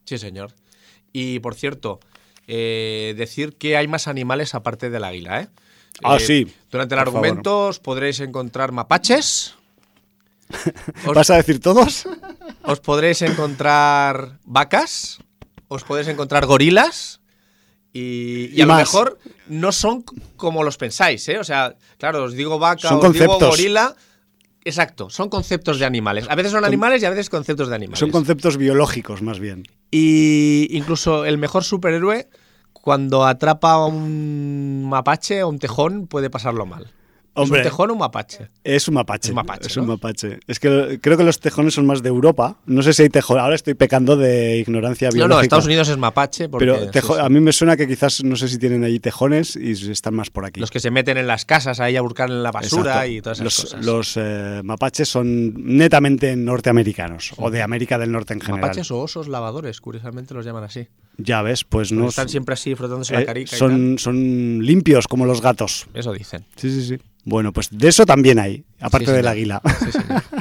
Sí, 0.05 0.17
señor. 0.17 0.53
Y 1.13 1.39
por 1.39 1.55
cierto, 1.55 1.99
eh, 2.47 3.13
decir 3.17 3.55
que 3.57 3.75
hay 3.77 3.87
más 3.87 4.07
animales 4.07 4.55
aparte 4.55 4.89
del 4.89 5.03
águila, 5.03 5.41
¿eh? 5.41 5.47
Ah, 6.03 6.17
Eh, 6.17 6.19
sí, 6.19 6.53
Durante 6.71 6.95
el 6.95 6.99
por 6.99 7.07
favor. 7.13 7.25
argumento 7.27 7.65
os 7.67 7.79
podréis 7.79 8.19
encontrar 8.19 8.71
mapaches, 8.71 9.55
os, 11.05 11.15
¿Vas 11.15 11.29
a 11.29 11.35
decir 11.37 11.59
todos? 11.59 12.05
os 12.63 12.79
podréis 12.79 13.21
encontrar 13.21 14.39
vacas, 14.45 15.19
os 15.67 15.83
podréis 15.83 16.07
encontrar 16.07 16.45
gorilas. 16.45 17.19
Y, 17.93 18.49
y 18.51 18.59
Y 18.59 18.61
a 18.61 18.65
lo 18.67 18.75
mejor 18.75 19.17
no 19.47 19.71
son 19.71 20.03
como 20.35 20.63
los 20.63 20.77
pensáis, 20.77 21.27
¿eh? 21.29 21.39
O 21.39 21.43
sea, 21.43 21.75
claro, 21.97 22.23
os 22.25 22.33
digo 22.33 22.59
vaca, 22.59 22.89
Son 22.89 23.03
os 23.05 23.13
digo 23.13 23.39
gorila. 23.39 23.95
Exacto, 24.67 25.09
son 25.09 25.29
conceptos 25.29 25.79
de 25.79 25.85
animales. 25.85 26.25
A 26.29 26.35
veces 26.35 26.51
son 26.51 26.65
animales 26.65 27.01
y 27.01 27.05
a 27.05 27.09
veces 27.09 27.29
conceptos 27.29 27.69
de 27.69 27.75
animales. 27.75 27.99
Son 27.99 28.11
conceptos 28.11 28.57
biológicos, 28.57 29.21
más 29.21 29.39
bien. 29.39 29.63
Y 29.91 30.67
incluso 30.71 31.23
el 31.23 31.37
mejor 31.37 31.63
superhéroe, 31.63 32.27
cuando 32.73 33.25
atrapa 33.25 33.71
a 33.71 33.85
un 33.85 34.83
mapache 34.89 35.41
o 35.43 35.47
un 35.47 35.59
tejón, 35.59 36.07
puede 36.07 36.29
pasarlo 36.29 36.65
mal. 36.65 36.91
Hombre. 37.37 37.59
¿Es 37.61 37.65
un 37.65 37.71
tejón 37.71 37.89
o 37.89 37.93
un 37.93 37.99
mapache? 37.99 38.49
Es 38.63 38.87
un 38.87 38.93
mapache. 38.95 39.29
Un 39.29 39.35
mapache, 39.35 39.67
Es 39.67 39.77
un 39.77 39.85
¿no? 39.85 39.93
mapache. 39.93 40.39
Es 40.47 40.59
que 40.59 40.99
creo 41.01 41.17
que 41.17 41.23
los 41.23 41.39
tejones 41.39 41.73
son 41.73 41.85
más 41.85 42.01
de 42.03 42.09
Europa. 42.09 42.57
No 42.65 42.81
sé 42.81 42.93
si 42.93 43.03
hay 43.03 43.09
tejones. 43.09 43.43
Ahora 43.43 43.55
estoy 43.55 43.73
pecando 43.75 44.17
de 44.17 44.57
ignorancia 44.57 45.09
No, 45.09 45.13
biológica. 45.13 45.35
no, 45.37 45.41
Estados 45.43 45.65
Unidos 45.65 45.89
es 45.89 45.97
mapache. 45.97 46.49
Porque, 46.49 46.65
Pero 46.65 46.79
sí, 46.83 46.89
tejo- 46.91 47.15
sí. 47.15 47.21
a 47.23 47.29
mí 47.29 47.39
me 47.39 47.53
suena 47.53 47.77
que 47.77 47.87
quizás 47.87 48.23
no 48.23 48.35
sé 48.35 48.47
si 48.47 48.57
tienen 48.57 48.83
allí 48.83 48.99
tejones 48.99 49.55
y 49.55 49.71
están 49.91 50.13
más 50.15 50.29
por 50.29 50.45
aquí. 50.45 50.59
Los 50.59 50.71
que 50.71 50.79
se 50.79 50.91
meten 50.91 51.17
en 51.17 51.27
las 51.27 51.45
casas 51.45 51.79
ahí 51.79 51.95
a 51.95 52.01
buscar 52.01 52.29
en 52.29 52.43
la 52.43 52.51
basura 52.51 52.91
Exacto. 53.05 53.11
y 53.11 53.21
todas 53.21 53.37
esas 53.39 53.43
los, 53.45 53.61
cosas. 53.61 53.85
Los 53.85 54.13
eh, 54.17 54.61
mapaches 54.63 55.07
son 55.09 55.53
netamente 55.77 56.35
norteamericanos 56.35 57.33
o 57.37 57.49
de 57.51 57.61
América 57.61 57.97
del 57.97 58.11
Norte 58.11 58.33
en 58.33 58.41
general. 58.41 58.61
Mapaches 58.61 58.91
o 58.91 58.99
osos 58.99 59.27
lavadores, 59.27 59.79
curiosamente 59.81 60.33
los 60.33 60.45
llaman 60.45 60.63
así. 60.65 60.87
Ya 61.17 61.41
ves, 61.41 61.63
pues 61.63 61.91
no. 61.91 62.09
están 62.09 62.29
siempre 62.29 62.53
así 62.53 62.75
frotándose 62.75 63.15
eh, 63.15 63.19
la 63.19 63.25
carica 63.25 63.55
y 63.55 63.57
son, 63.59 63.97
son 63.99 64.59
limpios 64.63 65.07
como 65.07 65.25
los 65.25 65.41
gatos. 65.41 65.87
Eso 65.93 66.13
dicen. 66.13 66.45
Sí, 66.55 66.69
sí, 66.69 66.83
sí. 66.87 66.97
Bueno, 67.23 67.51
pues 67.53 67.69
de 67.71 67.87
eso 67.89 68.05
también 68.05 68.39
hay, 68.39 68.63
aparte 68.79 69.07
Sí, 69.07 69.11
del 69.13 69.27
águila. 69.27 69.61
Sí, 69.83 69.91
señor. 69.91 70.23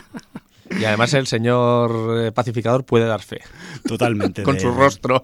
Y 0.79 0.85
además 0.85 1.15
el 1.15 1.27
señor 1.29 2.21
eh, 2.27 2.33
pacificador 2.33 2.85
puede 2.85 3.07
dar 3.07 3.23
fe. 3.23 3.41
Totalmente. 3.87 4.43
Con 4.43 4.57
de- 4.57 4.61
su 4.61 4.73
rostro. 4.73 5.23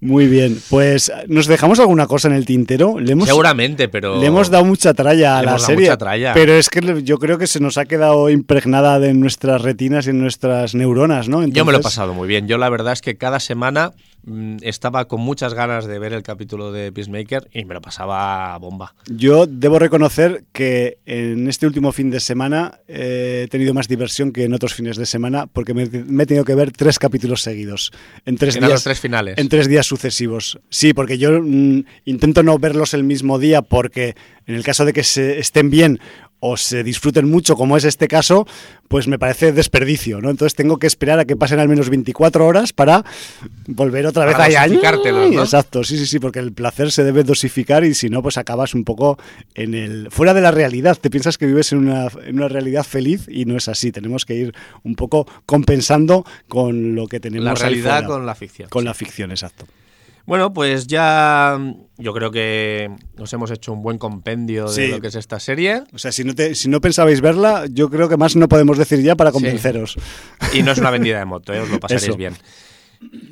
Muy 0.00 0.26
bien, 0.28 0.60
pues 0.68 1.10
nos 1.28 1.46
dejamos 1.46 1.80
alguna 1.80 2.06
cosa 2.06 2.28
en 2.28 2.34
el 2.34 2.44
tintero. 2.44 3.00
Le 3.00 3.12
hemos, 3.12 3.26
Seguramente, 3.26 3.88
pero. 3.88 4.20
le 4.20 4.26
hemos 4.26 4.50
dado 4.50 4.64
mucha 4.64 4.92
tralla 4.94 5.38
a 5.38 5.40
Le 5.40 5.46
la 5.46 5.50
hemos 5.52 5.62
dado 5.62 5.72
serie. 5.72 5.86
mucha 5.88 5.96
tralla. 5.96 6.34
Pero 6.34 6.52
es 6.52 6.68
que 6.68 7.02
yo 7.02 7.18
creo 7.18 7.38
que 7.38 7.46
se 7.46 7.58
nos 7.58 7.78
ha 7.78 7.86
quedado 7.86 8.28
impregnada 8.30 9.00
de 9.00 9.14
nuestras 9.14 9.62
retinas 9.62 10.06
y 10.06 10.10
en 10.10 10.20
nuestras 10.20 10.74
neuronas, 10.74 11.28
¿no? 11.28 11.44
Yo 11.46 11.64
me 11.64 11.72
lo 11.72 11.78
he 11.78 11.82
pasado 11.82 12.12
muy 12.14 12.28
bien. 12.28 12.46
Yo 12.46 12.58
la 12.58 12.68
verdad 12.68 12.92
es 12.92 13.00
que 13.00 13.16
cada 13.16 13.40
semana 13.40 13.92
estaba 14.62 15.06
con 15.06 15.20
muchas 15.20 15.54
ganas 15.54 15.86
de 15.86 15.98
ver 15.98 16.12
el 16.12 16.22
capítulo 16.22 16.72
de 16.72 16.92
Peacemaker 16.92 17.48
y 17.52 17.64
me 17.64 17.74
lo 17.74 17.80
pasaba 17.80 18.56
bomba. 18.58 18.94
Yo 19.06 19.46
debo 19.46 19.78
reconocer 19.78 20.44
que 20.52 20.98
en 21.06 21.48
este 21.48 21.66
último 21.66 21.92
fin 21.92 22.10
de 22.10 22.20
semana 22.20 22.80
eh, 22.88 23.42
he 23.44 23.48
tenido 23.48 23.74
más 23.74 23.88
diversión 23.88 24.32
que 24.32 24.44
en 24.44 24.54
otros 24.54 24.74
fines 24.74 24.96
de 24.96 25.06
semana 25.06 25.46
porque 25.46 25.74
me, 25.74 25.86
me 25.86 26.22
he 26.22 26.26
tenido 26.26 26.44
que 26.44 26.54
ver 26.54 26.72
tres 26.72 26.98
capítulos 26.98 27.42
seguidos 27.42 27.92
en 28.24 28.36
tres 28.36 28.54
días. 28.54 28.70
los 28.70 28.84
tres 28.84 29.00
finales. 29.00 29.38
En 29.38 29.48
tres 29.48 29.68
días 29.68 29.86
sucesivos. 29.86 30.58
Sí, 30.70 30.94
porque 30.94 31.18
yo 31.18 31.40
mm, 31.42 31.84
intento 32.04 32.42
no 32.42 32.58
verlos 32.58 32.94
el 32.94 33.04
mismo 33.04 33.38
día 33.38 33.62
porque 33.62 34.14
en 34.46 34.54
el 34.54 34.64
caso 34.64 34.84
de 34.84 34.92
que 34.92 35.02
se 35.02 35.38
estén 35.38 35.70
bien 35.70 36.00
o 36.46 36.58
se 36.58 36.84
disfruten 36.84 37.30
mucho, 37.30 37.56
como 37.56 37.74
es 37.78 37.84
este 37.84 38.06
caso, 38.06 38.46
pues 38.88 39.08
me 39.08 39.18
parece 39.18 39.52
desperdicio, 39.52 40.20
¿no? 40.20 40.28
Entonces 40.28 40.54
tengo 40.54 40.76
que 40.78 40.86
esperar 40.86 41.18
a 41.18 41.24
que 41.24 41.36
pasen 41.36 41.58
al 41.58 41.70
menos 41.70 41.88
24 41.88 42.46
horas 42.46 42.74
para 42.74 43.02
volver 43.66 44.04
otra 44.04 44.26
vez 44.26 44.34
Para 44.34 44.44
ahí. 44.44 44.68
dosificártelos, 44.68 45.32
¿no? 45.32 45.42
Exacto, 45.42 45.84
sí, 45.84 45.96
sí, 45.96 46.04
sí, 46.06 46.18
porque 46.18 46.40
el 46.40 46.52
placer 46.52 46.92
se 46.92 47.02
debe 47.02 47.24
dosificar 47.24 47.82
y 47.84 47.94
si 47.94 48.10
no, 48.10 48.22
pues 48.22 48.36
acabas 48.36 48.74
un 48.74 48.84
poco 48.84 49.18
en 49.54 49.72
el 49.72 50.08
fuera 50.10 50.34
de 50.34 50.42
la 50.42 50.50
realidad. 50.50 50.98
Te 51.00 51.08
piensas 51.08 51.38
que 51.38 51.46
vives 51.46 51.72
en 51.72 51.78
una, 51.78 52.08
en 52.26 52.36
una 52.36 52.48
realidad 52.48 52.84
feliz 52.84 53.24
y 53.26 53.46
no 53.46 53.56
es 53.56 53.68
así. 53.68 53.90
Tenemos 53.90 54.26
que 54.26 54.34
ir 54.34 54.54
un 54.82 54.96
poco 54.96 55.26
compensando 55.46 56.26
con 56.48 56.94
lo 56.94 57.06
que 57.06 57.20
tenemos 57.20 57.44
la 57.46 57.52
ahí 57.52 57.72
realidad 57.72 57.92
fuera. 58.00 58.06
con 58.08 58.26
la 58.26 58.34
ficción. 58.34 58.68
Con 58.68 58.82
sí. 58.82 58.86
la 58.88 58.92
ficción, 58.94 59.30
exacto. 59.30 59.64
Bueno, 60.26 60.52
pues 60.54 60.86
ya 60.86 61.56
mm, 61.58 61.74
yo 61.98 62.14
creo 62.14 62.30
que 62.30 62.90
nos 63.18 63.32
hemos 63.32 63.50
hecho 63.50 63.72
un 63.72 63.82
buen 63.82 63.98
compendio 63.98 64.70
de 64.70 64.88
lo 64.88 65.00
que 65.00 65.08
es 65.08 65.14
esta 65.16 65.38
serie. 65.38 65.82
O 65.92 65.98
sea, 65.98 66.12
si 66.12 66.24
no, 66.24 66.34
te, 66.34 66.54
si 66.54 66.68
no 66.68 66.80
pensabais 66.80 67.20
verla, 67.20 67.66
yo 67.70 67.90
creo 67.90 68.08
que 68.08 68.16
más 68.16 68.34
no 68.36 68.48
podemos 68.48 68.78
decir 68.78 69.02
ya 69.02 69.16
para 69.16 69.30
Sí. 69.30 69.34
convenceros. 69.34 69.96
Y 70.54 70.62
no 70.62 70.72
es 70.72 70.78
una 70.78 70.90
vendida 70.92 71.18
de 71.18 71.24
moto, 71.26 71.52
¿eh? 71.52 71.60
os 71.60 71.68
lo 71.68 71.78
pasaréis 71.78 72.08
Eso. 72.08 72.16
bien. 72.16 72.34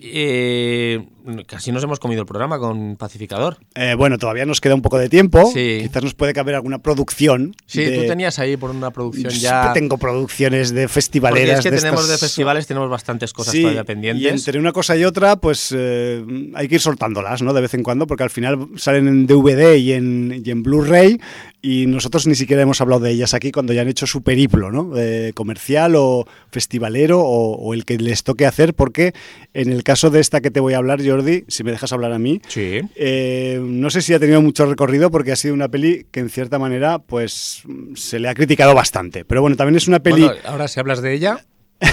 Eh, 0.05 1.01
casi 1.47 1.71
nos 1.73 1.83
hemos 1.85 2.01
comido 2.01 2.21
el 2.23 2.27
programa 2.27 2.59
con 2.59 2.97
Pacificador. 2.97 3.59
Eh, 3.75 3.95
bueno, 3.97 4.19
todavía 4.19 4.45
nos 4.45 4.61
queda 4.61 4.75
un 4.75 4.83
poco 4.83 4.99
de 4.99 5.09
tiempo. 5.09 5.51
Sí. 5.55 5.79
Quizás 5.83 6.03
nos 6.03 6.15
puede 6.15 6.33
caber 6.33 6.55
alguna 6.57 6.79
producción. 6.79 7.55
Sí, 7.67 7.85
de- 7.85 7.99
tú 7.99 8.07
tenías 8.07 8.39
ahí 8.39 8.57
por 8.57 8.71
una 8.71 8.91
producción 8.91 9.33
ya. 9.33 9.73
tengo 9.73 9.99
producciones 9.99 10.71
de 10.75 10.83
Porque 10.83 10.95
festivaleras. 10.95 11.59
es 11.61 11.65
que 11.65 11.71
de 11.71 11.79
tenemos 11.79 12.09
de 12.09 12.19
festivales, 12.19 12.67
tenemos 12.67 12.91
bastantes 12.91 13.33
cosas 13.33 13.53
Sí, 13.53 13.61
todavía 13.63 13.83
y 13.83 13.85
pendientes. 13.85 14.33
entre 14.47 14.59
una 14.59 14.73
cosa 14.73 14.97
y 14.97 15.05
otra, 15.05 15.37
pues 15.37 15.73
eh, 15.77 16.25
hay 16.55 16.69
que 16.69 16.75
ir 16.77 16.81
soltándolas, 16.81 17.43
¿no? 17.43 17.53
De 17.53 17.61
vez 17.61 17.75
en 17.75 17.83
cuando, 17.83 18.07
porque 18.07 18.25
al 18.25 18.31
final 18.31 18.69
salen 18.77 19.07
en 19.09 19.27
DVD 19.27 19.77
y 19.77 19.93
en, 19.93 20.43
y 20.45 20.51
en 20.51 20.63
Blu-ray 20.63 21.21
y 21.65 21.87
nosotros 21.87 22.27
ni 22.27 22.35
siquiera 22.35 22.63
hemos 22.63 22.81
hablado 22.81 23.03
de 23.03 23.13
ellas 23.13 23.35
aquí 23.35 23.53
cuando 23.53 23.73
ya 23.73 23.83
han 23.83 23.89
hecho 23.89 24.07
su 24.09 24.23
periplo, 24.23 24.73
¿no? 24.73 24.93
Eh, 24.97 25.31
comercial 25.35 25.95
o 25.97 26.27
festivalero 26.51 27.21
o, 27.21 27.55
o 27.57 27.73
el 27.73 27.85
que 27.85 27.97
les 27.99 28.25
toque 28.25 28.47
hacer, 28.47 28.75
porque 28.75 29.13
en 29.55 29.71
el 29.71 29.85
caso 29.85 30.11
de 30.11 30.19
esta 30.21 30.41
que 30.41 30.51
te 30.51 30.59
voy 30.59 30.75
a 30.75 30.79
hablar, 30.79 31.01
Jordi, 31.07 31.45
si 31.47 31.63
me 31.63 31.71
dejas 31.71 31.93
hablar 31.93 32.13
a 32.13 32.19
mí, 32.19 32.41
Sí. 32.49 32.81
eh, 32.97 33.61
no 33.63 33.91
sé 33.91 34.03
si 34.03 34.13
ha 34.13 34.19
tenido 34.19 34.43
mucho 34.43 34.67
recorrido 34.67 35.11
porque 35.13 35.31
ha 35.33 35.37
sido 35.37 35.55
una 35.55 35.69
peli 35.69 36.05
que 36.11 36.19
en 36.21 36.31
cierta 36.31 36.59
manera 36.59 36.99
pues 36.99 37.63
se 37.95 38.19
le 38.19 38.29
ha 38.29 38.35
criticado 38.35 38.75
bastante. 38.75 39.25
Pero 39.25 39.41
bueno, 39.41 39.57
también 39.57 39.77
es 39.77 39.87
una 39.87 40.01
peli... 40.01 40.23
Bueno, 40.25 40.41
ahora 40.45 40.67
si 40.67 40.81
hablas 40.81 41.01
de 41.01 41.15
ella, 41.15 41.45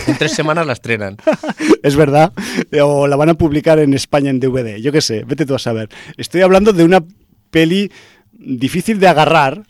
en 0.08 0.18
tres 0.18 0.32
semanas 0.34 0.66
la 0.66 0.74
estrenan. 0.74 1.18
Es 1.84 1.96
verdad. 1.96 2.34
O 2.82 3.08
la 3.08 3.16
van 3.16 3.30
a 3.30 3.34
publicar 3.36 3.80
en 3.80 3.94
España 3.94 4.30
en 4.32 4.40
DVD. 4.40 4.78
Yo 4.82 4.92
qué 4.92 5.02
sé, 5.02 5.24
vete 5.26 5.46
tú 5.46 5.56
a 5.56 5.60
saber. 5.60 5.90
Estoy 6.18 6.42
hablando 6.42 6.74
de 6.74 6.84
una 6.84 7.04
peli 7.52 7.92
difícil 8.40 9.00
de 9.00 9.08
agarrar 9.08 9.64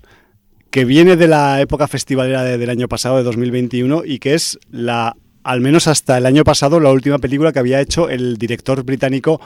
que 0.71 0.85
viene 0.85 1.15
de 1.15 1.27
la 1.27 1.59
época 1.61 1.87
festivalera 1.87 2.43
de- 2.43 2.57
del 2.57 2.69
año 2.69 2.87
pasado, 2.87 3.17
de 3.17 3.23
2021, 3.23 4.03
y 4.05 4.19
que 4.19 4.35
es 4.35 4.59
la, 4.69 5.15
al 5.43 5.61
menos 5.61 5.87
hasta 5.87 6.17
el 6.17 6.25
año 6.27 6.43
pasado, 6.43 6.79
la 6.79 6.91
última 6.91 7.17
película 7.17 7.51
que 7.51 7.59
había 7.59 7.81
hecho 7.81 8.09
el 8.09 8.37
director 8.37 8.83
británico 8.83 9.41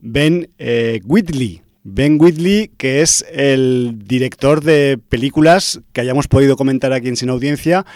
Ben 0.00 0.50
eh, 0.58 1.00
Whitley. 1.04 1.62
Ben 1.82 2.18
Whitley, 2.20 2.70
que 2.76 3.00
es 3.00 3.24
el 3.32 3.94
director 4.04 4.62
de 4.62 4.98
películas 5.08 5.80
que 5.92 6.02
hayamos 6.02 6.28
podido 6.28 6.56
comentar 6.56 6.92
aquí 6.92 7.08
en 7.08 7.16
Sin 7.16 7.30
Audiencia, 7.30 7.86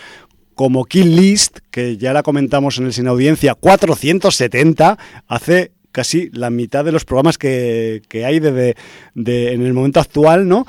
como 0.54 0.84
Kill 0.84 1.16
List, 1.16 1.58
que 1.70 1.96
ya 1.98 2.12
la 2.12 2.22
comentamos 2.22 2.78
en 2.78 2.86
el 2.86 2.92
Sin 2.92 3.08
Audiencia 3.08 3.54
470, 3.54 4.96
hace 5.26 5.72
casi 5.92 6.30
la 6.32 6.50
mitad 6.50 6.84
de 6.84 6.92
los 6.92 7.04
programas 7.04 7.38
que, 7.38 8.02
que 8.08 8.24
hay 8.24 8.36
en 8.36 9.62
el 9.62 9.72
momento 9.72 10.00
actual, 10.00 10.48
¿no? 10.48 10.66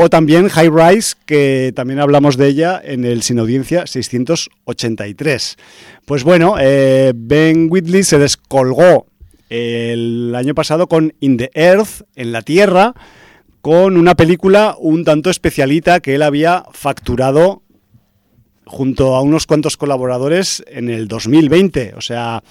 O 0.00 0.08
también 0.08 0.48
High 0.48 0.70
Rise, 0.70 1.16
que 1.26 1.72
también 1.74 1.98
hablamos 1.98 2.36
de 2.36 2.46
ella 2.46 2.80
en 2.84 3.04
el 3.04 3.22
Sin 3.22 3.40
Audiencia 3.40 3.84
683. 3.84 5.56
Pues 6.04 6.22
bueno, 6.22 6.54
eh, 6.60 7.12
Ben 7.16 7.66
Whitley 7.68 8.04
se 8.04 8.18
descolgó 8.18 9.06
el 9.48 10.32
año 10.36 10.54
pasado 10.54 10.86
con 10.86 11.14
In 11.18 11.36
the 11.36 11.50
Earth, 11.52 12.02
en 12.14 12.30
la 12.30 12.42
Tierra, 12.42 12.94
con 13.60 13.96
una 13.96 14.14
película 14.14 14.76
un 14.78 15.04
tanto 15.04 15.30
especialita 15.30 15.98
que 15.98 16.14
él 16.14 16.22
había 16.22 16.64
facturado 16.70 17.62
junto 18.66 19.16
a 19.16 19.22
unos 19.22 19.46
cuantos 19.46 19.76
colaboradores 19.76 20.62
en 20.68 20.90
el 20.90 21.08
2020. 21.08 21.94
O 21.96 22.00
sea, 22.00 22.44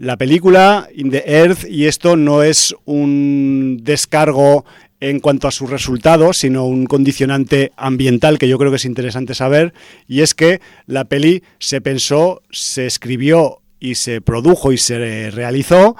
la 0.00 0.16
película 0.16 0.88
In 0.94 1.10
the 1.10 1.24
Earth, 1.26 1.66
y 1.68 1.84
esto 1.84 2.16
no 2.16 2.42
es 2.42 2.74
un 2.86 3.80
descargo 3.82 4.64
en 4.98 5.20
cuanto 5.20 5.46
a 5.46 5.50
su 5.50 5.66
resultado, 5.66 6.32
sino 6.32 6.64
un 6.64 6.86
condicionante 6.86 7.72
ambiental 7.76 8.38
que 8.38 8.48
yo 8.48 8.56
creo 8.56 8.70
que 8.70 8.78
es 8.78 8.86
interesante 8.86 9.34
saber, 9.34 9.74
y 10.08 10.22
es 10.22 10.34
que 10.34 10.62
la 10.86 11.04
peli 11.04 11.42
se 11.58 11.82
pensó, 11.82 12.40
se 12.50 12.86
escribió 12.86 13.60
y 13.78 13.96
se 13.96 14.22
produjo 14.22 14.72
y 14.72 14.78
se 14.78 15.30
realizó 15.30 15.96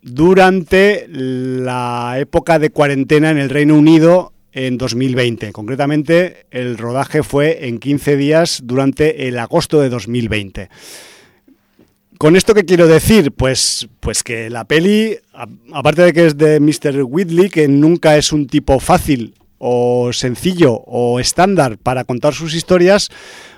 durante 0.00 1.06
la 1.06 2.16
época 2.18 2.58
de 2.58 2.70
cuarentena 2.70 3.30
en 3.30 3.36
el 3.36 3.50
Reino 3.50 3.74
Unido 3.74 4.32
en 4.52 4.78
2020. 4.78 5.52
Concretamente, 5.52 6.46
el 6.50 6.78
rodaje 6.78 7.22
fue 7.22 7.68
en 7.68 7.80
15 7.80 8.16
días 8.16 8.60
durante 8.64 9.28
el 9.28 9.38
agosto 9.38 9.82
de 9.82 9.90
2020. 9.90 10.70
¿Con 12.18 12.34
esto 12.34 12.54
qué 12.54 12.64
quiero 12.64 12.86
decir? 12.86 13.32
Pues, 13.32 13.88
pues 14.00 14.22
que 14.22 14.48
la 14.48 14.64
peli, 14.64 15.18
aparte 15.72 16.02
de 16.02 16.12
que 16.14 16.26
es 16.26 16.38
de 16.38 16.60
Mr. 16.60 17.02
Whitley, 17.02 17.50
que 17.50 17.68
nunca 17.68 18.16
es 18.16 18.32
un 18.32 18.46
tipo 18.46 18.80
fácil 18.80 19.34
o 19.58 20.12
sencillo 20.14 20.72
o 20.86 21.20
estándar 21.20 21.76
para 21.76 22.04
contar 22.04 22.32
sus 22.32 22.54
historias, 22.54 23.10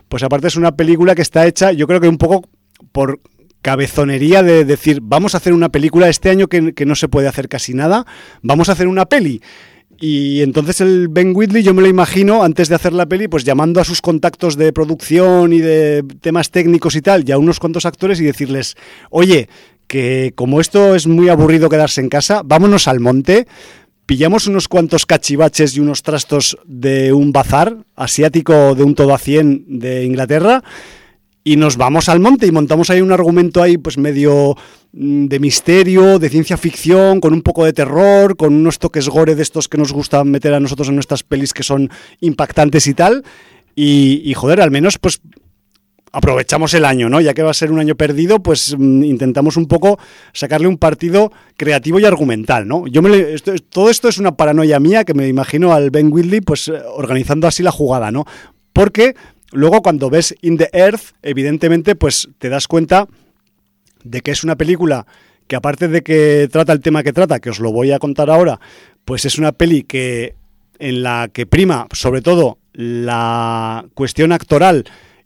pues 0.09 0.25
aparte 0.25 0.49
es 0.49 0.57
una 0.57 0.75
película 0.75 1.15
que 1.15 1.23
está 1.23 1.47
hecha, 1.47 1.71
yo 1.71 1.87
creo 1.87 2.01
que 2.01 2.09
un 2.09 2.19
poco 2.19 2.49
por 2.91 3.21
cabezonería 3.63 4.43
de 4.43 4.65
decir, 4.65 5.01
vamos 5.03 5.35
a 5.35 5.39
hacer 5.39 5.53
una 5.53 5.69
película 5.69 6.09
este 6.09 6.31
año 6.31 6.49
que 6.49 6.87
no 6.87 6.95
se 6.97 7.09
puede 7.09 7.29
hacer 7.29 7.49
casi 7.49 7.75
nada, 7.75 8.07
vamos 8.43 8.69
a 8.69 8.73
hacer 8.73 8.89
una 8.89 9.07
peli. 9.07 9.41
Y 10.01 10.43
entonces 10.43 10.81
el 10.81 11.09
Ben 11.09 11.33
Whitley, 11.35 11.63
yo 11.63 11.75
me 11.75 11.83
lo 11.83 11.89
imagino, 11.89 12.45
antes 12.45 12.69
de 12.69 12.77
hacer 12.77 12.93
la 12.93 13.07
peli, 13.07 13.27
pues 13.27 13.45
llamando 13.45 13.81
a 13.81 13.85
sus 13.85 14.01
contactos 14.01 14.57
de 14.57 14.73
producción 14.73 15.53
y 15.53 15.59
de 15.59 16.05
temas 16.21 16.51
técnicos 16.51 16.95
y 16.95 17.03
tal, 17.03 17.29
y 17.29 17.33
a 17.33 17.39
unos 17.39 17.59
cuantos 17.59 17.85
actores 17.85 18.21
y 18.21 18.25
decirles, 18.25 18.77
oye, 19.11 19.49
que 19.89 20.33
como 20.37 20.61
esto 20.61 20.95
es 20.95 21.09
muy 21.09 21.29
aburrido 21.29 21.69
quedarse 21.69 22.01
en 22.01 22.11
casa, 22.11 22.43
vámonos 22.45 22.87
al 22.87 23.01
monte, 23.01 23.49
pillamos 24.07 24.47
unos 24.47 24.69
cuantos 24.69 25.05
cachivaches 25.05 25.77
y 25.77 25.81
unos 25.81 26.03
trastos 26.03 26.57
de 26.65 27.13
un 27.13 27.33
bazar 27.33 27.79
asiático 27.97 28.77
de 28.77 28.85
un 28.85 28.95
todo 28.95 29.15
a 29.15 29.19
100 29.19 29.81
de 29.81 30.05
Inglaterra 30.05 30.63
y 31.49 31.57
nos 31.57 31.79
vamos 31.79 32.11
al 32.11 32.21
monte 32.21 32.47
y 32.47 32.53
montamos 32.53 32.91
ahí 32.91 33.01
un 33.01 33.11
argumento 33.11 33.63
ahí 33.63 33.79
pues 33.79 33.97
medio 33.97 34.55
mm, 34.93 35.29
de 35.29 35.39
misterio, 35.39 36.19
de 36.19 36.29
ciencia 36.29 36.59
ficción, 36.59 37.21
con 37.21 37.33
un 37.33 37.41
poco 37.41 37.65
de 37.65 37.73
terror, 37.73 38.37
con 38.37 38.53
unos 38.53 38.79
toques 38.79 39.09
gore 39.09 39.35
de 39.35 39.43
estos 39.43 39.67
que 39.67 39.79
nos 39.79 39.91
gusta 39.91 40.23
meter 40.25 40.53
a 40.53 40.61
nosotros 40.61 40.89
en 40.89 40.97
nuestras 40.97 41.23
pelis 41.23 41.55
que 41.55 41.63
son 41.63 41.91
impactantes 42.21 42.87
y 42.87 42.93
tal. 42.93 43.25
Y, 43.75 44.35
joder, 44.35 44.61
al 44.61 44.71
menos 44.71 44.99
pues 44.99 45.21
aprovechamos 46.13 46.75
el 46.75 46.85
año, 46.85 47.09
¿no? 47.09 47.19
Ya 47.21 47.33
que 47.33 47.43
va 47.43 47.53
a 47.53 47.55
ser 47.55 47.73
un 47.73 47.79
año 47.79 47.95
perdido, 47.95 48.43
pues 48.43 48.77
mm, 48.77 49.05
intentamos 49.05 49.57
un 49.57 49.69
poco 49.69 49.99
sacarle 50.35 50.69
un 50.69 50.77
partido 50.77 51.33
creativo 51.57 51.99
y 51.99 52.05
argumental, 52.05 52.69
¿no? 52.69 52.87
Yo 52.89 53.01
me 53.01 53.37
todo 53.71 53.89
esto 53.89 54.09
es 54.09 54.19
una 54.19 54.37
paranoia 54.37 54.81
mía 54.81 55.05
que 55.05 55.15
me 55.15 55.29
imagino 55.29 55.73
al 55.73 55.91
Ben 55.91 56.13
Whitley 56.13 56.43
pues 56.43 56.69
eh, 56.69 56.73
organizando 56.95 57.47
así 57.47 57.63
la 57.63 57.71
jugada, 57.71 58.11
¿no? 58.11 58.27
Porque 58.75 59.15
luego 59.53 59.83
cuando 59.83 60.11
ves 60.11 60.35
In 60.43 60.57
the 60.57 60.69
Earth, 60.73 61.15
evidentemente 61.23 61.95
pues 61.95 62.29
te 62.39 62.49
das 62.49 62.69
cuenta 62.69 63.09
de 64.05 64.21
que 64.21 64.31
es 64.31 64.45
una 64.45 64.57
película 64.57 65.07
que 65.47 65.57
aparte 65.57 65.89
de 65.89 66.03
que 66.03 66.49
trata 66.51 66.73
el 66.73 66.81
tema 66.81 67.03
que 67.03 67.13
trata, 67.13 67.41
que 67.41 67.51
os 67.51 67.59
lo 67.59 67.73
voy 67.73 67.93
a 67.93 67.99
contar 67.99 68.31
ahora, 68.31 68.61
pues 69.05 69.25
es 69.25 69.39
una 69.39 69.53
peli 69.53 69.83
que 69.83 70.35
en 70.79 71.03
la 71.03 71.29
que 71.33 71.47
prima 71.47 71.87
sobre 71.93 72.23
todo 72.23 72.59
la 72.73 73.85
cuestión 73.95 74.33
actoral 74.33 74.85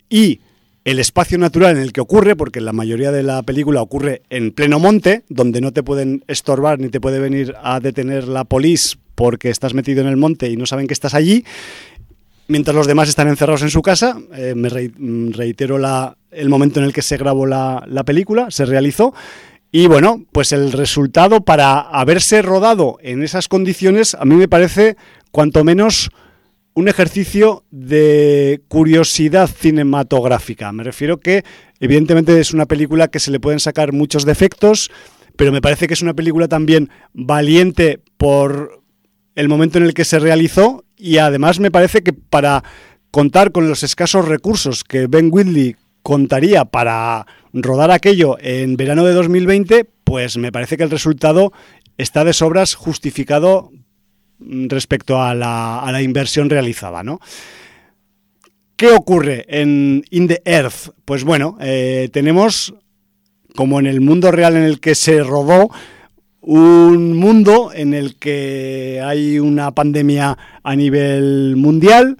y 0.09 0.39
el 0.85 0.99
espacio 0.99 1.37
natural 1.37 1.77
en 1.77 1.83
el 1.83 1.93
que 1.93 2.01
ocurre, 2.01 2.35
porque 2.35 2.59
la 2.59 2.73
mayoría 2.73 3.11
de 3.11 3.23
la 3.23 3.41
película 3.43 3.81
ocurre 3.81 4.23
en 4.29 4.51
pleno 4.51 4.79
monte, 4.79 5.23
donde 5.29 5.61
no 5.61 5.71
te 5.71 5.83
pueden 5.83 6.23
estorbar 6.27 6.79
ni 6.79 6.89
te 6.89 6.99
puede 6.99 7.19
venir 7.19 7.55
a 7.61 7.79
detener 7.79 8.27
la 8.27 8.43
polis 8.43 8.97
porque 9.15 9.49
estás 9.49 9.73
metido 9.73 10.01
en 10.01 10.07
el 10.07 10.17
monte 10.17 10.49
y 10.49 10.57
no 10.57 10.65
saben 10.65 10.87
que 10.87 10.93
estás 10.93 11.13
allí, 11.13 11.45
mientras 12.47 12.75
los 12.75 12.87
demás 12.87 13.09
están 13.09 13.27
encerrados 13.27 13.61
en 13.61 13.69
su 13.69 13.81
casa. 13.81 14.17
Eh, 14.35 14.53
me 14.55 14.69
mm, 14.69 15.31
reitero 15.31 15.77
la, 15.77 16.17
el 16.31 16.49
momento 16.49 16.79
en 16.79 16.85
el 16.85 16.93
que 16.93 17.01
se 17.01 17.17
grabó 17.17 17.45
la, 17.45 17.83
la 17.87 18.03
película, 18.03 18.51
se 18.51 18.65
realizó. 18.65 19.13
Y 19.71 19.87
bueno, 19.87 20.23
pues 20.31 20.51
el 20.51 20.71
resultado 20.71 21.41
para 21.41 21.79
haberse 21.79 22.41
rodado 22.41 22.97
en 23.01 23.23
esas 23.23 23.47
condiciones 23.47 24.13
a 24.13 24.23
mí 24.23 24.35
me 24.35 24.47
parece 24.47 24.97
cuanto 25.31 25.63
menos 25.63 26.11
un 26.75 26.87
ejercicio 26.87 27.63
de 27.71 28.61
curiosidad 28.67 29.47
cinematográfica. 29.47 30.71
Me 30.71 30.83
refiero 30.83 31.19
que 31.19 31.43
evidentemente 31.79 32.39
es 32.39 32.53
una 32.53 32.65
película 32.65 33.07
que 33.07 33.19
se 33.19 33.31
le 33.31 33.39
pueden 33.39 33.59
sacar 33.59 33.93
muchos 33.93 34.25
defectos, 34.25 34.91
pero 35.35 35.51
me 35.51 35.61
parece 35.61 35.87
que 35.87 35.93
es 35.93 36.01
una 36.01 36.13
película 36.13 36.47
también 36.47 36.89
valiente 37.13 37.99
por 38.17 38.81
el 39.35 39.49
momento 39.49 39.77
en 39.77 39.85
el 39.85 39.93
que 39.93 40.05
se 40.05 40.19
realizó 40.19 40.83
y 41.03 41.17
además 41.17 41.59
me 41.59 41.69
parece 41.69 42.01
que 42.01 42.13
para 42.13 42.63
contar 43.11 43.51
con 43.51 43.67
los 43.67 43.83
escasos 43.83 44.25
recursos 44.25 44.85
que 44.85 45.07
Ben 45.07 45.27
Whitley 45.29 45.75
contaría 46.01 46.63
para 46.63 47.27
rodar 47.51 47.91
aquello 47.91 48.37
en 48.39 48.77
verano 48.77 49.03
de 49.03 49.11
2020, 49.11 49.85
pues 50.05 50.37
me 50.37 50.53
parece 50.53 50.77
que 50.77 50.83
el 50.83 50.89
resultado 50.89 51.51
está 51.97 52.23
de 52.23 52.31
sobras 52.31 52.75
justificado 52.75 53.69
respecto 54.39 55.21
a 55.21 55.35
la, 55.35 55.81
a 55.81 55.91
la 55.91 56.01
inversión 56.01 56.49
realizada, 56.49 57.03
¿no? 57.03 57.19
¿Qué 58.77 58.87
ocurre 58.87 59.45
en 59.49 60.05
In 60.09 60.29
the 60.29 60.41
Earth? 60.45 60.93
Pues 61.03 61.25
bueno, 61.25 61.57
eh, 61.59 62.07
tenemos, 62.13 62.75
como 63.55 63.81
en 63.81 63.87
el 63.87 63.99
mundo 63.99 64.31
real 64.31 64.55
en 64.55 64.63
el 64.63 64.79
que 64.79 64.95
se 64.95 65.21
rodó, 65.21 65.69
un 66.43 67.15
mundo 67.15 67.71
en 67.73 67.93
el 67.93 68.15
que 68.15 69.01
hay 69.03 69.39
una 69.39 69.71
pandemia 69.71 70.37
a 70.61 70.75
nivel 70.75 71.55
mundial 71.55 72.17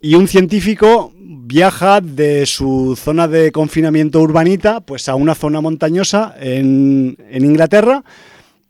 y 0.00 0.14
un 0.14 0.28
científico 0.28 1.12
viaja 1.18 2.02
de 2.02 2.44
su 2.44 2.96
zona 2.96 3.26
de 3.26 3.50
confinamiento 3.50 4.20
urbanita 4.20 4.80
pues 4.80 5.08
a 5.08 5.14
una 5.14 5.34
zona 5.34 5.62
montañosa 5.62 6.34
en, 6.38 7.16
en 7.30 7.44
Inglaterra 7.44 8.04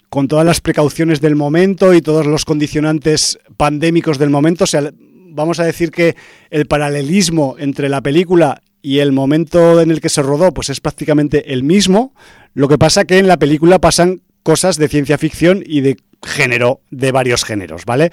con 0.09 0.29
todas 0.29 0.47
las 0.47 0.61
precauciones 0.61 1.21
del 1.21 1.35
momento 1.35 1.93
y 1.93 2.01
todos 2.01 2.25
los 2.25 2.45
condicionantes 2.45 3.41
pandémicos 3.57 4.17
del 4.19 4.31
momento. 4.31 4.63
O 4.63 4.69
sea, 4.69 4.93
vamos 5.31 5.59
a 5.59 5.65
decir 5.65 5.91
que 5.91 6.15
el 6.51 6.67
paralelismo 6.67 7.57
entre 7.59 7.89
la 7.89 8.01
película 8.01 8.63
y 8.81 9.01
el 9.01 9.11
momento 9.11 9.81
en 9.81 9.91
el 9.91 10.01
que 10.01 10.09
se 10.09 10.23
rodó 10.23 10.55
pues 10.55 10.71
es 10.71 10.79
prácticamente 10.81 11.53
el 11.53 11.65
mismo. 11.65 12.15
Lo 12.53 12.69
que 12.69 12.79
pasa 12.79 13.05
que 13.05 13.19
en 13.19 13.27
la 13.27 13.39
película 13.39 13.81
pasan 13.81 14.21
cosas 14.45 14.77
de 14.77 14.87
ciencia 14.87 15.19
ficción 15.19 15.65
y 15.67 15.81
de 15.81 15.97
género, 16.23 16.81
de 16.93 17.11
varios 17.11 17.45
géneros, 17.45 17.85
¿vale? 17.85 18.13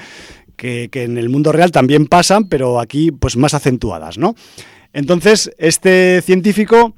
Que, 0.56 0.90
que 0.92 1.04
en 1.04 1.20
el 1.20 1.30
mundo 1.30 1.52
real 1.52 1.72
también 1.72 2.08
pasan, 2.08 2.46
pero 2.46 2.80
aquí 2.80 3.12
pues 3.12 3.38
más 3.38 3.54
acentuadas, 3.54 4.18
¿no? 4.18 4.34
Entonces, 4.94 5.52
este 5.60 6.22
científico 6.24 6.96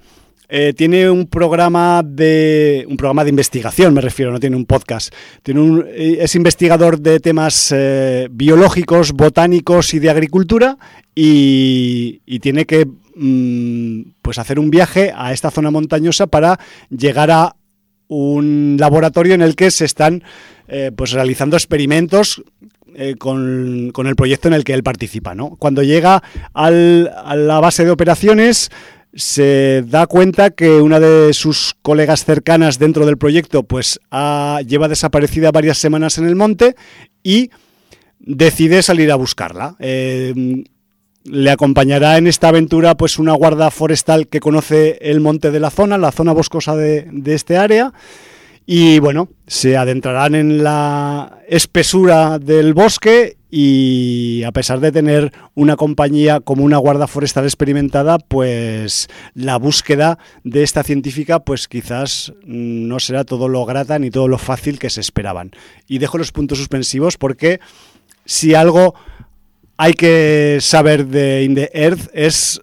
eh, 0.56 0.72
tiene 0.74 1.10
un 1.10 1.26
programa 1.26 2.04
de 2.06 2.86
un 2.88 2.96
programa 2.96 3.24
de 3.24 3.32
investigación, 3.32 3.92
me 3.92 4.02
refiero, 4.02 4.32
no 4.32 4.40
tiene 4.40 4.56
un 4.56 4.66
podcast. 4.66 5.12
Tiene 5.42 5.62
un, 5.62 5.86
eh, 5.88 6.18
es 6.22 6.36
investigador 6.36 7.00
de 7.00 7.20
temas 7.20 7.74
eh, 7.76 8.28
biológicos, 8.30 9.14
botánicos 9.14 9.96
y 9.96 10.00
de 10.00 10.12
agricultura 10.12 10.78
y, 11.16 12.20
tiene 12.40 12.66
que 12.66 12.86
mm, 13.16 14.12
pues 14.22 14.38
hacer 14.38 14.60
un 14.60 14.70
viaje 14.70 15.12
a 15.16 15.34
esta 15.34 15.50
zona 15.50 15.72
montañosa 15.72 16.28
para 16.28 16.60
llegar 16.90 17.32
a 17.32 17.56
un 18.08 18.78
laboratorio 18.80 19.34
en 19.34 19.42
el 19.42 19.56
que 19.56 19.72
se 19.72 19.86
están 19.86 20.24
eh, 20.68 20.92
pues 20.96 21.12
realizando 21.12 21.56
experimentos 21.56 22.44
eh, 22.96 23.16
con, 23.18 23.90
con 23.94 24.08
el 24.08 24.16
proyecto 24.16 24.48
en 24.48 24.54
el 24.54 24.64
que 24.64 24.74
él 24.74 24.84
participa. 24.84 25.34
¿no? 25.36 25.56
Cuando 25.58 25.82
llega 25.84 26.22
al- 26.54 27.12
a 27.24 27.36
la 27.36 27.60
base 27.60 27.86
de 27.86 27.92
operaciones 27.92 28.70
se 29.16 29.84
da 29.88 30.08
cuenta 30.08 30.50
que 30.52 30.82
una 30.82 31.00
de 31.00 31.34
sus 31.34 31.76
colegas 31.84 32.26
cercanas 32.26 32.80
dentro 32.80 33.06
del 33.06 33.18
proyecto 33.18 33.64
pues 33.64 34.00
ha- 34.12 34.60
lleva 34.68 34.88
desaparecida 34.88 35.52
varias 35.52 35.78
semanas 35.78 36.18
en 36.18 36.26
el 36.28 36.36
monte 36.36 36.76
y 37.22 37.50
decide 38.20 38.82
salir 38.82 39.12
a 39.12 39.16
buscarla. 39.16 39.76
Eh, 39.80 40.64
le 41.26 41.52
acompañará 41.52 42.18
en 42.18 42.28
esta 42.28 42.50
aventura 42.50 42.96
pues 42.96 43.18
una 43.18 43.34
guarda 43.34 43.72
forestal 43.72 44.28
que 44.28 44.40
conoce 44.40 44.98
el 45.02 45.22
monte 45.22 45.52
de 45.52 45.60
la 45.60 45.70
zona, 45.70 45.98
la 45.98 46.12
zona 46.12 46.34
boscosa 46.34 46.76
de, 46.76 47.10
este 47.26 47.58
área. 47.58 47.94
Y 48.66 49.00
bueno, 49.00 49.28
se 49.46 49.76
adentrarán 49.76 50.36
en 50.36 50.64
la 50.64 51.40
espesura 51.50 52.40
del 52.40 52.74
bosque 52.74 53.36
y 53.50 54.42
a 54.44 54.54
pesar 54.54 54.80
de 54.80 54.94
tener 54.94 55.34
una 55.54 55.76
compañía 55.76 56.40
como 56.40 56.64
una 56.64 56.78
guarda 56.78 57.08
forestal 57.08 57.44
experimentada, 57.44 58.20
pues 58.20 59.10
la 59.34 59.58
búsqueda 59.58 60.18
de 60.46 60.64
esta 60.64 60.84
científica 60.84 61.40
pues 61.40 61.68
quizás 61.68 62.34
no 62.46 63.02
será 63.02 63.26
todo 63.26 63.50
lo 63.50 63.66
grata 63.66 64.00
ni 64.00 64.12
todo 64.12 64.30
lo 64.30 64.38
fácil 64.38 64.80
que 64.80 64.90
se 64.90 65.02
esperaban. 65.02 65.52
Y 65.88 65.98
dejo 65.98 66.18
los 66.18 66.32
puntos 66.32 66.58
suspensivos 66.58 67.18
porque 67.18 67.60
si 68.26 68.56
algo 68.56 68.96
hay 69.78 69.94
que 69.94 70.60
saber 70.62 71.08
de 71.08 71.44
In 71.44 71.56
the 71.56 71.70
Earth 71.74 72.10
es 72.14 72.62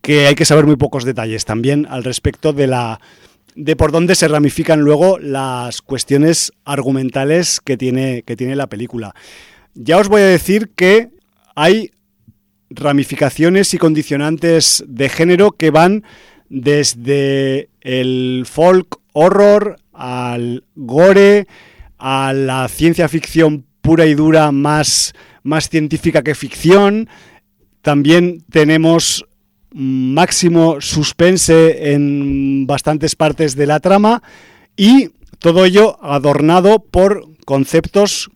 que 0.00 0.26
hay 0.26 0.34
que 0.34 0.44
saber 0.44 0.66
muy 0.66 0.76
pocos 0.76 1.04
detalles 1.04 1.44
también 1.44 1.86
al 1.88 2.04
respecto 2.04 2.52
de 2.52 2.66
la 2.66 3.00
de 3.54 3.76
por 3.76 3.92
dónde 3.92 4.14
se 4.14 4.28
ramifican 4.28 4.80
luego 4.80 5.18
las 5.18 5.82
cuestiones 5.82 6.52
argumentales 6.64 7.60
que 7.60 7.76
tiene, 7.76 8.22
que 8.22 8.34
tiene 8.34 8.56
la 8.56 8.66
película. 8.66 9.14
Ya 9.74 9.98
os 9.98 10.08
voy 10.08 10.22
a 10.22 10.26
decir 10.26 10.70
que 10.74 11.10
hay 11.54 11.90
ramificaciones 12.70 13.74
y 13.74 13.78
condicionantes 13.78 14.84
de 14.86 15.08
género 15.10 15.52
que 15.52 15.70
van 15.70 16.04
desde 16.48 17.68
el 17.82 18.44
folk 18.46 19.00
horror 19.12 19.76
al 19.92 20.64
gore, 20.74 21.46
a 21.98 22.32
la 22.32 22.66
ciencia 22.68 23.08
ficción 23.08 23.66
pura 23.82 24.06
y 24.06 24.14
dura 24.14 24.50
más, 24.52 25.12
más 25.42 25.68
científica 25.68 26.22
que 26.22 26.34
ficción. 26.34 27.08
También 27.82 28.44
tenemos 28.50 29.26
máximo 29.74 30.80
suspense 30.80 31.92
en 31.92 32.66
bastantes 32.66 33.16
partes 33.16 33.56
de 33.56 33.66
la 33.66 33.80
trama 33.80 34.22
y 34.76 35.10
todo 35.38 35.64
ello 35.64 36.02
adornado 36.02 36.78
por 36.78 37.26
conceptos 37.44 38.30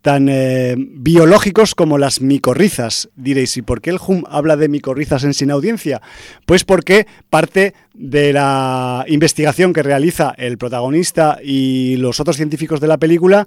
tan 0.00 0.28
eh, 0.30 0.76
biológicos 0.78 1.74
como 1.74 1.98
las 1.98 2.20
micorrizas. 2.20 3.08
Diréis, 3.16 3.56
¿y 3.56 3.62
por 3.62 3.80
qué 3.80 3.90
el 3.90 3.98
HUM 3.98 4.24
habla 4.28 4.56
de 4.56 4.68
micorrizas 4.68 5.24
en 5.24 5.34
Sin 5.34 5.50
Audiencia? 5.50 6.00
Pues 6.46 6.64
porque 6.64 7.06
parte 7.28 7.74
de 7.94 8.32
la 8.32 9.04
investigación 9.08 9.72
que 9.72 9.82
realiza 9.82 10.34
el 10.38 10.56
protagonista 10.56 11.38
y 11.42 11.96
los 11.96 12.20
otros 12.20 12.36
científicos 12.36 12.80
de 12.80 12.86
la 12.86 12.98
película 12.98 13.46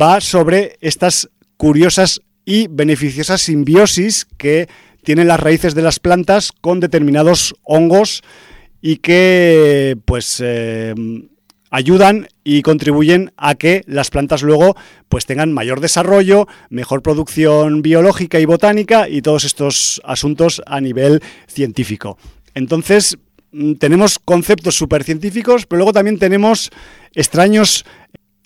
va 0.00 0.20
sobre 0.20 0.76
estas 0.80 1.28
curiosas 1.56 2.20
y 2.44 2.66
beneficiosas 2.68 3.42
simbiosis 3.42 4.26
que 4.36 4.68
tienen 5.04 5.28
las 5.28 5.40
raíces 5.40 5.74
de 5.74 5.82
las 5.82 5.98
plantas 5.98 6.52
con 6.60 6.80
determinados 6.80 7.54
hongos 7.64 8.22
y 8.80 8.96
que 8.96 9.96
pues 10.04 10.40
eh, 10.44 10.94
ayudan 11.70 12.28
y 12.44 12.62
contribuyen 12.62 13.32
a 13.36 13.54
que 13.54 13.82
las 13.86 14.10
plantas 14.10 14.42
luego 14.42 14.76
pues 15.08 15.26
tengan 15.26 15.52
mayor 15.52 15.80
desarrollo, 15.80 16.46
mejor 16.68 17.02
producción 17.02 17.82
biológica 17.82 18.38
y 18.40 18.44
botánica 18.44 19.08
y 19.08 19.22
todos 19.22 19.44
estos 19.44 20.00
asuntos 20.04 20.62
a 20.66 20.80
nivel 20.80 21.22
científico. 21.46 22.18
Entonces, 22.54 23.16
mm, 23.52 23.74
tenemos 23.74 24.18
conceptos 24.18 24.76
científicos, 25.04 25.66
pero 25.66 25.78
luego 25.78 25.92
también 25.92 26.18
tenemos 26.18 26.70
extraños 27.14 27.84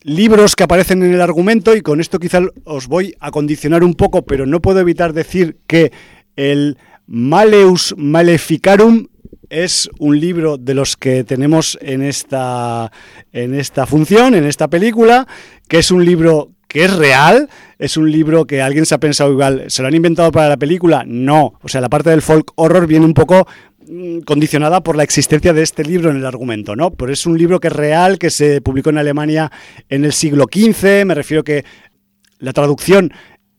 libros 0.07 0.55
que 0.55 0.63
aparecen 0.63 1.03
en 1.03 1.13
el 1.13 1.21
argumento 1.21 1.75
y 1.75 1.81
con 1.81 2.01
esto 2.01 2.21
quizá 2.21 2.41
os 2.65 2.87
voy 2.87 3.17
a 3.19 3.33
condicionar 3.33 3.83
un 3.83 3.95
poco, 3.95 4.25
pero 4.25 4.47
no 4.47 4.63
puedo 4.63 4.79
evitar 4.79 5.13
decir 5.13 5.57
que 5.67 5.91
el 6.37 6.79
Maleus 7.09 7.93
Maleficarum 7.99 9.09
es 9.51 9.91
un 9.99 10.21
libro 10.21 10.59
de 10.59 10.75
los 10.75 10.97
que 10.97 11.25
tenemos 11.25 11.77
en 11.81 12.03
esta, 12.03 12.93
en 13.33 13.55
esta 13.55 13.85
función, 13.85 14.37
en 14.37 14.45
esta 14.45 14.69
película, 14.69 15.27
que 15.67 15.79
es 15.79 15.91
un 15.91 16.05
libro 16.05 16.53
que 16.69 16.85
es 16.85 16.97
real, 16.97 17.49
es 17.81 17.97
un 17.97 18.11
libro 18.11 18.47
que 18.47 18.63
alguien 18.63 18.87
se 18.87 18.95
ha 18.95 18.99
pensado 18.99 19.33
igual, 19.33 19.65
¿se 19.69 19.83
lo 19.83 19.89
han 19.89 19.95
inventado 19.95 20.31
para 20.31 20.49
la 20.49 20.57
película? 20.57 21.03
No, 21.05 21.55
o 21.61 21.69
sea, 21.69 21.81
la 21.81 21.89
parte 21.89 22.11
del 22.11 22.23
folk 22.23 22.53
horror 22.55 22.87
viene 22.87 23.05
un 23.05 23.15
poco 23.15 23.49
condicionada 24.25 24.83
por 24.83 24.97
la 24.97 25.03
existencia 25.03 25.53
de 25.53 25.63
este 25.63 25.85
libro 25.85 26.11
en 26.11 26.17
el 26.17 26.27
argumento, 26.27 26.77
¿no? 26.77 26.91
Pero 26.91 27.13
es 27.13 27.27
un 27.27 27.39
libro 27.39 27.61
que 27.61 27.69
es 27.69 27.73
real, 27.73 28.19
que 28.19 28.31
se 28.31 28.61
publicó 28.61 28.91
en 28.91 28.99
Alemania 28.99 29.51
en 29.89 30.05
el 30.05 30.13
siglo 30.13 30.47
XV, 30.53 31.05
me 31.05 31.15
refiero 31.15 31.45
que 31.45 31.65
la 32.39 32.53
traducción 32.53 33.13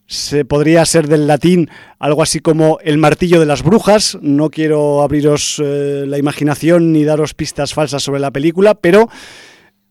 se 0.08 0.46
podría 0.46 0.86
ser 0.86 1.08
del 1.08 1.28
latín 1.28 1.70
algo 2.00 2.24
así 2.24 2.40
como 2.40 2.80
el 2.82 2.98
martillo 2.98 3.40
de 3.40 3.46
las 3.46 3.62
brujas. 3.62 4.18
No 4.22 4.50
quiero 4.50 5.02
abriros 5.02 5.62
eh, 5.64 6.06
la 6.08 6.18
imaginación 6.18 6.94
ni 6.94 7.04
daros 7.04 7.34
pistas 7.34 7.74
falsas 7.74 8.04
sobre 8.04 8.22
la 8.22 8.32
película, 8.32 8.76
pero 8.76 9.10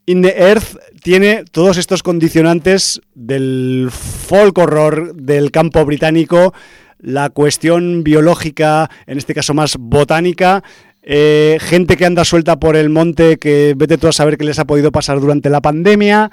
In 0.06 0.22
the 0.22 0.34
Earth 0.38 0.76
tiene 1.02 1.44
todos 1.50 1.76
estos 1.76 2.02
condicionantes 2.02 3.00
del 3.14 3.88
folk 3.90 4.56
horror 4.56 5.14
del 5.16 5.50
campo 5.50 5.84
británico, 5.84 6.54
la 6.98 7.30
cuestión 7.30 8.04
biológica, 8.04 8.90
en 9.06 9.18
este 9.18 9.34
caso 9.34 9.54
más 9.54 9.76
botánica, 9.78 10.62
eh, 11.02 11.58
gente 11.60 11.96
que 11.96 12.04
anda 12.04 12.24
suelta 12.24 12.58
por 12.58 12.74
el 12.74 12.90
monte 12.90 13.36
que 13.36 13.74
vete 13.76 13.96
tú 13.96 14.08
a 14.08 14.12
saber 14.12 14.36
qué 14.36 14.44
les 14.44 14.58
ha 14.58 14.64
podido 14.64 14.90
pasar 14.90 15.20
durante 15.20 15.50
la 15.50 15.60
pandemia 15.60 16.32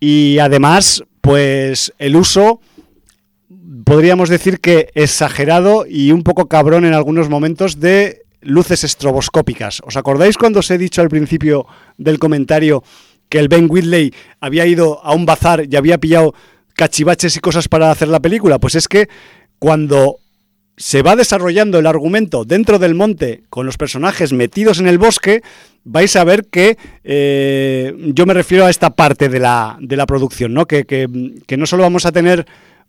y 0.00 0.38
además 0.40 1.04
pues 1.20 1.92
el 1.98 2.16
uso 2.16 2.60
podríamos 3.84 4.28
decir 4.28 4.58
que 4.58 4.90
exagerado 4.94 5.86
y 5.88 6.10
un 6.10 6.24
poco 6.24 6.48
cabrón 6.48 6.84
en 6.84 6.94
algunos 6.94 7.28
momentos 7.28 7.78
de 7.78 8.22
luces 8.40 8.82
estroboscópicas. 8.82 9.82
¿Os 9.86 9.96
acordáis 9.96 10.36
cuando 10.36 10.60
os 10.60 10.70
he 10.72 10.78
dicho 10.78 11.00
al 11.00 11.08
principio 11.08 11.66
del 11.96 12.18
comentario 12.18 12.82
que 13.28 13.38
el 13.38 13.48
Ben 13.48 13.68
Whitley 13.70 14.12
había 14.40 14.66
ido 14.66 15.00
a 15.04 15.14
un 15.14 15.26
bazar 15.26 15.64
y 15.70 15.76
había 15.76 15.98
pillado 15.98 16.34
cachivaches 16.74 17.36
y 17.36 17.40
cosas 17.40 17.68
para 17.68 17.90
hacer 17.90 18.08
la 18.08 18.20
película? 18.20 18.58
Pues 18.58 18.74
es 18.74 18.88
que 18.88 19.08
cuando 19.58 20.16
se 20.76 21.02
va 21.02 21.16
desarrollando 21.16 21.78
el 21.78 21.86
argumento 21.86 22.44
dentro 22.44 22.78
del 22.78 22.94
monte 22.94 23.42
con 23.50 23.66
los 23.66 23.76
personajes 23.76 24.32
metidos 24.32 24.78
en 24.78 24.86
el 24.86 24.98
bosque, 24.98 25.42
vais 25.84 26.14
a 26.14 26.24
ver 26.24 26.44
que 26.46 26.78
eh, 27.02 27.94
yo 28.14 28.26
me 28.26 28.34
refiero 28.34 28.64
a 28.64 28.70
esta 28.70 28.90
parte 28.90 29.28
de 29.28 29.40
la, 29.40 29.76
de 29.80 29.96
la 29.96 30.06
producción, 30.06 30.54
¿no? 30.54 30.66
Que, 30.66 30.84
que, 30.84 31.08
que 31.46 31.56
no 31.56 31.66
solo 31.66 31.82
vamos 31.82 32.06
a 32.06 32.12
tener 32.12 32.46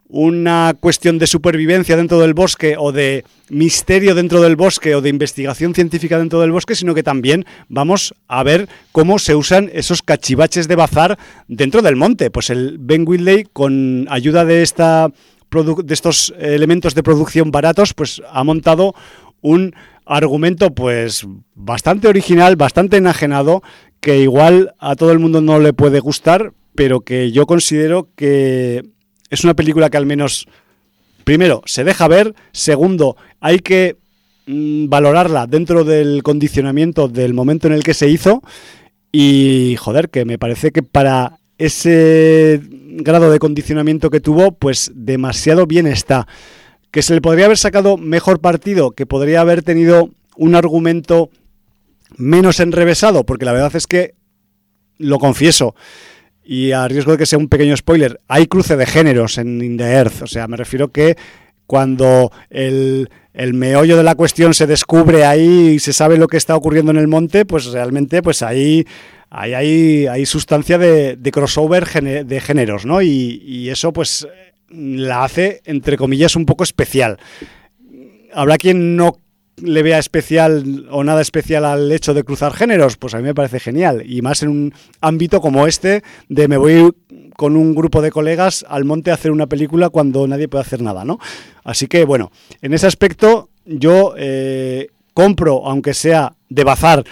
una 0.09 0.75
cuestión 0.79 1.19
de 1.19 1.27
supervivencia 1.27 1.95
dentro 1.95 2.19
del 2.19 2.33
bosque 2.33 2.75
o 2.77 2.91
de 2.91 3.23
misterio 3.49 4.15
dentro 4.15 4.41
del 4.41 4.55
bosque 4.55 4.95
o 4.95 5.01
de 5.01 5.09
investigación 5.09 5.75
científica 5.75 6.17
dentro 6.17 6.41
del 6.41 6.51
bosque, 6.51 6.73
sino 6.73 6.95
que 6.95 7.03
también 7.03 7.45
vamos 7.69 8.15
a 8.27 8.41
ver 8.43 8.67
cómo 8.91 9.19
se 9.19 9.35
usan 9.35 9.69
esos 9.71 10.01
cachivaches 10.01 10.67
de 10.67 10.75
bazar 10.75 11.19
dentro 11.47 11.83
del 11.83 11.95
monte. 11.95 12.31
Pues 12.31 12.49
el 12.49 12.77
Ben 12.79 13.07
Whitley, 13.07 13.45
con 13.53 14.07
ayuda 14.09 14.45
de, 14.45 14.63
esta, 14.63 15.11
de 15.51 15.93
estos 15.93 16.33
elementos 16.39 16.95
de 16.95 17.03
producción 17.03 17.51
baratos, 17.51 17.93
pues 17.93 18.21
ha 18.31 18.43
montado 18.43 18.93
un 19.41 19.73
argumento 20.05 20.73
pues 20.73 21.25
bastante 21.55 22.07
original, 22.07 22.55
bastante 22.55 22.97
enajenado, 22.97 23.61
que 23.99 24.19
igual 24.19 24.73
a 24.79 24.95
todo 24.95 25.11
el 25.11 25.19
mundo 25.19 25.41
no 25.41 25.59
le 25.59 25.73
puede 25.73 25.99
gustar, 25.99 26.53
pero 26.75 27.01
que 27.01 27.31
yo 27.31 27.45
considero 27.45 28.09
que 28.15 28.83
es 29.29 29.43
una 29.43 29.53
película 29.53 29.89
que 29.89 29.97
al 29.97 30.05
menos, 30.05 30.47
primero, 31.23 31.61
se 31.65 31.83
deja 31.83 32.07
ver, 32.07 32.33
segundo, 32.51 33.17
hay 33.39 33.59
que 33.59 33.97
mm, 34.47 34.87
valorarla 34.87 35.47
dentro 35.47 35.83
del 35.83 36.23
condicionamiento 36.23 37.07
del 37.07 37.33
momento 37.33 37.67
en 37.67 37.73
el 37.73 37.83
que 37.83 37.93
se 37.93 38.09
hizo 38.09 38.41
y, 39.11 39.75
joder, 39.79 40.09
que 40.09 40.25
me 40.25 40.37
parece 40.37 40.71
que 40.71 40.83
para 40.83 41.38
ese 41.59 42.61
grado 42.71 43.29
de 43.29 43.37
condicionamiento 43.37 44.09
que 44.09 44.19
tuvo, 44.19 44.53
pues 44.53 44.91
demasiado 44.95 45.67
bien 45.67 45.85
está. 45.85 46.27
Que 46.89 47.03
se 47.03 47.13
le 47.13 47.21
podría 47.21 47.45
haber 47.45 47.59
sacado 47.59 47.97
mejor 47.97 48.39
partido, 48.39 48.91
que 48.91 49.05
podría 49.05 49.41
haber 49.41 49.61
tenido 49.61 50.09
un 50.35 50.55
argumento 50.55 51.29
menos 52.17 52.59
enrevesado, 52.59 53.25
porque 53.25 53.45
la 53.45 53.53
verdad 53.53 53.75
es 53.75 53.85
que, 53.85 54.15
lo 54.97 55.19
confieso, 55.19 55.75
y 56.43 56.71
a 56.71 56.87
riesgo 56.87 57.11
de 57.11 57.19
que 57.19 57.25
sea 57.27 57.37
un 57.37 57.47
pequeño 57.47 57.77
spoiler, 57.77 58.19
hay 58.27 58.47
cruce 58.47 58.75
de 58.75 58.87
géneros 58.87 59.37
en 59.37 59.61
In 59.61 59.77
the 59.77 59.83
Earth. 59.83 60.23
O 60.23 60.27
sea, 60.27 60.47
me 60.47 60.57
refiero 60.57 60.91
que 60.91 61.15
cuando 61.67 62.31
el, 62.49 63.07
meollo 63.53 63.95
de 63.95 64.03
la 64.03 64.15
cuestión 64.15 64.55
se 64.55 64.65
descubre 64.65 65.25
ahí 65.25 65.73
y 65.75 65.79
se 65.79 65.93
sabe 65.93 66.17
lo 66.17 66.27
que 66.27 66.37
está 66.37 66.55
ocurriendo 66.55 66.89
en 66.89 66.97
el 66.97 67.07
monte, 67.07 67.45
pues 67.45 67.67
realmente 67.67 68.23
pues 68.23 68.41
ahí, 68.41 68.87
ahí 69.29 70.07
hay, 70.07 70.25
sustancia 70.25 70.77
de, 70.77 71.17
crossover 71.31 71.85
de 72.25 72.41
géneros, 72.41 72.85
¿no? 72.85 73.01
Y, 73.01 73.41
y 73.45 73.69
eso 73.69 73.93
pues 73.93 74.27
la 74.69 75.23
hace, 75.23 75.61
entre 75.65 75.97
comillas, 75.97 76.35
un 76.35 76.45
poco 76.45 76.63
especial. 76.63 77.17
Habrá 78.33 78.57
quien 78.57 78.95
no 78.95 79.17
le 79.63 79.83
vea 79.83 79.99
especial 79.99 80.87
o 80.89 81.03
nada 81.03 81.21
especial 81.21 81.65
al 81.65 81.91
hecho 81.91 82.13
de 82.13 82.23
cruzar 82.23 82.53
géneros, 82.53 82.97
pues 82.97 83.13
a 83.13 83.17
mí 83.17 83.23
me 83.23 83.35
parece 83.35 83.59
genial. 83.59 84.03
Y 84.05 84.21
más 84.21 84.43
en 84.43 84.49
un 84.49 84.73
ámbito 85.01 85.41
como 85.41 85.67
este, 85.67 86.03
de 86.27 86.47
me 86.47 86.57
voy 86.57 86.91
con 87.35 87.55
un 87.55 87.75
grupo 87.75 88.01
de 88.01 88.11
colegas 88.11 88.65
al 88.67 88.85
monte 88.85 89.11
a 89.11 89.15
hacer 89.15 89.31
una 89.31 89.47
película 89.47 89.89
cuando 89.89 90.27
nadie 90.27 90.47
puede 90.47 90.63
hacer 90.63 90.81
nada, 90.81 91.05
¿no? 91.05 91.19
Así 91.63 91.87
que, 91.87 92.05
bueno, 92.05 92.31
en 92.61 92.73
ese 92.73 92.87
aspecto 92.87 93.49
yo 93.65 94.13
eh, 94.17 94.89
compro, 95.13 95.65
aunque 95.65 95.93
sea 95.93 96.35
de 96.49 96.63
bazar, 96.63 97.03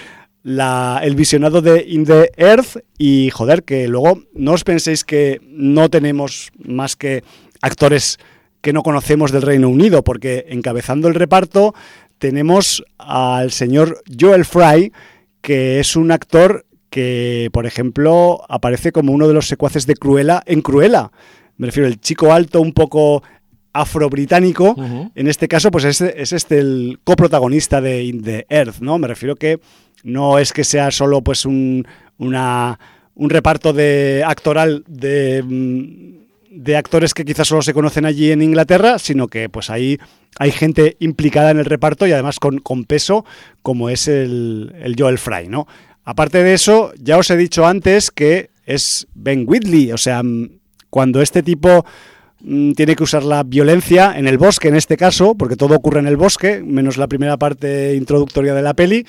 la, 0.48 1.02
el 1.04 1.18
visionado 1.18 1.62
de 1.62 1.84
In 1.86 2.06
the 2.06 2.32
Earth 2.38 2.78
y 2.98 3.32
joder, 3.32 3.64
que 3.64 3.90
luego 3.90 4.22
no 4.34 4.54
os 4.54 4.64
penséis 4.64 5.04
que 5.04 5.42
no 5.44 5.90
tenemos 5.90 6.52
más 6.58 6.96
que 6.96 7.26
actores 7.62 8.18
que 8.62 8.72
no 8.72 8.82
conocemos 8.82 9.34
del 9.34 9.42
Reino 9.42 9.68
Unido, 9.68 10.06
porque 10.06 10.46
encabezando 10.48 11.10
el 11.10 11.16
reparto 11.16 11.76
tenemos 12.18 12.82
al 12.98 13.52
señor 13.52 14.02
Joel 14.18 14.46
Fry, 14.46 14.94
que 15.42 15.82
es 15.82 15.98
un 15.98 16.12
actor 16.12 16.66
que, 16.90 17.50
por 17.52 17.66
ejemplo, 17.66 18.42
aparece 18.48 18.94
como 18.94 19.12
uno 19.12 19.28
de 19.28 19.34
los 19.34 19.50
secuaces 19.50 19.86
de 19.86 19.96
Cruella 19.96 20.44
en 20.46 20.62
Cruella. 20.62 21.12
Me 21.58 21.68
refiero, 21.68 21.90
el 21.90 22.00
chico 22.00 22.32
alto, 22.32 22.62
un 22.62 22.72
poco 22.72 23.22
afro-británico, 23.74 24.78
en 25.14 25.28
este 25.28 25.50
caso, 25.50 25.72
pues 25.72 25.84
es, 25.84 26.00
es, 26.00 26.32
este 26.32 26.60
el 26.60 27.00
coprotagonista 27.04 27.82
de 27.82 28.06
In 28.06 28.24
the 28.24 28.46
Earth, 28.50 28.80
¿no? 28.80 28.98
Me 28.98 29.10
refiero 29.10 29.36
que 29.36 29.60
no 30.04 30.40
es 30.40 30.54
que 30.54 30.64
sea 30.64 30.92
solo 30.92 31.22
pues 31.22 31.46
un, 31.46 31.88
una, 32.18 32.80
un 33.16 33.30
reparto 33.30 33.74
de 33.74 34.24
actoral 34.26 34.84
de 34.88 35.44
mm, 35.44 36.18
de 36.58 36.76
actores 36.76 37.14
que 37.14 37.24
quizás 37.24 37.48
solo 37.48 37.62
se 37.62 37.74
conocen 37.74 38.06
allí 38.06 38.32
en 38.32 38.42
Inglaterra, 38.42 38.98
sino 38.98 39.28
que 39.28 39.48
pues 39.48 39.70
ahí 39.70 40.00
hay 40.40 40.52
gente 40.52 40.98
implicada 41.00 41.52
en 41.52 41.60
el 41.60 41.66
reparto 41.66 42.08
y 42.08 42.12
además 42.12 42.40
con, 42.40 42.58
con 42.60 42.86
peso, 42.86 43.26
como 43.62 43.90
es 43.90 44.08
el, 44.08 44.74
el, 44.82 44.96
Joel 44.98 45.20
Fry, 45.20 45.48
¿no? 45.50 45.68
Aparte 46.04 46.44
de 46.44 46.54
eso, 46.56 46.94
ya 47.00 47.18
os 47.18 47.30
he 47.30 47.38
dicho 47.38 47.68
antes 47.68 48.10
que 48.10 48.50
es 48.66 49.08
Ben 49.14 49.46
Whitley, 49.48 49.92
o 49.92 49.98
sea, 49.98 50.24
mm, 50.24 50.50
cuando 50.90 51.22
este 51.22 51.44
tipo 51.44 51.86
mm, 52.42 52.72
tiene 52.72 52.96
que 52.96 53.04
usar 53.04 53.24
la 53.24 53.44
violencia 53.44 54.18
en 54.18 54.28
el 54.28 54.40
bosque, 54.40 54.68
en 54.68 54.76
este 54.76 54.98
caso, 54.98 55.36
porque 55.36 55.58
todo 55.58 55.76
ocurre 55.76 56.00
en 56.00 56.08
el 56.08 56.18
bosque, 56.18 56.64
menos 56.66 56.98
la 56.98 57.08
primera 57.08 57.38
parte 57.38 57.94
introductoria 57.94 58.56
de 58.56 58.64
la 58.64 58.74
peli, 58.74 59.06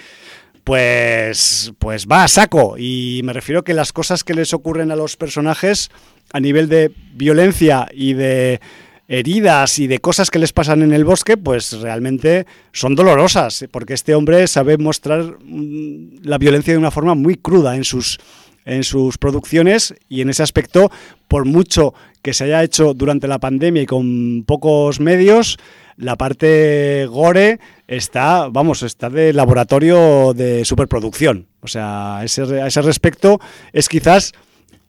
pues, 0.68 1.72
pues 1.78 2.06
va 2.06 2.24
a 2.24 2.28
saco. 2.28 2.76
Y 2.76 3.22
me 3.24 3.32
refiero 3.32 3.64
que 3.64 3.72
las 3.72 3.90
cosas 3.90 4.22
que 4.22 4.34
les 4.34 4.52
ocurren 4.52 4.90
a 4.90 4.96
los 4.96 5.16
personajes 5.16 5.90
a 6.30 6.40
nivel 6.40 6.68
de 6.68 6.92
violencia 7.14 7.88
y 7.90 8.12
de 8.12 8.60
heridas 9.08 9.78
y 9.78 9.86
de 9.86 9.98
cosas 10.00 10.28
que 10.28 10.38
les 10.38 10.52
pasan 10.52 10.82
en 10.82 10.92
el 10.92 11.06
bosque, 11.06 11.38
pues 11.38 11.72
realmente 11.80 12.44
son 12.70 12.94
dolorosas, 12.94 13.64
porque 13.70 13.94
este 13.94 14.14
hombre 14.14 14.46
sabe 14.46 14.76
mostrar 14.76 15.38
mm, 15.42 16.18
la 16.24 16.36
violencia 16.36 16.74
de 16.74 16.78
una 16.78 16.90
forma 16.90 17.14
muy 17.14 17.36
cruda 17.36 17.74
en 17.74 17.84
sus, 17.84 18.18
en 18.66 18.84
sus 18.84 19.16
producciones 19.16 19.94
y 20.10 20.20
en 20.20 20.28
ese 20.28 20.42
aspecto, 20.42 20.92
por 21.28 21.46
mucho 21.46 21.94
que 22.22 22.34
se 22.34 22.44
haya 22.44 22.62
hecho 22.62 22.94
durante 22.94 23.28
la 23.28 23.38
pandemia 23.38 23.82
y 23.82 23.86
con 23.86 24.44
pocos 24.46 25.00
medios, 25.00 25.58
la 25.96 26.16
parte 26.16 27.06
gore 27.06 27.58
está, 27.86 28.48
vamos, 28.48 28.82
está 28.82 29.10
de 29.10 29.32
laboratorio 29.32 30.32
de 30.34 30.64
superproducción. 30.64 31.46
O 31.60 31.68
sea, 31.68 32.18
a 32.18 32.24
ese, 32.24 32.66
ese 32.66 32.82
respecto 32.82 33.40
es 33.72 33.88
quizás 33.88 34.32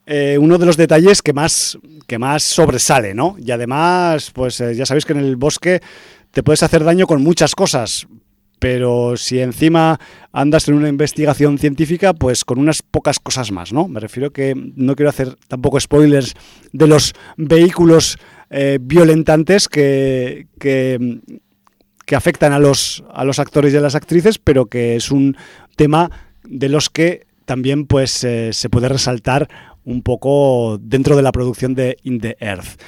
eh, 0.05 0.37
uno 0.39 0.57
de 0.57 0.65
los 0.65 0.75
detalles 0.75 1.21
que 1.21 1.33
más, 1.33 1.77
que 2.07 2.17
más 2.17 2.41
sobresale, 2.41 3.13
¿no? 3.13 3.35
Y 3.37 3.51
además, 3.51 4.31
pues 4.31 4.59
eh, 4.59 4.75
ya 4.75 4.85
sabéis 4.85 5.05
que 5.05 5.13
en 5.13 5.19
el 5.19 5.35
bosque 5.35 5.81
te 6.31 6.41
puedes 6.41 6.63
hacer 6.63 6.83
daño 6.83 7.05
con 7.05 7.21
muchas 7.21 7.53
cosas, 7.53 8.07
pero 8.59 9.17
si 9.17 9.39
encima 9.39 9.99
andas 10.31 10.67
en 10.67 10.75
una 10.75 10.89
investigación 10.89 11.57
científica, 11.57 12.13
pues 12.13 12.45
con 12.45 12.59
unas 12.59 12.81
pocas 12.81 13.19
cosas 13.19 13.51
más, 13.51 13.73
¿no? 13.73 13.87
Me 13.87 13.99
refiero 13.99 14.31
que 14.31 14.53
no 14.55 14.95
quiero 14.95 15.09
hacer 15.09 15.35
tampoco 15.47 15.79
spoilers 15.79 16.33
de 16.71 16.87
los 16.87 17.13
vehículos 17.37 18.17
eh, 18.49 18.77
violentantes 18.81 19.67
que, 19.67 20.47
que, 20.59 20.99
afectan 22.15 22.53
a 22.53 22.59
los, 22.59 23.03
a 23.13 23.23
los 23.23 23.37
actores 23.37 23.71
y 23.71 23.77
a 23.77 23.81
las 23.81 23.93
actrices, 23.93 24.39
pero 24.39 24.65
que 24.65 24.95
es 24.95 25.11
un 25.11 25.37
tema 25.75 26.09
de 26.43 26.67
los 26.67 26.89
que 26.89 27.27
también 27.45 27.85
pues 27.85 28.23
eh, 28.23 28.51
se 28.51 28.69
puede 28.69 28.89
resaltar 28.89 29.47
un 29.85 30.01
poco 30.01 30.79
dentro 30.81 31.15
de 31.15 31.21
la 31.21 31.31
producción 31.31 31.75
de 31.75 31.97
In 32.03 32.19
the 32.19 32.35
Earth. 32.39 32.81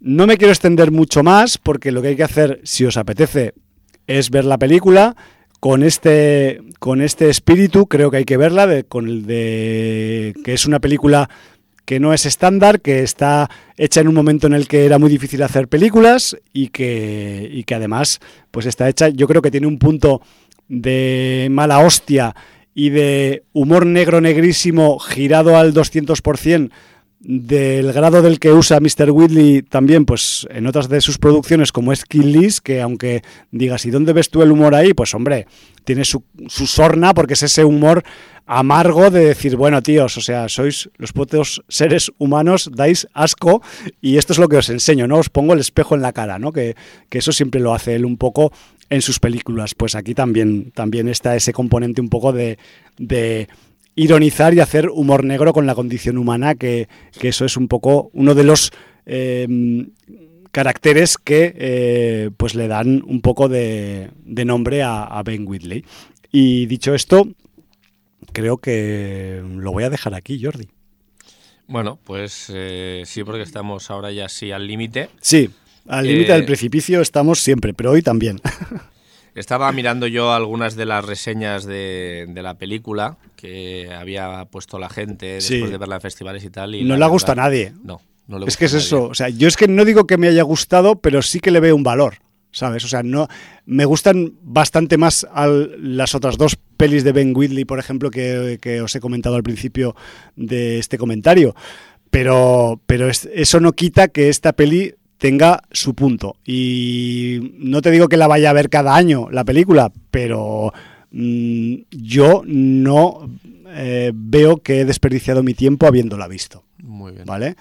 No 0.00 0.26
me 0.26 0.36
quiero 0.36 0.52
extender 0.52 0.90
mucho 0.90 1.22
más 1.22 1.58
porque 1.58 1.92
lo 1.92 2.02
que 2.02 2.08
hay 2.08 2.16
que 2.16 2.24
hacer, 2.24 2.60
si 2.64 2.84
os 2.84 2.96
apetece, 2.96 3.54
es 4.18 4.30
ver 4.30 4.44
la 4.44 4.58
película. 4.58 5.16
Con 5.60 5.84
este, 5.84 6.60
con 6.80 7.00
este 7.00 7.30
espíritu 7.30 7.86
creo 7.86 8.10
que 8.10 8.16
hay 8.16 8.24
que 8.24 8.36
verla, 8.36 8.66
de, 8.66 8.82
con 8.82 9.06
el 9.06 9.26
de 9.26 10.34
que 10.44 10.54
es 10.54 10.66
una 10.66 10.80
película 10.80 11.30
que 11.84 12.00
no 12.00 12.12
es 12.12 12.26
estándar, 12.26 12.80
que 12.80 13.02
está 13.02 13.48
hecha 13.76 14.00
en 14.00 14.08
un 14.08 14.14
momento 14.14 14.46
en 14.46 14.54
el 14.54 14.66
que 14.66 14.84
era 14.84 14.98
muy 14.98 15.08
difícil 15.08 15.42
hacer 15.42 15.68
películas 15.68 16.36
y 16.52 16.68
que, 16.68 17.48
y 17.52 17.62
que 17.64 17.74
además 17.74 18.20
pues 18.50 18.66
está 18.66 18.88
hecha, 18.88 19.08
yo 19.08 19.28
creo 19.28 19.42
que 19.42 19.50
tiene 19.50 19.66
un 19.66 19.78
punto 19.78 20.20
de 20.68 21.48
mala 21.50 21.80
hostia 21.80 22.34
y 22.74 22.90
de 22.90 23.44
humor 23.52 23.86
negro 23.86 24.20
negrísimo 24.20 24.98
girado 24.98 25.56
al 25.56 25.74
200% 25.74 26.70
del 27.24 27.92
grado 27.92 28.20
del 28.20 28.40
que 28.40 28.52
usa 28.52 28.80
Mr. 28.80 29.10
Whitley 29.12 29.62
también 29.62 30.04
pues 30.04 30.46
en 30.50 30.66
otras 30.66 30.88
de 30.88 31.00
sus 31.00 31.18
producciones 31.18 31.70
como 31.70 31.92
es 31.92 32.04
Kill 32.04 32.32
List, 32.32 32.58
que 32.60 32.80
aunque 32.80 33.22
digas 33.52 33.86
¿y 33.86 33.90
dónde 33.90 34.12
ves 34.12 34.28
tú 34.28 34.42
el 34.42 34.50
humor 34.50 34.74
ahí? 34.74 34.92
Pues 34.92 35.14
hombre, 35.14 35.46
tiene 35.84 36.04
su, 36.04 36.24
su 36.48 36.66
sorna 36.66 37.14
porque 37.14 37.34
es 37.34 37.42
ese 37.44 37.64
humor 37.64 38.02
amargo 38.44 39.10
de 39.10 39.26
decir, 39.26 39.56
bueno 39.56 39.82
tíos, 39.82 40.16
o 40.16 40.20
sea, 40.20 40.48
sois 40.48 40.90
los 40.96 41.12
putos 41.12 41.62
seres 41.68 42.10
humanos, 42.18 42.70
dais 42.74 43.06
asco 43.14 43.62
y 44.00 44.16
esto 44.16 44.32
es 44.32 44.40
lo 44.40 44.48
que 44.48 44.56
os 44.56 44.68
enseño, 44.68 45.06
¿no? 45.06 45.18
Os 45.18 45.28
pongo 45.28 45.52
el 45.52 45.60
espejo 45.60 45.94
en 45.94 46.02
la 46.02 46.12
cara, 46.12 46.40
¿no? 46.40 46.52
Que, 46.52 46.74
que 47.08 47.18
eso 47.18 47.30
siempre 47.30 47.60
lo 47.60 47.72
hace 47.72 47.94
él 47.94 48.04
un 48.04 48.16
poco 48.16 48.52
en 48.90 49.00
sus 49.00 49.20
películas. 49.20 49.74
Pues 49.74 49.94
aquí 49.94 50.14
también, 50.14 50.72
también 50.72 51.08
está 51.08 51.36
ese 51.36 51.52
componente 51.52 52.00
un 52.00 52.08
poco 52.08 52.32
de, 52.32 52.58
de 52.98 53.48
ironizar 53.94 54.54
y 54.54 54.60
hacer 54.60 54.88
humor 54.88 55.24
negro 55.24 55.52
con 55.52 55.66
la 55.66 55.74
condición 55.74 56.18
humana, 56.18 56.54
que, 56.54 56.88
que 57.18 57.28
eso 57.28 57.44
es 57.44 57.56
un 57.56 57.68
poco 57.68 58.10
uno 58.12 58.34
de 58.34 58.44
los 58.44 58.72
eh, 59.06 59.46
caracteres 60.50 61.18
que 61.18 61.54
eh, 61.56 62.30
pues 62.36 62.54
le 62.54 62.68
dan 62.68 63.02
un 63.06 63.20
poco 63.20 63.48
de, 63.48 64.10
de 64.24 64.44
nombre 64.44 64.82
a, 64.82 65.04
a, 65.04 65.22
Ben 65.22 65.46
Whitley. 65.46 65.84
Y 66.30 66.66
dicho 66.66 66.94
esto, 66.94 67.28
creo 68.32 68.58
que 68.58 69.42
lo 69.56 69.72
voy 69.72 69.84
a 69.84 69.90
dejar 69.90 70.14
aquí, 70.14 70.42
Jordi. 70.42 70.68
Bueno, 71.66 71.98
pues 72.04 72.50
eh, 72.54 73.02
sí, 73.06 73.24
porque 73.24 73.42
estamos 73.42 73.90
ahora 73.90 74.12
ya 74.12 74.28
sí 74.28 74.52
al 74.52 74.66
límite. 74.66 75.08
Sí, 75.20 75.50
al 75.86 76.06
límite 76.06 76.32
del 76.32 76.44
precipicio 76.44 77.00
estamos 77.00 77.40
siempre, 77.40 77.72
pero 77.72 77.92
hoy 77.92 78.02
también. 78.02 78.40
Estaba 79.34 79.72
mirando 79.72 80.06
yo 80.06 80.32
algunas 80.32 80.76
de 80.76 80.84
las 80.86 81.04
reseñas 81.04 81.64
de, 81.64 82.26
de, 82.28 82.42
la 82.42 82.54
película 82.58 83.16
que 83.36 83.90
había 83.92 84.44
puesto 84.50 84.78
la 84.78 84.88
gente 84.90 85.26
después 85.34 85.70
de 85.70 85.78
verla 85.78 85.94
en 85.96 86.00
festivales 86.02 86.44
y 86.44 86.50
tal. 86.50 86.74
Y 86.74 86.84
No 86.84 86.96
le 86.96 87.06
gusta 87.06 87.32
a 87.32 87.36
nadie. 87.36 87.72
No, 87.82 88.00
no 88.28 88.38
le 88.38 88.44
Es 88.44 88.56
gusta 88.56 88.58
que 88.58 88.64
es 88.66 88.72
a 88.72 88.76
nadie. 88.76 88.86
eso. 88.86 89.02
O 89.04 89.14
sea, 89.14 89.28
yo 89.30 89.48
es 89.48 89.56
que 89.56 89.68
no 89.68 89.84
digo 89.86 90.06
que 90.06 90.18
me 90.18 90.28
haya 90.28 90.42
gustado, 90.42 90.96
pero 90.96 91.22
sí 91.22 91.40
que 91.40 91.50
le 91.50 91.60
veo 91.60 91.74
un 91.74 91.82
valor. 91.82 92.16
¿Sabes? 92.54 92.84
O 92.84 92.88
sea, 92.88 93.02
no. 93.02 93.28
Me 93.64 93.86
gustan 93.86 94.34
bastante 94.42 94.98
más 94.98 95.26
al- 95.32 95.96
las 95.96 96.14
otras 96.14 96.36
dos 96.36 96.58
pelis 96.76 97.02
de 97.02 97.12
Ben 97.12 97.32
Whitley, 97.34 97.64
por 97.64 97.78
ejemplo, 97.78 98.10
que, 98.10 98.58
que 98.60 98.82
os 98.82 98.94
he 98.94 99.00
comentado 99.00 99.36
al 99.36 99.42
principio 99.42 99.96
de 100.36 100.78
este 100.78 100.98
comentario. 100.98 101.54
Pero, 102.10 102.78
pero 102.84 103.08
es- 103.08 103.26
eso 103.32 103.58
no 103.60 103.72
quita 103.72 104.08
que 104.08 104.28
esta 104.28 104.52
peli 104.52 104.94
tenga 105.22 105.62
su 105.70 105.94
punto. 105.94 106.34
Y 106.44 107.52
no 107.58 107.80
te 107.80 107.92
digo 107.92 108.08
que 108.08 108.16
la 108.16 108.26
vaya 108.26 108.50
a 108.50 108.52
ver 108.52 108.68
cada 108.68 108.96
año, 108.96 109.28
la 109.30 109.44
película, 109.44 109.92
pero 110.10 110.72
mm, 111.12 111.74
yo 111.92 112.42
no 112.44 113.30
eh, 113.68 114.10
veo 114.12 114.56
que 114.56 114.80
he 114.80 114.84
desperdiciado 114.84 115.44
mi 115.44 115.54
tiempo 115.54 115.86
habiéndola 115.86 116.26
visto. 116.26 116.64
Muy 116.82 117.12
bien. 117.12 117.24
¿vale? 117.24 117.54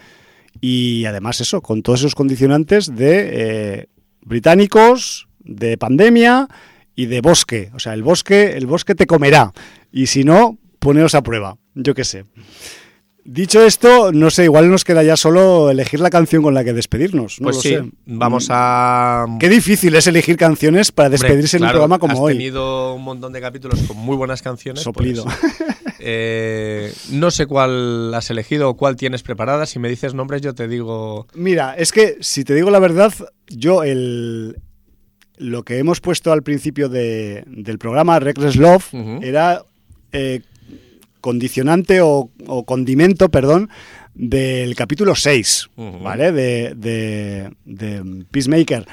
Y 0.59 1.05
además 1.05 1.39
eso, 1.39 1.61
con 1.61 1.83
todos 1.83 1.99
esos 1.99 2.15
condicionantes 2.15 2.95
de 2.95 3.29
eh, 3.31 3.87
británicos, 4.21 5.27
de 5.37 5.77
pandemia 5.77 6.47
y 6.95 7.05
de 7.05 7.21
bosque. 7.21 7.69
O 7.75 7.79
sea, 7.79 7.93
el 7.93 8.01
bosque, 8.01 8.57
el 8.57 8.65
bosque 8.65 8.95
te 8.95 9.05
comerá. 9.05 9.53
Y 9.91 10.07
si 10.07 10.23
no, 10.23 10.57
poneos 10.79 11.13
a 11.13 11.21
prueba. 11.21 11.59
Yo 11.75 11.93
qué 11.93 12.05
sé. 12.05 12.25
Dicho 13.23 13.63
esto, 13.63 14.11
no 14.11 14.31
sé, 14.31 14.45
igual 14.45 14.69
nos 14.71 14.83
queda 14.83 15.03
ya 15.03 15.15
solo 15.15 15.69
elegir 15.69 15.99
la 15.99 16.09
canción 16.09 16.41
con 16.41 16.53
la 16.55 16.63
que 16.63 16.73
despedirnos. 16.73 17.39
No 17.39 17.45
Pues 17.45 17.57
lo 17.57 17.61
sí, 17.61 17.69
sé. 17.69 17.83
vamos 18.07 18.49
Mm, 18.49 18.51
a... 18.53 19.25
Qué 19.39 19.47
difícil 19.47 19.95
es 19.95 20.07
elegir 20.07 20.37
canciones 20.37 20.91
para 20.91 21.09
despedirse 21.09 21.57
en 21.57 21.63
un 21.63 21.69
programa 21.69 21.99
como 21.99 22.13
has 22.13 22.19
hoy. 22.19 22.33
tenido 22.33 22.95
un 22.95 23.03
montón 23.03 23.31
de 23.31 23.39
capítulos 23.39 23.79
con 23.87 23.97
muy 23.97 24.15
buenas 24.17 24.41
canciones. 24.41 24.81
Soplido. 24.81 25.23
pues, 25.25 25.37
eh, 25.99 26.91
no 27.11 27.29
sé 27.29 27.45
cuál 27.45 28.11
has 28.15 28.29
elegido 28.31 28.69
o 28.69 28.75
cuál 28.75 28.95
tienes 28.95 29.21
preparada. 29.21 29.65
Si 29.67 29.77
me 29.77 29.87
dices 29.87 30.13
nombres, 30.15 30.41
yo 30.41 30.55
te 30.55 30.67
digo. 30.67 31.27
Mira, 31.35 31.75
es 31.77 31.91
que 31.91 32.17
si 32.21 32.43
te 32.43 32.55
digo 32.55 32.71
la 32.71 32.79
verdad, 32.79 33.13
yo 33.47 33.83
el 33.83 34.57
lo 35.37 35.63
que 35.63 35.77
hemos 35.77 36.01
puesto 36.01 36.31
al 36.31 36.43
principio 36.43 36.87
de- 36.89 37.43
del 37.47 37.77
programa, 37.79 38.19
Reckless 38.19 38.55
Love, 38.57 38.93
era 39.21 39.63
eh, 40.11 40.41
condicionante 41.21 42.01
o, 42.01 42.29
o 42.47 42.63
condimento, 42.65 43.29
perdón, 43.29 43.69
del 44.13 44.75
capítulo 44.75 45.15
6, 45.15 45.69
Ujú. 45.77 45.99
¿vale? 45.99 46.31
De, 46.33 46.73
de- 46.75 47.49
de 47.65 48.25
Peacemaker. 48.29 48.85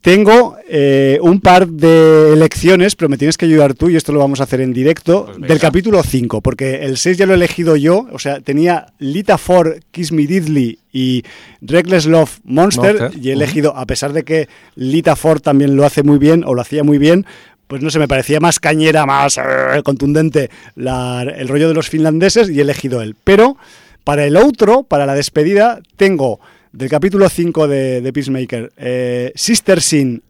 Tengo 0.00 0.56
eh, 0.68 1.18
un 1.20 1.40
par 1.40 1.66
de 1.66 2.32
elecciones, 2.32 2.94
pero 2.94 3.08
me 3.08 3.18
tienes 3.18 3.36
que 3.36 3.46
ayudar 3.46 3.74
tú 3.74 3.90
y 3.90 3.96
esto 3.96 4.12
lo 4.12 4.20
vamos 4.20 4.38
a 4.38 4.44
hacer 4.44 4.60
en 4.60 4.72
directo, 4.72 5.24
Pues 5.36 5.48
del 5.48 5.58
capítulo 5.58 6.00
5, 6.04 6.42
porque 6.42 6.76
el 6.84 6.96
6 6.96 7.18
ya 7.18 7.26
lo 7.26 7.32
he 7.32 7.34
elegido 7.36 7.74
yo, 7.74 8.06
o 8.12 8.18
sea, 8.20 8.40
tenía 8.40 8.86
Lita 9.00 9.36
Ford, 9.36 9.78
Kiss 9.90 10.12
Me 10.12 10.28
Diddley 10.28 10.78
y 10.92 11.24
Reckless 11.60 12.06
Love 12.06 12.38
Monster, 12.44 13.00
Monster, 13.00 13.20
y 13.20 13.30
he 13.30 13.32
elegido, 13.32 13.76
a 13.76 13.84
pesar 13.84 14.12
de 14.12 14.22
que 14.22 14.48
Lita 14.76 15.16
Ford 15.16 15.40
también 15.40 15.74
lo 15.74 15.84
hace 15.84 16.04
muy 16.04 16.18
bien, 16.18 16.44
o 16.46 16.54
lo 16.54 16.60
hacía 16.60 16.84
muy 16.84 16.98
bien, 16.98 17.26
pues 17.66 17.82
no 17.82 17.90
sé, 17.90 17.98
me 17.98 18.08
parecía 18.08 18.40
más 18.40 18.60
cañera, 18.60 19.06
más 19.06 19.38
eh, 19.38 19.82
contundente 19.84 20.50
el 20.76 21.48
rollo 21.48 21.68
de 21.68 21.74
los 21.74 21.88
finlandeses 21.88 22.48
y 22.50 22.58
he 22.58 22.62
elegido 22.62 23.02
él. 23.02 23.16
Pero 23.24 23.56
para 24.04 24.24
el 24.24 24.36
otro, 24.36 24.84
para 24.84 25.06
la 25.06 25.14
despedida, 25.14 25.80
tengo 25.96 26.38
del 26.72 26.88
capítulo 26.88 27.28
5 27.28 27.68
de, 27.68 28.00
de 28.00 28.12
Peacemaker, 28.12 28.72
eh, 28.76 29.32
Sister 29.34 29.80
Sin 29.80 30.22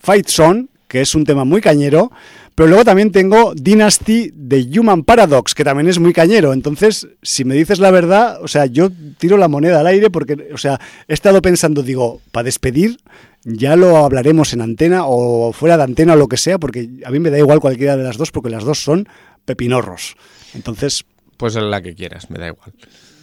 Fight 0.00 0.28
Song, 0.28 0.66
que 0.88 1.00
es 1.00 1.14
un 1.14 1.24
tema 1.24 1.44
muy 1.44 1.60
cañero, 1.60 2.12
pero 2.54 2.68
luego 2.68 2.84
también 2.84 3.10
tengo 3.12 3.54
Dynasty 3.54 4.30
de 4.34 4.68
Human 4.78 5.04
Paradox, 5.04 5.54
que 5.54 5.64
también 5.64 5.88
es 5.88 5.98
muy 5.98 6.12
cañero. 6.12 6.52
Entonces, 6.52 7.08
si 7.22 7.44
me 7.44 7.54
dices 7.54 7.78
la 7.78 7.90
verdad, 7.90 8.38
o 8.42 8.48
sea, 8.48 8.66
yo 8.66 8.90
tiro 9.16 9.38
la 9.38 9.48
moneda 9.48 9.80
al 9.80 9.86
aire 9.86 10.10
porque, 10.10 10.50
o 10.52 10.58
sea, 10.58 10.78
he 11.08 11.14
estado 11.14 11.40
pensando, 11.40 11.82
digo, 11.82 12.20
para 12.30 12.44
despedir, 12.44 12.98
ya 13.44 13.76
lo 13.76 13.96
hablaremos 13.98 14.52
en 14.52 14.60
antena 14.60 15.02
o 15.06 15.52
fuera 15.52 15.76
de 15.76 15.82
antena 15.84 16.12
o 16.14 16.16
lo 16.16 16.28
que 16.28 16.36
sea, 16.36 16.58
porque 16.58 16.88
a 17.04 17.10
mí 17.10 17.18
me 17.18 17.30
da 17.30 17.38
igual 17.38 17.60
cualquiera 17.60 17.96
de 17.96 18.04
las 18.04 18.16
dos, 18.16 18.30
porque 18.30 18.50
las 18.50 18.64
dos 18.64 18.82
son 18.82 19.08
pepinorros. 19.44 20.16
Entonces, 20.54 21.04
Pues 21.36 21.54
la 21.56 21.80
que 21.82 21.94
quieras, 21.94 22.30
me 22.30 22.38
da 22.38 22.48
igual. 22.48 22.72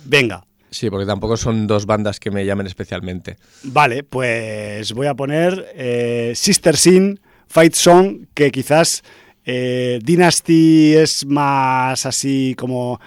venga. 0.05 0.45
Sí, 0.71 0.89
porque 0.91 1.05
tampoco 1.07 1.35
son 1.35 1.65
dos 1.65 1.85
bandas 1.87 2.19
que 2.19 2.29
me 2.29 2.45
llamen 2.45 2.67
especialmente. 2.67 3.37
Vale, 3.63 4.03
pues 4.03 4.93
voy 4.93 5.07
a 5.07 5.15
poner 5.15 5.71
eh, 5.73 6.33
Sister 6.35 6.77
Sin, 6.77 7.19
Fight 7.47 7.73
Song, 7.73 8.25
que 8.33 8.51
quizás 8.51 9.03
Eh, 9.51 9.99
Dynasty 10.03 10.93
es 10.95 11.25
más 11.25 12.05
así 12.05 12.53
como 12.55 12.99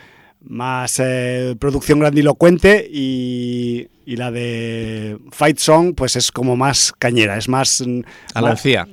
más 0.44 0.98
eh, 0.98 1.56
producción 1.58 2.00
grandilocuente 2.00 2.88
y, 2.90 3.88
y 4.04 4.16
la 4.16 4.30
de 4.30 5.18
Fight 5.30 5.58
Song 5.58 5.94
pues 5.94 6.16
es 6.16 6.32
como 6.32 6.56
más 6.56 6.92
cañera, 6.98 7.36
es 7.36 7.48
más 7.48 7.82
mm, 7.86 8.00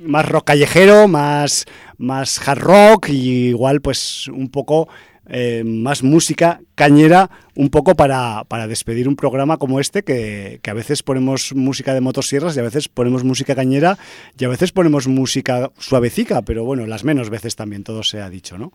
más, 0.06 0.28
rock 0.28 0.44
callejero, 0.46 1.08
más 1.08 1.66
más 1.98 2.46
hard 2.46 2.60
rock 2.60 3.08
y 3.08 3.48
igual 3.48 3.80
pues 3.80 4.28
un 4.28 4.48
poco 4.48 4.88
eh, 5.32 5.62
más 5.64 6.02
música 6.02 6.60
cañera, 6.74 7.30
un 7.54 7.70
poco 7.70 7.94
para, 7.94 8.44
para 8.48 8.66
despedir 8.66 9.06
un 9.06 9.14
programa 9.14 9.58
como 9.58 9.78
este, 9.78 10.02
que, 10.02 10.58
que 10.60 10.70
a 10.70 10.74
veces 10.74 11.04
ponemos 11.04 11.54
música 11.54 11.94
de 11.94 12.00
motosierras 12.00 12.56
y 12.56 12.58
a 12.58 12.64
veces 12.64 12.88
ponemos 12.88 13.22
música 13.22 13.54
cañera 13.54 13.96
y 14.36 14.44
a 14.44 14.48
veces 14.48 14.72
ponemos 14.72 15.06
música 15.06 15.70
suavecica, 15.78 16.42
pero 16.42 16.64
bueno, 16.64 16.84
las 16.86 17.04
menos 17.04 17.30
veces 17.30 17.54
también, 17.54 17.84
todo 17.84 18.02
se 18.02 18.20
ha 18.20 18.28
dicho, 18.28 18.58
¿no? 18.58 18.72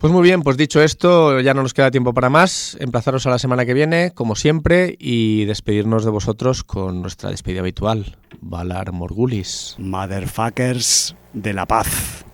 Pues 0.00 0.14
muy 0.14 0.22
bien, 0.22 0.40
pues 0.40 0.56
dicho 0.56 0.80
esto, 0.80 1.40
ya 1.40 1.52
no 1.52 1.60
nos 1.60 1.74
queda 1.74 1.90
tiempo 1.90 2.14
para 2.14 2.30
más. 2.30 2.74
Emplazaros 2.80 3.26
a 3.26 3.30
la 3.30 3.38
semana 3.38 3.66
que 3.66 3.74
viene, 3.74 4.12
como 4.14 4.34
siempre, 4.34 4.96
y 4.98 5.44
despedirnos 5.44 6.06
de 6.06 6.10
vosotros 6.10 6.64
con 6.64 7.02
nuestra 7.02 7.28
despedida 7.28 7.60
habitual. 7.60 8.16
Valar 8.40 8.92
Morgulis. 8.92 9.76
Motherfuckers 9.78 11.14
de 11.34 11.52
la 11.52 11.66
paz. 11.66 12.24